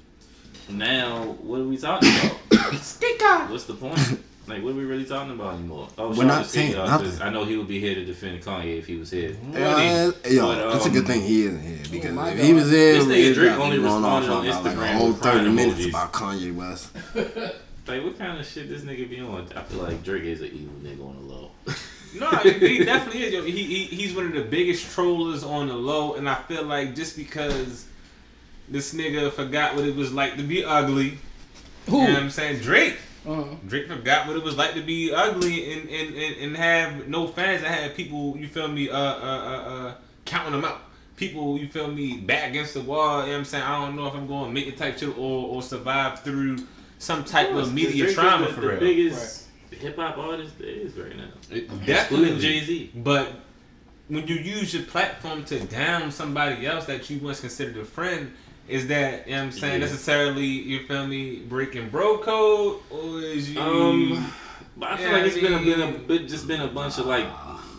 now 0.71 1.37
what 1.43 1.61
are 1.61 1.65
we 1.65 1.77
talking 1.77 2.09
about? 2.09 2.75
Sticker. 2.81 3.39
What's 3.51 3.65
the 3.65 3.75
point? 3.75 3.99
Like, 4.49 4.63
what 4.63 4.71
are 4.71 4.77
we 4.77 4.85
really 4.85 5.05
talking 5.05 5.35
about 5.35 5.57
anymore? 5.57 5.89
Oh, 5.99 6.09
We're 6.17 6.25
not 6.25 6.47
saying 6.47 6.73
nothing. 6.73 7.21
I 7.21 7.29
know 7.29 7.45
he 7.45 7.59
would 7.59 7.69
be 7.69 7.81
here 7.81 7.95
to 7.95 8.03
defend 8.03 8.41
Kanye 8.43 8.79
if 8.79 8.87
he 8.87 8.97
was 8.97 9.11
here. 9.11 9.37
Uh, 9.55 10.11
yo, 10.27 10.47
But, 10.47 10.77
it's 10.77 10.87
a 10.87 10.89
good 10.89 11.01
um, 11.01 11.05
thing 11.05 11.21
he 11.21 11.45
isn't 11.45 11.61
here 11.61 11.81
because 11.91 12.13
my 12.15 12.31
if 12.31 12.43
he 12.43 12.55
was 12.55 12.71
here, 12.71 12.95
This 12.95 13.05
nigga 13.05 13.35
Drake 13.35 13.59
only 13.59 13.79
responded 13.79 14.31
on 14.31 14.47
about, 14.47 14.65
like 14.65 14.75
a 14.75 14.93
whole 14.97 15.09
with 15.09 15.21
crying 15.21 15.39
thirty 15.41 15.51
minutes 15.51 15.81
emojis. 15.81 15.89
about 15.91 16.13
Kanye 16.15 16.55
West. 16.55 16.97
Like, 17.89 18.05
what 18.05 18.19
kind 18.19 18.39
of 18.39 18.47
shit 18.47 18.69
this 18.69 18.83
nigga 18.83 19.09
be 19.09 19.21
on? 19.21 19.49
I 19.57 19.63
feel 19.63 19.83
like 19.83 20.05
Drake 20.05 20.25
is 20.25 20.43
an 20.43 20.49
evil 20.49 20.75
nigga 20.83 21.09
on 21.09 21.27
the 21.27 21.35
low. 21.35 21.51
No, 22.19 22.31
he 22.31 22.85
definitely 22.85 23.25
is. 23.25 23.35
Yo, 23.35 23.43
he, 23.43 23.65
he 23.65 23.85
he's 23.85 24.15
one 24.17 24.25
of 24.25 24.33
the 24.33 24.41
biggest 24.41 24.95
trollers 24.95 25.45
on 25.45 25.69
the 25.69 25.75
low, 25.75 26.15
and 26.15 26.27
I 26.27 26.37
feel 26.37 26.63
like 26.65 26.95
just 26.95 27.19
because 27.19 27.87
this 28.67 28.95
nigga 28.95 29.31
forgot 29.31 29.77
what 29.77 29.85
it 29.85 29.95
was 29.95 30.11
like 30.11 30.37
to 30.39 30.43
be 30.43 30.65
ugly, 30.65 31.19
Who? 31.87 32.01
you 32.01 32.07
know 32.07 32.15
what 32.15 32.23
I'm 32.23 32.31
saying? 32.31 32.63
Drake. 32.63 32.97
Uh-huh. 33.27 33.45
Drake 33.67 33.89
forgot 33.89 34.27
what 34.27 34.37
it 34.37 34.43
was 34.43 34.57
like 34.57 34.73
to 34.75 34.81
be 34.81 35.13
ugly 35.13 35.71
and, 35.71 35.89
and, 35.91 36.15
and, 36.15 36.37
and 36.37 36.57
have 36.57 37.09
no 37.09 37.27
fans 37.27 37.63
and 37.63 37.75
have 37.75 37.95
people, 37.95 38.39
you 38.39 38.49
feel 38.49 38.69
me, 38.69 38.89
uh, 38.89 38.97
uh, 38.97 38.99
uh, 38.99 39.71
uh, 39.89 39.95
counting 40.25 40.53
them 40.53 40.65
out. 40.65 40.81
People, 41.17 41.59
you 41.59 41.69
feel 41.69 41.89
me, 41.89 42.17
back 42.17 42.49
against 42.49 42.73
the 42.73 42.81
wall, 42.81 43.21
you 43.21 43.27
know 43.27 43.33
what 43.33 43.39
I'm 43.39 43.45
saying? 43.45 43.65
I 43.65 43.85
don't 43.85 43.97
know 43.97 44.07
if 44.07 44.15
I'm 44.15 44.27
going 44.27 44.47
to 44.47 44.55
make 44.55 44.67
it 44.67 44.79
type 44.79 44.99
shit 44.99 45.11
or, 45.11 45.49
or 45.49 45.63
survive 45.63 46.21
through 46.21 46.59
some 46.99 47.25
type 47.25 47.51
of 47.53 47.73
media 47.73 47.91
Drake 48.05 48.09
is 48.09 48.15
trauma 48.15 48.47
the, 48.49 48.53
for 48.53 48.61
the 48.63 48.69
real. 48.69 48.81
biggest 48.81 49.47
hip 49.71 49.97
hop 49.97 50.19
artist 50.19 50.59
there 50.59 50.69
is 50.69 50.95
right 50.97 51.17
now. 51.17 51.29
It- 51.51 51.71
Excluding 51.87 52.39
Jay 52.41 52.61
Z. 52.61 52.91
But 52.97 53.29
when 54.09 54.27
you 54.27 54.35
use 54.37 54.73
your 54.75 54.83
platform 54.85 55.45
to 55.45 55.61
down 55.61 56.11
somebody 56.11 56.67
else 56.67 56.87
that 56.87 57.09
you 57.11 57.19
once 57.21 57.41
considered 57.41 57.77
a 57.77 57.85
friend, 57.85 58.33
is 58.67 58.87
that 58.89 59.27
you 59.27 59.33
know 59.33 59.39
what 59.39 59.45
I'm 59.45 59.53
saying 59.53 59.73
Yeah. 59.75 59.79
necessarily 59.87 60.45
you 60.45 60.87
feel 60.87 61.07
me 61.07 61.37
breaking 61.41 61.89
bro 61.91 62.19
code 62.19 62.81
or 62.91 63.21
is 63.21 63.51
you 63.51 63.61
Um, 63.61 64.33
but 64.77 64.91
I 64.91 64.97
feel 64.97 65.07
Yeah, 65.07 65.13
like 65.13 65.25
it's 65.27 65.37
I 65.37 65.41
been 65.41 65.55
a 65.55 65.59
been 65.63 65.81
a 65.81 65.99
bit 65.99 66.29
just 66.29 66.47
been 66.47 66.61
a 66.61 66.69
bunch 66.69 66.99
of 66.99 67.07
like 67.07 67.27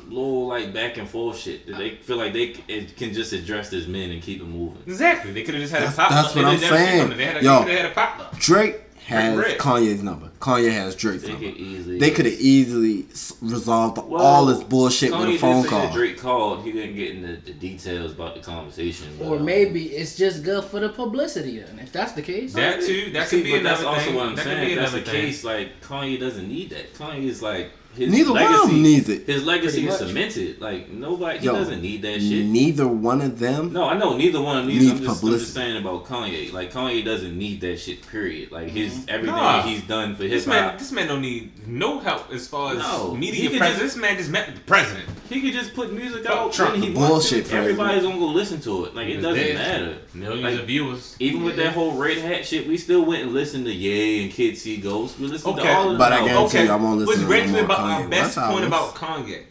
little 0.07 0.47
like 0.47 0.73
back 0.73 0.97
and 0.97 1.07
forth 1.07 1.37
shit 1.37 1.67
that 1.67 1.77
they 1.77 1.91
feel 1.91 2.17
like 2.17 2.33
they 2.33 2.53
c- 2.55 2.63
it 2.67 2.97
can 2.97 3.13
just 3.13 3.31
address 3.33 3.71
as 3.73 3.85
men 3.87 4.09
and 4.09 4.23
keep 4.23 4.41
it 4.41 4.45
moving. 4.47 4.81
exactly 4.87 5.31
they 5.31 5.43
could 5.43 5.53
have 5.53 5.61
just 5.61 5.71
had 5.73 5.83
That's- 5.83 5.93
a 5.93 5.97
pop 6.01 6.11
up. 6.11 6.23
that's 6.23 6.35
what 6.35 6.45
I'm 6.45 6.57
saying. 6.59 7.09
they 7.17 7.25
had 7.25 7.37
a, 7.37 7.43
Yo. 7.43 7.63
they 7.65 7.75
had 7.75 7.85
a 7.85 7.93
pop 7.93 8.19
up 8.19 8.39
Drake 8.39 8.81
has 9.09 9.53
Kanye's 9.57 10.01
number. 10.03 10.29
Kanye 10.39 10.71
has 10.71 10.95
Drake's 10.95 11.23
They 11.23 11.29
number. 11.33 11.47
could 11.47 11.57
easily. 11.57 11.99
They 11.99 12.11
could 12.11 12.25
have 12.25 12.39
easily 12.39 13.05
resolved 13.41 13.97
Well, 13.97 14.21
all 14.21 14.45
this 14.45 14.63
bullshit 14.63 15.11
Kanye 15.11 15.19
with 15.27 15.35
a 15.35 15.37
phone 15.39 15.63
call. 15.65 15.81
That 15.87 15.93
Drake 15.93 16.17
called. 16.17 16.63
He 16.63 16.71
didn't 16.71 16.95
get 16.95 17.11
into 17.15 17.37
the 17.45 17.53
details 17.53 18.11
about 18.13 18.35
the 18.35 18.41
conversation. 18.41 19.07
but, 19.19 19.25
Or 19.27 19.35
um, 19.37 19.45
maybe 19.45 19.85
it's 19.87 20.15
just 20.15 20.43
good 20.43 20.63
for 20.63 20.79
the 20.79 20.89
publicity. 20.89 21.59
Then, 21.59 21.79
if 21.79 21.91
that's 21.91 22.13
the 22.13 22.21
case, 22.21 22.53
that 22.53 22.81
too 22.81 23.11
that 23.11 23.27
See, 23.27 23.37
could 23.37 23.43
be 23.45 23.55
another 23.55 23.83
that's 23.83 23.83
also 23.83 24.05
thing 24.05 24.15
what 24.15 24.25
I'm 24.27 24.35
that 24.35 24.43
could 24.43 24.53
saying. 24.53 24.65
be 24.67 24.73
If 24.73 24.79
that's 24.79 24.91
the 24.91 24.97
another 24.99 25.11
thing 25.11 25.25
case. 25.25 25.43
Like 25.43 25.81
Kanye 25.81 26.19
doesn't 26.19 26.47
need 26.47 26.69
that. 26.71 26.93
Kanye 26.93 27.25
is 27.25 27.41
like 27.41 27.71
his 27.95 28.11
Neither 28.11 28.31
one 28.31 28.53
of 28.53 28.69
them 28.69 28.81
needs 28.83 29.09
it. 29.09 29.25
His 29.25 29.43
legacy 29.45 29.87
is 29.87 29.97
cemented. 29.97 30.61
Like 30.61 30.89
nobody, 30.89 31.39
he 31.39 31.45
Yo, 31.45 31.53
doesn't 31.53 31.81
need 31.81 32.01
that 32.03 32.21
shit. 32.21 32.45
Neither 32.45 32.87
one 32.87 33.19
of 33.21 33.39
them. 33.39 33.73
No, 33.73 33.85
I 33.89 33.97
know 33.97 34.15
neither 34.15 34.39
one 34.41 34.57
of 34.57 34.67
these. 34.67 34.81
Needs 34.83 34.99
I'm 35.01 35.05
just, 35.05 35.23
I'm 35.23 35.29
just 35.31 35.53
saying 35.53 35.77
about 35.81 36.05
Kanye. 36.05 36.53
Like 36.53 36.71
Kanye 36.71 37.03
doesn't 37.03 37.37
need 37.37 37.61
that 37.61 37.77
shit. 37.79 38.05
Period. 38.07 38.51
Like 38.51 38.69
his 38.69 38.93
mm-hmm. 38.93 39.09
everything 39.09 39.35
Nah. 39.35 39.63
he's 39.63 39.81
done 39.83 40.15
for 40.15 40.23
hip 40.23 40.31
This 40.31 40.47
man, 40.47 40.63
hop, 40.63 40.77
this 40.79 40.91
man 40.91 41.07
don't 41.07 41.21
need 41.21 41.67
no 41.67 41.99
help 41.99 42.31
as 42.31 42.47
far 42.47 42.73
as 42.73 42.79
No, 42.79 43.13
media 43.15 43.49
presence. 43.49 43.79
just- 43.79 43.95
This 43.95 43.95
man 43.97 44.17
just 44.17 44.29
met 44.29 44.47
with 44.47 44.55
the 44.57 44.61
president. 44.63 45.09
he 45.29 45.41
could 45.41 45.53
just 45.53 45.73
put 45.73 45.91
music 45.91 46.23
Fuck 46.25 46.35
out 46.35 46.53
Trump, 46.53 46.73
when 46.73 46.83
he 46.83 46.89
wants 46.91 47.09
bullshit 47.09 47.45
to. 47.47 47.55
Everybody's 47.55 48.03
gonna 48.03 48.17
go 48.19 48.27
listen 48.27 48.61
to 48.61 48.85
it. 48.85 48.95
Like 48.95 49.07
it 49.07 49.15
He 49.17 49.21
doesn't 49.21 49.35
dead. 49.43 49.55
matter. 49.55 49.97
Millions 50.13 50.43
Like, 50.43 50.59
of 50.59 50.67
viewers. 50.67 51.15
Even 51.19 51.43
with 51.43 51.55
that 51.57 51.73
whole 51.73 51.93
red 51.93 52.17
hat 52.19 52.45
shit, 52.45 52.67
we 52.67 52.77
still 52.77 53.03
went 53.03 53.23
and 53.23 53.33
listened 53.33 53.65
to 53.65 53.73
Yay 53.73 54.23
and 54.23 54.31
Kid 54.31 54.57
See 54.57 54.77
Ghost. 54.77 55.19
We 55.19 55.27
listened 55.27 55.55
Okay, 55.59 55.67
to 55.67 55.73
all 55.73 55.91
of 55.91 55.97
But 55.97 56.13
I 56.13 56.17
them. 56.17 56.25
guarantee 56.27 56.57
Okay, 56.59 56.65
you, 56.65 56.71
I 56.71 56.75
won't 56.75 56.99
listen 56.99 57.07
which 57.09 57.19
to 57.21 57.25
brings 57.27 57.51
more 57.51 57.61
about 57.79 57.99
my 57.99 58.05
Kanye 58.05 58.09
best 58.09 58.37
West 58.37 58.49
point 58.51 58.65
about 58.65 58.95
Kanye. 58.95 59.43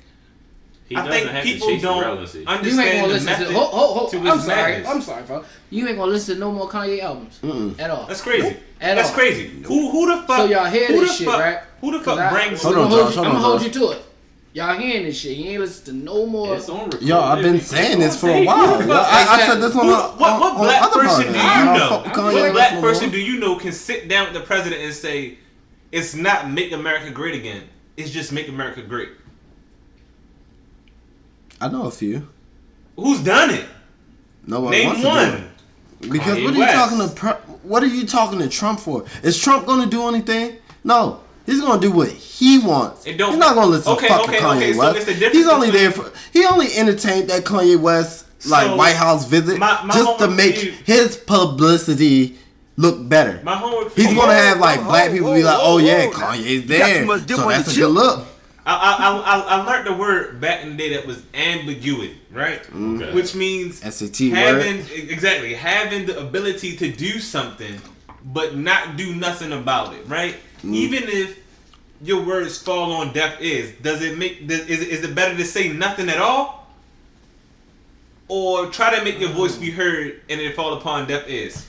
He 0.88 0.96
I 0.96 1.06
think 1.06 1.30
have 1.30 1.44
people 1.44 1.68
to 1.68 1.74
chase 1.74 1.82
don't 1.82 2.00
relevancy. 2.02 2.38
You 2.38 2.44
ain't 2.48 2.58
understand 2.60 2.90
gonna 2.96 3.06
the 3.08 3.12
listen 3.12 3.26
method 3.26 3.46
to. 3.48 3.52
Hold, 3.52 3.70
hold, 3.72 3.98
hold. 3.98 4.10
to 4.10 4.16
I'm 4.30 4.40
sorry. 4.40 4.72
madness. 4.72 4.88
I'm 4.88 5.02
sorry, 5.02 5.22
bro. 5.24 5.44
You 5.68 5.86
ain't 5.86 5.98
gonna 5.98 6.10
listen 6.10 6.34
to 6.36 6.40
no 6.40 6.50
more 6.52 6.68
Kanye 6.68 7.00
albums 7.02 7.38
at 7.78 7.90
all. 7.90 8.06
That's 8.06 8.22
crazy. 8.22 8.56
At 8.80 8.94
That's 8.94 9.08
all. 9.10 9.14
crazy. 9.14 9.48
Who 9.64 9.90
who 9.90 10.06
the 10.16 10.22
fuck? 10.26 10.36
So 10.38 10.44
y'all 10.46 10.64
hear 10.64 10.88
this 10.88 11.18
shit, 11.18 11.26
fuck, 11.26 11.40
right? 11.40 11.58
Who 11.82 11.90
the 11.92 11.98
'Cause 11.98 12.16
fuck 12.16 12.18
I- 12.18 12.30
brings? 12.30 12.62
Hold 12.62 12.74
I'm 12.76 12.80
on, 12.84 12.88
gonna 12.90 13.02
hold 13.02 13.08
Josh, 13.08 13.16
you- 13.16 13.22
hold 13.22 13.26
I'm 13.26 13.32
gonna 13.42 13.48
hold 13.48 13.62
you 13.62 13.70
to 13.70 13.90
it. 13.98 14.04
Y'all 14.54 14.78
hearing 14.78 15.02
this 15.04 15.18
shit? 15.20 15.36
You 15.36 15.50
ain't 15.50 15.60
listen 15.60 15.84
to 15.84 16.04
no 16.04 16.24
more. 16.26 16.54
It's 16.56 16.68
on 16.70 16.84
record. 16.86 17.02
Yo, 17.02 17.20
I've 17.20 17.42
been 17.42 17.56
It's 17.56 17.66
saying 17.66 17.98
this 18.00 18.18
for 18.18 18.30
a 18.30 18.44
while. 18.44 18.80
Yo, 18.82 18.94
I, 18.94 19.26
I 19.28 19.46
said 19.46 19.60
this 19.60 19.76
on 19.76 19.84
Who- 19.84 19.90
the 19.90 19.96
what- 19.98 20.18
what 20.20 20.32
on, 20.32 20.42
on 20.42 20.56
black 20.56 20.82
other 20.84 21.00
person 21.02 21.32
do 21.32 21.38
you 21.38 21.44
don't 21.44 21.64
know? 21.78 21.90
What 21.90 22.04
Kanye 22.06 22.24
What 22.24 22.34
West 22.34 22.52
black 22.54 22.80
person 22.80 23.10
do 23.10 23.18
you 23.18 23.38
know 23.40 23.56
can 23.56 23.72
sit 23.72 24.08
down 24.08 24.24
with 24.24 24.34
the 24.34 24.40
president 24.40 24.80
and 24.82 24.94
say, 24.94 25.36
"It's 25.92 26.14
not 26.14 26.50
make 26.50 26.72
America 26.72 27.10
great 27.10 27.34
again. 27.34 27.64
It's 27.98 28.10
just 28.10 28.32
make 28.32 28.48
America 28.48 28.80
great." 28.82 29.10
I 31.60 31.68
know 31.68 31.86
a 31.86 31.90
few. 31.90 32.28
Who's 32.96 33.20
done 33.20 33.50
it? 33.50 33.64
No 34.46 34.60
one 34.60 34.70
Name 34.70 34.86
wants 34.86 35.00
to 35.02 35.06
do 35.06 35.08
one. 35.10 35.28
it. 35.28 36.10
Because 36.12 36.38
Kanye 36.38 36.44
what 36.44 36.52
are 36.54 36.56
you 36.56 36.60
West. 36.60 36.74
talking 36.74 36.98
to? 37.16 37.34
What 37.64 37.82
are 37.82 37.86
you 37.86 38.06
talking 38.06 38.38
to 38.38 38.48
Trump 38.48 38.78
for? 38.80 39.04
Is 39.24 39.36
Trump 39.38 39.66
going 39.66 39.82
to 39.82 39.90
do 39.90 40.06
anything? 40.08 40.56
No. 40.84 41.20
He's 41.44 41.60
gonna 41.62 41.80
do 41.80 41.90
what 41.90 42.08
he 42.10 42.58
wants. 42.58 43.06
It 43.06 43.16
don't- 43.16 43.30
He's 43.30 43.38
not 43.38 43.54
gonna 43.54 43.68
listen 43.68 43.92
Okay, 43.94 44.06
to 44.08 44.12
fucking 44.14 44.34
okay, 44.34 44.38
Kanye 44.44 44.56
okay, 44.70 44.76
West. 44.78 45.06
difference 45.06 45.34
He's 45.34 45.46
only 45.48 45.70
there 45.70 45.90
for. 45.90 46.12
He 46.30 46.44
only 46.44 46.66
entertained 46.76 47.30
that 47.30 47.44
Kanye 47.46 47.80
West 47.80 48.26
like 48.44 48.66
So, 48.66 48.76
White 48.76 48.96
House 48.96 49.24
visit 49.24 49.58
my- 49.58 49.82
my 49.82 49.94
just 49.94 50.18
to 50.18 50.28
make 50.28 50.62
you- 50.62 50.74
his 50.84 51.16
publicity 51.16 52.36
look 52.78 53.06
better. 53.08 53.40
My 53.44 53.54
homework. 53.56 53.92
He's 53.94 54.14
gonna 54.14 54.32
have 54.32 54.58
like 54.60 54.82
black 54.84 55.10
people 55.10 55.34
be 55.34 55.42
like, 55.42 55.58
"Oh 55.60 55.76
yeah, 55.78 56.06
whoa, 56.06 56.12
Kanye's 56.12 56.66
there," 56.66 57.04
much 57.04 57.26
dip 57.26 57.36
so 57.36 57.48
that's 57.48 57.68
a 57.68 57.74
chip. 57.74 57.80
good 57.82 57.88
look. 57.90 58.26
I, 58.64 58.72
I, 58.74 59.36
I, 59.36 59.38
I 59.60 59.64
learned 59.64 59.86
the 59.86 59.94
word 59.94 60.40
back 60.42 60.62
in 60.62 60.70
the 60.70 60.76
day 60.76 60.94
that 60.94 61.06
was 61.06 61.22
ambiguity, 61.32 62.18
right? 62.30 62.60
Okay. 62.74 63.12
Which 63.14 63.34
means 63.34 63.78
SAT 63.80 64.30
having 64.30 64.78
word. 64.78 64.90
exactly 64.92 65.54
having 65.54 66.04
the 66.06 66.18
ability 66.20 66.76
to 66.76 66.92
do 66.92 67.18
something, 67.18 67.80
but 68.26 68.56
not 68.56 68.96
do 68.96 69.14
nothing 69.14 69.52
about 69.52 69.94
it, 69.94 70.06
right? 70.06 70.36
Mm. 70.62 70.74
Even 70.74 71.02
if 71.04 71.38
your 72.02 72.22
words 72.22 72.58
fall 72.58 72.92
on 72.92 73.14
deaf 73.14 73.40
ears, 73.40 73.72
does 73.82 74.02
it 74.02 74.18
make 74.18 74.46
does, 74.46 74.60
is 74.68 74.82
it- 74.82 74.88
is 74.88 75.02
it 75.02 75.14
better 75.14 75.34
to 75.36 75.44
say 75.46 75.70
nothing 75.72 76.10
at 76.10 76.18
all, 76.18 76.70
or 78.28 78.66
try 78.66 78.94
to 78.96 79.02
make 79.02 79.18
your 79.18 79.30
voice 79.30 79.56
be 79.56 79.70
heard 79.70 80.20
and 80.28 80.40
it 80.42 80.54
fall 80.54 80.74
upon 80.74 81.06
deaf 81.08 81.24
ears? 81.26 81.66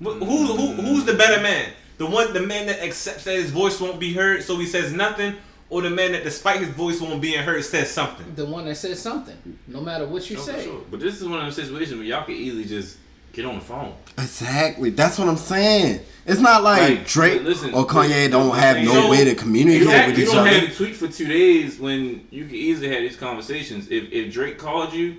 Wh- 0.00 0.18
Who, 0.18 0.46
who 0.56 0.66
who's 0.82 1.04
the 1.04 1.14
better 1.14 1.42
man? 1.42 1.70
The 1.98 2.06
one 2.06 2.32
the 2.32 2.40
man 2.40 2.66
that 2.66 2.82
accepts 2.82 3.24
that 3.24 3.34
his 3.34 3.50
voice 3.50 3.80
won't 3.80 4.00
be 4.00 4.12
heard, 4.14 4.42
so 4.42 4.58
he 4.58 4.66
says 4.66 4.92
nothing, 4.92 5.36
or 5.68 5.82
the 5.82 5.90
man 5.90 6.12
that 6.12 6.24
despite 6.24 6.60
his 6.60 6.70
voice 6.70 7.00
won't 7.00 7.20
being 7.20 7.42
heard 7.42 7.62
says 7.64 7.90
something. 7.90 8.34
The 8.34 8.46
one 8.46 8.64
that 8.64 8.76
says 8.76 9.00
something, 9.00 9.36
no 9.68 9.80
matter 9.80 10.06
what 10.06 10.28
you 10.30 10.36
for 10.36 10.42
say. 10.42 10.64
sure. 10.64 10.80
But 10.90 11.00
this 11.00 11.20
is 11.20 11.28
one 11.28 11.40
of 11.40 11.44
those 11.44 11.56
situations 11.56 11.94
where 11.96 12.04
y'all 12.04 12.24
can 12.24 12.34
easily 12.34 12.64
just 12.64 12.96
get 13.34 13.44
on 13.44 13.56
the 13.56 13.60
phone. 13.60 13.94
Exactly. 14.18 14.90
That's 14.90 15.18
what 15.18 15.28
I'm 15.28 15.36
saying. 15.36 16.00
It's 16.26 16.40
not 16.40 16.62
like 16.62 16.80
Like, 16.82 17.06
Drake 17.06 17.42
listen, 17.42 17.72
or 17.74 17.86
Kanye 17.86 18.08
listen, 18.08 18.30
don't 18.32 18.56
have 18.56 18.78
no 18.78 18.92
so- 18.92 19.10
way 19.10 19.24
to 19.24 19.34
communicate 19.34 19.82
Exactly. 19.82 20.12
with 20.12 20.18
You 20.20 20.26
don't 20.34 20.46
have 20.46 20.68
to 20.70 20.74
tweet 20.76 20.96
for 20.96 21.08
two 21.08 21.26
days 21.28 21.78
when 21.78 22.26
you 22.30 22.46
can 22.46 22.54
easily 22.56 22.88
have 22.88 23.02
these 23.02 23.16
conversations. 23.16 23.88
If 23.90 24.10
if 24.12 24.32
Drake 24.32 24.58
called 24.58 24.92
you, 24.94 25.18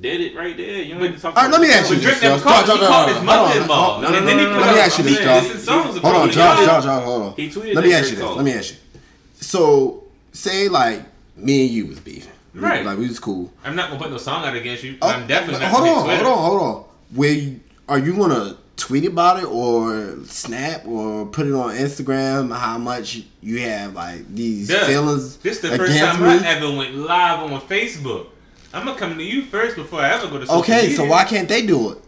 did 0.00 0.20
it 0.20 0.36
right 0.36 0.56
there. 0.56 0.82
You 0.82 0.94
don't 0.94 1.04
have 1.04 1.14
to 1.16 1.20
talk. 1.20 1.36
All 1.36 1.42
right, 1.44 1.50
let 1.52 1.60
me 1.60 1.70
ask 1.70 1.90
you 1.90 1.96
Drake 2.00 2.14
this, 2.14 2.22
never 2.22 2.34
Josh. 2.36 2.44
called. 2.44 2.66
Josh, 2.66 2.78
He 2.80 2.86
called 2.86 3.08
his 3.08 3.22
mother 3.22 3.38
hold 3.38 3.50
on, 3.50 3.62
involved, 3.62 4.04
hold 4.04 4.06
on. 4.06 4.14
and 4.16 4.26
No, 4.26 4.36
no, 4.36 4.44
no, 4.44 4.52
no, 4.54 4.60
Let 4.60 4.74
me 4.74 4.80
ask 4.80 4.98
you 4.98 5.04
this, 5.04 5.18
I'm 5.18 5.24
Josh. 5.24 5.54
is 5.54 5.68
Hold 5.68 6.14
on, 6.16 6.30
Josh. 6.30 6.58
Josh, 6.66 6.84
Josh, 6.84 7.04
hold 7.04 7.22
on. 7.22 7.34
He 7.34 7.48
tweeted 7.48 7.74
Let 7.74 7.84
me 7.84 7.92
ask 7.94 8.10
you 8.10 8.16
this. 8.16 8.24
Let 8.36 8.44
me 8.44 8.52
ask 8.52 8.70
you. 8.72 9.00
So, 9.40 10.04
say 10.32 10.68
like 10.68 11.02
me 11.36 11.62
and 11.66 11.70
you 11.70 11.86
was 11.86 12.00
beefing, 12.00 12.32
Right. 12.54 12.84
Like 12.84 12.98
we 12.98 13.06
was 13.08 13.18
cool. 13.20 13.52
I'm 13.64 13.76
not 13.76 13.88
gonna 13.90 14.00
put 14.02 14.10
no 14.10 14.18
song 14.18 14.44
out 14.44 14.54
against 14.56 14.82
you. 14.82 14.96
Oh, 15.00 15.08
I'm 15.08 15.26
definitely 15.26 15.60
not 15.60 15.70
hold 15.70 15.88
on, 15.88 16.08
hold 16.08 16.26
on, 16.26 16.38
hold 16.44 16.60
on. 16.62 16.84
Where 17.14 17.32
you, 17.32 17.60
are 17.88 17.98
you 17.98 18.14
gonna 18.14 18.56
tweet 18.76 19.04
about 19.04 19.38
it 19.38 19.46
or 19.46 20.18
snap 20.24 20.86
or 20.86 21.26
put 21.26 21.46
it 21.46 21.52
on 21.52 21.74
Instagram? 21.74 22.54
How 22.56 22.78
much 22.78 23.22
you 23.40 23.60
have 23.60 23.94
like 23.94 24.32
these 24.34 24.68
Duh, 24.68 24.84
feelings 24.86 25.36
This 25.38 25.60
the 25.60 25.76
first 25.76 25.98
time 25.98 26.20
me? 26.22 26.28
I 26.28 26.56
ever 26.56 26.70
went 26.76 26.94
live 26.96 27.40
on 27.52 27.60
Facebook. 27.62 28.26
I'm 28.72 28.84
gonna 28.86 28.98
come 28.98 29.16
to 29.16 29.24
you 29.24 29.42
first 29.42 29.76
before 29.76 30.00
I 30.00 30.10
ever 30.10 30.28
go 30.28 30.38
to 30.38 30.46
social 30.46 30.60
Okay, 30.62 30.82
media. 30.82 30.96
so 30.96 31.04
why 31.06 31.24
can't 31.24 31.48
they 31.48 31.64
do 31.64 31.92
it? 31.92 31.98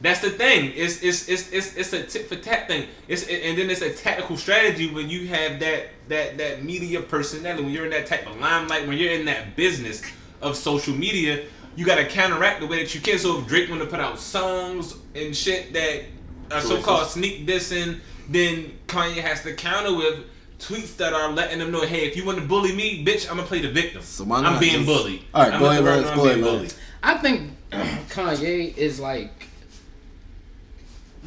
That's 0.00 0.20
the 0.20 0.30
thing. 0.30 0.72
It's 0.74 1.02
it's 1.02 1.28
it's 1.28 1.50
it's, 1.52 1.76
it's 1.76 1.92
a 1.92 2.02
tit 2.02 2.28
for 2.28 2.36
tat 2.36 2.66
thing. 2.68 2.88
It's 3.08 3.22
and 3.22 3.56
then 3.56 3.70
it's 3.70 3.82
a 3.82 3.92
tactical 3.92 4.36
strategy 4.36 4.90
when 4.90 5.08
you 5.08 5.28
have 5.28 5.60
that 5.60 5.90
that 6.08 6.38
that 6.38 6.64
media 6.64 7.00
personality. 7.00 7.62
When 7.62 7.72
you're 7.72 7.84
in 7.84 7.92
that 7.92 8.06
type 8.06 8.26
of 8.26 8.38
limelight, 8.40 8.86
when 8.88 8.98
you're 8.98 9.12
in 9.12 9.24
that 9.26 9.54
business 9.54 10.02
of 10.40 10.56
social 10.56 10.94
media, 10.94 11.44
you 11.76 11.86
got 11.86 11.96
to 11.96 12.04
counteract 12.06 12.60
the 12.60 12.66
way 12.66 12.78
that 12.82 12.94
you 12.94 13.00
can. 13.00 13.18
So 13.18 13.38
if 13.38 13.46
Drake 13.46 13.70
want 13.70 13.80
to 13.80 13.86
put 13.88 14.00
out 14.00 14.18
songs 14.18 14.96
and 15.14 15.36
shit 15.36 15.72
that 15.72 16.02
are 16.50 16.60
so-called 16.60 17.06
sneak 17.08 17.46
dissing, 17.46 18.00
then 18.28 18.72
Kanye 18.88 19.20
has 19.22 19.42
to 19.44 19.54
counter 19.54 19.94
with 19.96 20.24
tweets 20.62 20.96
that 20.96 21.12
are 21.12 21.30
letting 21.32 21.58
them 21.58 21.70
know, 21.70 21.82
hey, 21.82 22.06
if 22.06 22.16
you 22.16 22.24
want 22.24 22.38
to 22.38 22.44
bully 22.44 22.74
me, 22.74 23.04
bitch, 23.04 23.28
I'm 23.28 23.36
gonna 23.36 23.48
play 23.48 23.60
the 23.60 23.70
victim. 23.70 24.02
So 24.02 24.24
why 24.24 24.38
I'm 24.40 24.60
being 24.60 24.84
just- 24.84 24.86
bullied. 24.86 25.24
All 25.34 25.42
right, 25.44 25.52
I'm 25.54 25.60
go 25.60 25.70
ahead, 25.70 25.84
right 25.84 26.02
Lance, 26.02 26.16
go 26.16 26.22
I'm 26.22 26.28
ahead, 26.30 26.40
bullied. 26.42 26.74
I 27.02 27.18
think 27.18 27.52
Kanye 27.70 28.76
is 28.76 29.00
like 29.00 29.48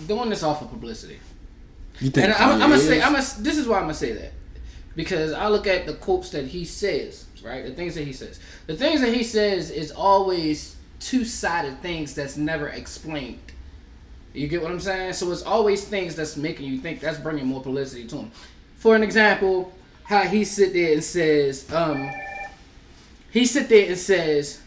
doing 0.08 0.30
this 0.30 0.44
off 0.44 0.62
of 0.62 0.70
publicity. 0.70 1.20
You 2.00 2.10
think 2.10 2.26
And 2.28 2.34
I'm, 2.34 2.62
I'm 2.62 2.70
gonna 2.70 2.78
say. 2.80 3.02
I'm 3.02 3.14
gonna, 3.14 3.26
this 3.40 3.58
is 3.58 3.68
why 3.68 3.78
I'm 3.78 3.84
gonna 3.84 3.94
say 3.94 4.12
that 4.14 4.34
because 4.96 5.32
I 5.34 5.48
look 5.48 5.68
at 5.68 5.86
the 5.86 5.94
quotes 5.94 6.30
that 6.32 6.46
he 6.46 6.66
says, 6.66 7.26
right? 7.44 7.66
The 7.66 7.72
things 7.74 7.96
that 7.96 8.04
he 8.04 8.14
says, 8.14 8.40
the 8.68 8.76
things 8.76 9.02
that 9.02 9.14
he 9.14 9.24
says 9.24 9.70
is 9.72 9.92
always 9.92 10.76
two 11.00 11.24
sided 11.26 11.82
things 11.82 12.14
that's 12.14 12.38
never 12.38 12.68
explained. 12.70 13.40
You 14.34 14.48
get 14.50 14.62
what 14.62 14.72
I'm 14.72 14.80
saying? 14.82 15.14
So 15.14 15.32
it's 15.32 15.44
always 15.44 15.86
things 15.86 16.16
that's 16.16 16.36
making 16.36 16.66
you 16.68 16.80
think 16.80 17.00
that's 17.00 17.18
bringing 17.20 17.46
more 17.48 17.62
publicity 17.62 18.06
to 18.08 18.18
him. 18.18 18.32
For 18.86 18.96
an 18.96 19.02
example, 19.02 19.74
how 20.04 20.28
he 20.28 20.44
sit 20.44 20.74
there 20.74 20.94
and 20.94 21.04
says, 21.04 21.74
um, 21.74 22.08
he 23.32 23.48
sit 23.48 23.68
there 23.68 23.88
and 23.88 23.98
says, 23.98 24.62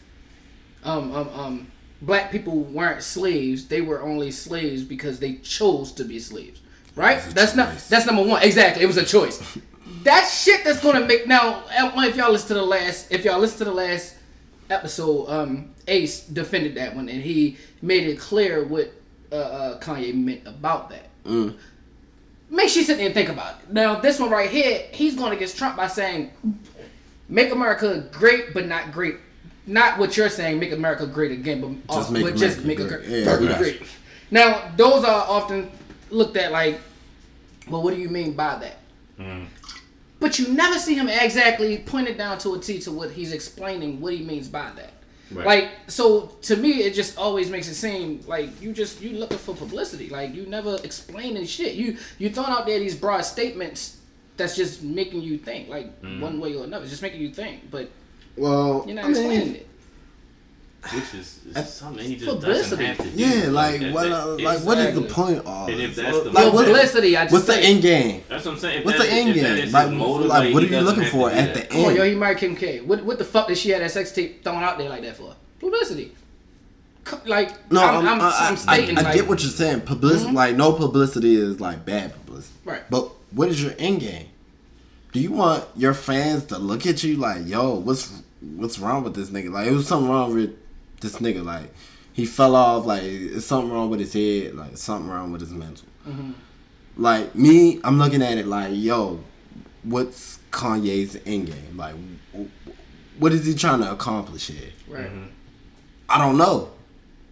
um, 0.82 1.14
um, 1.14 1.28
um, 1.28 1.66
black 2.02 2.32
people 2.32 2.64
weren't 2.64 3.04
slaves; 3.04 3.68
they 3.68 3.80
were 3.80 4.02
only 4.02 4.32
slaves 4.32 4.82
because 4.82 5.20
they 5.20 5.34
chose 5.34 5.92
to 5.92 6.04
be 6.04 6.18
slaves. 6.18 6.60
Right? 6.96 7.22
That's 7.32 7.54
not. 7.54 7.78
That's 7.88 8.06
number 8.06 8.24
one. 8.24 8.42
Exactly. 8.42 8.82
It 8.82 8.88
was 8.88 8.96
a 8.96 9.04
choice. 9.04 9.56
that 10.02 10.28
shit 10.28 10.64
that's 10.64 10.82
gonna 10.82 11.06
make 11.06 11.28
now. 11.28 11.62
If 11.70 12.16
y'all 12.16 12.32
listen 12.32 12.48
to 12.48 12.54
the 12.54 12.62
last, 12.62 13.12
if 13.12 13.24
y'all 13.24 13.38
listen 13.38 13.58
to 13.58 13.64
the 13.66 13.72
last 13.72 14.16
episode, 14.68 15.28
um, 15.28 15.76
Ace 15.86 16.26
defended 16.26 16.74
that 16.74 16.96
one 16.96 17.08
and 17.08 17.22
he 17.22 17.56
made 17.82 18.08
it 18.08 18.18
clear 18.18 18.64
what 18.64 18.92
uh, 19.30 19.36
uh, 19.36 19.78
Kanye 19.78 20.12
meant 20.12 20.44
about 20.44 20.90
that. 20.90 21.06
Make 22.50 22.68
sure 22.70 22.80
you 22.80 22.86
sit 22.86 22.96
there 22.96 23.06
and 23.06 23.14
think 23.14 23.28
about 23.28 23.60
it. 23.60 23.72
Now, 23.72 24.00
this 24.00 24.18
one 24.18 24.30
right 24.30 24.48
here, 24.48 24.86
he's 24.92 25.14
going 25.14 25.32
against 25.34 25.58
Trump 25.58 25.76
by 25.76 25.86
saying, 25.86 26.30
"Make 27.28 27.52
America 27.52 28.08
great, 28.12 28.54
but 28.54 28.66
not 28.66 28.92
great." 28.92 29.16
Not 29.66 29.98
what 29.98 30.16
you're 30.16 30.30
saying, 30.30 30.58
make 30.58 30.72
America 30.72 31.06
great 31.06 31.30
again, 31.30 31.60
but, 31.60 31.94
Just 31.94 32.08
uh, 32.08 32.12
make 32.12 32.22
but 32.24 32.36
just 32.36 32.60
America 32.60 32.66
make 32.66 32.78
great. 32.78 33.06
great. 33.06 33.24
Yeah, 33.24 33.38
we 33.38 33.48
got 33.48 33.58
great. 33.58 33.82
Now, 34.30 34.72
those 34.76 35.04
are 35.04 35.26
often 35.28 35.70
looked 36.10 36.38
at 36.38 36.52
like, 36.52 36.80
well, 37.68 37.82
what 37.82 37.94
do 37.94 38.00
you 38.00 38.08
mean 38.08 38.32
by 38.32 38.58
that? 38.60 38.78
But 40.20 40.38
you 40.38 40.48
never 40.48 40.78
see 40.78 40.94
him 40.94 41.08
exactly 41.08 41.78
pointed 41.78 42.16
down 42.16 42.38
to 42.38 42.54
a 42.54 42.58
T 42.58 42.78
to 42.80 42.90
what 42.90 43.10
he's 43.10 43.32
explaining 43.32 44.00
what 44.00 44.14
he 44.14 44.24
means 44.24 44.48
by 44.48 44.70
that. 44.74 44.92
Right. 45.30 45.46
Like 45.46 45.70
so 45.88 46.26
to 46.42 46.56
me 46.56 46.82
it 46.82 46.94
just 46.94 47.18
always 47.18 47.50
makes 47.50 47.68
it 47.68 47.74
seem 47.74 48.22
like 48.26 48.60
you 48.62 48.72
just 48.72 49.00
you 49.02 49.18
looking 49.18 49.38
for 49.38 49.54
publicity. 49.54 50.08
Like 50.08 50.34
you 50.34 50.46
never 50.46 50.78
explaining 50.82 51.44
shit. 51.46 51.74
You 51.74 51.98
you 52.18 52.30
throwing 52.30 52.50
out 52.50 52.66
there 52.66 52.78
these 52.78 52.94
broad 52.94 53.22
statements 53.22 53.98
that's 54.36 54.56
just 54.56 54.82
making 54.82 55.22
you 55.22 55.36
think 55.36 55.68
like 55.68 56.00
mm. 56.02 56.20
one 56.20 56.40
way 56.40 56.54
or 56.54 56.64
another. 56.64 56.86
Just 56.86 57.02
making 57.02 57.20
you 57.20 57.30
think. 57.30 57.70
But 57.70 57.90
Well, 58.36 58.84
you're 58.86 58.96
not 58.96 59.04
I 59.04 59.08
mean, 59.08 59.16
explaining 59.16 59.54
it. 59.56 59.67
Which 60.94 61.14
is, 61.14 61.40
is 61.54 61.72
something 61.74 62.04
he 62.04 62.14
just 62.16 62.30
Publicity. 62.30 62.84
doesn't 62.84 62.84
have 62.84 62.96
to 62.98 63.10
do. 63.10 63.24
Yeah, 63.24 63.50
like 63.50 63.80
that- 63.80 63.92
what? 63.92 64.08
that- 64.08 64.12
Uh, 64.22 64.36
like 64.38 64.60
what 64.60 64.78
is 64.78 64.94
the 64.94 65.02
point? 65.02 65.38
Of 65.38 65.46
all 65.46 65.66
And 65.68 65.80
if 65.80 65.96
this? 65.96 66.04
that's 66.04 66.22
the 66.24 66.30
like, 66.30 66.50
publicity. 66.52 67.16
I 67.16 67.22
just 67.24 67.32
what's 67.32 67.46
the 67.46 67.58
end 67.58 67.82
game? 67.82 68.22
That's 68.28 68.44
what 68.44 68.52
I'm 68.54 68.58
saying. 68.60 68.78
If 68.80 68.84
What's 68.84 68.98
the 68.98 69.10
end 69.12 69.34
game? 69.34 69.72
Like, 69.72 69.90
motive, 69.90 70.26
like, 70.28 70.54
what 70.54 70.62
are 70.62 70.66
you 70.66 70.80
looking 70.80 71.04
for 71.04 71.30
at 71.30 71.54
that. 71.54 71.70
the 71.70 71.76
Oh, 71.76 71.90
yo, 71.90 72.04
he 72.04 72.14
married 72.14 72.38
Kim 72.38 72.54
K. 72.56 72.80
What 72.80 73.04
what 73.04 73.18
the 73.18 73.24
fuck 73.24 73.48
did 73.48 73.58
she 73.58 73.70
have 73.70 73.80
that 73.80 73.90
sex 73.90 74.12
tape 74.12 74.44
thrown 74.44 74.62
out 74.62 74.78
there 74.78 74.88
like 74.88 75.02
that 75.02 75.16
for? 75.16 75.34
Publicity. 75.60 76.12
Like 77.24 77.70
No, 77.72 77.82
I'm, 77.82 78.06
I'm, 78.06 78.06
I'm, 78.06 78.20
I, 78.20 78.24
I, 78.28 78.48
I'm 78.48 78.56
stating 78.56 78.98
I 78.98 79.00
like, 79.02 79.14
get 79.14 79.26
what 79.28 79.40
you're 79.42 79.50
saying. 79.50 79.80
Publicity, 79.80 80.30
like 80.32 80.56
no 80.56 80.72
publicity 80.72 81.36
is 81.36 81.58
like 81.60 81.84
bad 81.86 82.12
publicity. 82.12 82.54
Right. 82.64 82.82
But 82.90 83.10
what 83.32 83.48
is 83.48 83.62
your 83.62 83.72
end 83.78 84.00
game? 84.00 84.26
Do 85.12 85.20
you 85.20 85.32
want 85.32 85.64
your 85.74 85.94
fans 85.94 86.44
to 86.46 86.58
look 86.58 86.86
at 86.86 87.02
you 87.02 87.16
like, 87.16 87.46
yo, 87.46 87.74
what's 87.76 88.12
what's 88.56 88.78
wrong 88.78 89.04
with 89.04 89.14
this 89.14 89.30
nigga? 89.30 89.50
Like, 89.50 89.66
it 89.66 89.72
was 89.72 89.86
something 89.88 90.08
wrong 90.10 90.34
with 90.34 90.54
this 91.00 91.16
nigga. 91.16 91.44
Like, 91.44 91.72
he 92.12 92.26
fell 92.26 92.54
off. 92.56 92.86
Like, 92.86 93.02
it's 93.04 93.46
something 93.46 93.70
wrong 93.72 93.90
with 93.90 94.00
his 94.00 94.12
head. 94.12 94.54
Like, 94.54 94.76
something 94.76 95.10
wrong 95.10 95.32
with 95.32 95.40
his 95.40 95.50
mental. 95.52 95.86
Mm-hmm. 96.06 96.32
Like 96.96 97.34
me, 97.34 97.80
I'm 97.84 97.98
looking 97.98 98.22
at 98.22 98.38
it 98.38 98.46
like, 98.46 98.72
yo, 98.74 99.20
what's 99.84 100.38
Kanye's 100.50 101.16
end 101.26 101.46
game? 101.46 101.76
Like, 101.76 101.94
w- 102.32 102.50
what 103.18 103.32
is 103.32 103.46
he 103.46 103.54
trying 103.54 103.80
to 103.82 103.92
accomplish 103.92 104.48
here? 104.48 104.70
Right. 104.88 105.06
Mm-hmm. 105.06 105.24
I 106.08 106.18
don't 106.18 106.38
know, 106.38 106.70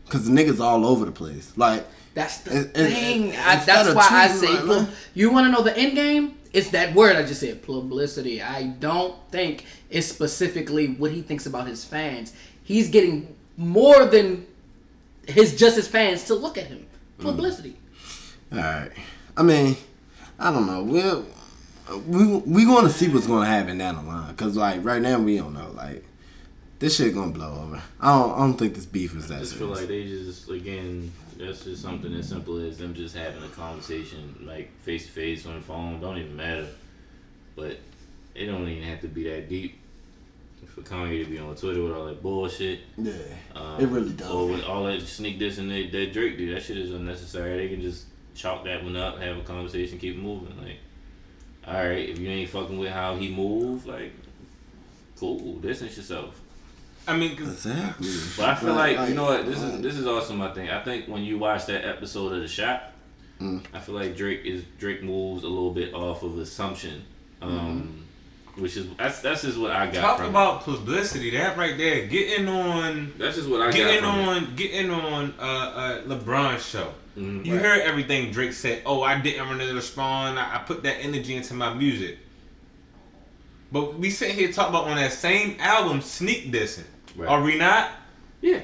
cause 0.09 0.27
the 0.29 0.33
niggas 0.33 0.61
all 0.61 0.87
over 0.87 1.05
the 1.05 1.11
place. 1.13 1.53
Like, 1.57 1.85
That's 2.15 2.39
the 2.39 2.61
It- 2.61 2.67
it- 2.77 2.91
thing. 2.93 3.29
it- 3.31 3.39
I, 3.47 3.57
that's 3.65 3.89
of 3.89 3.97
why 3.97 4.07
I 4.11 4.29
say, 4.29 4.49
like, 4.61 4.67
pub- 4.67 4.89
you 5.15 5.31
want 5.31 5.47
to 5.47 5.51
know 5.53 5.63
the 5.63 5.77
end 5.77 5.95
game? 5.97 6.39
It's 6.53 6.71
that 6.71 6.95
word 6.95 7.17
I 7.17 7.23
just 7.25 7.41
said, 7.41 7.63
publicity. 7.63 8.41
I 8.41 8.65
don't 8.65 9.15
think 9.31 9.65
it's 9.91 10.07
specifically 10.07 10.87
what 10.95 11.11
he 11.11 11.23
thinks 11.23 11.45
about 11.47 11.67
his 11.67 11.85
fans. 11.85 12.33
He's 12.63 12.89
getting 12.89 13.35
more 13.57 14.05
than 14.07 14.47
his 15.27 15.57
just 15.57 15.77
his 15.77 15.89
fans 15.89 16.25
to 16.25 16.35
look 16.35 16.59
at 16.59 16.67
him. 16.67 16.87
Publicity. 17.19 17.77
all 18.53 18.59
right. 18.59 18.91
I 19.37 19.43
mean, 19.43 19.77
I 20.39 20.53
don't 20.53 20.67
know. 20.67 20.83
We'll 20.83 21.27
we 22.07 22.27
we 22.39 22.65
going 22.65 22.85
to 22.85 22.91
see 22.91 23.09
what's 23.09 23.27
going 23.27 23.43
to 23.43 23.49
happen 23.49 23.79
down 23.79 23.97
the 23.97 24.03
line, 24.03 24.35
cause 24.37 24.57
like 24.57 24.85
right 24.85 25.01
now 25.01 25.19
we 25.19 25.39
don't 25.39 25.55
know. 25.55 25.71
Like, 25.75 26.05
this 26.79 26.97
shit 26.97 27.15
gonna 27.15 27.33
blow 27.33 27.63
over. 27.65 27.83
I 28.01 28.19
don't 28.19 28.33
I 28.33 28.39
don't 28.39 28.55
think 28.55 28.75
this 28.75 28.87
beef 28.87 29.15
is 29.15 29.31
I 29.31 29.37
that 29.37 29.41
just 29.41 29.55
feel 29.55 29.69
like 29.69 29.89
they 29.89 30.05
just 30.05 30.49
again 30.51 31.13
that's 31.39 31.65
just 31.65 31.83
something 31.83 32.13
as 32.15 32.29
simple 32.29 32.59
as 32.59 32.79
them 32.79 32.95
just 32.95 33.17
having 33.17 33.43
a 33.43 33.49
conversation 33.49 34.45
like 34.47 34.71
face 34.83 35.07
to 35.07 35.13
face 35.13 35.47
on 35.47 35.57
the 35.57 35.61
phone 35.61 36.01
don't 36.01 36.17
even 36.19 36.35
matter 36.35 36.67
but 37.55 37.79
it 38.35 38.47
don't 38.47 38.67
even 38.69 38.83
have 38.85 39.01
to 39.03 39.09
be 39.09 39.25
that 39.25 39.49
deep 39.49 39.79
for 40.77 40.83
Kanye 40.83 41.25
to 41.25 41.29
be 41.31 41.39
on 41.39 41.57
Twitter 41.57 41.83
with 41.83 41.93
all 41.93 42.05
that 42.07 42.23
bullshit. 42.23 42.81
Yeah, 42.99 43.13
um, 43.57 43.81
it 43.81 43.89
really 43.89 44.13
does. 44.13 44.31
or 44.31 44.47
with 44.47 44.63
all 44.65 44.85
that 44.85 45.01
sneak 45.03 45.39
this 45.41 45.57
and 45.59 45.69
that, 45.71 45.91
that 45.91 46.13
Drake 46.13 46.37
do 46.39 46.55
that 46.55 46.63
shit 46.63 46.77
is 46.79 46.93
unnecessary. 46.93 47.57
They 47.57 47.69
can 47.75 47.81
just 47.83 48.05
chalk 48.35 48.65
that 48.65 48.85
one 48.85 48.95
up 48.97 49.19
have 49.19 49.39
a 49.39 49.43
conversation 49.43 49.99
keep 49.99 50.17
moving. 50.19 50.55
Like 50.63 50.77
alright 51.67 52.09
if 52.11 52.19
you 52.19 52.29
ain't 52.29 52.51
fucking 52.51 52.79
with 52.79 52.91
how 52.93 53.17
he 53.17 53.29
move 53.35 53.87
like 53.87 54.13
cool. 55.19 55.55
Distance 55.57 55.97
yourself. 55.97 56.41
I 57.09 57.17
mean, 57.17 57.37
'cause 57.37 57.49
Exactly. 57.67 58.09
but 58.37 58.49
I 58.49 58.55
feel 58.57 58.75
like, 58.75 58.97
Like- 58.99 59.09
you 59.09 59.15
know 59.15 59.25
what? 59.25 59.47
This 59.47 59.61
like- 59.63 59.75
is 59.75 59.81
this 59.81 59.97
is 59.97 60.07
also 60.07 60.35
my 60.35 60.53
thing. 60.53 60.69
I 60.69 60.83
think 60.83 61.07
when 61.09 61.23
you 61.23 61.39
watch 61.39 61.67
that 61.67 61.85
episode 61.87 62.33
of 62.35 62.41
the 62.43 62.49
shop, 62.49 62.93
Mm. 63.41 63.63
I 63.75 63.81
feel 63.81 63.95
like 63.95 64.17
Drake 64.17 64.47
is 64.47 64.65
Drake 64.79 65.03
moves 65.03 65.43
a 65.45 65.49
little 65.49 65.71
bit 65.75 65.93
off 65.93 66.23
of 66.23 66.39
assumption, 66.39 67.03
um, 67.43 68.06
which 68.57 68.77
is 68.77 68.87
that's 68.97 69.21
that's 69.21 69.43
just 69.43 69.59
what 69.59 69.71
I 69.71 69.87
got 69.87 70.19
talk 70.19 70.29
about 70.29 70.63
publicity. 70.63 71.31
That 71.31 71.57
right 71.57 71.77
there, 71.77 72.07
getting 72.07 72.49
on. 72.49 73.13
That's 73.19 73.37
just 73.37 73.49
what 73.49 73.61
I 73.63 73.71
getting 73.71 74.03
got 74.03 74.27
from 74.27 74.35
it. 74.37 74.49
on, 74.49 74.55
getting 74.57 74.91
on 74.91 75.35
uh, 75.39 75.43
uh, 75.43 76.03
LeBron's 76.03 76.65
show. 76.67 76.93
Mhm. 77.17 77.47
You 77.47 77.57
heard 77.59 77.81
everything 77.81 78.31
Drake 78.31 78.53
said. 78.53 78.83
Oh, 78.85 79.03
I 79.03 79.19
didn't 79.21 79.49
really 79.49 79.73
respond. 79.73 80.39
I, 80.39 80.57
I 80.57 80.59
put 80.59 80.83
that 80.83 80.97
energy 81.01 81.35
into 81.35 81.55
my 81.55 81.73
music. 81.73 82.19
But 83.73 83.99
we 83.99 84.11
sit 84.11 84.31
here 84.33 84.53
talk 84.53 84.69
about 84.69 84.85
on 84.85 84.97
that 84.97 85.13
same 85.13 85.57
album, 85.59 86.01
sneak 86.01 86.53
dissing. 86.53 86.85
Right. 87.17 87.29
Are 87.29 87.43
we 87.43 87.57
not? 87.57 87.91
Yeah, 88.43 88.61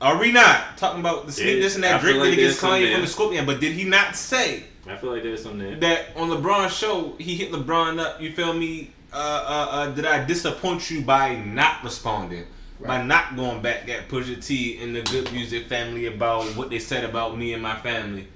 Are 0.00 0.18
we 0.18 0.32
not 0.32 0.78
talking 0.78 1.00
about 1.00 1.26
the 1.26 1.32
sneak 1.32 1.62
dissing 1.62 1.80
that 1.82 2.00
feel 2.00 2.12
Drake 2.12 2.20
like 2.22 2.32
against 2.34 2.60
there's 2.60 2.72
Kanye 2.72 2.92
from 2.92 3.00
the 3.02 3.06
Scorpion? 3.08 3.46
But 3.46 3.60
did 3.60 3.72
he 3.72 3.84
not 3.84 4.16
say 4.16 4.62
I 4.88 4.96
feel 4.96 5.10
like 5.10 5.22
there's 5.22 5.42
something 5.42 5.58
there. 5.58 5.76
that 5.76 6.16
on 6.16 6.28
LeBron's 6.30 6.74
show 6.74 7.14
he 7.18 7.34
hit 7.34 7.50
LeBron 7.52 7.98
up? 8.00 8.20
You 8.22 8.32
feel 8.32 8.52
me? 8.54 8.90
Uh, 9.12 9.16
uh, 9.16 9.68
uh, 9.70 9.90
did 9.90 10.06
I 10.06 10.24
disappoint 10.24 10.90
you 10.90 11.02
by 11.02 11.36
not 11.36 11.84
responding? 11.84 12.46
By 12.84 13.00
not 13.00 13.36
going 13.36 13.62
back 13.62 13.88
at 13.88 14.08
Pusha 14.08 14.44
T 14.44 14.82
and 14.82 14.96
the 14.96 15.02
Good 15.02 15.32
Music 15.32 15.68
family 15.68 16.06
about 16.06 16.44
what 16.56 16.68
they 16.68 16.80
said 16.80 17.04
about 17.04 17.38
me 17.38 17.52
and 17.52 17.62
my 17.62 17.76
family. 17.76 18.26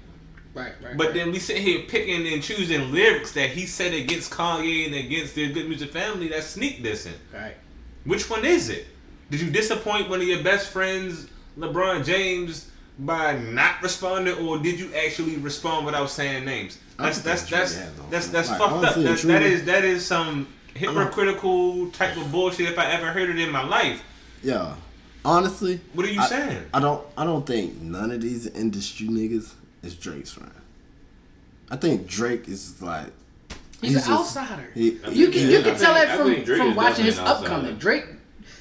Right, 0.53 0.71
right. 0.81 0.95
But 0.95 1.07
right. 1.07 1.15
then 1.15 1.31
we 1.33 1.39
sit 1.39 1.57
here 1.57 1.81
picking 1.81 2.25
and 2.25 2.41
choosing 2.41 2.91
lyrics 2.93 3.33
that 3.33 3.49
he 3.49 3.65
said 3.65 3.93
against 3.93 4.31
Kanye 4.31 4.85
and 4.85 4.95
against 4.95 5.35
the 5.35 5.51
Good 5.51 5.67
Music 5.67 5.91
family 5.91 6.29
that's 6.29 6.47
sneak 6.47 6.81
dissing. 6.81 7.11
right. 7.33 7.55
Which 8.05 8.29
one 8.29 8.45
is 8.45 8.69
it? 8.69 8.87
Did 9.29 9.41
you 9.41 9.51
disappoint 9.51 10.09
one 10.09 10.21
of 10.21 10.27
your 10.27 10.41
best 10.41 10.69
friends, 10.69 11.27
LeBron 11.59 12.05
James, 12.05 12.71
by 12.99 13.37
not 13.37 13.81
responding, 13.83 14.35
or 14.47 14.57
did 14.57 14.79
you 14.79 14.93
actually 14.95 15.35
respond 15.35 15.85
without 15.85 16.09
saying 16.09 16.45
names? 16.45 16.77
That's 16.97 17.19
that's 17.19 17.43
that's 17.49 17.73
Drake 17.75 17.83
had 17.83 18.11
that's 18.11 18.27
that's 18.29 18.47
fucked 18.47 18.85
up. 18.85 18.95
That's, 18.95 19.23
that 19.23 19.43
is 19.43 19.65
that 19.65 19.83
is 19.83 20.05
some 20.05 20.47
hypocritical 20.77 21.89
type 21.91 22.15
of 22.17 22.31
bullshit 22.31 22.69
if 22.69 22.77
I 22.79 22.91
ever 22.91 23.07
heard 23.07 23.29
it 23.29 23.39
in 23.39 23.51
my 23.51 23.63
life. 23.67 24.03
Yeah. 24.43 24.75
Honestly, 25.25 25.79
What 25.93 26.05
are 26.05 26.11
you 26.11 26.21
I- 26.21 26.27
saying? 26.27 26.63
I 26.73 26.79
don't. 26.79 27.05
I 27.17 27.23
don't 27.25 27.45
think 27.45 27.81
none 27.81 28.11
of 28.11 28.21
these 28.21 28.47
industry 28.47 29.07
niggas 29.07 29.53
is 29.83 29.95
Drake's 29.95 30.31
friend. 30.31 30.51
I 31.69 31.75
think 31.75 32.07
Drake 32.07 32.47
is 32.47 32.81
like. 32.81 33.07
He's, 33.81 33.91
he's 33.93 34.07
an 34.07 34.13
just- 34.17 34.37
outsider. 34.37 34.69
he- 34.73 34.99
you 35.11 35.29
can 35.29 35.49
you 35.51 35.61
can 35.61 35.77
tell 35.77 35.93
think- 35.95 36.07
that 36.07 36.17
from, 36.17 36.57
from 36.57 36.75
watching 36.75 37.05
his 37.05 37.15
definitely 37.17 37.19
an 37.19 37.27
outsider. 37.27 37.53
upcoming. 37.55 37.77
Drake 37.77 38.05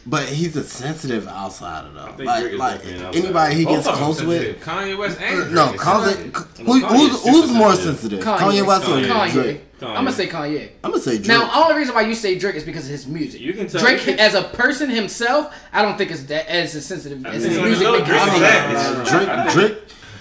But 0.09 0.29
he's 0.29 0.55
a 0.55 0.63
sensitive 0.63 1.27
outsider 1.27 1.89
though. 1.93 2.15
Like 2.25 2.53
like 2.53 2.75
definitely 2.77 2.95
an 3.01 3.07
outsider. 3.07 3.25
anybody 3.27 3.55
he 3.57 3.65
gets 3.65 3.87
close 3.89 4.23
with. 4.23 4.41
sensitive. 4.43 4.63
Kanye 4.63 4.97
West 4.99 5.21
and 5.21 5.53
No, 5.53 5.67
Kanye. 5.73 6.17
Who, 6.65 6.81
Kanye's 6.81 6.93
who's, 6.93 7.23
super 7.23 7.31
who's 7.33 7.51
more 7.53 7.75
sensitive. 7.75 8.23
sensitive? 8.23 8.25
Kanye. 8.25 8.39
Kanye 8.39 8.67
West 8.67 8.85
or 8.85 8.89
Kanye. 8.99 9.07
Kanye. 9.09 9.33
Drake? 9.33 9.79
Kanye. 9.81 9.89
I'm 9.89 9.95
gonna 9.97 10.13
say 10.13 10.27
Kanye. 10.29 10.69
I'm 10.85 10.91
gonna 10.93 11.03
say 11.03 11.17
Drake. 11.17 11.27
Now, 11.27 11.51
only 11.65 11.77
reason 11.77 11.95
why 11.95 12.03
you 12.03 12.15
say 12.15 12.39
Drake 12.39 12.55
is 12.55 12.63
because 12.63 12.85
of 12.85 12.91
his 12.93 13.07
music. 13.09 13.41
You 13.41 13.53
can 13.53 13.67
tell- 13.67 13.81
Drake 13.81 13.99
you 14.07 14.13
can- 14.13 14.21
as 14.21 14.35
a 14.35 14.45
person 14.45 14.89
himself. 14.91 15.53
I 15.73 15.83
don't 15.83 15.99
think 15.99 16.13
it's 16.13 16.23
that 16.25 16.49
as 16.49 16.71
sensitive 16.87 17.27
as 17.27 17.43
his 17.43 17.57
mean, 17.57 17.65
music. 17.65 17.87
Drake 18.05 18.09
it 18.09 18.15
is 18.15 18.33
seem. 18.33 18.41
that. 18.43 19.07
Drake, 19.09 19.53
Drake, 19.71 19.79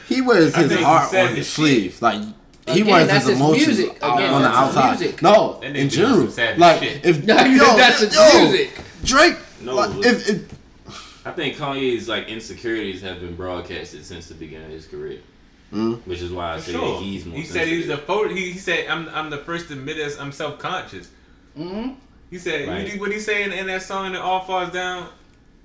he 0.10 0.22
wears 0.22 0.56
his 0.56 0.74
heart 0.82 1.14
on 1.14 1.28
his 1.28 1.38
his 1.38 1.48
sleeve. 1.50 2.02
Like 2.02 2.22
he 2.68 2.82
Again, 2.82 2.88
wears 2.88 3.08
that's 3.08 3.26
his 3.28 3.34
his 3.38 3.40
emotions 3.40 3.68
music. 3.78 3.98
Again, 3.98 4.34
on 4.34 4.42
the 4.42 4.48
outside. 4.50 5.00
music. 5.00 5.22
No, 5.22 5.60
in 5.62 5.90
general, 5.90 6.28
like 6.58 6.82
shit. 6.82 7.06
if 7.06 7.24
No, 7.24 7.44
you- 7.46 7.60
that's 7.60 8.00
his 8.00 8.18
music. 8.34 8.72
Drake. 9.04 9.36
No, 9.66 9.76
like, 9.76 9.94
but- 9.96 10.06
if, 10.06 10.30
if 10.30 11.26
I 11.28 11.32
think 11.32 11.58
Kanye's 11.58 12.08
like 12.08 12.28
insecurities 12.28 13.02
have 13.02 13.20
been 13.20 13.36
broadcasted 13.36 14.06
since 14.06 14.28
the 14.28 14.36
beginning 14.36 14.68
of 14.68 14.72
his 14.72 14.88
career, 14.88 15.20
Mm. 15.74 16.06
which 16.06 16.22
is 16.22 16.32
why 16.32 16.54
I 16.54 16.58
For 16.58 16.64
say 16.66 16.72
sure. 16.74 16.94
that 17.00 17.04
he's 17.04 17.26
more. 17.26 17.38
He 17.40 17.44
said 17.44 17.68
he 17.68 17.78
was 17.78 17.88
the 17.88 17.98
photo. 17.98 18.30
He, 18.34 18.52
he 18.52 18.60
said 18.60 18.88
I'm 18.88 19.10
I'm 19.10 19.32
the 19.32 19.40
first 19.40 19.68
to 19.70 19.74
admit 19.74 19.98
this. 19.98 20.20
I'm 20.20 20.32
self 20.32 20.60
conscious. 20.60 21.10
Mm-hmm. 21.58 21.94
He 22.30 22.38
said 22.38 22.68
Right. 22.68 23.00
what 23.00 23.12
he 23.12 23.20
saying 23.20 23.52
in, 23.52 23.58
in 23.60 23.68
that 23.68 23.82
song 23.82 24.14
"It 24.14 24.20
All 24.20 24.42
Falls 24.42 24.72
Down." 24.72 25.10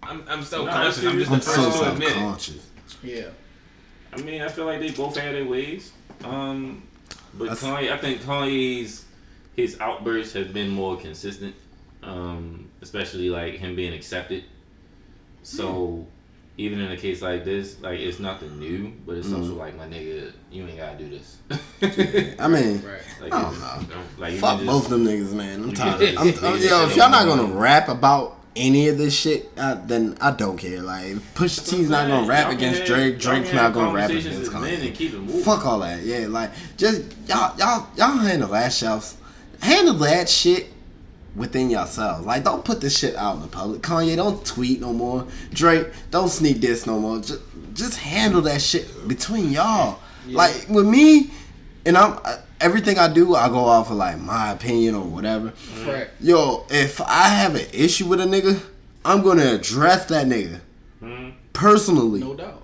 I'm 0.02 0.24
I'm 0.26 0.42
self 0.42 0.68
conscious. 0.70 1.02
No, 1.02 1.10
I'm 1.10 1.18
just 1.18 1.28
the 1.30 1.34
I'm 1.34 1.40
first 1.42 1.78
so 1.78 1.84
to 1.84 1.92
admit 1.92 2.08
it. 2.08 2.14
conscious. 2.14 2.66
Yeah. 3.02 3.26
I 4.14 4.20
mean, 4.22 4.40
I 4.40 4.48
feel 4.48 4.64
like 4.64 4.80
they 4.80 4.90
both 4.90 5.16
had 5.18 5.34
their 5.34 5.44
ways. 5.44 5.92
Um, 6.24 6.82
but 7.34 7.50
That's- 7.50 7.62
Kanye, 7.62 7.92
I 7.92 7.98
think 7.98 8.22
Kanye's 8.22 9.04
his 9.54 9.78
outbursts 9.80 10.32
have 10.32 10.54
been 10.54 10.70
more 10.70 10.96
consistent. 10.96 11.54
Um, 12.02 12.69
especially 12.82 13.30
like 13.30 13.54
him 13.54 13.74
being 13.76 13.92
accepted. 13.92 14.44
So 15.42 16.06
even 16.58 16.80
in 16.80 16.90
a 16.92 16.96
case 16.96 17.22
like 17.22 17.44
this, 17.44 17.80
like 17.80 17.98
it's 18.00 18.18
nothing 18.18 18.58
new, 18.58 18.92
but 19.06 19.16
it's 19.16 19.32
also 19.32 19.54
like 19.54 19.76
my 19.76 19.86
nigga, 19.86 20.32
you 20.50 20.66
ain't 20.66 20.76
gotta 20.76 20.98
do 20.98 21.08
this. 21.08 21.38
I 22.38 22.48
mean, 22.48 22.82
Right. 22.82 23.00
like, 23.22 23.32
I 23.32 23.42
don't 23.42 23.54
it's- 23.54 23.88
know. 23.88 23.96
Like 24.18 24.34
Fuck 24.34 24.58
can 24.58 24.66
both 24.66 24.88
them 24.88 25.04
niggas, 25.04 25.32
man. 25.32 25.62
I'm 25.62 25.72
tired. 25.72 26.00
can 26.00 26.18
I'm, 26.18 26.26
just 26.30 26.42
I'm, 26.44 26.58
yo, 26.60 26.86
if 26.86 26.96
y'all 26.96 27.10
not 27.10 27.26
gonna 27.26 27.44
rap 27.58 27.88
about 27.88 28.36
any 28.56 28.88
of 28.88 28.98
this 28.98 29.16
shit, 29.16 29.48
uh, 29.56 29.76
then 29.86 30.18
I 30.20 30.32
don't 30.32 30.58
care. 30.58 30.82
Like, 30.82 31.14
Pusha 31.34 31.66
T's 31.70 31.88
not 31.88 32.08
gonna 32.08 32.26
rap 32.26 32.46
Y'all 32.48 32.56
against 32.56 32.78
have- 32.80 32.88
Drake. 32.88 33.22
y'all 33.22 33.34
Drake's 33.36 33.52
not 33.54 33.72
gonna 33.72 33.94
rap 33.94 34.10
against 34.10 34.26
as 34.26 34.50
men 34.52 34.80
and 34.82 34.94
keep 34.94 35.14
it 35.14 35.26
Kanye. 35.26 35.42
Fuck 35.44 35.64
all 35.64 35.78
that. 35.80 36.02
Yeah, 36.02 36.26
like 36.28 36.50
just 36.76 37.02
y'all, 37.26 37.56
y'all, 37.58 37.88
y'all 37.96 38.18
handle 38.18 38.48
that 38.50 38.72
shelves. 38.72 39.16
Handle 39.62 39.94
that 39.94 40.28
shit 40.28 40.66
within 41.36 41.70
yourselves. 41.70 42.26
Like, 42.26 42.44
don't 42.44 42.64
put 42.64 42.80
this 42.80 42.98
shit 42.98 43.14
out 43.16 43.36
in 43.36 43.42
the 43.42 43.48
public. 43.48 43.82
Kanye, 43.82 44.16
don't 44.16 44.44
tweet 44.44 44.80
no 44.80 44.92
more. 44.92 45.26
Drake, 45.52 45.88
don't 46.10 46.28
sneak 46.28 46.60
this 46.60 46.86
no 46.86 46.98
more. 46.98 47.18
Just, 47.20 47.40
just 47.74 47.98
handle 47.98 48.42
that 48.42 48.60
shit 48.60 49.08
between 49.08 49.50
y'all. 49.50 50.00
Like 50.26 50.66
with 50.68 50.86
me, 50.86 51.30
and 51.84 51.96
I'm 51.96 52.18
everything 52.60 52.98
I 52.98 53.12
do, 53.12 53.34
I 53.34 53.48
go 53.48 53.64
off 53.64 53.90
of 53.90 53.96
like 53.96 54.18
my 54.20 54.52
opinion 54.52 54.94
or 54.94 55.04
whatever. 55.04 55.52
Correct. 55.82 56.12
Yo, 56.20 56.66
if 56.70 57.00
I 57.00 57.28
have 57.28 57.54
an 57.54 57.66
issue 57.72 58.06
with 58.06 58.20
a 58.20 58.24
nigga, 58.24 58.60
I'm 59.04 59.22
gonna 59.22 59.54
address 59.54 60.06
that 60.06 60.26
nigga. 60.26 60.60
Mm-hmm. 61.02 61.30
personally, 61.54 62.20
No 62.20 62.34
doubt. 62.34 62.59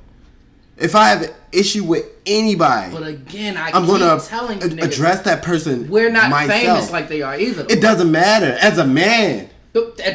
If 0.78 0.94
I 0.94 1.08
have 1.08 1.22
an 1.22 1.30
issue 1.52 1.84
with 1.84 2.04
anybody, 2.26 2.92
But 2.92 3.06
again, 3.06 3.56
I 3.56 3.70
I'm 3.72 3.86
gonna 3.86 4.20
telling 4.20 4.62
address 4.80 5.20
that 5.22 5.42
person. 5.42 5.88
we're 5.88 6.10
not 6.10 6.30
myself. 6.30 6.60
famous 6.60 6.90
like 6.90 7.08
they 7.08 7.22
are 7.22 7.38
either. 7.38 7.66
It 7.68 7.80
doesn't 7.80 8.10
matter. 8.10 8.56
As 8.60 8.78
a 8.78 8.86
man, 8.86 9.50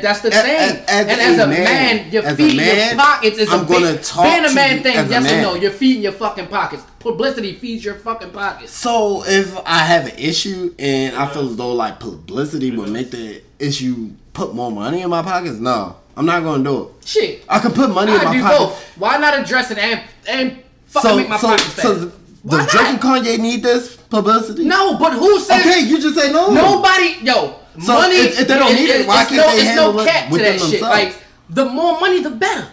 That's 0.02 0.22
the 0.22 0.34
As- 0.34 0.42
thing. 0.42 0.56
as- 0.56 0.78
as 0.88 1.08
and 1.08 1.22
as 1.22 1.38
a 1.38 1.46
man- 1.48 1.64
man, 1.64 2.12
your 2.12 2.24
feet 2.36 2.58
man, 2.58 2.88
your 2.88 2.96
pockets 2.98 3.38
is 3.38 3.48
I'm 3.54 3.60
a 3.60 3.64
big, 3.66 3.70
gonna 3.84 3.98
talk 4.00 4.24
being 4.24 4.44
a 4.46 4.52
man 4.56 4.82
thing. 4.82 4.96
Yes 4.96 5.24
man. 5.24 5.40
or 5.46 5.54
no? 5.54 5.54
You're 5.56 5.70
feeding 5.70 6.02
your 6.02 6.14
fucking 6.14 6.48
pockets. 6.48 6.82
Publicity 6.98 7.54
feeds 7.54 7.86
your 7.86 7.94
fucking 7.94 8.32
pockets. 8.32 8.72
So 8.76 9.24
if 9.28 9.56
I 9.68 9.80
have 9.80 10.08
an 10.08 10.18
issue 10.18 10.74
and 10.80 11.16
I 11.16 11.28
feel 11.28 11.48
as 11.48 11.56
though 11.58 11.74
like 11.76 12.00
publicity 12.00 12.72
would 12.72 12.90
make 12.90 13.12
the 13.12 13.42
issue 13.60 14.10
put 14.34 14.56
more 14.56 14.72
money 14.72 15.02
in 15.04 15.10
my 15.12 15.22
pockets, 15.22 15.58
no, 15.60 15.96
I'm 16.18 16.26
not 16.26 16.42
gonna 16.44 16.64
do 16.64 16.82
it. 17.00 17.08
Shit. 17.08 17.44
I 17.48 17.60
can 17.60 17.72
put 17.72 17.92
money 17.92 18.14
in 18.14 18.24
my 18.24 18.34
do 18.34 18.42
pocket. 18.42 18.58
both. 18.58 18.84
Why 18.98 19.18
not 19.18 19.38
address 19.40 19.70
it 19.70 19.78
and 19.78 20.02
and 20.28 20.64
fucking 20.88 21.10
So, 21.10 21.18
make 21.18 21.30
my 21.30 21.38
so, 21.38 21.48
pockets 21.48 21.68
fat? 21.74 21.82
so 21.84 22.12
Why 22.44 22.58
does 22.64 22.72
Drake 22.72 22.88
and 22.88 23.04
not? 23.04 23.24
Kanye 23.24 23.40
need 23.40 23.64
this 23.64 23.96
publicity? 23.98 24.66
No, 24.66 24.98
but 24.98 25.14
who 25.14 25.40
says 25.40 25.62
Okay, 25.66 25.82
you 25.82 26.00
just 26.02 26.16
say 26.18 26.32
no. 26.32 26.52
nobody? 26.54 27.18
Yo, 27.24 27.56
So 27.84 27.94
money. 27.94 28.16
if- 28.16 28.40
if 28.42 28.48
they 28.48 28.58
don't 28.58 28.74
need 28.76 28.90
it, 28.90 29.08
why 29.08 29.26
can't 29.26 29.38
no, 29.38 29.48
they 29.52 29.56
it's 29.58 29.64
handle 29.64 29.94
no 29.94 30.00
it 30.02 30.08
cap 30.08 30.26
to 30.28 30.32
within 30.34 30.58
that 30.58 30.66
shit. 30.70 30.82
Like 30.82 31.16
the 31.50 31.66
more 31.66 32.00
money, 32.00 32.22
the 32.22 32.32
better. 32.32 32.68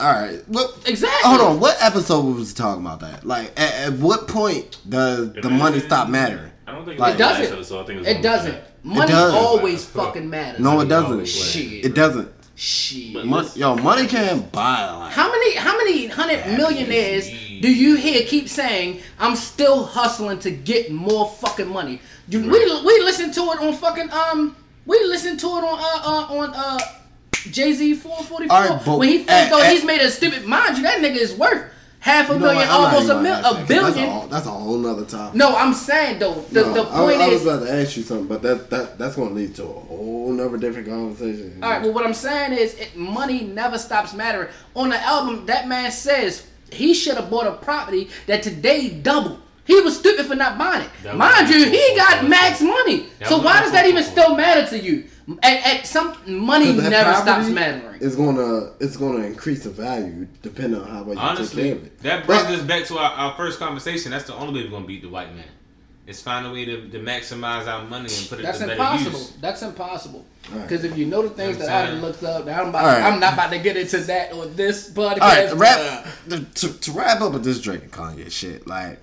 All 0.00 0.12
right. 0.12 0.40
Well, 0.48 0.72
Exactly. 0.86 1.30
Hold 1.30 1.40
on. 1.40 1.60
What 1.60 1.76
episode 1.80 2.22
was 2.24 2.48
we 2.48 2.54
talking 2.54 2.84
about 2.84 3.00
that? 3.00 3.24
Like, 3.24 3.52
at, 3.58 3.74
at 3.74 3.92
what 3.94 4.26
point 4.26 4.78
does 4.88 5.32
the 5.32 5.48
money 5.48 5.78
stop 5.78 6.08
mattering? 6.08 6.50
I 6.66 6.72
don't 6.72 6.84
think 6.84 6.98
Like- 6.98 7.12
it 7.12 7.14
It 7.14 7.18
doesn't. 7.18 7.44
Episode, 7.44 7.62
so 7.66 7.80
I 7.82 7.84
think 7.86 8.00
it, 8.00 8.16
It 8.18 8.22
doesn't. 8.22 8.52
that. 8.52 8.84
Money 8.84 9.12
does. 9.12 9.32
always 9.34 9.84
fucking 9.84 10.28
matters. 10.28 10.58
No, 10.60 10.80
it 10.80 10.88
doesn't. 10.88 11.26
Shit. 11.26 11.84
It 11.84 11.94
doesn't. 11.94 12.28
Shit. 12.54 13.24
Money, 13.24 13.48
yo, 13.56 13.74
money 13.76 14.06
can't 14.06 14.50
buy 14.52 14.90
like. 14.90 15.12
How 15.12 15.30
many 15.30 15.54
how 15.56 15.76
many 15.76 16.06
hundred 16.06 16.46
millionaires 16.46 17.26
do 17.28 17.72
you 17.72 17.96
hear 17.96 18.22
keep 18.26 18.48
saying 18.48 19.00
I'm 19.18 19.36
still 19.36 19.84
hustling 19.84 20.38
to 20.40 20.50
get 20.50 20.90
more 20.92 21.28
fucking 21.28 21.68
money? 21.68 22.00
You, 22.28 22.40
we 22.40 22.48
we 22.84 23.00
listen 23.02 23.32
to 23.32 23.40
it 23.52 23.60
on 23.60 23.72
fucking 23.74 24.10
um 24.10 24.54
we 24.86 24.98
listen 25.04 25.36
to 25.38 25.46
it 25.46 25.64
on 25.64 25.78
uh, 25.78 26.02
uh 26.04 26.38
on 26.40 26.52
uh 26.54 26.78
Jay 27.50 27.72
Z 27.72 27.94
four 27.94 28.22
forty 28.22 28.46
right, 28.48 28.86
when 28.86 29.08
he 29.08 29.26
at- 29.28 29.48
though 29.50 29.60
at- 29.62 29.72
he's 29.72 29.84
made 29.84 30.00
a 30.02 30.10
stupid 30.10 30.44
mind 30.44 30.76
you 30.76 30.82
that 30.82 31.00
nigga 31.00 31.16
is 31.16 31.34
worth 31.34 31.64
half 32.02 32.28
a 32.30 32.32
You 32.34 32.38
know 32.40 32.46
million 32.46 32.68
what? 32.68 32.80
Almost 32.80 33.08
a 33.08 33.12
even 33.12 33.22
mil 33.22 33.32
gonna 33.42 33.46
ask 33.46 33.46
a 33.46 33.54
that, 33.54 33.58
'cause 33.58 33.68
That's 33.68 33.70
a, 33.70 33.92
billion. 33.94 34.10
whole- 34.10 34.26
that's 34.28 34.46
a 34.46 34.50
whole 34.50 34.78
nother 34.78 35.04
topic. 35.04 35.34
No, 35.36 35.56
I'm 35.56 35.72
saying 35.74 36.18
though 36.18 36.34
the, 36.50 36.62
No, 36.62 36.74
the 36.74 36.82
I- 36.82 36.96
point 36.96 37.20
I, 37.20 37.26
is 37.28 37.44
was 37.44 37.54
about 37.54 37.66
to 37.66 37.72
ask 37.80 37.96
you 37.96 38.02
something, 38.02 38.26
but 38.26 38.42
that 38.42 38.70
that 38.70 38.98
that's 38.98 39.14
going 39.16 39.28
to 39.30 39.34
lead 39.34 39.54
to 39.56 39.62
a 39.62 39.66
whole 39.66 40.32
nother 40.32 40.56
different 40.58 40.88
conversation. 40.88 41.58
All 41.62 41.70
right, 41.70 41.82
well, 41.82 41.92
what 41.92 42.04
I'm 42.04 42.14
saying 42.14 42.52
is, 42.52 42.74
it, 42.74 42.96
money 42.96 43.42
never 43.44 43.78
stops 43.78 44.12
mattering. 44.14 44.48
On 44.74 44.88
the 44.90 45.00
album, 45.00 45.46
that 45.46 45.68
man 45.68 45.90
says 45.92 46.42
he 46.70 46.92
should 46.94 47.16
have 47.16 47.30
bought 47.30 47.46
a 47.46 47.52
property 47.52 48.10
that 48.26 48.42
today 48.42 48.88
doubled. 48.90 49.38
He 49.64 49.80
was 49.80 49.96
stupid 49.96 50.26
for 50.26 50.34
not 50.34 50.58
buying 50.58 50.82
it. 50.82 50.90
That 51.04 51.16
Mind 51.16 51.48
you, 51.48 51.66
he 51.70 51.94
got 51.94 52.28
max 52.28 52.60
money. 52.60 53.06
That 53.20 53.28
so 53.28 53.38
why 53.40 53.60
does 53.60 53.70
that 53.70 53.86
even 53.86 54.02
still 54.02 54.34
matter 54.36 54.66
to 54.70 54.78
you? 54.82 55.04
At, 55.42 55.66
at 55.78 55.86
some 55.86 56.16
money 56.26 56.72
never 56.72 57.14
stops 57.14 57.48
mattering. 57.48 57.98
It's 58.00 58.16
gonna 58.16 58.72
it's 58.80 58.96
gonna 58.96 59.24
increase 59.24 59.62
the 59.64 59.70
value 59.70 60.26
depending 60.42 60.80
on 60.80 60.88
how 60.88 61.02
well 61.04 61.14
you 61.14 61.20
take 61.20 61.22
Honestly, 61.22 61.62
care 61.64 61.72
of 61.74 61.84
it. 61.86 61.98
that 62.00 62.26
brings 62.26 62.42
But- 62.44 62.54
us 62.54 62.62
back 62.62 62.84
to 62.86 62.98
our, 62.98 63.10
our 63.12 63.34
first 63.36 63.58
conversation. 63.58 64.10
That's 64.10 64.24
the 64.24 64.34
only 64.34 64.60
way 64.60 64.64
we're 64.66 64.72
gonna 64.72 64.86
beat 64.86 65.02
the 65.02 65.08
white 65.08 65.34
man. 65.34 65.44
It's 66.04 66.20
find 66.20 66.44
a 66.44 66.50
way 66.50 66.64
to, 66.64 66.88
to 66.88 66.98
maximize 66.98 67.68
our 67.68 67.84
money 67.84 68.08
and 68.12 68.28
put 68.28 68.40
it 68.40 68.42
That's 68.42 68.58
to 68.58 68.64
better 68.66 68.72
impossible. 68.80 69.18
use. 69.20 69.32
That's 69.40 69.62
impossible. 69.62 70.26
Right. 70.52 70.62
Because 70.62 70.82
if 70.84 70.98
you 70.98 71.06
know 71.06 71.22
the 71.22 71.30
things 71.30 71.58
You 71.58 71.60
know 71.60 71.66
that 71.66 71.88
I 71.88 71.92
I'm 71.92 72.00
looked 72.02 72.24
up, 72.24 72.42
I'm, 72.48 72.70
about, 72.70 72.74
All 72.84 72.86
right. 72.90 73.02
I'm 73.04 73.20
not 73.20 73.34
about 73.34 73.50
to 73.52 73.58
get 73.60 73.76
into 73.76 73.98
that 73.98 74.32
or 74.34 74.46
this 74.46 74.90
podcast. 74.90 75.20
All 75.20 75.28
right, 75.28 75.46
to 75.48 75.54
Uh, 75.54 75.56
wrap 75.56 76.54
to, 76.56 76.72
to 76.80 76.90
wrap 76.92 77.20
up 77.20 77.32
with 77.34 77.44
this 77.44 77.60
Drake 77.60 77.82
and 77.82 77.92
Kanye 77.92 78.32
shit. 78.32 78.66
Like, 78.66 78.98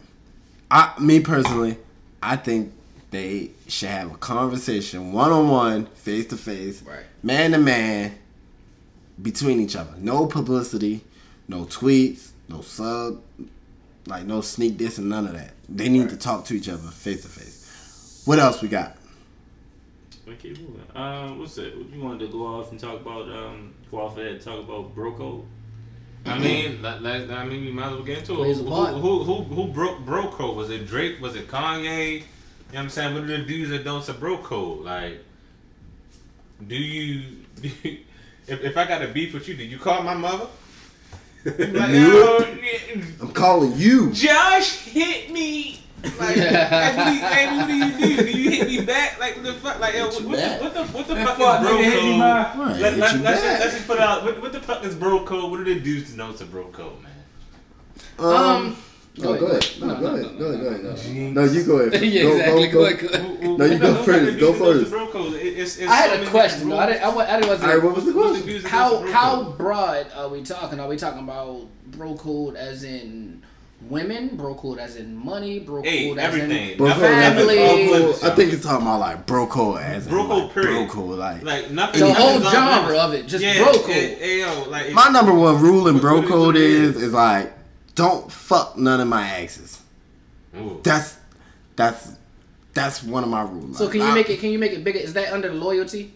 I 0.69 0.91
me 0.99 1.21
personally, 1.21 1.77
I 2.21 2.35
think 2.35 2.73
they 3.11 3.51
should 3.67 3.89
have 3.89 4.11
a 4.11 4.17
conversation, 4.17 5.11
one 5.13 5.31
on 5.31 5.49
one, 5.49 5.85
face 5.87 6.27
to 6.27 6.37
face, 6.37 6.83
man 7.23 7.51
to 7.51 7.57
man, 7.57 8.17
between 9.21 9.59
each 9.59 9.75
other. 9.75 9.93
No 9.97 10.27
publicity, 10.27 11.01
no 11.47 11.65
tweets, 11.65 12.29
no 12.47 12.61
sub, 12.61 13.21
like 14.05 14.25
no 14.25 14.41
sneak 14.41 14.77
this 14.77 14.97
and 14.97 15.09
none 15.09 15.25
of 15.27 15.33
that. 15.33 15.51
They 15.67 15.89
need 15.89 16.09
to 16.09 16.17
talk 16.17 16.45
to 16.45 16.53
each 16.55 16.69
other 16.69 16.87
face 16.89 17.23
to 17.23 17.27
face. 17.27 18.23
What 18.25 18.39
else 18.39 18.61
we 18.61 18.67
got? 18.67 18.95
We 20.27 20.35
keep 20.35 20.59
moving. 20.59 20.83
Um, 20.93 21.39
what's 21.39 21.57
it? 21.57 21.73
You 21.75 22.01
wanted 22.01 22.27
to 22.27 22.31
go 22.31 22.45
off 22.45 22.71
and 22.71 22.79
talk 22.79 23.01
about 23.01 23.27
um, 23.29 23.73
go 23.89 24.01
off 24.01 24.17
ahead 24.17 24.33
and 24.33 24.41
talk 24.41 24.59
about 24.59 24.93
bro 24.93 25.13
code. 25.13 25.45
I 26.25 26.37
mean, 26.37 26.81
let, 26.81 27.01
let, 27.01 27.31
I 27.31 27.45
mean, 27.45 27.65
we 27.65 27.71
might 27.71 27.87
as 27.87 27.93
well 27.93 28.03
get 28.03 28.19
into 28.19 28.43
it. 28.43 28.57
Who, 28.57 28.63
who, 28.65 29.23
who, 29.23 29.43
who 29.43 29.67
broke 29.67 29.99
bro 30.05 30.27
code? 30.27 30.55
Was 30.57 30.69
it 30.69 30.85
Drake? 30.85 31.19
Was 31.21 31.35
it 31.35 31.47
Kanye? 31.47 32.23
You 32.69 32.73
know 32.73 32.79
what 32.81 32.83
I'm 32.83 32.89
saying? 32.89 33.13
What 33.15 33.23
are 33.23 33.27
the 33.27 33.37
do's 33.39 33.71
and 33.71 33.83
don'ts 33.83 34.09
of 34.09 34.19
bro 34.19 34.37
code? 34.37 34.85
Like, 34.85 35.23
do 36.67 36.75
you, 36.75 37.37
do 37.59 37.67
you 37.83 37.97
if, 38.47 38.63
if 38.63 38.77
I 38.77 38.85
got 38.85 39.01
a 39.01 39.07
beef 39.07 39.33
with 39.33 39.47
you, 39.47 39.55
did 39.55 39.71
you 39.71 39.79
call 39.79 40.03
my 40.03 40.13
mother? 40.15 40.47
Like, 41.45 41.57
Nope. 41.57 42.45
"Oh, 42.45 43.01
I'm 43.21 43.31
calling 43.31 43.73
you. 43.77 44.11
Josh 44.11 44.79
hit 44.79 45.31
me. 45.31 45.81
Like, 46.03 46.35
hey, 46.35 47.57
what 47.57 47.67
do 47.67 47.73
you, 47.75 47.91
do 47.91 48.17
do? 48.17 48.23
Do 48.33 48.39
you 48.39 48.51
hit 48.51 48.67
me 48.67 48.85
back? 48.85 49.19
Like, 49.19 49.35
what 49.37 49.45
the 49.45 49.53
fuck? 49.53 49.79
Like, 49.79 49.95
yo, 49.95 50.07
what, 50.07 50.23
what, 50.25 50.37
the, 50.37 50.57
what 50.59 50.73
the 50.73 50.83
what 50.85 51.07
the 51.07 51.15
fuck 51.15 51.37
fuck 51.37 51.61
is 51.61 51.67
bro 51.67 51.77
nigga 51.77 51.83
hit 51.83 52.03
me, 52.03 52.11
code? 52.11 52.19
Right, 52.19 52.55
Let, 52.57 52.93
hit 52.93 52.99
let, 52.99 53.13
you 53.15 53.21
let's, 53.21 53.41
just, 53.41 53.59
let's 53.61 53.73
just 53.75 53.87
put 53.87 53.99
out 53.99 54.23
what, 54.25 54.41
what 54.41 54.51
the 54.51 54.59
fuck 54.59 54.83
is 54.83 54.95
bro 54.95 55.23
code? 55.23 55.49
What 55.49 55.63
do 55.63 55.73
they 55.73 55.79
do 55.79 56.01
to 56.01 56.15
know 56.17 56.29
it's 56.31 56.41
a 56.41 56.45
bro 56.45 56.65
code, 56.67 57.01
man? 57.01 57.11
Um, 58.19 58.75
no, 59.17 59.37
go 59.37 59.47
ahead. 59.47 59.65
No, 59.81 59.99
go 59.99 60.05
ahead. 60.15 60.37
Go 60.39 60.45
ahead. 60.45 60.61
Go 60.81 60.89
ahead. 60.89 61.33
No, 61.33 61.43
you 61.43 61.63
go 61.65 61.77
ahead. 61.79 62.01
yeah, 62.03 62.23
Go- 62.23 62.31
exactly. 62.31 62.67
go- 62.67 62.71
Go 62.71 62.79
go- 62.79 62.85
ahead, 62.85 63.41
go. 63.41 63.55
No, 63.57 63.65
you 63.65 63.79
go 63.79 64.03
first, 64.03 64.39
go 64.39 64.53
first. 64.53 64.91
Bro 64.91 65.07
code. 65.07 65.33
It, 65.33 65.39
it's, 65.59 65.77
it's 65.77 65.91
I 65.91 65.95
had 65.95 66.11
many 66.11 66.25
a 66.25 66.29
question. 66.29 66.71
I 66.71 66.85
didn't. 66.85 67.03
I, 67.03 67.09
wa- 67.09 67.21
I 67.23 67.37
wasn't. 67.39 67.63
All 67.63 67.67
right, 67.75 67.83
what 67.83 67.95
was 67.95 68.05
the 68.05 68.13
question? 68.13 68.61
The 68.63 68.69
how 68.69 69.05
how 69.11 69.43
broad 69.51 70.07
are 70.15 70.29
we 70.29 70.43
talking? 70.43 70.79
Are 70.79 70.87
we 70.87 70.95
talking 70.95 71.23
about 71.23 71.67
bro 71.87 72.15
code 72.15 72.55
as 72.55 72.83
in 72.83 73.43
women, 73.89 74.35
bro 74.35 74.55
code 74.55 74.77
as 74.79 74.95
in 74.97 75.15
money, 75.15 75.59
bro 75.59 75.81
Hey, 75.81 76.09
code 76.09 76.17
as 76.19 76.25
everything. 76.25 76.71
in 76.71 76.77
Bro 76.77 76.87
code, 76.89 76.97
family. 76.99 77.55
bro 77.87 78.13
I 78.23 78.35
think 78.35 78.53
it's 78.53 78.63
talking 78.63 78.85
about 78.85 78.99
like 78.99 79.25
bro 79.25 79.47
code 79.47 79.81
as 79.81 80.05
Bro 80.07 80.27
code, 80.27 80.43
like, 80.43 80.53
period. 80.53 80.75
Bro 80.75 80.87
code, 81.07 81.19
like, 81.19 81.43
Like 81.43 81.71
nothing. 81.71 82.01
the 82.01 82.13
whole 82.13 82.39
genre 82.41 82.97
of 82.97 83.13
it, 83.13 83.25
just 83.27 83.43
yeah, 83.43 83.57
bro 83.63 83.71
code. 83.73 83.89
It, 83.89 84.21
it, 84.21 84.39
yo, 84.39 84.69
like 84.69 84.91
my 84.91 85.07
number 85.09 85.33
one 85.33 85.61
rule 85.61 85.87
in 85.87 85.97
bro 85.99 86.21
code 86.21 86.47
what 86.47 86.55
it 86.57 86.61
is 86.61 86.95
is? 86.97 87.03
is 87.03 87.13
like 87.13 87.53
don't 87.99 88.31
fuck 88.31 88.77
none 88.77 88.99
of 89.01 89.07
my 89.09 89.29
exes. 89.41 89.81
Ooh. 90.57 90.79
That's 90.83 91.17
that's 91.75 92.13
that's 92.73 93.03
one 93.03 93.23
of 93.23 93.29
my 93.29 93.41
rules. 93.43 93.77
so 93.77 93.89
can 93.89 93.99
you 94.01 94.07
I- 94.07 94.13
make 94.15 94.29
it? 94.29 94.39
Can 94.39 94.51
you 94.51 94.59
make 94.59 94.71
it 94.71 94.83
bigger? 94.85 94.99
Is 94.99 95.13
that 95.13 95.33
under 95.33 95.51
loyalty? 95.53 96.13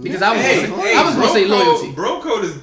Because 0.00 0.22
I 0.22 0.32
was 0.32 0.40
Hey, 0.40 0.66
gonna 0.66 0.82
say, 0.82 0.88
hey, 0.92 0.96
I 0.98 1.04
was 1.04 1.14
gonna 1.14 1.26
bro 1.26 1.34
say 1.34 1.42
code- 1.46 1.66
loyalty. 1.66 1.92
Bro 1.92 2.20
code 2.22 2.44
is. 2.44 2.54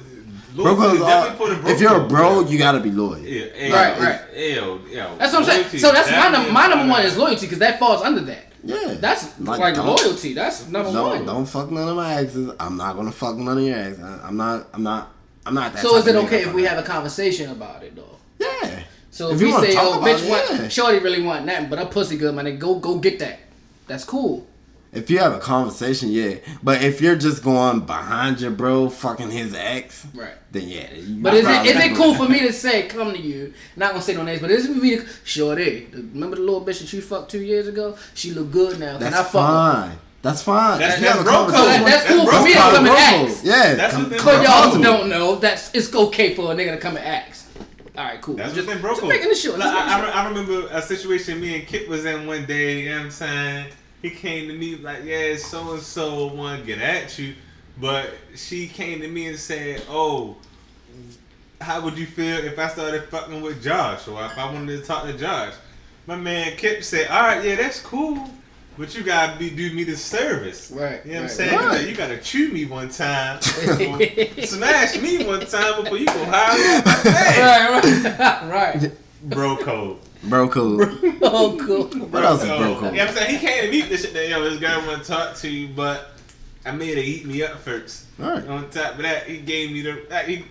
Bro 0.56 0.74
code 0.76 0.94
is 0.96 1.00
all, 1.00 1.08
definitely 1.08 1.46
put 1.46 1.52
a 1.52 1.62
bro 1.62 1.70
if 1.70 1.80
you're 1.80 1.94
a 1.94 2.00
code. 2.00 2.08
bro, 2.08 2.40
you 2.40 2.58
gotta 2.58 2.80
be 2.80 2.90
loyal. 2.90 3.18
Yeah, 3.20 3.44
hey, 3.54 3.70
Right, 3.72 4.00
right. 4.00 4.20
Yo, 4.56 4.80
yo, 4.90 5.16
That's 5.16 5.32
what 5.32 5.42
I'm 5.42 5.44
saying. 5.44 5.78
So 5.78 5.92
that's 5.92 6.08
is 6.08 6.12
my 6.16 6.50
My 6.50 6.66
number 6.66 6.88
one 6.92 7.02
is 7.02 7.16
loyalty 7.16 7.46
because 7.46 7.60
that 7.60 7.78
falls 7.78 8.02
under 8.02 8.20
that. 8.22 8.46
Yeah, 8.64 8.96
That's 8.98 9.38
like, 9.38 9.74
don't- 9.76 9.86
loyalty. 9.86 10.34
That's 10.34 10.66
number 10.68 10.92
Don't 10.92 11.08
one. 11.18 11.24
don't 11.24 11.46
fuck 11.46 11.70
none 11.70 11.88
of 11.88 11.94
my 11.96 12.16
exes. 12.16 12.50
I'm 12.58 12.76
not 12.76 12.96
gonna 12.96 13.12
fuck 13.12 13.36
none 13.36 13.58
of 13.58 13.64
your 13.64 13.78
exes. 13.78 14.02
I- 14.02 14.26
I'm 14.26 14.36
not. 14.36 14.66
I'm 14.74 14.82
not. 14.82 15.12
I'm 15.46 15.54
not 15.54 15.72
that. 15.72 15.82
So 15.82 15.96
is 15.96 16.06
it 16.08 16.16
okay 16.16 16.42
if 16.42 16.52
we 16.52 16.64
have 16.64 16.78
a 16.78 16.82
conversation 16.82 17.50
about 17.52 17.82
it 17.84 17.94
though? 17.96 18.18
Yeah. 18.40 18.82
So 19.10 19.28
If 19.30 19.34
if, 19.36 19.40
you 19.42 19.46
we 19.48 19.52
wanna 19.52 19.66
say, 19.66 19.74
talk 19.74 19.84
"Oh, 19.84 19.98
about 19.98 20.08
bitch, 20.08 20.24
it, 20.24 20.30
want 20.30 20.50
yeah. 20.62 20.68
shorty 20.68 20.98
really 20.98 21.22
want 21.22 21.44
nothing, 21.44 21.68
but 21.68 21.78
her 21.78 21.86
pussy 21.86 22.16
good, 22.16 22.34
man. 22.34 22.58
Go 22.58 22.76
go 22.76 22.98
get 22.98 23.18
that." 23.18 23.40
That's 23.86 24.04
cool. 24.04 24.46
If 24.92 25.08
you 25.08 25.18
have 25.18 25.32
a 25.34 25.38
conversation, 25.38 26.08
yeah. 26.10 26.36
But 26.64 26.82
if 26.82 27.00
you're 27.00 27.14
just 27.14 27.44
going 27.44 27.80
behind 27.80 28.40
your 28.40 28.50
bro, 28.50 28.88
fucking 28.88 29.30
his 29.30 29.54
ex, 29.54 30.04
Right. 30.14 30.30
then 30.50 30.68
yeah. 30.68 30.88
But 31.22 31.34
is 31.34 31.40
it 31.40 31.44
probably 31.44 31.70
is 31.70 31.76
it 31.84 31.96
cool 31.96 32.14
for 32.16 32.28
me 32.28 32.40
to 32.40 32.52
say 32.52 32.82
come 32.88 33.12
to 33.12 33.18
you? 33.20 33.52
Not 33.76 33.92
gonna 33.92 34.02
say 34.02 34.14
no 34.14 34.24
names, 34.24 34.40
but 34.40 34.50
is 34.50 34.66
it 34.68 34.76
me 34.76 34.96
to 34.96 35.04
shorty? 35.24 35.86
Remember 35.92 36.34
the 36.36 36.42
little 36.42 36.60
bitch 36.64 36.80
that 36.80 36.92
you 36.92 37.00
fucked 37.02 37.30
two 37.30 37.42
years 37.42 37.68
ago? 37.68 37.96
She 38.14 38.32
look 38.32 38.50
good 38.50 38.80
now. 38.80 38.94
Can 38.98 39.06
I 39.08 39.10
That's 39.10 39.30
fuck 39.30 39.48
her? 39.48 39.72
fine. 39.88 39.98
That's 40.22 40.42
fine. 40.42 40.78
That's- 40.80 40.98
If 40.98 41.02
you 41.02 41.08
have 41.08 41.24
that's 41.24 41.28
bro 41.30 41.44
code. 41.46 41.54
conversation- 41.54 41.84
That's 41.84 42.06
cool 42.06 42.26
That's 42.26 42.36
for 42.36 42.42
me 42.44 42.52
to 42.52 42.58
bro 42.58 42.70
come 42.72 42.86
and 42.86 43.28
ask. 43.28 43.44
Yeah. 43.44 43.74
That's 43.74 43.94
come- 43.94 44.02
what 44.02 44.10
come 44.10 44.18
For 44.18 44.24
Bro 44.24 44.44
talk 44.44 44.64
y'all 44.64 44.76
to 44.76 44.82
don't 44.82 45.08
know, 45.08 45.34
that's 45.36 45.70
it's 45.72 45.94
okay 45.94 46.34
for 46.34 46.52
a 46.52 46.54
nigga 46.54 46.72
to 46.72 46.76
come 46.78 46.96
and 46.96 47.06
ask. 47.06 47.39
All 48.00 48.06
right, 48.06 48.22
cool. 48.22 48.36
That's 48.36 48.54
just, 48.54 48.66
what's 48.66 48.76
in 48.76 48.82
bro 48.82 48.94
just 48.94 49.06
making 49.06 49.28
the 49.28 49.34
sure. 49.34 49.58
Like, 49.58 49.68
I, 49.68 50.00
I, 50.00 50.22
I 50.22 50.28
remember 50.28 50.66
a 50.70 50.80
situation 50.80 51.38
me 51.38 51.58
and 51.58 51.68
Kip 51.68 51.86
was 51.86 52.06
in 52.06 52.26
one 52.26 52.46
day. 52.46 52.84
You 52.84 52.88
know 52.88 52.96
what 52.96 53.04
I'm 53.04 53.10
saying? 53.10 53.66
He 54.00 54.08
came 54.08 54.48
to 54.48 54.54
me 54.56 54.76
like, 54.76 55.04
"Yeah, 55.04 55.36
so 55.36 55.72
and 55.72 55.82
so 55.82 56.28
want 56.28 56.60
to 56.60 56.66
get 56.66 56.78
at 56.78 57.18
you," 57.18 57.34
but 57.78 58.08
she 58.34 58.68
came 58.68 59.02
to 59.02 59.08
me 59.08 59.26
and 59.26 59.38
said, 59.38 59.82
"Oh." 59.88 60.36
How 61.60 61.82
would 61.82 61.98
you 61.98 62.06
feel 62.06 62.38
if 62.38 62.58
I 62.58 62.68
started 62.68 63.04
fucking 63.10 63.42
with 63.42 63.62
Josh, 63.62 64.08
or 64.08 64.24
if 64.24 64.38
I 64.38 64.50
wanted 64.50 64.80
to 64.80 64.82
talk 64.82 65.04
to 65.04 65.12
Josh? 65.12 65.52
My 66.06 66.16
man 66.16 66.56
Kip 66.56 66.82
said, 66.82 67.08
"All 67.08 67.20
right, 67.20 67.44
yeah, 67.44 67.56
that's 67.56 67.80
cool, 67.80 68.30
But 68.80 68.96
you 68.96 69.02
gotta 69.04 69.38
be 69.38 69.50
do 69.50 69.74
me 69.74 69.84
the 69.84 69.94
service. 69.94 70.70
Right, 70.70 71.04
You 71.04 71.12
know 71.12 71.16
what 71.18 71.22
I'm 71.24 71.36
saying? 71.36 71.58
right. 71.58 71.86
You 71.86 71.94
gotta 71.94 72.16
chew 72.16 72.48
me 72.48 72.64
one 72.64 72.88
time. 72.88 73.38
smash 73.42 74.98
me 75.02 75.22
one 75.26 75.40
time 75.44 75.82
before 75.82 75.98
you 75.98 76.06
go 76.06 76.24
high. 76.24 76.56
Hey, 77.02 77.42
right, 77.42 78.18
right, 78.18 78.82
right. 78.82 78.92
bro 79.24 79.58
code. 79.58 79.98
Bro, 80.24 80.48
cool. 80.48 80.80
Oh, 81.20 81.58
cool. 81.60 81.88
What 82.08 82.24
else 82.24 82.42
is 82.42 82.48
code. 82.48 82.58
bro 82.58 82.68
You 82.68 82.72
know 82.72 82.80
cool? 82.80 82.90
what 82.90 83.00
I'm 83.00 83.14
saying? 83.14 83.38
He 83.38 83.46
can't 83.46 83.64
even 83.66 83.74
eat 83.74 83.88
this 83.90 84.00
shit 84.00 84.14
that 84.14 84.30
yo, 84.30 84.42
this 84.48 84.58
guy 84.58 84.78
wanna 84.86 85.04
talk 85.04 85.36
to 85.36 85.50
you, 85.50 85.68
but 85.68 86.12
I 86.64 86.70
made 86.70 86.96
her 86.96 87.04
eat 87.04 87.26
me 87.26 87.42
up 87.42 87.58
first. 87.58 88.06
All 88.18 88.30
right. 88.30 88.46
On 88.48 88.70
top 88.70 88.94
of 88.96 89.02
that, 89.02 89.24
he 89.26 89.40
gave 89.40 89.72
me 89.72 89.82
the 89.82 90.06
that, 90.08 90.26
he, 90.26 90.46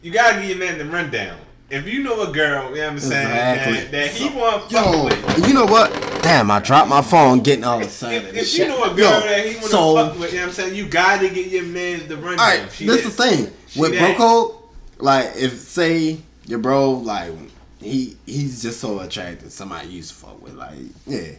you 0.00 0.10
gotta 0.10 0.40
give 0.40 0.48
your 0.48 0.58
man 0.58 0.78
the 0.78 0.86
rundown. 0.86 1.38
If 1.68 1.86
you 1.86 2.02
know 2.02 2.22
a 2.22 2.32
girl, 2.32 2.70
you 2.70 2.76
know 2.76 2.84
what 2.84 2.92
I'm 2.94 2.98
saying, 2.98 3.26
Exactly. 3.28 3.74
that, 3.74 3.90
that 3.92 4.10
he 4.10 4.30
want 4.30 4.72
Yo, 4.72 5.04
with, 5.04 5.46
you 5.46 5.52
know 5.52 5.66
what? 5.66 5.92
Damn, 6.22 6.50
I 6.50 6.60
dropped 6.60 6.88
my 6.88 7.02
phone 7.02 7.40
getting 7.40 7.64
all 7.64 7.80
excited. 7.80 8.28
if, 8.36 8.42
if 8.42 8.58
you 8.58 8.68
know 8.68 8.82
a 8.84 8.88
girl 8.94 8.98
Yo, 8.98 9.20
that 9.20 9.46
he 9.46 9.52
want 9.54 9.64
to 9.64 9.70
so- 9.70 9.94
fuck 9.96 10.18
with, 10.18 10.32
you 10.32 10.38
know 10.38 10.42
what 10.44 10.48
I'm 10.48 10.54
saying, 10.54 10.74
you 10.74 10.88
gotta 10.88 11.28
get 11.28 11.46
your 11.48 11.64
man 11.64 12.06
the 12.08 12.16
rundown. 12.16 12.38
All 12.40 12.58
right, 12.62 12.72
She 12.72 12.86
this 12.86 13.04
is 13.06 13.16
the 13.16 13.22
thing 13.22 13.52
She 13.68 13.80
with 13.80 13.92
that. 13.92 14.16
bro 14.16 14.26
code. 14.48 14.56
Like, 14.98 15.32
if 15.36 15.58
say 15.58 16.18
your 16.46 16.58
bro, 16.58 16.92
like 16.92 17.32
he 17.80 18.16
he's 18.26 18.60
just 18.62 18.80
so 18.80 19.00
attractive, 19.00 19.50
somebody 19.50 19.88
you 19.88 19.96
used 19.98 20.10
to 20.10 20.16
fuck 20.16 20.42
with, 20.42 20.54
like 20.54 20.78
yeah, 21.06 21.32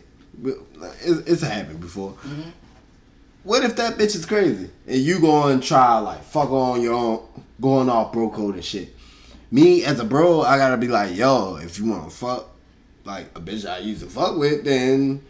it's, 0.44 1.30
it's 1.30 1.42
happened 1.44 1.80
before. 1.80 2.12
Mm-hmm. 2.14 2.50
What 3.44 3.64
if 3.64 3.76
that 3.78 3.98
bitch 3.98 4.16
is 4.16 4.26
crazy 4.26 4.70
and 4.88 4.98
you 4.98 5.20
go 5.20 5.48
and 5.48 5.62
try 5.64 6.00
like 6.00 6.24
fuck 6.24 6.50
on 6.50 6.82
your 6.82 6.94
own, 6.94 7.24
going 7.60 7.90
off 7.90 8.12
bro 8.14 8.30
code 8.30 8.56
and 8.56 8.66
shit? 8.66 8.96
Me 9.52 9.84
as 9.84 10.00
a 10.00 10.06
bro, 10.06 10.42
I 10.42 10.58
gotta 10.58 10.78
be 10.78 10.88
like, 10.88 11.16
yo, 11.16 11.58
if 11.58 11.78
you 11.78 11.86
want 11.86 12.10
to 12.10 12.16
fuck 12.16 12.48
like 13.06 13.26
a 13.36 13.42
bitch 13.42 13.70
I 13.70 13.80
used 13.80 14.02
to 14.02 14.08
fuck 14.08 14.38
with, 14.38 14.64
then 14.64 15.22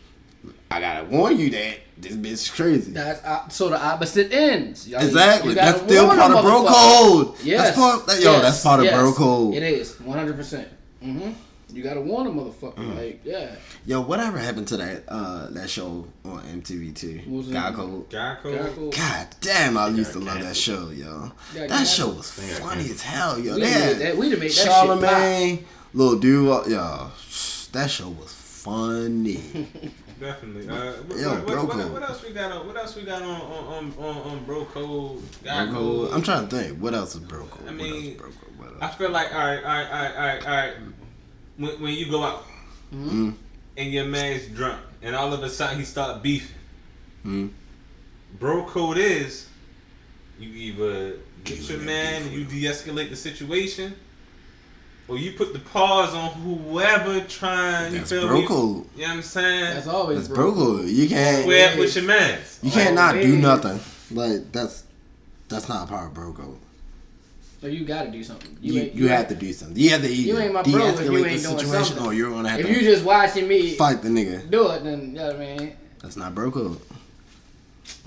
I 0.70 0.80
gotta 0.80 1.06
warn 1.06 1.38
you 1.38 1.50
that 1.52 1.78
this 1.98 2.14
bitch 2.14 2.32
is 2.32 2.50
crazy. 2.50 2.92
That's 2.92 3.24
uh, 3.24 3.48
so 3.50 3.70
the 3.70 3.80
opposite 3.84 4.32
ends. 4.34 4.88
Y'all- 4.88 5.02
Exactly. 5.04 5.50
you 5.52 5.56
gotta 5.56 5.72
That's 5.80 5.84
still 5.92 6.08
part 6.08 6.32
of 6.32 6.44
bro 6.44 6.66
code. 6.66 7.36
Yes. 7.44 7.62
That's 7.62 7.78
part. 7.78 8.06
That, 8.08 8.22
yo, 8.22 8.32
yes, 8.32 8.42
that's 8.42 8.64
part 8.64 8.80
of 8.80 8.86
yes. 8.86 8.96
bro 9.00 9.14
code. 9.14 9.54
It 9.56 9.64
is 9.64 10.00
one 10.00 10.18
hundred 10.18 10.36
percent. 10.36 10.68
Mhm. 11.04 11.36
You 11.74 11.84
gotta 11.84 12.02
warn 12.02 12.28
a 12.28 12.30
motherfucker. 12.32 12.76
Mm. 12.76 12.98
Like, 12.98 13.22
yeah. 13.24 13.56
Yo, 13.86 14.02
whatever 14.02 14.38
happened 14.38 14.68
to 14.70 14.78
that 14.78 15.04
uh 15.08 15.48
that 15.52 15.70
show 15.70 16.06
on 16.26 16.42
MTV 16.62 16.94
too? 16.96 17.22
What 17.28 17.38
was 17.38 17.50
it? 17.50 17.54
God 17.54 17.76
Code. 17.76 18.10
Guy 18.10 18.38
code. 18.44 18.94
God 18.96 19.28
damn, 19.40 19.78
I 19.78 19.88
used 19.88 20.12
to 20.14 20.20
love 20.20 20.42
that 20.42 20.56
show, 20.58 20.90
yo. 20.90 21.32
Yeah, 21.54 21.62
That 21.68 21.70
God. 21.70 21.84
show 21.86 22.10
was 22.10 22.30
funny 22.32 22.90
as 22.90 23.02
hell, 23.02 23.40
yo. 23.40 23.56
We 23.56 23.62
They 23.62 23.72
done 23.72 23.80
made 23.88 23.98
that. 24.00 24.18
We 24.18 24.30
done 24.30 24.40
made 24.40 24.52
that 24.52 24.54
shit 24.54 24.68
Charlamagne, 24.68 25.64
little 25.94 26.20
dude, 26.20 26.50
uh, 26.50 26.64
yo. 26.68 27.12
That 27.72 27.90
show 27.90 28.10
was 28.10 28.34
funny. 28.34 29.38
Definitely. 30.20 30.70
Uh, 30.70 30.92
what, 31.04 31.18
Yo, 31.18 31.30
what, 31.36 31.48
bro 31.48 31.64
what, 31.66 31.72
code. 31.78 31.94
what 31.94 32.04
else 32.04 32.24
we 32.24 32.32
got 32.32 32.52
on? 32.52 32.68
What 32.68 32.78
else 32.78 32.96
we 32.96 33.04
got 33.04 33.22
on 33.22 33.30
on 33.42 33.66
on, 33.66 33.94
on, 33.98 34.18
on 34.32 34.44
bro 34.46 34.66
code? 34.66 35.22
Guy 35.44 35.66
Bro 35.66 35.74
code. 35.74 36.08
Code. 36.10 36.14
I'm 36.14 36.22
trying 36.22 36.48
to 36.48 36.56
think. 36.56 36.78
What 36.80 36.94
else 36.94 37.16
is 37.16 37.22
Bro 37.22 37.46
Code? 37.46 37.64
I 37.68 37.72
else 37.72 37.82
mean, 37.82 38.18
Bro 38.18 38.28
Code? 38.28 38.58
What 38.58 38.84
I 38.84 38.88
feel 38.90 39.10
like 39.10 39.34
all 39.34 39.40
right, 39.40 39.64
all 39.64 39.64
right, 39.64 39.88
all 39.88 40.02
right, 40.02 40.16
all 40.16 40.22
right, 40.26 40.46
all 40.46 40.52
right. 40.52 40.74
When, 41.58 41.82
when 41.82 41.94
you 41.94 42.10
go 42.10 42.24
out 42.24 42.46
Mm-hmm. 42.94 43.30
and 43.78 43.94
your 43.94 44.04
man's 44.04 44.48
drunk, 44.50 44.82
and 45.02 45.16
all 45.16 45.32
of 45.34 45.42
a 45.44 45.50
sudden 45.50 45.80
he 45.80 45.86
start 45.86 46.22
beefing. 46.22 46.58
Mhm. 47.26 47.52
Bro 48.38 48.66
code 48.66 48.98
is 48.98 49.48
you 50.38 50.50
either 50.50 51.12
get 51.46 51.58
Keep 51.60 51.70
your 51.70 51.80
man, 51.80 52.30
you 52.34 52.44
de-escalate 52.44 53.10
the 53.10 53.16
situation, 53.16 53.96
or 55.12 55.18
you 55.18 55.34
put 55.34 55.52
the 55.54 55.60
pause 55.60 56.14
on 56.16 56.32
whoever 56.42 57.20
trying. 57.22 57.92
You 57.94 58.00
That's 58.00 58.10
feel 58.12 58.28
Bro 58.28 58.42
me? 58.42 58.48
Code. 58.48 58.86
You 58.96 59.02
know 59.02 59.08
what 59.10 59.16
I'm 59.18 59.22
saying? 59.22 59.74
That's 59.76 59.88
always 59.88 60.18
That's 60.20 60.30
bro. 60.30 60.52
Bro 60.54 60.66
Code. 60.78 60.90
You 60.90 61.10
can't. 61.10 61.42
Square 61.44 61.70
up 61.74 61.78
with 61.80 61.96
your 61.96 62.06
mans. 62.06 62.60
You 62.64 62.72
can't 62.72 62.96
not 62.96 63.14
do 63.16 63.36
nothing. 63.38 63.80
Like 64.12 64.52
that's 64.52 64.84
that's 65.50 65.68
not 65.70 65.90
part 65.90 66.08
of 66.08 66.14
bro 66.14 66.32
code. 66.34 66.58
So 67.60 67.68
you 67.68 67.86
gotta 67.86 68.10
do 68.10 68.24
something. 68.24 68.58
You 68.62 68.82
ain't- 68.82 68.96
you 68.96 69.08
have 69.10 69.28
to 69.28 69.36
do 69.36 69.52
something. 69.54 69.78
You 69.78 69.90
have 69.92 70.02
to 70.02 70.08
either 70.10 70.34
You 70.34 70.40
ain't 70.40 70.54
my 70.54 70.64
bro 70.64 70.72
if 70.88 71.00
you 71.02 71.12
de-escalate 71.12 71.28
ain't 71.32 71.42
the 71.44 71.48
doing 71.50 71.60
situation, 71.60 71.84
something. 71.86 72.06
or 72.06 72.14
you're 72.14 72.32
gonna 72.32 72.50
have 72.50 72.60
to 72.60 72.68
If 72.68 72.76
to 72.78 72.82
you 72.84 72.90
just 72.92 73.04
watching 73.06 73.48
me 73.48 73.74
fight 73.76 74.02
the 74.02 74.10
nigga. 74.10 74.50
do 74.50 74.70
it, 74.72 74.84
then 74.84 75.02
you 75.02 75.08
know 75.14 75.28
what 75.28 75.36
I 75.36 75.40
mean. 75.58 75.78
That's 76.02 76.16
not 76.18 76.34
bro 76.34 76.50
code. 76.52 76.80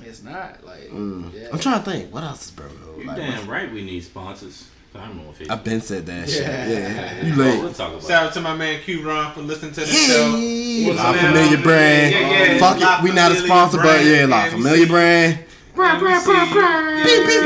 It's 0.03 0.23
not 0.23 0.65
like. 0.65 0.91
Mm. 0.91 1.33
Yeah. 1.33 1.49
I'm 1.53 1.59
trying 1.59 1.83
to 1.85 1.91
think. 1.91 2.13
What 2.13 2.25
else 2.25 2.47
is 2.47 2.51
bro 2.51 2.67
code? 2.67 3.01
You 3.03 3.07
Like, 3.07 3.17
damn 3.17 3.47
right 3.49 3.73
we 3.73 3.83
need 3.85 4.03
sponsors. 4.03 4.67
I'm 4.95 5.19
on 5.21 5.35
Facebook. 5.35 5.51
I've 5.51 5.65
been 5.65 5.81
said 5.81 6.07
that 6.07 6.29
shit. 6.31 6.43
Yeah. 6.43 6.67
Yeah, 6.69 7.25
you 7.27 7.37
We'll 7.37 7.73
talk 7.75 7.91
about 7.93 8.03
Shout 8.05 8.27
out 8.27 8.33
to 8.35 8.41
my 8.41 8.55
man 8.55 8.81
Q 8.83 9.03
Ron 9.07 9.33
for 9.35 9.41
listening 9.43 9.73
to 9.73 9.81
the 9.81 9.87
show. 9.87 10.37
Hey, 10.37 10.85
What's 10.87 10.99
La 10.99 11.11
up, 11.11 11.17
Familiar 11.17 11.51
man? 11.57 11.63
brand. 11.63 12.13
Yeah, 12.15 12.31
yeah, 12.53 12.59
Fuck 12.59 12.79
La 12.81 12.99
it, 12.99 13.03
we 13.03 13.11
not 13.13 13.33
a 13.33 13.35
Familiar 13.35 13.47
sponsor, 13.55 13.79
but 13.79 14.05
yeah, 14.05 14.27
La 14.27 14.37
Yeah, 14.37 14.45
we 14.45 14.51
Familiar 14.51 14.77
see- 14.87 14.91
brand. 14.93 15.39
Brah, 15.75 15.99
brah, 15.99 16.21
brah, 16.23 16.47
brah. 16.47 17.05
Beep, 17.05 17.27
beep, 17.27 17.43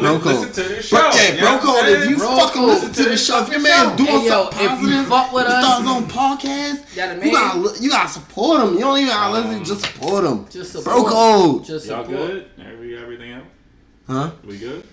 Bro, 0.00 0.18
Bro 0.18 0.18
code. 0.18 0.22
code. 0.22 0.46
Listen 0.48 0.52
to 0.64 0.74
the 0.74 0.82
show. 0.82 0.96
Bro, 0.96 1.10
yeah, 1.14 1.32
you 1.34 1.40
bro 1.40 1.58
code. 1.58 1.88
If 1.88 2.10
you? 2.10 2.16
Bro 2.16 2.36
fucking 2.36 2.60
code. 2.62 2.68
listen 2.68 2.92
to 2.92 3.02
the 3.10 3.16
show, 3.16 3.42
if 3.42 3.48
your 3.50 3.60
man 3.60 3.96
doing 3.96 4.08
Hey, 4.08 4.26
yo, 4.26 4.30
something 4.50 4.58
if 4.58 4.70
you 4.70 4.76
positive, 4.76 5.06
fuck 5.08 5.32
with 5.32 5.46
he 5.46 5.52
us- 5.52 5.64
starts 5.64 5.80
his 5.82 5.90
own 5.90 6.04
podcast. 6.04 6.96
Got 6.96 7.24
You 7.24 7.32
gotta, 7.32 7.82
you 7.82 7.90
gotta 7.90 8.08
support 8.08 8.60
him. 8.62 8.74
You 8.74 8.80
don't 8.80 8.98
even 8.98 9.08
gotta 9.10 9.32
listen, 9.40 9.64
just 9.64 9.80
support 9.84 10.24
him. 10.24 10.46
Just 10.50 10.84
Bro 10.84 11.04
code. 11.04 11.64
Just 11.64 11.86
Y'all 11.86 12.04
good? 12.06 12.46
Every, 12.58 12.96
everything 12.96 13.32
else? 13.32 13.44
Huh? 14.06 14.30
We 14.44 14.58
good? 14.58 14.86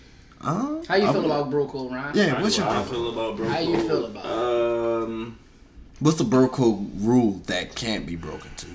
Uh, 0.43 0.81
How 0.87 0.95
you 0.95 1.05
I 1.05 1.11
feel 1.11 1.21
would- 1.21 1.25
about 1.25 1.49
bro 1.51 1.67
code, 1.67 1.91
Ryan? 1.91 2.17
Yeah, 2.17 2.27
How 2.35 2.41
what's 2.41 2.57
your 2.57 2.67
I 2.67 2.83
feel 2.83 3.09
about 3.11 3.37
bro 3.37 3.47
How 3.47 3.59
you 3.59 3.77
feel 3.87 4.05
about 4.05 4.25
Um, 4.25 5.37
What's 5.99 6.17
the 6.17 6.23
bro 6.23 6.47
code 6.49 6.89
rule 6.99 7.41
that 7.45 7.75
can't 7.75 8.07
be 8.07 8.15
broken 8.15 8.49
to? 8.57 8.65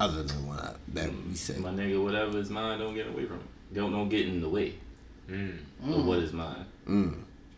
Other 0.00 0.22
than 0.22 0.46
what 0.46 0.58
I, 0.60 0.72
that 0.94 1.10
we 1.26 1.34
said. 1.34 1.58
my 1.60 1.70
nigga, 1.70 2.02
whatever 2.02 2.38
is 2.38 2.50
mine, 2.50 2.78
don't 2.78 2.94
get 2.94 3.08
away 3.08 3.24
from 3.24 3.36
it. 3.36 3.42
Don't 3.72 3.92
don't 3.92 4.08
get 4.08 4.26
in 4.26 4.40
the 4.40 4.48
way 4.48 4.74
of 5.30 6.06
what 6.06 6.18
is 6.18 6.32
mine. 6.32 6.64
Mm. 6.88 7.14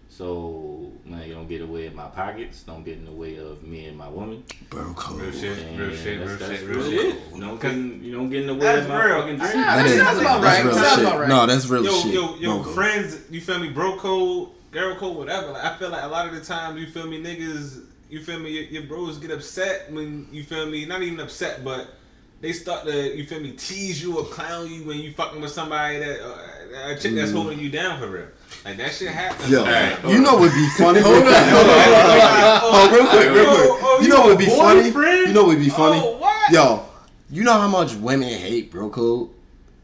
So 0.09 0.91
man, 1.07 1.27
you 1.29 1.35
don't 1.35 1.49
get 1.49 1.63
away 1.63 1.87
in 1.87 1.95
my 1.95 2.09
pockets. 2.09 2.63
Don't 2.65 2.85
get 2.85 2.99
in 2.99 3.05
the 3.05 3.13
way 3.13 3.37
of 3.39 3.63
me 3.63 3.87
and 3.87 3.97
my 3.97 4.09
woman. 4.09 4.43
Bro 4.69 4.93
code. 4.95 5.21
Real 5.21 5.33
shit, 5.33 5.59
And 5.59 5.79
real 5.79 5.95
shit, 5.97 6.19
real 6.19 6.27
that's, 6.29 6.41
that's 6.41 6.61
shit, 6.61 6.69
real 6.69 6.79
real 6.81 6.91
shit. 6.91 7.13
shit. 7.15 7.35
You 7.35 7.41
don't 7.41 7.61
get 7.61 7.73
in, 7.73 8.05
you 8.05 8.13
don't 8.13 8.29
get 8.29 8.41
in 8.43 8.47
the 8.49 8.55
way 8.55 8.61
That's 8.61 8.83
of 8.83 8.89
my 8.89 9.05
real. 9.05 9.21
fucking 9.21 9.41
I- 9.41 9.51
dream. 9.53 9.65
I- 9.65 9.77
That 9.77 9.87
is, 9.87 10.01
Sounds 10.01 10.19
about 10.19 10.43
that's 10.43 10.57
right. 10.59 10.65
real 10.65 10.75
Sounds 10.75 10.95
shit. 10.97 11.07
about 11.07 11.21
right. 11.21 11.29
No, 11.29 11.47
that's 11.47 11.67
real 11.69 11.85
Yo, 11.85 12.01
shit. 12.01 12.13
yo, 12.15 12.35
yo, 12.37 12.55
Bro 12.57 12.65
code. 12.65 12.75
friends, 12.75 13.19
you 13.31 13.41
feel 13.41 13.59
me? 13.61 13.69
Bro 13.71 13.97
code, 13.99 14.49
girl 14.73 14.97
code, 14.97 15.17
whatever. 15.17 15.53
Like, 15.53 15.65
I 15.65 15.77
feel 15.79 15.91
like 15.91 16.03
a 16.03 16.09
lot 16.09 16.27
of 16.27 16.35
the 16.35 16.41
time, 16.41 16.77
you 16.77 16.89
feel 16.89 17.07
me, 17.07 17.23
niggas, 17.23 17.85
you 18.11 18.21
feel 18.25 18.41
me, 18.41 18.51
your, 18.51 18.65
your 18.65 18.83
bros 18.83 19.17
get 19.19 19.31
upset 19.31 19.93
when 19.93 20.27
you 20.33 20.43
feel 20.43 20.67
me, 20.67 20.87
not 20.87 21.03
even 21.03 21.21
upset, 21.21 21.65
but 21.65 21.95
they 22.41 22.53
start 22.53 22.87
to, 22.87 23.17
you 23.17 23.25
feel 23.27 23.41
me, 23.41 23.53
tease 23.53 24.03
you 24.03 24.19
or 24.19 24.25
clown 24.25 24.71
you 24.71 24.85
when 24.85 24.99
you 24.99 25.13
fucking 25.13 25.41
with 25.41 25.51
somebody 25.53 25.99
that, 25.99 26.21
uh, 26.21 26.91
a 26.93 26.97
chick 26.99 27.15
that's 27.15 27.33
holding 27.33 27.59
you 27.59 27.69
down 27.69 28.01
for 28.01 28.09
real. 28.09 28.27
Like 28.65 28.77
that 28.79 28.93
shit 28.93 29.09
happens. 29.09 29.51
Yo, 29.51 29.65
you 30.09 30.21
know 30.21 30.33
what 30.35 30.41
would 30.43 30.53
be 30.53 30.69
funny? 30.79 31.01
Hold 31.01 31.17
on, 31.17 31.23
hold 31.25 31.69
on, 31.69 31.91
hold 31.91 32.21
on. 32.23 32.61
Oh, 32.63 32.91
real 32.93 33.07
quick, 33.09 33.29
real 33.35 33.45
Oh, 33.49 33.55
quick. 33.57 33.83
oh, 33.83 33.99
You 33.99 34.05
you 34.05 34.09
know 34.13 34.21
what'd 34.23 34.39
be 34.39 34.47
a 34.47 34.51
funny? 34.51 34.87
You 35.29 35.33
know 35.33 35.43
what 35.45 35.49
would 35.49 35.59
be 35.59 35.69
funny? 35.71 36.01
Oh, 36.03 36.17
what? 36.19 36.53
Yo, 36.53 36.87
you 37.31 37.45
know 37.45 37.53
how 37.55 37.69
much 37.69 37.95
women 37.95 38.29
hate 38.29 38.71
bro 38.71 38.89
code? 38.91 39.31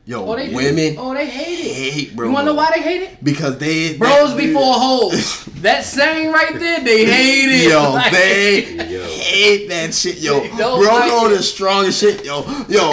Yo, 0.09 0.25
Oh, 0.25 0.37
they 0.37 0.49
do. 0.51 0.55
women 0.55 0.95
Oh, 0.99 1.13
they 1.15 1.27
hate 1.27 1.67
it. 1.67 1.75
hate 1.93 2.15
bro 2.17 2.29
You 2.29 2.33
wanna 2.33 2.47
know 2.47 2.55
why 2.55 2.71
they 2.75 2.81
hate 2.81 3.03
it? 3.03 3.25
Because 3.25 3.59
they 3.59 3.97
Bros 3.97 4.37
they- 4.37 4.47
before 4.47 4.75
hoes. 4.75 5.45
that 5.63 5.85
saying 5.85 6.31
right 6.31 6.57
there, 6.59 6.79
they 6.81 7.05
hate 7.11 7.65
it. 7.65 7.71
Yo, 7.71 7.93
Like- 7.93 8.13
they 8.13 8.75
Yo. 8.89 9.03
hate 9.05 9.69
that 9.69 9.93
shit. 9.93 10.19
Yo, 10.19 10.41
They 10.41 10.49
don't 10.51 10.81
bro 10.81 10.95
like 10.95 11.11
code 11.11 11.33
it. 11.33 11.41
is 11.41 11.51
strong 11.53 11.87
as 11.87 11.99
shit. 11.99 12.25
Yo, 12.25 12.45
yo, 12.69 12.91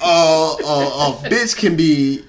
uh, 0.00 0.52
uh, 0.54 1.18
a 1.24 1.28
bitch 1.28 1.56
can 1.56 1.74
be 1.76 2.22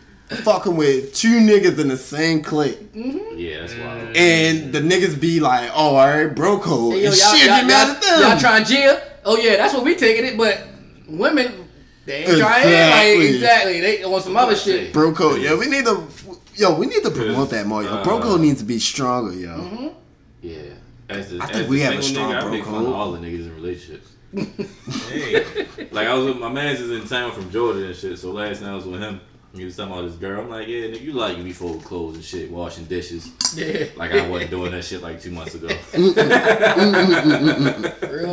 fucking 0.44 0.76
with 0.76 1.14
two 1.14 1.40
niggas 1.40 1.78
in 1.78 1.88
the 1.90 1.98
same 1.98 2.42
clique, 2.42 2.80
Yeah, 2.96 3.60
that's 3.62 3.76
wild. 3.76 4.18
and 4.18 4.74
the 4.74 4.80
niggas 4.80 5.20
be 5.20 5.40
like, 5.40 5.70
"Oh, 5.76 5.96
all 5.96 6.08
right, 6.08 6.26
bro 6.34 6.58
code," 6.58 6.94
Hey, 6.96 7.04
yo, 7.04 7.10
and 7.12 7.18
y'all, 7.20 7.36
shit 7.36 7.46
y'all, 7.48 7.58
get 7.58 7.68
mad 7.68 7.88
y'all, 7.88 7.96
at 7.96 8.02
them. 8.02 8.22
y'all 8.32 8.40
trying 8.40 8.64
to 8.66 8.70
jail? 8.74 9.00
Oh 9.26 9.38
yeah, 9.38 9.58
that's 9.58 9.74
what 9.76 9.84
we 9.84 9.94
taking 9.96 10.26
it. 10.26 10.36
But 10.38 10.62
women, 11.08 11.63
they 12.06 12.26
ain't 12.26 12.38
trying 12.40 12.64
Exactly. 12.68 13.18
like 13.26 13.36
exactly. 13.36 13.82
They 13.82 14.06
want 14.06 14.24
some 14.24 14.36
other 14.38 14.56
shit. 14.56 14.92
Bro 14.94 15.14
code, 15.14 15.42
yeah, 15.42 15.56
we 15.56 15.68
need 15.68 15.86
to, 15.86 16.08
yo, 16.56 16.76
we 16.78 16.86
need 16.88 17.04
to 17.04 17.12
promote 17.12 17.50
that 17.52 17.66
more. 17.66 17.84
Yo, 17.84 18.04
bro 18.04 18.18
Uh, 18.18 18.22
code 18.22 18.42
needs 18.42 18.60
to 18.60 18.66
be 18.66 18.80
stronger, 18.80 19.34
yo. 19.34 19.50
Mm-hmm. 19.58 19.88
Yeah. 20.42 20.58
As 21.10 21.30
the, 21.32 21.40
I 21.40 21.46
as 21.46 21.50
think 21.52 21.70
we 21.70 21.80
have 21.82 21.94
a 21.96 22.02
strong 22.02 22.32
nigga, 22.32 22.38
I 22.38 22.42
bro 22.42 22.52
make 22.52 22.66
fun 22.66 22.86
of 22.86 22.94
all 22.94 23.12
the 23.12 23.20
niggas 23.20 23.46
in 23.48 23.56
relationships. 23.56 24.10
Hey. 25.10 25.46
Like 25.92 26.08
I 26.08 26.14
was 26.16 26.26
with 26.26 26.38
my 26.40 26.50
man's 26.50 26.80
is 26.80 26.90
in 26.92 27.08
town 27.08 27.32
from 27.34 27.52
Georgia 27.52 27.86
and 27.88 27.96
shit. 27.96 28.18
So 28.18 28.32
last 28.32 28.62
night 28.62 28.72
I 28.72 28.76
was 28.76 28.86
with 28.86 29.00
him, 29.02 29.22
He 29.56 29.64
was 29.66 29.76
talking 29.76 29.94
about 29.94 30.06
this 30.06 30.16
girl. 30.16 30.42
I'm 30.42 30.50
like, 30.50 30.68
yeah, 30.68 30.88
nigga, 30.88 31.00
you 31.00 31.14
like 31.14 31.38
me 31.38 31.54
fold 31.54 31.84
clothes 31.84 32.16
and 32.16 32.24
shit, 32.24 32.50
washing 32.50 32.86
dishes. 32.86 33.30
Yeah. 33.56 33.86
Like 33.96 34.12
I 34.12 34.28
wasn't 34.28 34.50
doing 34.50 34.72
that 34.72 34.84
shit 34.84 35.04
like 35.04 35.22
two 35.22 35.30
months 35.30 35.54
ago. 35.54 35.68
Real 35.94 36.08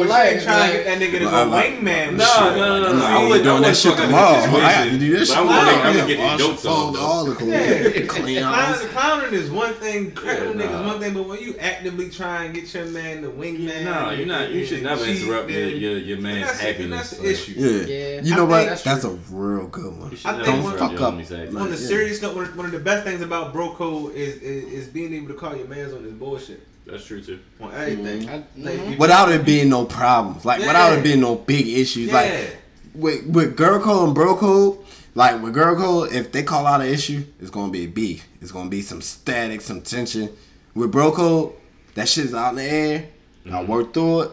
life. 0.06 0.42
trying 0.44 0.70
to 0.70 0.76
get 0.78 0.84
that 0.86 0.98
nigga 0.98 1.18
to 1.18 1.26
Well, 1.26 1.50
go 1.50 1.56
wingman. 1.56 2.16
No, 2.16 2.54
no, 2.56 2.58
no, 2.80 2.80
no, 2.80 2.92
no. 2.96 3.04
I 3.04 3.16
I 3.16 3.18
was 3.22 3.28
would 3.32 3.42
doing 3.42 3.60
that 3.60 3.76
shit 3.76 3.98
tomorrow. 3.98 4.38
I 4.38 4.72
got 4.72 4.84
to 4.84 4.98
do 4.98 5.10
this 5.18 5.28
shit. 5.28 5.36
I'm 5.36 5.46
gonna, 5.46 5.60
I'm 5.60 5.94
gonna 5.94 6.06
get 6.06 6.16
the 6.38 6.44
and 6.46 6.66
on. 6.66 6.96
all 6.96 7.24
the 7.26 7.34
clothes. 7.34 8.08
Clean 8.08 8.38
Clown, 8.40 8.54
house. 8.54 8.82
clowning 8.86 9.34
is 9.34 9.50
one 9.50 9.74
thing, 9.74 10.12
crackling 10.12 10.58
Yeah, 10.58 10.68
niggas 10.68 10.86
one 10.86 11.00
thing, 11.00 11.12
but 11.12 11.28
when 11.28 11.38
you 11.40 11.54
actively 11.58 12.08
try 12.08 12.44
and 12.44 12.54
get 12.54 12.72
your 12.72 12.86
man 12.86 13.20
the 13.20 13.28
wingman, 13.28 13.84
No, 13.84 14.08
you're 14.08 14.26
not. 14.26 14.52
You 14.52 14.64
should 14.64 14.82
never 14.82 15.04
interrupt 15.04 15.50
your, 15.50 15.68
your, 15.68 15.98
your 15.98 16.18
man's 16.18 16.46
that's, 16.46 16.60
happiness. 16.60 17.10
That's 17.10 17.20
the 17.20 17.30
issue. 17.30 17.52
Yeah. 17.58 17.82
Yeah. 18.16 18.22
You 18.22 18.36
know 18.36 18.46
what? 18.46 18.82
That's, 18.82 19.04
a 19.04 19.10
real 19.30 19.66
good 19.66 19.98
one. 19.98 20.10
You 20.12 20.16
should 20.16 20.30
I 20.30 20.38
never 20.38 20.52
think 20.62 20.78
fuck 20.78 20.98
up. 21.00 21.09
Homie's 21.18 21.28
happiness. 21.28 21.54
Like, 21.54 21.62
On 21.64 21.70
the 21.70 21.76
yeah. 21.76 21.86
serious 21.88 22.22
note, 22.22 22.34
one 22.36 22.44
of, 22.46 22.56
one 22.56 22.66
of 22.66 22.72
the 22.72 22.78
best 22.80 23.04
things 23.04 23.20
about 23.20 23.52
bro 23.52 23.74
code 23.74 24.14
is, 24.14 24.36
is 24.36 24.72
is 24.72 24.88
being 24.88 25.12
able 25.14 25.28
to 25.28 25.34
call 25.34 25.54
your 25.56 25.66
man's 25.68 25.92
on 25.92 26.02
his 26.04 26.12
bullshit 26.12 26.60
That's 26.86 27.04
true 27.04 27.22
too. 27.22 27.38
on 27.60 27.72
everything. 27.74 28.28
I- 28.28 28.34
Like, 28.56 28.74
mhm. 28.78 28.92
if- 28.92 28.98
Without 28.98 29.30
it 29.32 29.44
being 29.44 29.68
no 29.68 29.84
problems. 29.84 30.44
Like, 30.44 30.60
without 30.60 30.96
it 30.98 31.02
being 31.04 31.20
no 31.20 31.34
big 31.36 31.66
issues. 31.68 32.08
yeah. 32.08 32.14
Like, 32.14 32.56
with, 32.94 33.26
with 33.26 33.56
girl 33.56 33.80
code 33.80 34.06
and 34.06 34.14
bro 34.14 34.36
code, 34.36 34.78
like, 35.14 35.42
with 35.42 35.54
girl 35.54 35.76
code, 35.76 36.12
if 36.12 36.32
they 36.32 36.42
call 36.42 36.66
out 36.66 36.80
an 36.80 36.88
issue, 36.88 37.24
it's 37.40 37.50
going 37.50 37.66
to 37.68 37.72
be 37.72 37.84
a 37.84 37.88
beef. 37.88 38.26
It's 38.40 38.52
going 38.52 38.66
to 38.66 38.70
be 38.70 38.82
some 38.82 39.00
static, 39.00 39.60
some 39.60 39.80
tension. 39.82 40.28
With 40.74 40.90
bro 40.92 41.12
code, 41.12 41.52
that 41.94 42.08
shit's 42.08 42.32
out 42.34 42.50
in 42.50 42.56
the 42.56 42.64
air. 42.64 43.04
I 43.50 43.62
work 43.64 43.92
through 43.92 44.20
it, 44.22 44.30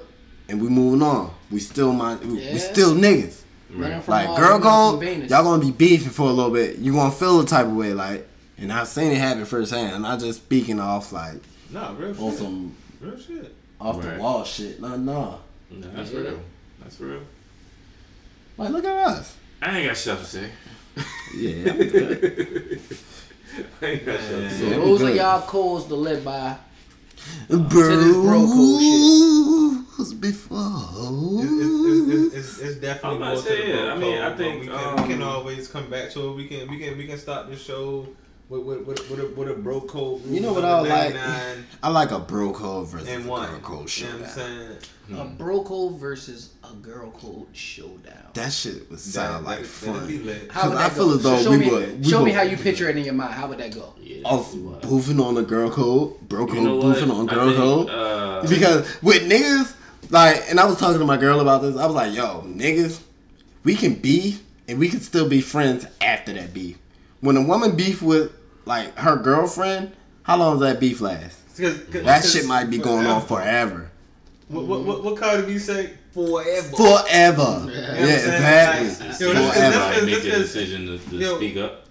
and 0.49 0.61
we 0.61 0.69
moving 0.69 1.01
on. 1.01 1.31
We 1.49 1.59
still 1.59 1.93
mind, 1.93 2.21
we, 2.21 2.35
we 2.35 2.57
still 2.59 2.93
niggas. 2.93 3.41
Running 3.69 4.01
from 4.01 4.11
Like 4.13 4.27
Mars, 4.27 4.39
girl 4.39 4.59
running 4.59 5.21
code, 5.21 5.29
y'all 5.29 5.43
gonna 5.43 5.61
be 5.63 5.71
beefing 5.71 6.09
for 6.09 6.23
a 6.29 6.31
little 6.31 6.51
bit. 6.51 6.77
You 6.77 6.93
gonna 6.93 7.11
feel 7.11 7.39
the 7.39 7.45
type 7.47 7.65
of 7.65 7.73
way, 7.75 7.93
like, 7.93 8.27
and 8.57 8.71
I've 8.71 8.87
seen 8.87 9.11
it 9.11 9.17
happen 9.17 9.45
firsthand. 9.45 9.93
I'm 9.95 10.01
not 10.01 10.19
just 10.19 10.39
speaking 10.43 10.79
off 10.79 11.11
like 11.11 11.35
Nah, 11.69 11.93
real 11.97 12.09
on 12.23 12.31
shit. 12.31 12.39
some 12.39 12.75
Real 13.01 13.19
shit. 13.19 13.53
off 13.81 13.97
Right. 14.03 14.15
the 14.15 14.21
wall 14.21 14.43
shit. 14.45 14.79
Nah, 14.81 14.95
nah, 14.95 15.35
No, 15.69 15.87
that's 15.95 16.11
Yeah. 16.11 16.19
real. 16.19 16.39
That's 16.81 16.99
real. 17.01 17.19
Like, 18.57 18.69
look 18.71 18.85
at 18.85 19.07
us. 19.07 19.35
I 19.61 19.77
ain't 19.79 19.87
got 19.89 19.97
shit 19.97 20.17
to 20.17 20.25
say. 20.25 20.49
Yeah, 21.35 21.71
I'm 21.71 21.77
good. 21.89 22.79
I 23.81 23.85
ain't 23.85 24.05
got 24.05 24.19
shit 24.19 24.29
to 24.29 24.49
say. 24.49 24.69
Those 24.69 25.01
are 25.03 25.11
y'all 25.11 25.41
codes 25.41 25.85
to 25.87 25.95
live 25.95 26.23
by. 26.23 26.55
Bro, 27.49 27.97
this 27.97 28.15
bro 28.15 28.47
code 28.47 30.21
before. 30.21 30.57
It's, 31.39 32.33
it's, 32.33 32.35
it's, 32.35 32.59
it's 32.59 32.79
definitely 32.79 33.09
I'm 33.09 33.15
about 33.17 33.33
more 33.33 33.43
to 33.43 33.49
to 33.49 33.49
say, 33.49 33.65
the 33.67 33.71
bro 33.71 33.85
yeah. 33.85 33.93
I 33.93 33.97
mean, 33.97 34.17
I 34.21 34.29
but 34.29 34.37
think, 34.37 34.61
we 34.61 34.67
can, 34.67 34.95
we 34.95 35.07
can 35.13 35.21
um, 35.21 35.29
always 35.29 35.67
come 35.67 35.89
back 35.89 36.11
to 36.11 36.29
it. 36.29 36.35
We 36.35 36.47
can 36.47 36.69
we 36.69 36.79
can 36.79 36.97
we 36.97 37.07
can 37.07 37.17
start 37.17 37.49
the 37.49 37.55
show 37.55 38.07
with 38.49 38.61
with, 38.63 38.85
with, 38.87 39.09
with, 39.09 39.19
a, 39.19 39.27
with 39.35 39.49
a 39.49 39.53
bro 39.53 39.81
code. 39.81 40.23
You 40.25 40.39
know 40.39 40.53
what 40.53 40.63
I 40.65 40.79
like? 40.81 41.15
I 41.83 41.89
like 41.89 42.11
a 42.11 42.19
bro 42.19 42.53
code 42.53 42.87
versus 42.87 43.07
and 43.09 43.25
a 43.25 43.29
one. 43.29 43.49
girl 43.49 43.59
code 43.59 43.97
You 43.97 44.05
know 44.05 44.11
what 44.13 44.21
I'm 44.23 44.29
saying? 44.29 44.69
A 45.17 45.25
bro 45.25 45.63
code 45.63 45.99
versus 45.99 46.49
a 46.69 46.73
girl 46.75 47.11
code 47.11 47.47
showdown. 47.53 48.13
That 48.33 48.51
shit 48.51 48.89
would 48.89 48.99
sound 48.99 49.45
That- 49.45 49.49
like 49.49 49.59
that- 49.59 49.67
fun. 49.67 49.93
How 49.95 50.01
would 50.01 50.23
Because 50.47 50.71
I 50.73 50.75
that 50.75 50.91
feel 50.93 51.07
go? 51.09 51.15
as 51.15 51.23
though 51.23 51.41
show 51.43 51.51
we 51.51 51.57
me, 51.57 51.69
would- 51.71 52.03
we 52.05 52.09
show 52.09 52.23
me 52.25 52.31
how 52.31 52.41
you 52.41 52.57
picture 52.57 52.89
it 52.89 52.97
in 52.97 53.03
your 53.05 53.13
mind. 53.13 53.33
How 53.33 53.47
would 53.47 53.57
that 53.59 53.73
go? 53.73 53.93
Yeah, 54.01 54.27
Us 54.27 54.51
that's 54.51 54.85
boofing 54.85 55.23
on 55.23 55.35
the 55.35 55.43
girl 55.43 55.69
code, 55.69 56.19
bro 56.27 56.45
code 56.45 56.55
You 56.57 56.61
know 56.63 56.81
boofing 56.81 57.11
on 57.13 57.29
I 57.29 57.33
girl 57.33 57.45
think, 57.47 57.57
code. 57.57 57.89
uh, 57.89 58.45
Because 58.49 59.01
with 59.01 59.23
niggas, 59.29 59.73
like, 60.09 60.43
and 60.49 60.59
I 60.59 60.65
was 60.65 60.77
talking 60.77 60.99
to 60.99 61.05
my 61.05 61.17
girl 61.17 61.39
about 61.41 61.61
this. 61.61 61.75
I 61.77 61.85
was 61.85 61.95
like, 61.95 62.13
yo, 62.13 62.41
niggas, 62.47 62.99
we 63.63 63.75
can 63.75 63.95
beef 63.95 64.43
and 64.67 64.77
we 64.79 64.89
can 64.89 64.99
still 65.01 65.27
be 65.29 65.39
friends 65.41 65.85
after 66.01 66.33
that 66.33 66.53
beef. 66.53 66.77
When 67.21 67.35
a 67.37 67.41
woman 67.41 67.75
beef 67.75 68.01
with 68.01 68.31
like 68.67 68.97
her 68.97 69.15
girlfriend, 69.15 69.93
how 70.23 70.37
long 70.37 70.59
does 70.59 70.69
that 70.73 70.79
beef 70.79 71.01
last? 71.01 71.37
'Cause- 71.57 71.79
'cause- 71.91 72.03
That 72.03 72.21
'cause 72.21 72.31
shit 72.31 72.45
might 72.45 72.69
be 72.69 72.77
going 72.77 73.07
on 73.07 73.25
forever. 73.25 73.89
forever. 73.89 73.91
What 74.49 74.65
what 74.65 74.83
what, 74.83 75.03
what 75.03 75.17
card 75.17 75.45
did 75.45 75.51
you 75.51 75.59
say? 75.59 75.91
Forever. 76.13 76.75
Forever. 76.75 77.07
Yeah, 77.07 77.15
You 77.15 77.31
know 77.31 77.61
what 77.61 77.69
I'm 77.69 78.07
saying? 78.07 78.33
exactly. 78.33 78.87
Like, 78.87 78.99
yo, 78.99 79.05
this- 79.07 79.19
Forever. 79.19 79.33
this- 79.53 79.57
Everybody 79.57 80.05
make 80.05 80.15
this 80.15 80.23
the 80.23 80.39
is- 80.41 80.53
decision 80.53 80.87
to, 80.87 81.09
to 81.09 81.15
yo, 81.15 81.35
speak 81.37 81.57
up. 81.57 81.83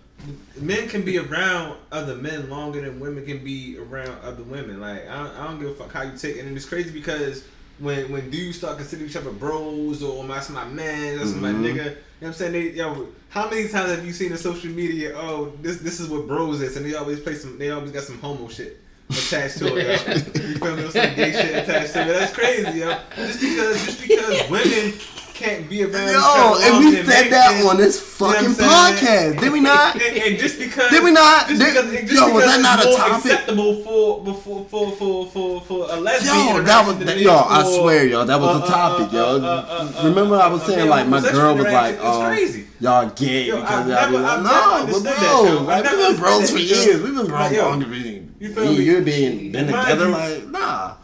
men 0.61 0.89
can 0.89 1.03
be 1.03 1.19
around 1.19 1.77
other 1.93 2.15
men 2.17 2.49
longer 2.51 2.81
than 2.81 2.99
women 3.01 3.25
can 3.27 3.45
be 3.45 3.77
around 3.79 4.17
other 4.25 4.43
women. 4.43 4.81
Like 4.81 5.09
I, 5.09 5.31
I 5.41 5.47
don't 5.47 5.61
give 5.61 5.71
a 5.71 5.75
fuck 5.75 5.93
how 5.93 6.03
you 6.03 6.13
take 6.17 6.37
it, 6.37 6.45
and 6.45 6.57
it's 6.57 6.67
crazy 6.67 6.91
because 6.91 7.43
when 7.79 8.11
when 8.13 8.31
dudes 8.31 8.59
start 8.59 8.79
considering 8.79 9.09
each 9.11 9.17
other 9.17 9.31
bros 9.31 10.03
or 10.03 10.25
my 10.25 10.35
that's 10.37 10.51
my 10.51 10.65
man, 10.65 11.19
that's 11.19 11.35
my 11.35 11.51
Mhm. 11.51 11.61
nigga. 11.63 11.75
You 11.75 11.85
know 11.85 11.93
what 12.21 12.29
I'm 12.29 12.33
saying? 12.35 12.53
They, 12.53 12.71
yo, 12.71 13.09
how 13.29 13.51
many 13.51 13.69
times 13.69 13.91
have 13.91 14.05
you 14.07 14.13
seen 14.13 14.33
in 14.33 14.39
social 14.39 14.71
media? 14.71 15.15
Oh, 15.17 15.53
this 15.61 15.77
this 15.79 16.01
is 16.01 16.09
what 16.09 16.27
bros 16.27 16.61
is, 16.63 16.77
and 16.77 16.87
they 16.87 16.95
always 16.95 17.21
play 17.21 17.35
some. 17.35 17.59
They 17.59 17.71
always 17.71 17.91
got 17.91 18.05
some 18.05 18.19
homo 18.19 18.49
shit 18.49 18.81
attached 19.11 19.59
to 19.59 19.77
it. 19.77 19.87
Yo. 20.07 20.43
You 20.49 20.55
feel 20.59 20.77
me? 20.77 20.83
Some 20.91 21.15
gay 21.15 21.33
shit 21.33 21.55
attached 21.63 21.93
to 21.93 22.01
it. 22.03 22.07
That's 22.07 22.33
crazy, 22.33 22.79
yo. 22.81 22.99
Just 23.17 23.41
because 23.41 23.85
just 23.85 24.01
because 24.01 24.51
women 24.51 24.95
can't 25.37 25.69
be 25.69 25.85
around 25.85 26.09
each 26.09 26.15
Yo, 26.17 26.59
and 26.63 26.85
we 26.85 26.97
said 27.05 27.31
that 27.31 27.63
on 27.65 27.77
this 27.77 27.97
you 28.01 28.27
know 28.27 28.33
fucking 28.33 28.53
podcast. 28.57 29.39
Did 29.41 29.53
we 29.53 29.61
not? 29.61 29.95
And, 29.95 30.17
and 30.17 30.39
just 30.39 30.59
because 30.59 30.91
Did 30.91 31.05
we 31.05 31.11
not? 31.13 31.49
Just 31.49 31.61
Did- 31.61 31.75
because, 31.91 32.11
just 32.11 32.15
yo, 32.29 32.33
was 32.35 32.45
that 32.47 32.61
not 32.63 32.81
a 32.81 32.97
topic? 32.97 33.33
acceptable 33.33 33.83
for 33.85 34.25
for 34.43 34.65
for 34.65 34.93
for 34.97 35.27
for 35.27 35.61
for 35.61 35.87
a 35.91 35.97
lesbian. 36.01 36.57
Yo, 36.57 36.63
that 36.63 36.87
was 36.87 36.99
that, 37.05 37.19
yo. 37.21 37.35
I 37.37 37.63
swear, 37.79 38.07
yo, 38.07 38.25
that 38.25 38.41
was 38.41 38.63
uh, 38.63 38.65
a 38.65 38.69
topic, 38.69 39.13
uh, 39.13 39.17
yo. 39.17 39.25
uh, 39.25 39.39
uh, 39.45 39.93
uh, 40.01 40.09
Remember, 40.09 40.37
I 40.37 40.49
was 40.49 40.63
uh, 40.63 40.67
saying 40.67 40.89
uh, 40.89 40.91
like 40.91 41.07
my 41.09 41.21
girl 41.21 41.55
was 41.55 41.67
like, 41.67 42.01
um, 42.01 42.27
crazy. 42.27 42.67
y'all 42.81 43.11
gay 43.11 43.45
Yo, 43.47 43.61
because 43.61 43.89
y'all 43.89 44.11
be 44.11 44.17
like, 44.19 44.43
no, 44.43 44.51
never 44.51 44.71
we're 44.71 44.81
understood 44.81 45.03
bros. 45.05 45.05
that, 45.05 45.23
yo. 45.23 45.59
I've 45.59 45.67
Like 45.67 45.85
never 45.85 45.97
we've 45.97 46.07
been 46.09 46.17
bros 46.17 46.51
for 46.51 46.57
understood 46.57 46.79
that, 46.79 46.87
yo. 46.87 46.91
years. 46.93 47.03
We've 47.03 47.15
been 47.17 47.27
bros 47.27 47.53
longer 47.53 47.87
than 47.87 48.35
you 48.41 48.55
feel 48.55 48.65
me? 48.73 48.83
You're 48.85 49.03
being 49.03 49.53
been 49.53 49.67
together. 49.67 50.09
Like, 50.09 50.47
nah. 50.49 50.95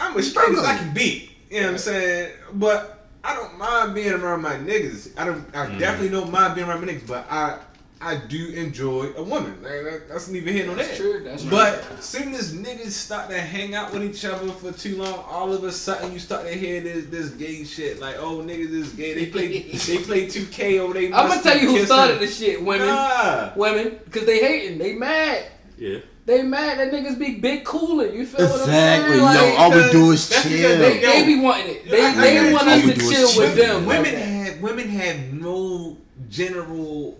I'm 0.00 0.16
as 0.16 0.30
straight 0.30 0.56
as 0.56 0.64
I 0.64 0.76
can 0.76 0.94
be. 0.94 1.30
You 1.50 1.60
know 1.60 1.66
what 1.66 1.72
I'm 1.72 1.78
saying? 1.78 2.32
But 2.54 2.97
I 3.24 3.34
don't 3.34 3.58
mind 3.58 3.94
being 3.94 4.12
around 4.12 4.42
my 4.42 4.54
niggas. 4.56 5.10
I 5.18 5.24
don't. 5.24 5.44
I 5.54 5.66
Mm. 5.66 5.78
definitely 5.78 6.10
don't 6.10 6.30
mind 6.30 6.54
being 6.54 6.68
around 6.68 6.84
my 6.84 6.92
niggas. 6.92 7.06
But 7.06 7.26
I. 7.30 7.58
I 8.00 8.14
do 8.14 8.50
enjoy 8.50 9.08
a 9.16 9.22
woman. 9.24 9.60
Like, 9.60 9.82
that- 9.82 10.08
that's 10.08 10.28
neither 10.28 10.52
here 10.52 10.66
nor 10.66 10.76
there. 10.76 10.84
That's 10.86 10.96
true, 10.98 11.20
that's 11.24 11.42
but 11.42 11.84
soon 12.00 12.32
as 12.32 12.54
niggas 12.54 12.92
start 12.92 13.28
to 13.30 13.40
hang 13.40 13.74
out 13.74 13.92
with 13.92 14.04
each 14.04 14.24
other 14.24 14.52
for 14.52 14.70
too 14.70 14.98
long, 15.02 15.14
all 15.28 15.52
of 15.52 15.64
a 15.64 15.72
sudden 15.72 16.12
you 16.12 16.20
start 16.20 16.44
to 16.46 16.52
hear 16.54 16.80
this 16.80 17.06
this 17.06 17.30
gay 17.30 17.64
shit. 17.64 17.98
Like, 17.98 18.14
oh 18.20 18.36
niggas 18.38 18.72
is 18.72 18.92
gay. 18.92 19.14
They 19.14 19.26
play 19.26 19.62
they 19.62 19.98
play 19.98 20.26
2K 20.28 20.78
over 20.78 20.94
they. 20.94 21.06
I'm 21.12 21.26
gonna 21.28 21.42
tell 21.42 21.58
you 21.58 21.70
who 21.76 21.84
started 21.84 22.20
this 22.20 22.38
shit. 22.38 22.62
Women, 22.62 22.86
Nah. 22.86 23.50
women, 23.56 23.98
because 24.04 24.26
they 24.26 24.38
hating. 24.38 24.78
They 24.78 24.92
mad. 24.92 25.46
Yeah. 25.76 25.98
They 26.28 26.42
mad 26.42 26.78
that 26.78 26.92
niggas 26.92 27.18
be 27.18 27.36
big 27.36 27.64
cooling. 27.64 28.14
You 28.14 28.26
feel 28.26 28.44
what 28.46 28.56
I'm 28.56 28.68
Exactly, 28.68 29.18
saying? 29.18 29.52
yo. 29.54 29.56
All 29.56 29.70
we 29.72 29.90
do 29.90 30.10
is 30.12 30.28
that's 30.28 30.42
chill. 30.42 30.78
they, 30.78 31.00
Yo. 31.00 31.10
they 31.10 31.24
be 31.24 31.40
wanting 31.40 31.68
it. 31.76 31.88
They, 31.90 32.04
I- 32.04 32.10
I 32.10 32.14
they 32.20 32.52
want 32.52 32.68
us 32.68 32.82
to 32.82 32.94
do 32.94 33.00
is 33.00 33.34
chill 33.34 33.42
with 33.42 33.56
them. 33.56 33.86
Women 33.86 34.02
Like 34.04 34.12
that. 34.12 34.18
have 34.26 34.60
women 34.60 34.88
have 34.90 35.32
no 35.32 35.96
general 36.28 37.18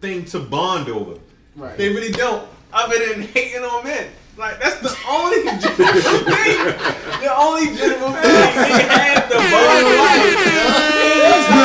thing 0.00 0.24
to 0.26 0.38
bond 0.38 0.88
over. 0.88 1.18
Right. 1.56 1.76
They 1.76 1.88
really 1.88 2.12
don't, 2.12 2.46
other 2.72 2.96
than 3.08 3.22
hating 3.22 3.64
on 3.64 3.82
men. 3.82 4.06
Like 4.36 4.60
that's 4.62 4.78
the 4.82 4.96
only 5.10 5.42
general 5.42 5.58
thing. 6.30 6.58
The 7.18 7.34
only 7.36 7.76
general 7.76 8.12
thing 8.12 8.22
they 8.22 8.86
have 8.86 9.28
to 9.30 9.34
bond 9.34 9.84
over. 9.84 10.97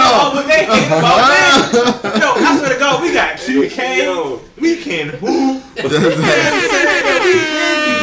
Yo. 0.04 0.34
but 0.34 0.48
they 0.48 0.66
hate 0.66 0.88
about 0.88 1.18
men. 1.30 2.22
Yo, 2.22 2.28
I 2.36 2.58
swear 2.58 2.74
to 2.74 2.80
God, 2.80 3.02
we 3.02 3.14
got 3.14 3.38
2K. 3.38 4.40
We 4.60 4.78
can 4.78 5.10
hoop. 5.10 5.64
You 5.76 5.90
know 5.90 6.00
what 6.00 6.14
I'm 6.14 6.24
saying? 6.24 6.64
Yo, 6.64 7.14
we 7.26 7.34
can 7.34 7.76
do 7.86 7.96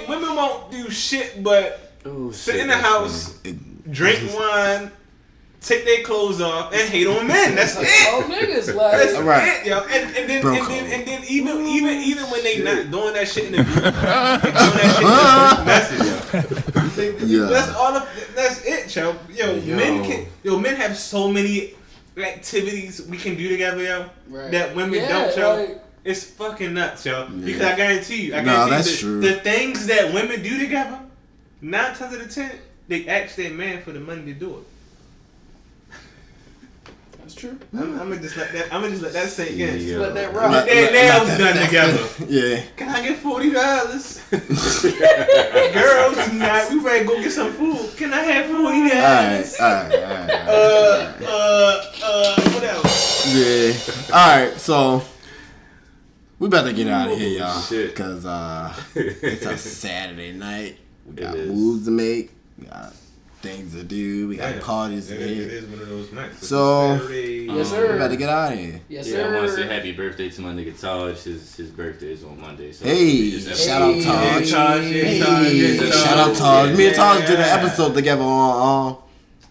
anything. 0.00 0.08
Women 0.08 0.36
won't 0.36 0.70
do 0.70 0.90
shit 0.90 1.42
but 1.42 1.92
Oh, 2.04 2.30
sit 2.30 2.52
shit, 2.54 2.60
in 2.62 2.68
the 2.68 2.76
house, 2.76 3.32
funny. 3.38 3.58
drink 3.90 4.32
wine, 4.34 4.90
take 5.60 5.84
their 5.84 6.02
clothes 6.04 6.40
off, 6.40 6.72
and 6.72 6.88
hate 6.88 7.06
on 7.06 7.26
men. 7.26 7.54
That's 7.54 7.76
Oh 7.76 7.82
it. 7.82 8.26
niggas 8.26 8.66
That's 8.66 9.14
like 9.14 9.24
Right. 9.24 9.60
it, 9.60 9.66
yo. 9.66 9.78
And, 9.80 10.16
and 10.16 10.30
then 10.30 10.42
Bro 10.42 10.54
and 10.54 10.66
then 10.66 10.92
and 10.92 11.08
then 11.08 11.22
even 11.28 11.66
even 11.66 11.94
even 12.02 12.24
when 12.30 12.42
they 12.44 12.62
not 12.62 12.90
doing 12.90 13.14
that 13.14 13.28
shit 13.28 13.44
in 13.46 13.52
the 13.52 13.64
group, 13.64 13.74
they 13.84 13.90
doing 13.90 13.94
that 15.66 15.86
shit 15.88 16.00
in 16.00 16.06
the 16.06 16.42
message, 16.44 16.52
yo. 16.52 16.80
They- 16.96 17.26
Yeah. 17.26 17.46
That's 17.46 17.74
all. 17.74 17.96
Of, 17.96 18.32
that's 18.36 18.64
it, 18.64 18.94
yo. 18.94 19.16
Yo, 19.32 19.54
Yo. 19.56 19.76
men 19.76 20.04
can. 20.04 20.26
Yo, 20.42 20.58
men 20.58 20.76
have 20.76 20.96
so 20.96 21.30
many 21.30 21.74
activities 22.16 23.02
we 23.06 23.16
can 23.16 23.36
do 23.36 23.48
together, 23.48 23.82
yo. 23.82 24.06
Right. 24.28 24.50
That 24.50 24.74
women 24.74 24.94
Yeah, 25.00 25.08
don't, 25.08 25.36
yo. 25.36 25.54
like- 25.56 25.82
it's 26.04 26.22
fucking 26.24 26.72
nuts, 26.74 27.04
yo. 27.04 27.26
Because 27.28 27.62
I 27.62 27.74
guarantee 27.76 28.26
you, 28.26 28.34
I 28.36 28.40
Nah, 28.42 28.66
that's 28.68 29.02
you, 29.02 29.08
true. 29.08 29.20
the, 29.20 29.28
the 29.28 29.40
things 29.40 29.86
that 29.88 30.14
women 30.14 30.40
do 30.42 30.56
together, 30.58 31.00
nine 31.60 31.94
times 31.96 32.14
out 32.14 32.20
of 32.20 32.32
ten, 32.32 32.52
they 32.86 33.08
ask 33.08 33.34
their 33.34 33.50
man 33.50 33.82
for 33.82 33.90
the 33.90 33.98
money 34.00 34.22
to 34.26 34.32
do 34.32 34.58
it. 34.58 34.64
That's 37.26 37.34
true. 37.34 37.58
I'm, 37.72 37.98
I'm 37.98 38.08
gonna 38.10 38.20
just 38.20 38.36
let 38.36 38.52
that. 38.52 38.72
I'm 38.72 38.82
gonna 38.82 38.90
just 38.90 39.02
let 39.02 39.12
that 39.14 39.28
sink 39.28 39.58
in. 39.58 39.80
Yeah. 39.80 39.96
Let 39.96 40.14
that 40.14 40.32
Get 40.32 40.40
rock. 40.40 40.64
their 40.64 40.92
nails 40.92 41.36
done 41.36 41.66
together. 41.66 42.08
Yeah. 42.28 42.62
Can 42.76 42.88
I 42.88 43.02
get 43.02 43.18
forty 43.18 43.50
dollars? 43.50 44.20
Girls 44.30 46.28
tonight, 46.28 46.68
we 46.70 46.78
ready 46.78 47.00
to 47.00 47.04
go 47.04 47.20
get 47.20 47.32
some 47.32 47.52
food. 47.54 47.96
Can 47.96 48.14
I 48.14 48.20
have 48.22 48.46
forty 48.46 48.62
All 48.62 48.84
right. 48.84 48.92
dollars? 48.92 49.56
All 49.60 49.66
right. 49.72 49.92
All 49.92 50.00
right. 50.00 50.30
Uh, 50.46 51.14
uh, 51.24 51.84
uh, 52.04 52.50
what 52.52 52.62
else? 52.62 53.34
Yeah. 53.34 54.16
All 54.16 54.38
right, 54.46 54.56
so 54.60 55.02
we 56.38 56.48
better 56.48 56.72
get 56.72 56.86
out 56.86 57.10
of 57.10 57.18
here, 57.18 57.40
y'all, 57.40 57.60
Shit. 57.60 57.88
because 57.90 58.24
uh, 58.24 58.72
it's 58.94 59.44
a 59.46 59.58
Saturday 59.58 60.30
night. 60.30 60.78
We 61.04 61.14
got 61.14 61.36
moves 61.36 61.86
to 61.86 61.90
make. 61.90 62.30
We 62.56 62.66
got 62.66 62.92
things 63.46 63.74
to 63.74 63.82
do. 63.84 64.28
We 64.28 64.36
got 64.36 64.54
Yeah. 64.56 64.60
parties 64.60 65.08
to 65.08 65.14
It, 65.14 65.20
it 65.22 65.50
hit. 65.50 65.68
one 65.70 65.80
of 65.80 65.88
those 65.88 66.12
nights. 66.12 66.46
So- 66.48 66.98
Saturday. 66.98 67.46
Yes, 67.48 67.56
Um, 67.58 67.64
sir. 67.78 67.92
We 67.92 67.98
better 67.98 68.16
get 68.16 68.28
out 68.28 68.52
of 68.52 68.58
here. 68.58 68.80
Yes, 68.88 69.06
sir. 69.06 69.24
I 69.30 69.34
want 69.34 69.48
to 69.50 69.54
say 69.56 69.66
happy 69.66 69.92
birthday 69.92 70.28
to 70.30 70.40
my 70.40 70.52
nigga 70.52 70.78
Taj. 70.80 71.18
His 71.24 71.54
his 71.56 71.70
birthday 71.70 72.12
is 72.12 72.24
on 72.24 72.40
Monday. 72.40 72.72
So 72.72 72.84
Hey, 72.84 73.38
shout 73.40 73.82
out 73.82 73.94
Hey. 73.94 74.02
Taj. 74.04 74.14
Yeah, 74.24 74.38
Taj, 74.38 74.50
yeah, 74.50 75.24
Taj, 75.24 75.44
Hey, 75.46 75.76
Taj. 75.78 75.92
shout 76.04 76.18
out 76.18 76.34
Taj. 76.36 76.76
Me 76.76 76.86
and 76.86 76.96
Taj 76.96 77.20
did 77.26 77.30
an 77.30 77.40
Yeah. 77.40 77.56
episode 77.56 77.94
together 77.94 78.22
on. 78.22 78.88
Um, 78.88 78.96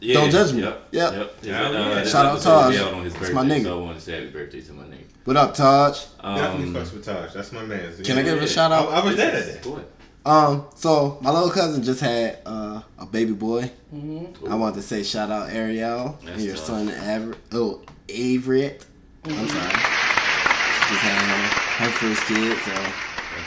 Yeah, 0.01 0.15
Don't 0.19 0.29
judge 0.29 0.53
me. 0.53 0.61
Yep. 0.61 0.87
Yep. 0.91 1.13
Yep. 1.13 1.35
Yeah, 1.41 1.67
Uh, 1.67 1.71
yeah. 1.71 2.03
Shout 2.03 2.25
out 2.27 2.33
episode 2.35 2.49
Taj. 2.49 2.73
be 2.75 2.79
out 2.79 2.93
on 2.93 3.03
his 3.05 3.13
That's 3.13 3.29
birthday, 3.29 3.33
my 3.33 3.43
nigga. 3.55 3.63
So 3.63 3.79
I 3.79 3.81
want 3.81 3.97
to 3.97 4.03
say 4.05 4.11
happy 4.11 4.27
birthday 4.27 4.61
to 4.61 4.73
my 4.73 4.83
nigga. 4.83 5.03
what 5.23 5.37
up, 5.37 5.53
Taj? 5.55 5.97
Definitely 6.21 6.63
Um, 6.65 6.75
fucks 6.75 6.93
with 6.93 7.05
Taj. 7.05 7.33
That's 7.33 7.51
my 7.53 7.63
man. 7.63 7.79
So, 7.97 8.03
Can 8.03 8.17
I 8.17 8.21
yeah. 8.21 8.33
give 8.33 8.43
a 8.43 8.47
shout 8.47 8.71
out? 8.71 8.89
I 8.93 8.99
was 9.03 9.15
there 9.15 9.31
that 9.31 9.63
day. 9.63 9.69
Go 10.25 10.31
ahead. 10.31 10.49
Um, 10.49 10.65
so 10.75 11.17
my 11.21 11.31
little 11.31 11.49
cousin 11.51 11.83
just 11.83 12.01
had 12.01 12.39
uh, 12.45 12.81
a 12.97 13.05
baby 13.05 13.33
boy. 13.33 13.71
Mm-hmm. 13.93 14.51
I 14.51 14.55
want 14.55 14.75
to 14.75 14.81
say 14.81 15.03
shout 15.03 15.29
out 15.31 15.49
Ariel 15.51 16.17
That's 16.23 16.37
and 16.37 16.41
your 16.45 16.55
tough. 16.55 16.65
son 16.65 16.89
Aver- 16.89 17.37
oh 17.53 17.81
Averitt. 18.07 18.85
I'm 19.25 19.47
sorry. 19.47 19.71
Just 20.87 21.01
had 21.01 21.17
her, 21.17 21.85
her 21.85 21.91
first 21.91 22.21
kid, 22.27 22.57
so 22.59 22.71
That's 22.71 22.91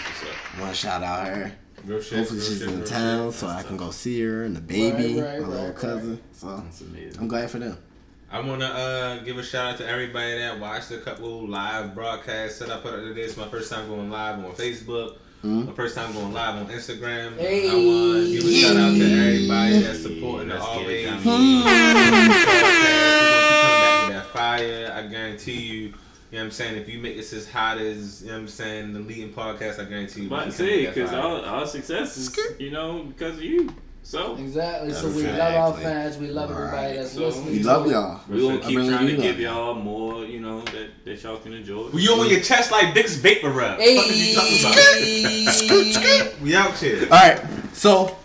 what's 0.07 0.23
up. 0.25 0.57
I 0.57 0.61
want 0.61 0.73
to 0.73 0.77
shout 0.77 1.03
out 1.03 1.27
her. 1.29 1.53
Real 1.85 2.01
shit. 2.01 2.19
Hopefully 2.19 2.41
she's 2.41 2.59
shit, 2.59 2.69
in 2.69 2.79
real 2.79 2.87
town 2.87 3.33
so 3.33 3.47
I 3.47 3.63
can 3.63 3.77
go 3.77 3.91
see 3.93 4.21
her 4.23 4.43
and 4.45 4.57
the 4.57 4.61
baby, 4.61 5.21
Right, 5.21 5.35
right, 5.35 5.41
my 5.43 5.49
little 5.49 5.67
right, 5.67 5.77
cousin. 5.77 6.21
So 6.33 6.57
That's. 6.57 7.17
I'm 7.19 7.29
glad 7.29 7.51
for 7.51 7.59
them. 7.61 7.79
I 8.31 8.41
want 8.41 8.61
to 8.61 8.67
uh, 8.67 9.23
give 9.25 9.39
a 9.39 9.43
shout 9.43 9.73
out 9.73 9.79
to 9.79 9.89
everybody 9.89 10.37
that 10.39 10.59
watched 10.61 10.91
a 10.91 10.99
couple 10.99 11.47
live 11.49 11.95
broadcasts 11.95 12.59
that 12.59 12.71
I 12.71 12.79
put 12.81 12.93
up 12.95 13.01
today. 13.01 13.23
It's 13.23 13.37
my 13.37 13.49
first 13.49 13.71
time 13.73 13.89
going 13.89 14.11
live 14.11 14.45
on 14.45 14.53
Facebook. 14.53 15.17
Hmm? 15.43 15.67
My 15.67 15.73
first 15.73 15.95
time 15.95 16.13
going 16.13 16.33
live 16.33 16.57
on 16.57 16.67
Instagram. 16.67 17.37
Hey. 17.37 17.71
I 17.71 17.75
want 17.75 18.27
to 18.27 18.33
give 18.33 18.45
a 18.45 18.53
shout 18.53 18.77
out 18.77 18.97
to 18.97 19.05
everybody 19.05 19.79
that's 19.79 20.03
supporting 20.03 20.49
the 20.49 20.55
Let's 20.55 20.67
get 20.67 20.77
it 20.77 20.81
always 20.81 21.05
done. 21.07 21.21
podcast. 21.21 21.25
We're 21.25 21.63
gonna 21.63 22.27
hmm. 22.27 22.33
keep 22.33 22.63
coming 23.63 23.81
back 23.81 24.09
with 24.09 24.17
that 24.17 24.27
fire. 24.33 24.93
I 24.95 25.07
guarantee 25.07 25.61
you. 25.61 25.81
You 26.31 26.37
know 26.37 26.41
what 26.41 26.45
I'm 26.45 26.51
saying? 26.51 26.77
If 26.77 26.89
you 26.89 26.99
make 26.99 27.17
this 27.17 27.33
as 27.33 27.49
hot 27.49 27.79
as, 27.79 28.21
you 28.21 28.29
know 28.29 28.35
what 28.35 28.41
I'm 28.41 28.49
saying, 28.49 28.93
the 28.93 29.01
leading 29.01 29.33
podcast, 29.33 29.79
I 29.79 29.85
guarantee 29.85 30.23
you. 30.23 30.29
But 30.29 30.37
we 30.37 30.41
I 30.41 30.45
can 30.45 30.53
say, 30.53 30.87
because 30.87 31.11
fire. 31.11 31.21
our, 31.21 31.41
our 31.43 31.67
success 31.67 32.19
is, 32.19 32.37
you 32.59 32.71
know, 32.71 33.05
because 33.05 33.39
of 33.39 33.45
you. 33.45 33.73
So 34.09 34.37
Exactly. 34.37 34.91
So 34.95 35.09
we 35.09 35.17
Exactly. 35.27 35.39
love 35.39 35.55
our 35.77 35.81
fans. 35.83 36.17
We 36.17 36.29
love 36.29 36.51
everybody 36.51 36.97
that's 36.97 37.13
so 37.13 37.27
listening. 37.27 37.53
We 37.53 37.63
love 37.63 37.91
y'all. 37.91 38.21
we're 38.27 38.39
going 38.41 38.61
to 38.61 38.67
keep 38.67 38.77
really 38.79 38.89
trying 38.89 39.07
to 39.07 39.17
do 39.17 39.21
give 39.23 39.39
love 39.39 39.41
y'all 39.41 39.75
more, 39.75 40.25
you 40.25 40.41
know, 40.41 40.63
that, 40.63 41.05
that 41.05 41.23
y'all 41.23 41.37
can 41.37 41.53
enjoy. 41.53 41.91
We 41.91 42.09
on 42.09 42.27
your 42.31 42.41
chest 42.41 42.71
like 42.73 42.95
Dick's 42.95 43.17
Vapor 43.17 43.51
Rub. 43.51 43.79
Hey. 43.79 43.97
What 43.97 44.09
are 44.09 44.13
you 44.15 44.35
talking 44.35 44.61
about? 46.25 46.41
We 46.41 46.57
out 46.57 46.75
here. 46.79 47.03
All 47.03 47.09
right, 47.19 47.45
so 47.75 48.17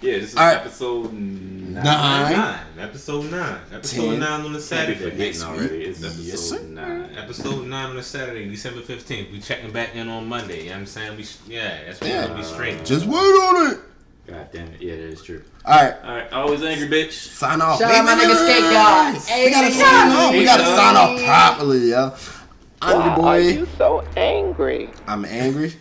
Yeah, 0.00 0.18
this 0.20 0.30
is 0.30 0.36
All 0.36 0.44
right. 0.46 0.56
episode 0.58 1.12
nine. 1.12 1.72
Nine. 1.82 2.32
Nine. 2.32 2.60
Episode 2.78 3.28
nine. 3.32 3.58
Episode 3.72 4.10
Ten. 4.10 4.18
nine 4.20 4.40
on 4.42 4.42
the 4.42 4.46
Can't 4.50 4.52
be 4.52 4.60
Saturday. 4.60 4.94
forgetting 5.00 5.18
Next 5.18 5.42
already. 5.42 5.84
It's 5.84 6.04
episode 6.04 6.22
Yes, 6.22 6.52
nine. 6.68 7.10
Episode 7.16 7.66
nine 7.66 7.90
on 7.90 7.96
the 7.96 8.02
Saturday, 8.04 8.48
December 8.48 8.82
fifteenth. 8.82 9.32
We 9.32 9.40
checking 9.40 9.72
back 9.72 9.96
in 9.96 10.08
on 10.08 10.28
Monday. 10.28 10.58
You 10.62 10.66
know 10.66 10.74
what 10.74 10.78
I'm 10.82 10.86
saying? 10.86 11.16
We 11.16 11.26
yeah, 11.52 11.86
that's 11.86 12.00
what 12.00 12.08
Yeah. 12.08 12.20
we're 12.22 12.28
gonna 12.28 12.38
be 12.38 12.44
straight. 12.44 12.84
just 12.84 13.04
wait 13.06 13.16
on 13.16 13.72
it. 13.72 13.78
God 14.28 14.48
damn 14.52 14.68
it. 14.68 14.80
Yeah, 14.82 14.96
that 14.96 15.02
is 15.04 15.22
true. 15.22 15.42
All 15.64 15.74
right, 15.74 15.94
All 16.04 16.10
right, 16.16 16.32
always 16.32 16.62
angry 16.62 16.86
bitch. 16.88 17.12
sign 17.12 17.60
off. 17.62 17.78
Shout 17.78 17.90
out 17.94 18.04
my 18.04 18.14
nigga 18.14 18.34
Skate 18.36 18.62
God. 18.62 19.14
We 19.44 19.50
gotta 19.50 19.72
sign 19.72 20.10
off. 20.12 20.32
We 20.32 20.44
gotta 20.44 20.64
Hey, 20.64 20.76
sign 20.76 20.96
off 20.96 21.24
properly, 21.24 21.90
yo. 21.90 22.14
I'm 22.82 22.90
your 22.90 23.18
Why 23.24 23.38
are 23.38 23.40
boy. 23.42 23.48
you 23.48 23.68
so 23.76 24.04
angry? 24.16 24.90
I'm 25.06 25.24
angry. 25.24 25.72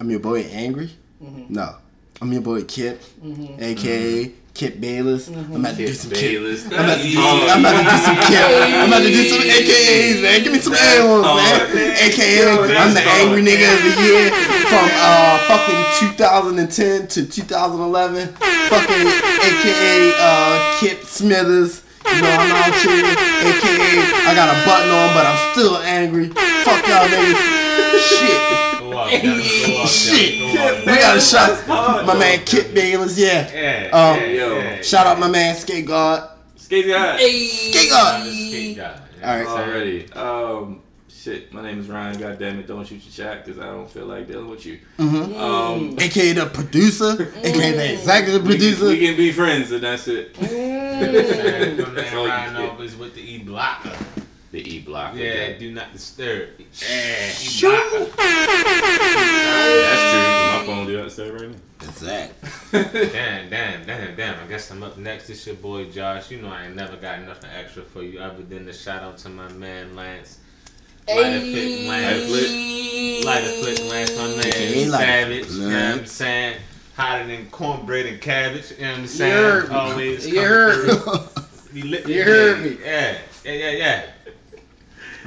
I'm 0.00 0.10
your 0.10 0.20
boy 0.20 0.40
Angry. 0.42 0.90
Mm-hmm. 1.22 1.54
No, 1.54 1.76
I'm 2.20 2.32
your 2.32 2.42
boy 2.42 2.64
Kip, 2.64 3.00
mm-hmm. 3.24 3.62
aka 3.62 4.32
Kip 4.56 4.80
Bayless. 4.80 5.28
I'm 5.28 5.60
about 5.60 5.76
to 5.76 5.84
do 5.84 5.92
some 5.92 6.10
Bayless. 6.10 6.64
Kip. 6.64 6.72
I'm 6.72 6.84
about 6.88 6.96
to 6.96 7.02
do 7.04 7.12
some. 7.12 7.24
I'm 7.44 7.60
about 7.60 7.76
to 7.76 7.84
do 7.84 7.98
some 8.00 8.16
Kip. 8.24 8.48
I'm 8.56 8.88
about 8.88 9.02
to 9.04 9.12
do 9.12 9.22
some 9.28 9.42
AKAs, 9.44 10.22
man. 10.22 10.42
Give 10.42 10.52
me 10.52 10.58
some 10.60 10.72
A 10.72 11.04
ones, 11.04 11.28
man. 11.28 11.92
AKA, 12.00 12.40
I'm 12.72 12.94
the 12.96 13.04
angry 13.04 13.42
nigga 13.44 13.68
of 13.68 13.80
the 13.84 13.92
year 14.00 14.32
from 14.64 14.88
uh 14.96 15.36
fucking 15.44 16.08
2010 16.16 17.06
to 17.08 17.26
2011. 17.28 18.32
Fucking 18.72 19.06
AKA 19.44 20.12
uh 20.16 20.80
Kip 20.80 21.04
Smithers. 21.04 21.84
You 22.08 22.22
know 22.22 22.30
I'm 22.32 22.48
out 22.56 22.72
here. 22.80 23.12
AKA 23.52 24.08
I 24.24 24.32
got 24.32 24.48
a 24.48 24.56
button 24.64 24.88
on, 24.88 25.12
but 25.12 25.26
I'm 25.28 25.52
still 25.52 25.76
angry. 25.84 26.28
Fuck 26.64 26.80
y'all 26.88 27.04
niggas. 27.04 27.36
Shit. 28.08 28.75
Go 28.90 28.98
out, 28.98 29.10
Dennis. 29.10 29.66
Go 29.66 29.82
out, 29.82 29.88
Shit. 29.88 30.38
Go 30.54 30.62
out, 30.62 30.80
We 30.86 30.94
got 30.96 31.16
a 31.16 31.20
shot. 31.20 31.66
My 32.06 32.14
man 32.18 32.44
Kip 32.44 32.72
Bayless, 32.74 33.18
yeah. 33.18 33.50
Yeah, 33.52 33.84
Um, 33.92 34.20
yeah, 34.20 34.26
yo, 34.26 34.58
yeah. 34.58 34.82
Shout 34.82 35.06
out 35.06 35.18
my 35.18 35.28
man 35.28 35.54
Skate 35.56 35.86
God. 35.86 36.30
Skate 36.56 36.86
guy. 36.88 37.16
Skate 37.18 37.90
God. 37.90 38.26
Skate 38.26 38.76
guy. 38.76 39.00
All 39.22 39.36
right. 39.38 39.46
Already. 39.46 40.12
Um, 40.12 40.80
shit. 41.08 41.52
My 41.52 41.62
name 41.62 41.80
is 41.80 41.88
Ryan. 41.88 42.18
God 42.18 42.38
damn 42.38 42.58
it, 42.58 42.66
don't 42.66 42.86
shoot 42.86 43.02
your 43.04 43.12
shot 43.26 43.44
because 43.44 43.60
I 43.60 43.66
don't 43.66 43.90
feel 43.90 44.06
like 44.06 44.26
dealing 44.28 44.48
with 44.48 44.64
you. 44.66 44.80
Mm-hmm. 44.98 45.40
Um, 45.40 45.96
AKA 45.98 46.32
the 46.34 46.46
producer. 46.46 47.32
AKA 47.42 47.72
the 47.72 47.92
executive 47.94 48.42
we, 48.42 48.50
producer. 48.50 48.86
we 48.86 48.98
can 48.98 49.16
be 49.16 49.32
friends 49.32 49.70
and 49.72 49.82
that's 49.82 50.08
it. 50.08 50.40
Man, 50.96 51.76
my 51.76 51.84
That's 51.84 51.94
man 52.10 52.16
all 52.16 52.24
you 52.24 52.30
Ryan 52.30 52.54
get. 52.54 52.70
off 52.70 52.98
with 52.98 53.14
the 53.14 53.20
E 53.20 53.38
blocker. 53.38 53.92
The 54.56 54.74
E 54.74 54.80
block. 54.80 55.14
Yeah, 55.14 55.24
okay. 55.26 55.56
do 55.58 55.70
not 55.70 55.92
disturb. 55.92 56.48
Yeah, 56.58 57.30
E 57.30 57.60
blocker. 57.60 58.10
That's 58.16 60.10
true. 60.10 60.32
'cause 60.34 60.46
My 60.46 60.64
phone 60.64 60.86
do 60.86 60.96
that 60.96 61.10
stuff 61.12 61.30
right 61.32 61.50
now. 61.50 61.56
That's 61.80 62.00
that. 62.08 62.32
Damn, 63.12 63.50
damn, 63.50 63.84
damn, 63.84 64.16
damn. 64.16 64.42
I 64.42 64.46
guess 64.48 64.70
I'm 64.70 64.82
up 64.82 64.96
next. 64.96 65.28
It's 65.28 65.46
your 65.46 65.56
boy 65.56 65.90
Josh. 65.90 66.30
You 66.30 66.40
know 66.40 66.48
I 66.48 66.64
ain't 66.64 66.74
never 66.74 66.96
got 66.96 67.20
nothing 67.24 67.50
extra 67.54 67.82
for 67.82 68.02
you 68.02 68.18
other 68.18 68.42
than 68.44 68.64
the 68.64 68.72
shout 68.72 69.02
out 69.02 69.18
to 69.18 69.28
my 69.28 69.46
man 69.52 69.94
Lance. 69.94 70.38
Lighter 71.06 71.40
Flick 71.40 71.86
Lance. 71.86 73.24
Lighter 73.26 73.48
Flick 73.60 73.90
Lance, 73.90 74.16
my 74.16 74.26
man. 74.28 74.52
Hey, 74.52 74.88
Savage. 74.88 75.50
You 75.50 75.60
know 75.68 75.90
what 75.90 75.98
I'm 76.00 76.06
saying? 76.06 76.56
Hotter 76.96 77.26
than 77.26 77.50
cornbread 77.50 78.06
and 78.06 78.22
cabbage. 78.22 78.70
You 78.70 78.78
know 78.86 78.88
what 78.88 78.96
I'm 78.96 79.02
You 79.02 79.06
saying? 79.08 79.32
heard 79.34 79.68
me. 79.68 79.74
Always. 79.76 80.26
You 80.26 80.40
heard 80.40 80.86
me. 80.88 80.94
through. 80.94 81.26
Be 81.74 81.82
lit 81.82 82.08
You 82.08 82.22
heard 82.24 82.62
me. 82.62 82.70
me. 82.70 82.78
Yeah, 82.82 83.18
yeah, 83.44 83.52
yeah, 83.52 83.70
yeah. 83.72 84.06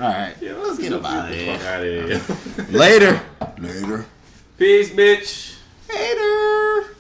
All 0.02 0.08
right. 0.08 0.34
Let's 0.42 0.78
get 0.80 0.94
up 0.94 1.04
out 1.04 1.30
of 1.30 1.36
Fuck 1.36 1.60
here. 1.60 1.70
out 1.70 1.84
of 1.84 2.68
here. 2.68 2.78
Later. 2.78 3.22
Later. 3.58 4.06
Peace, 4.58 4.92
bitch. 4.92 5.58
Later. 5.90 6.96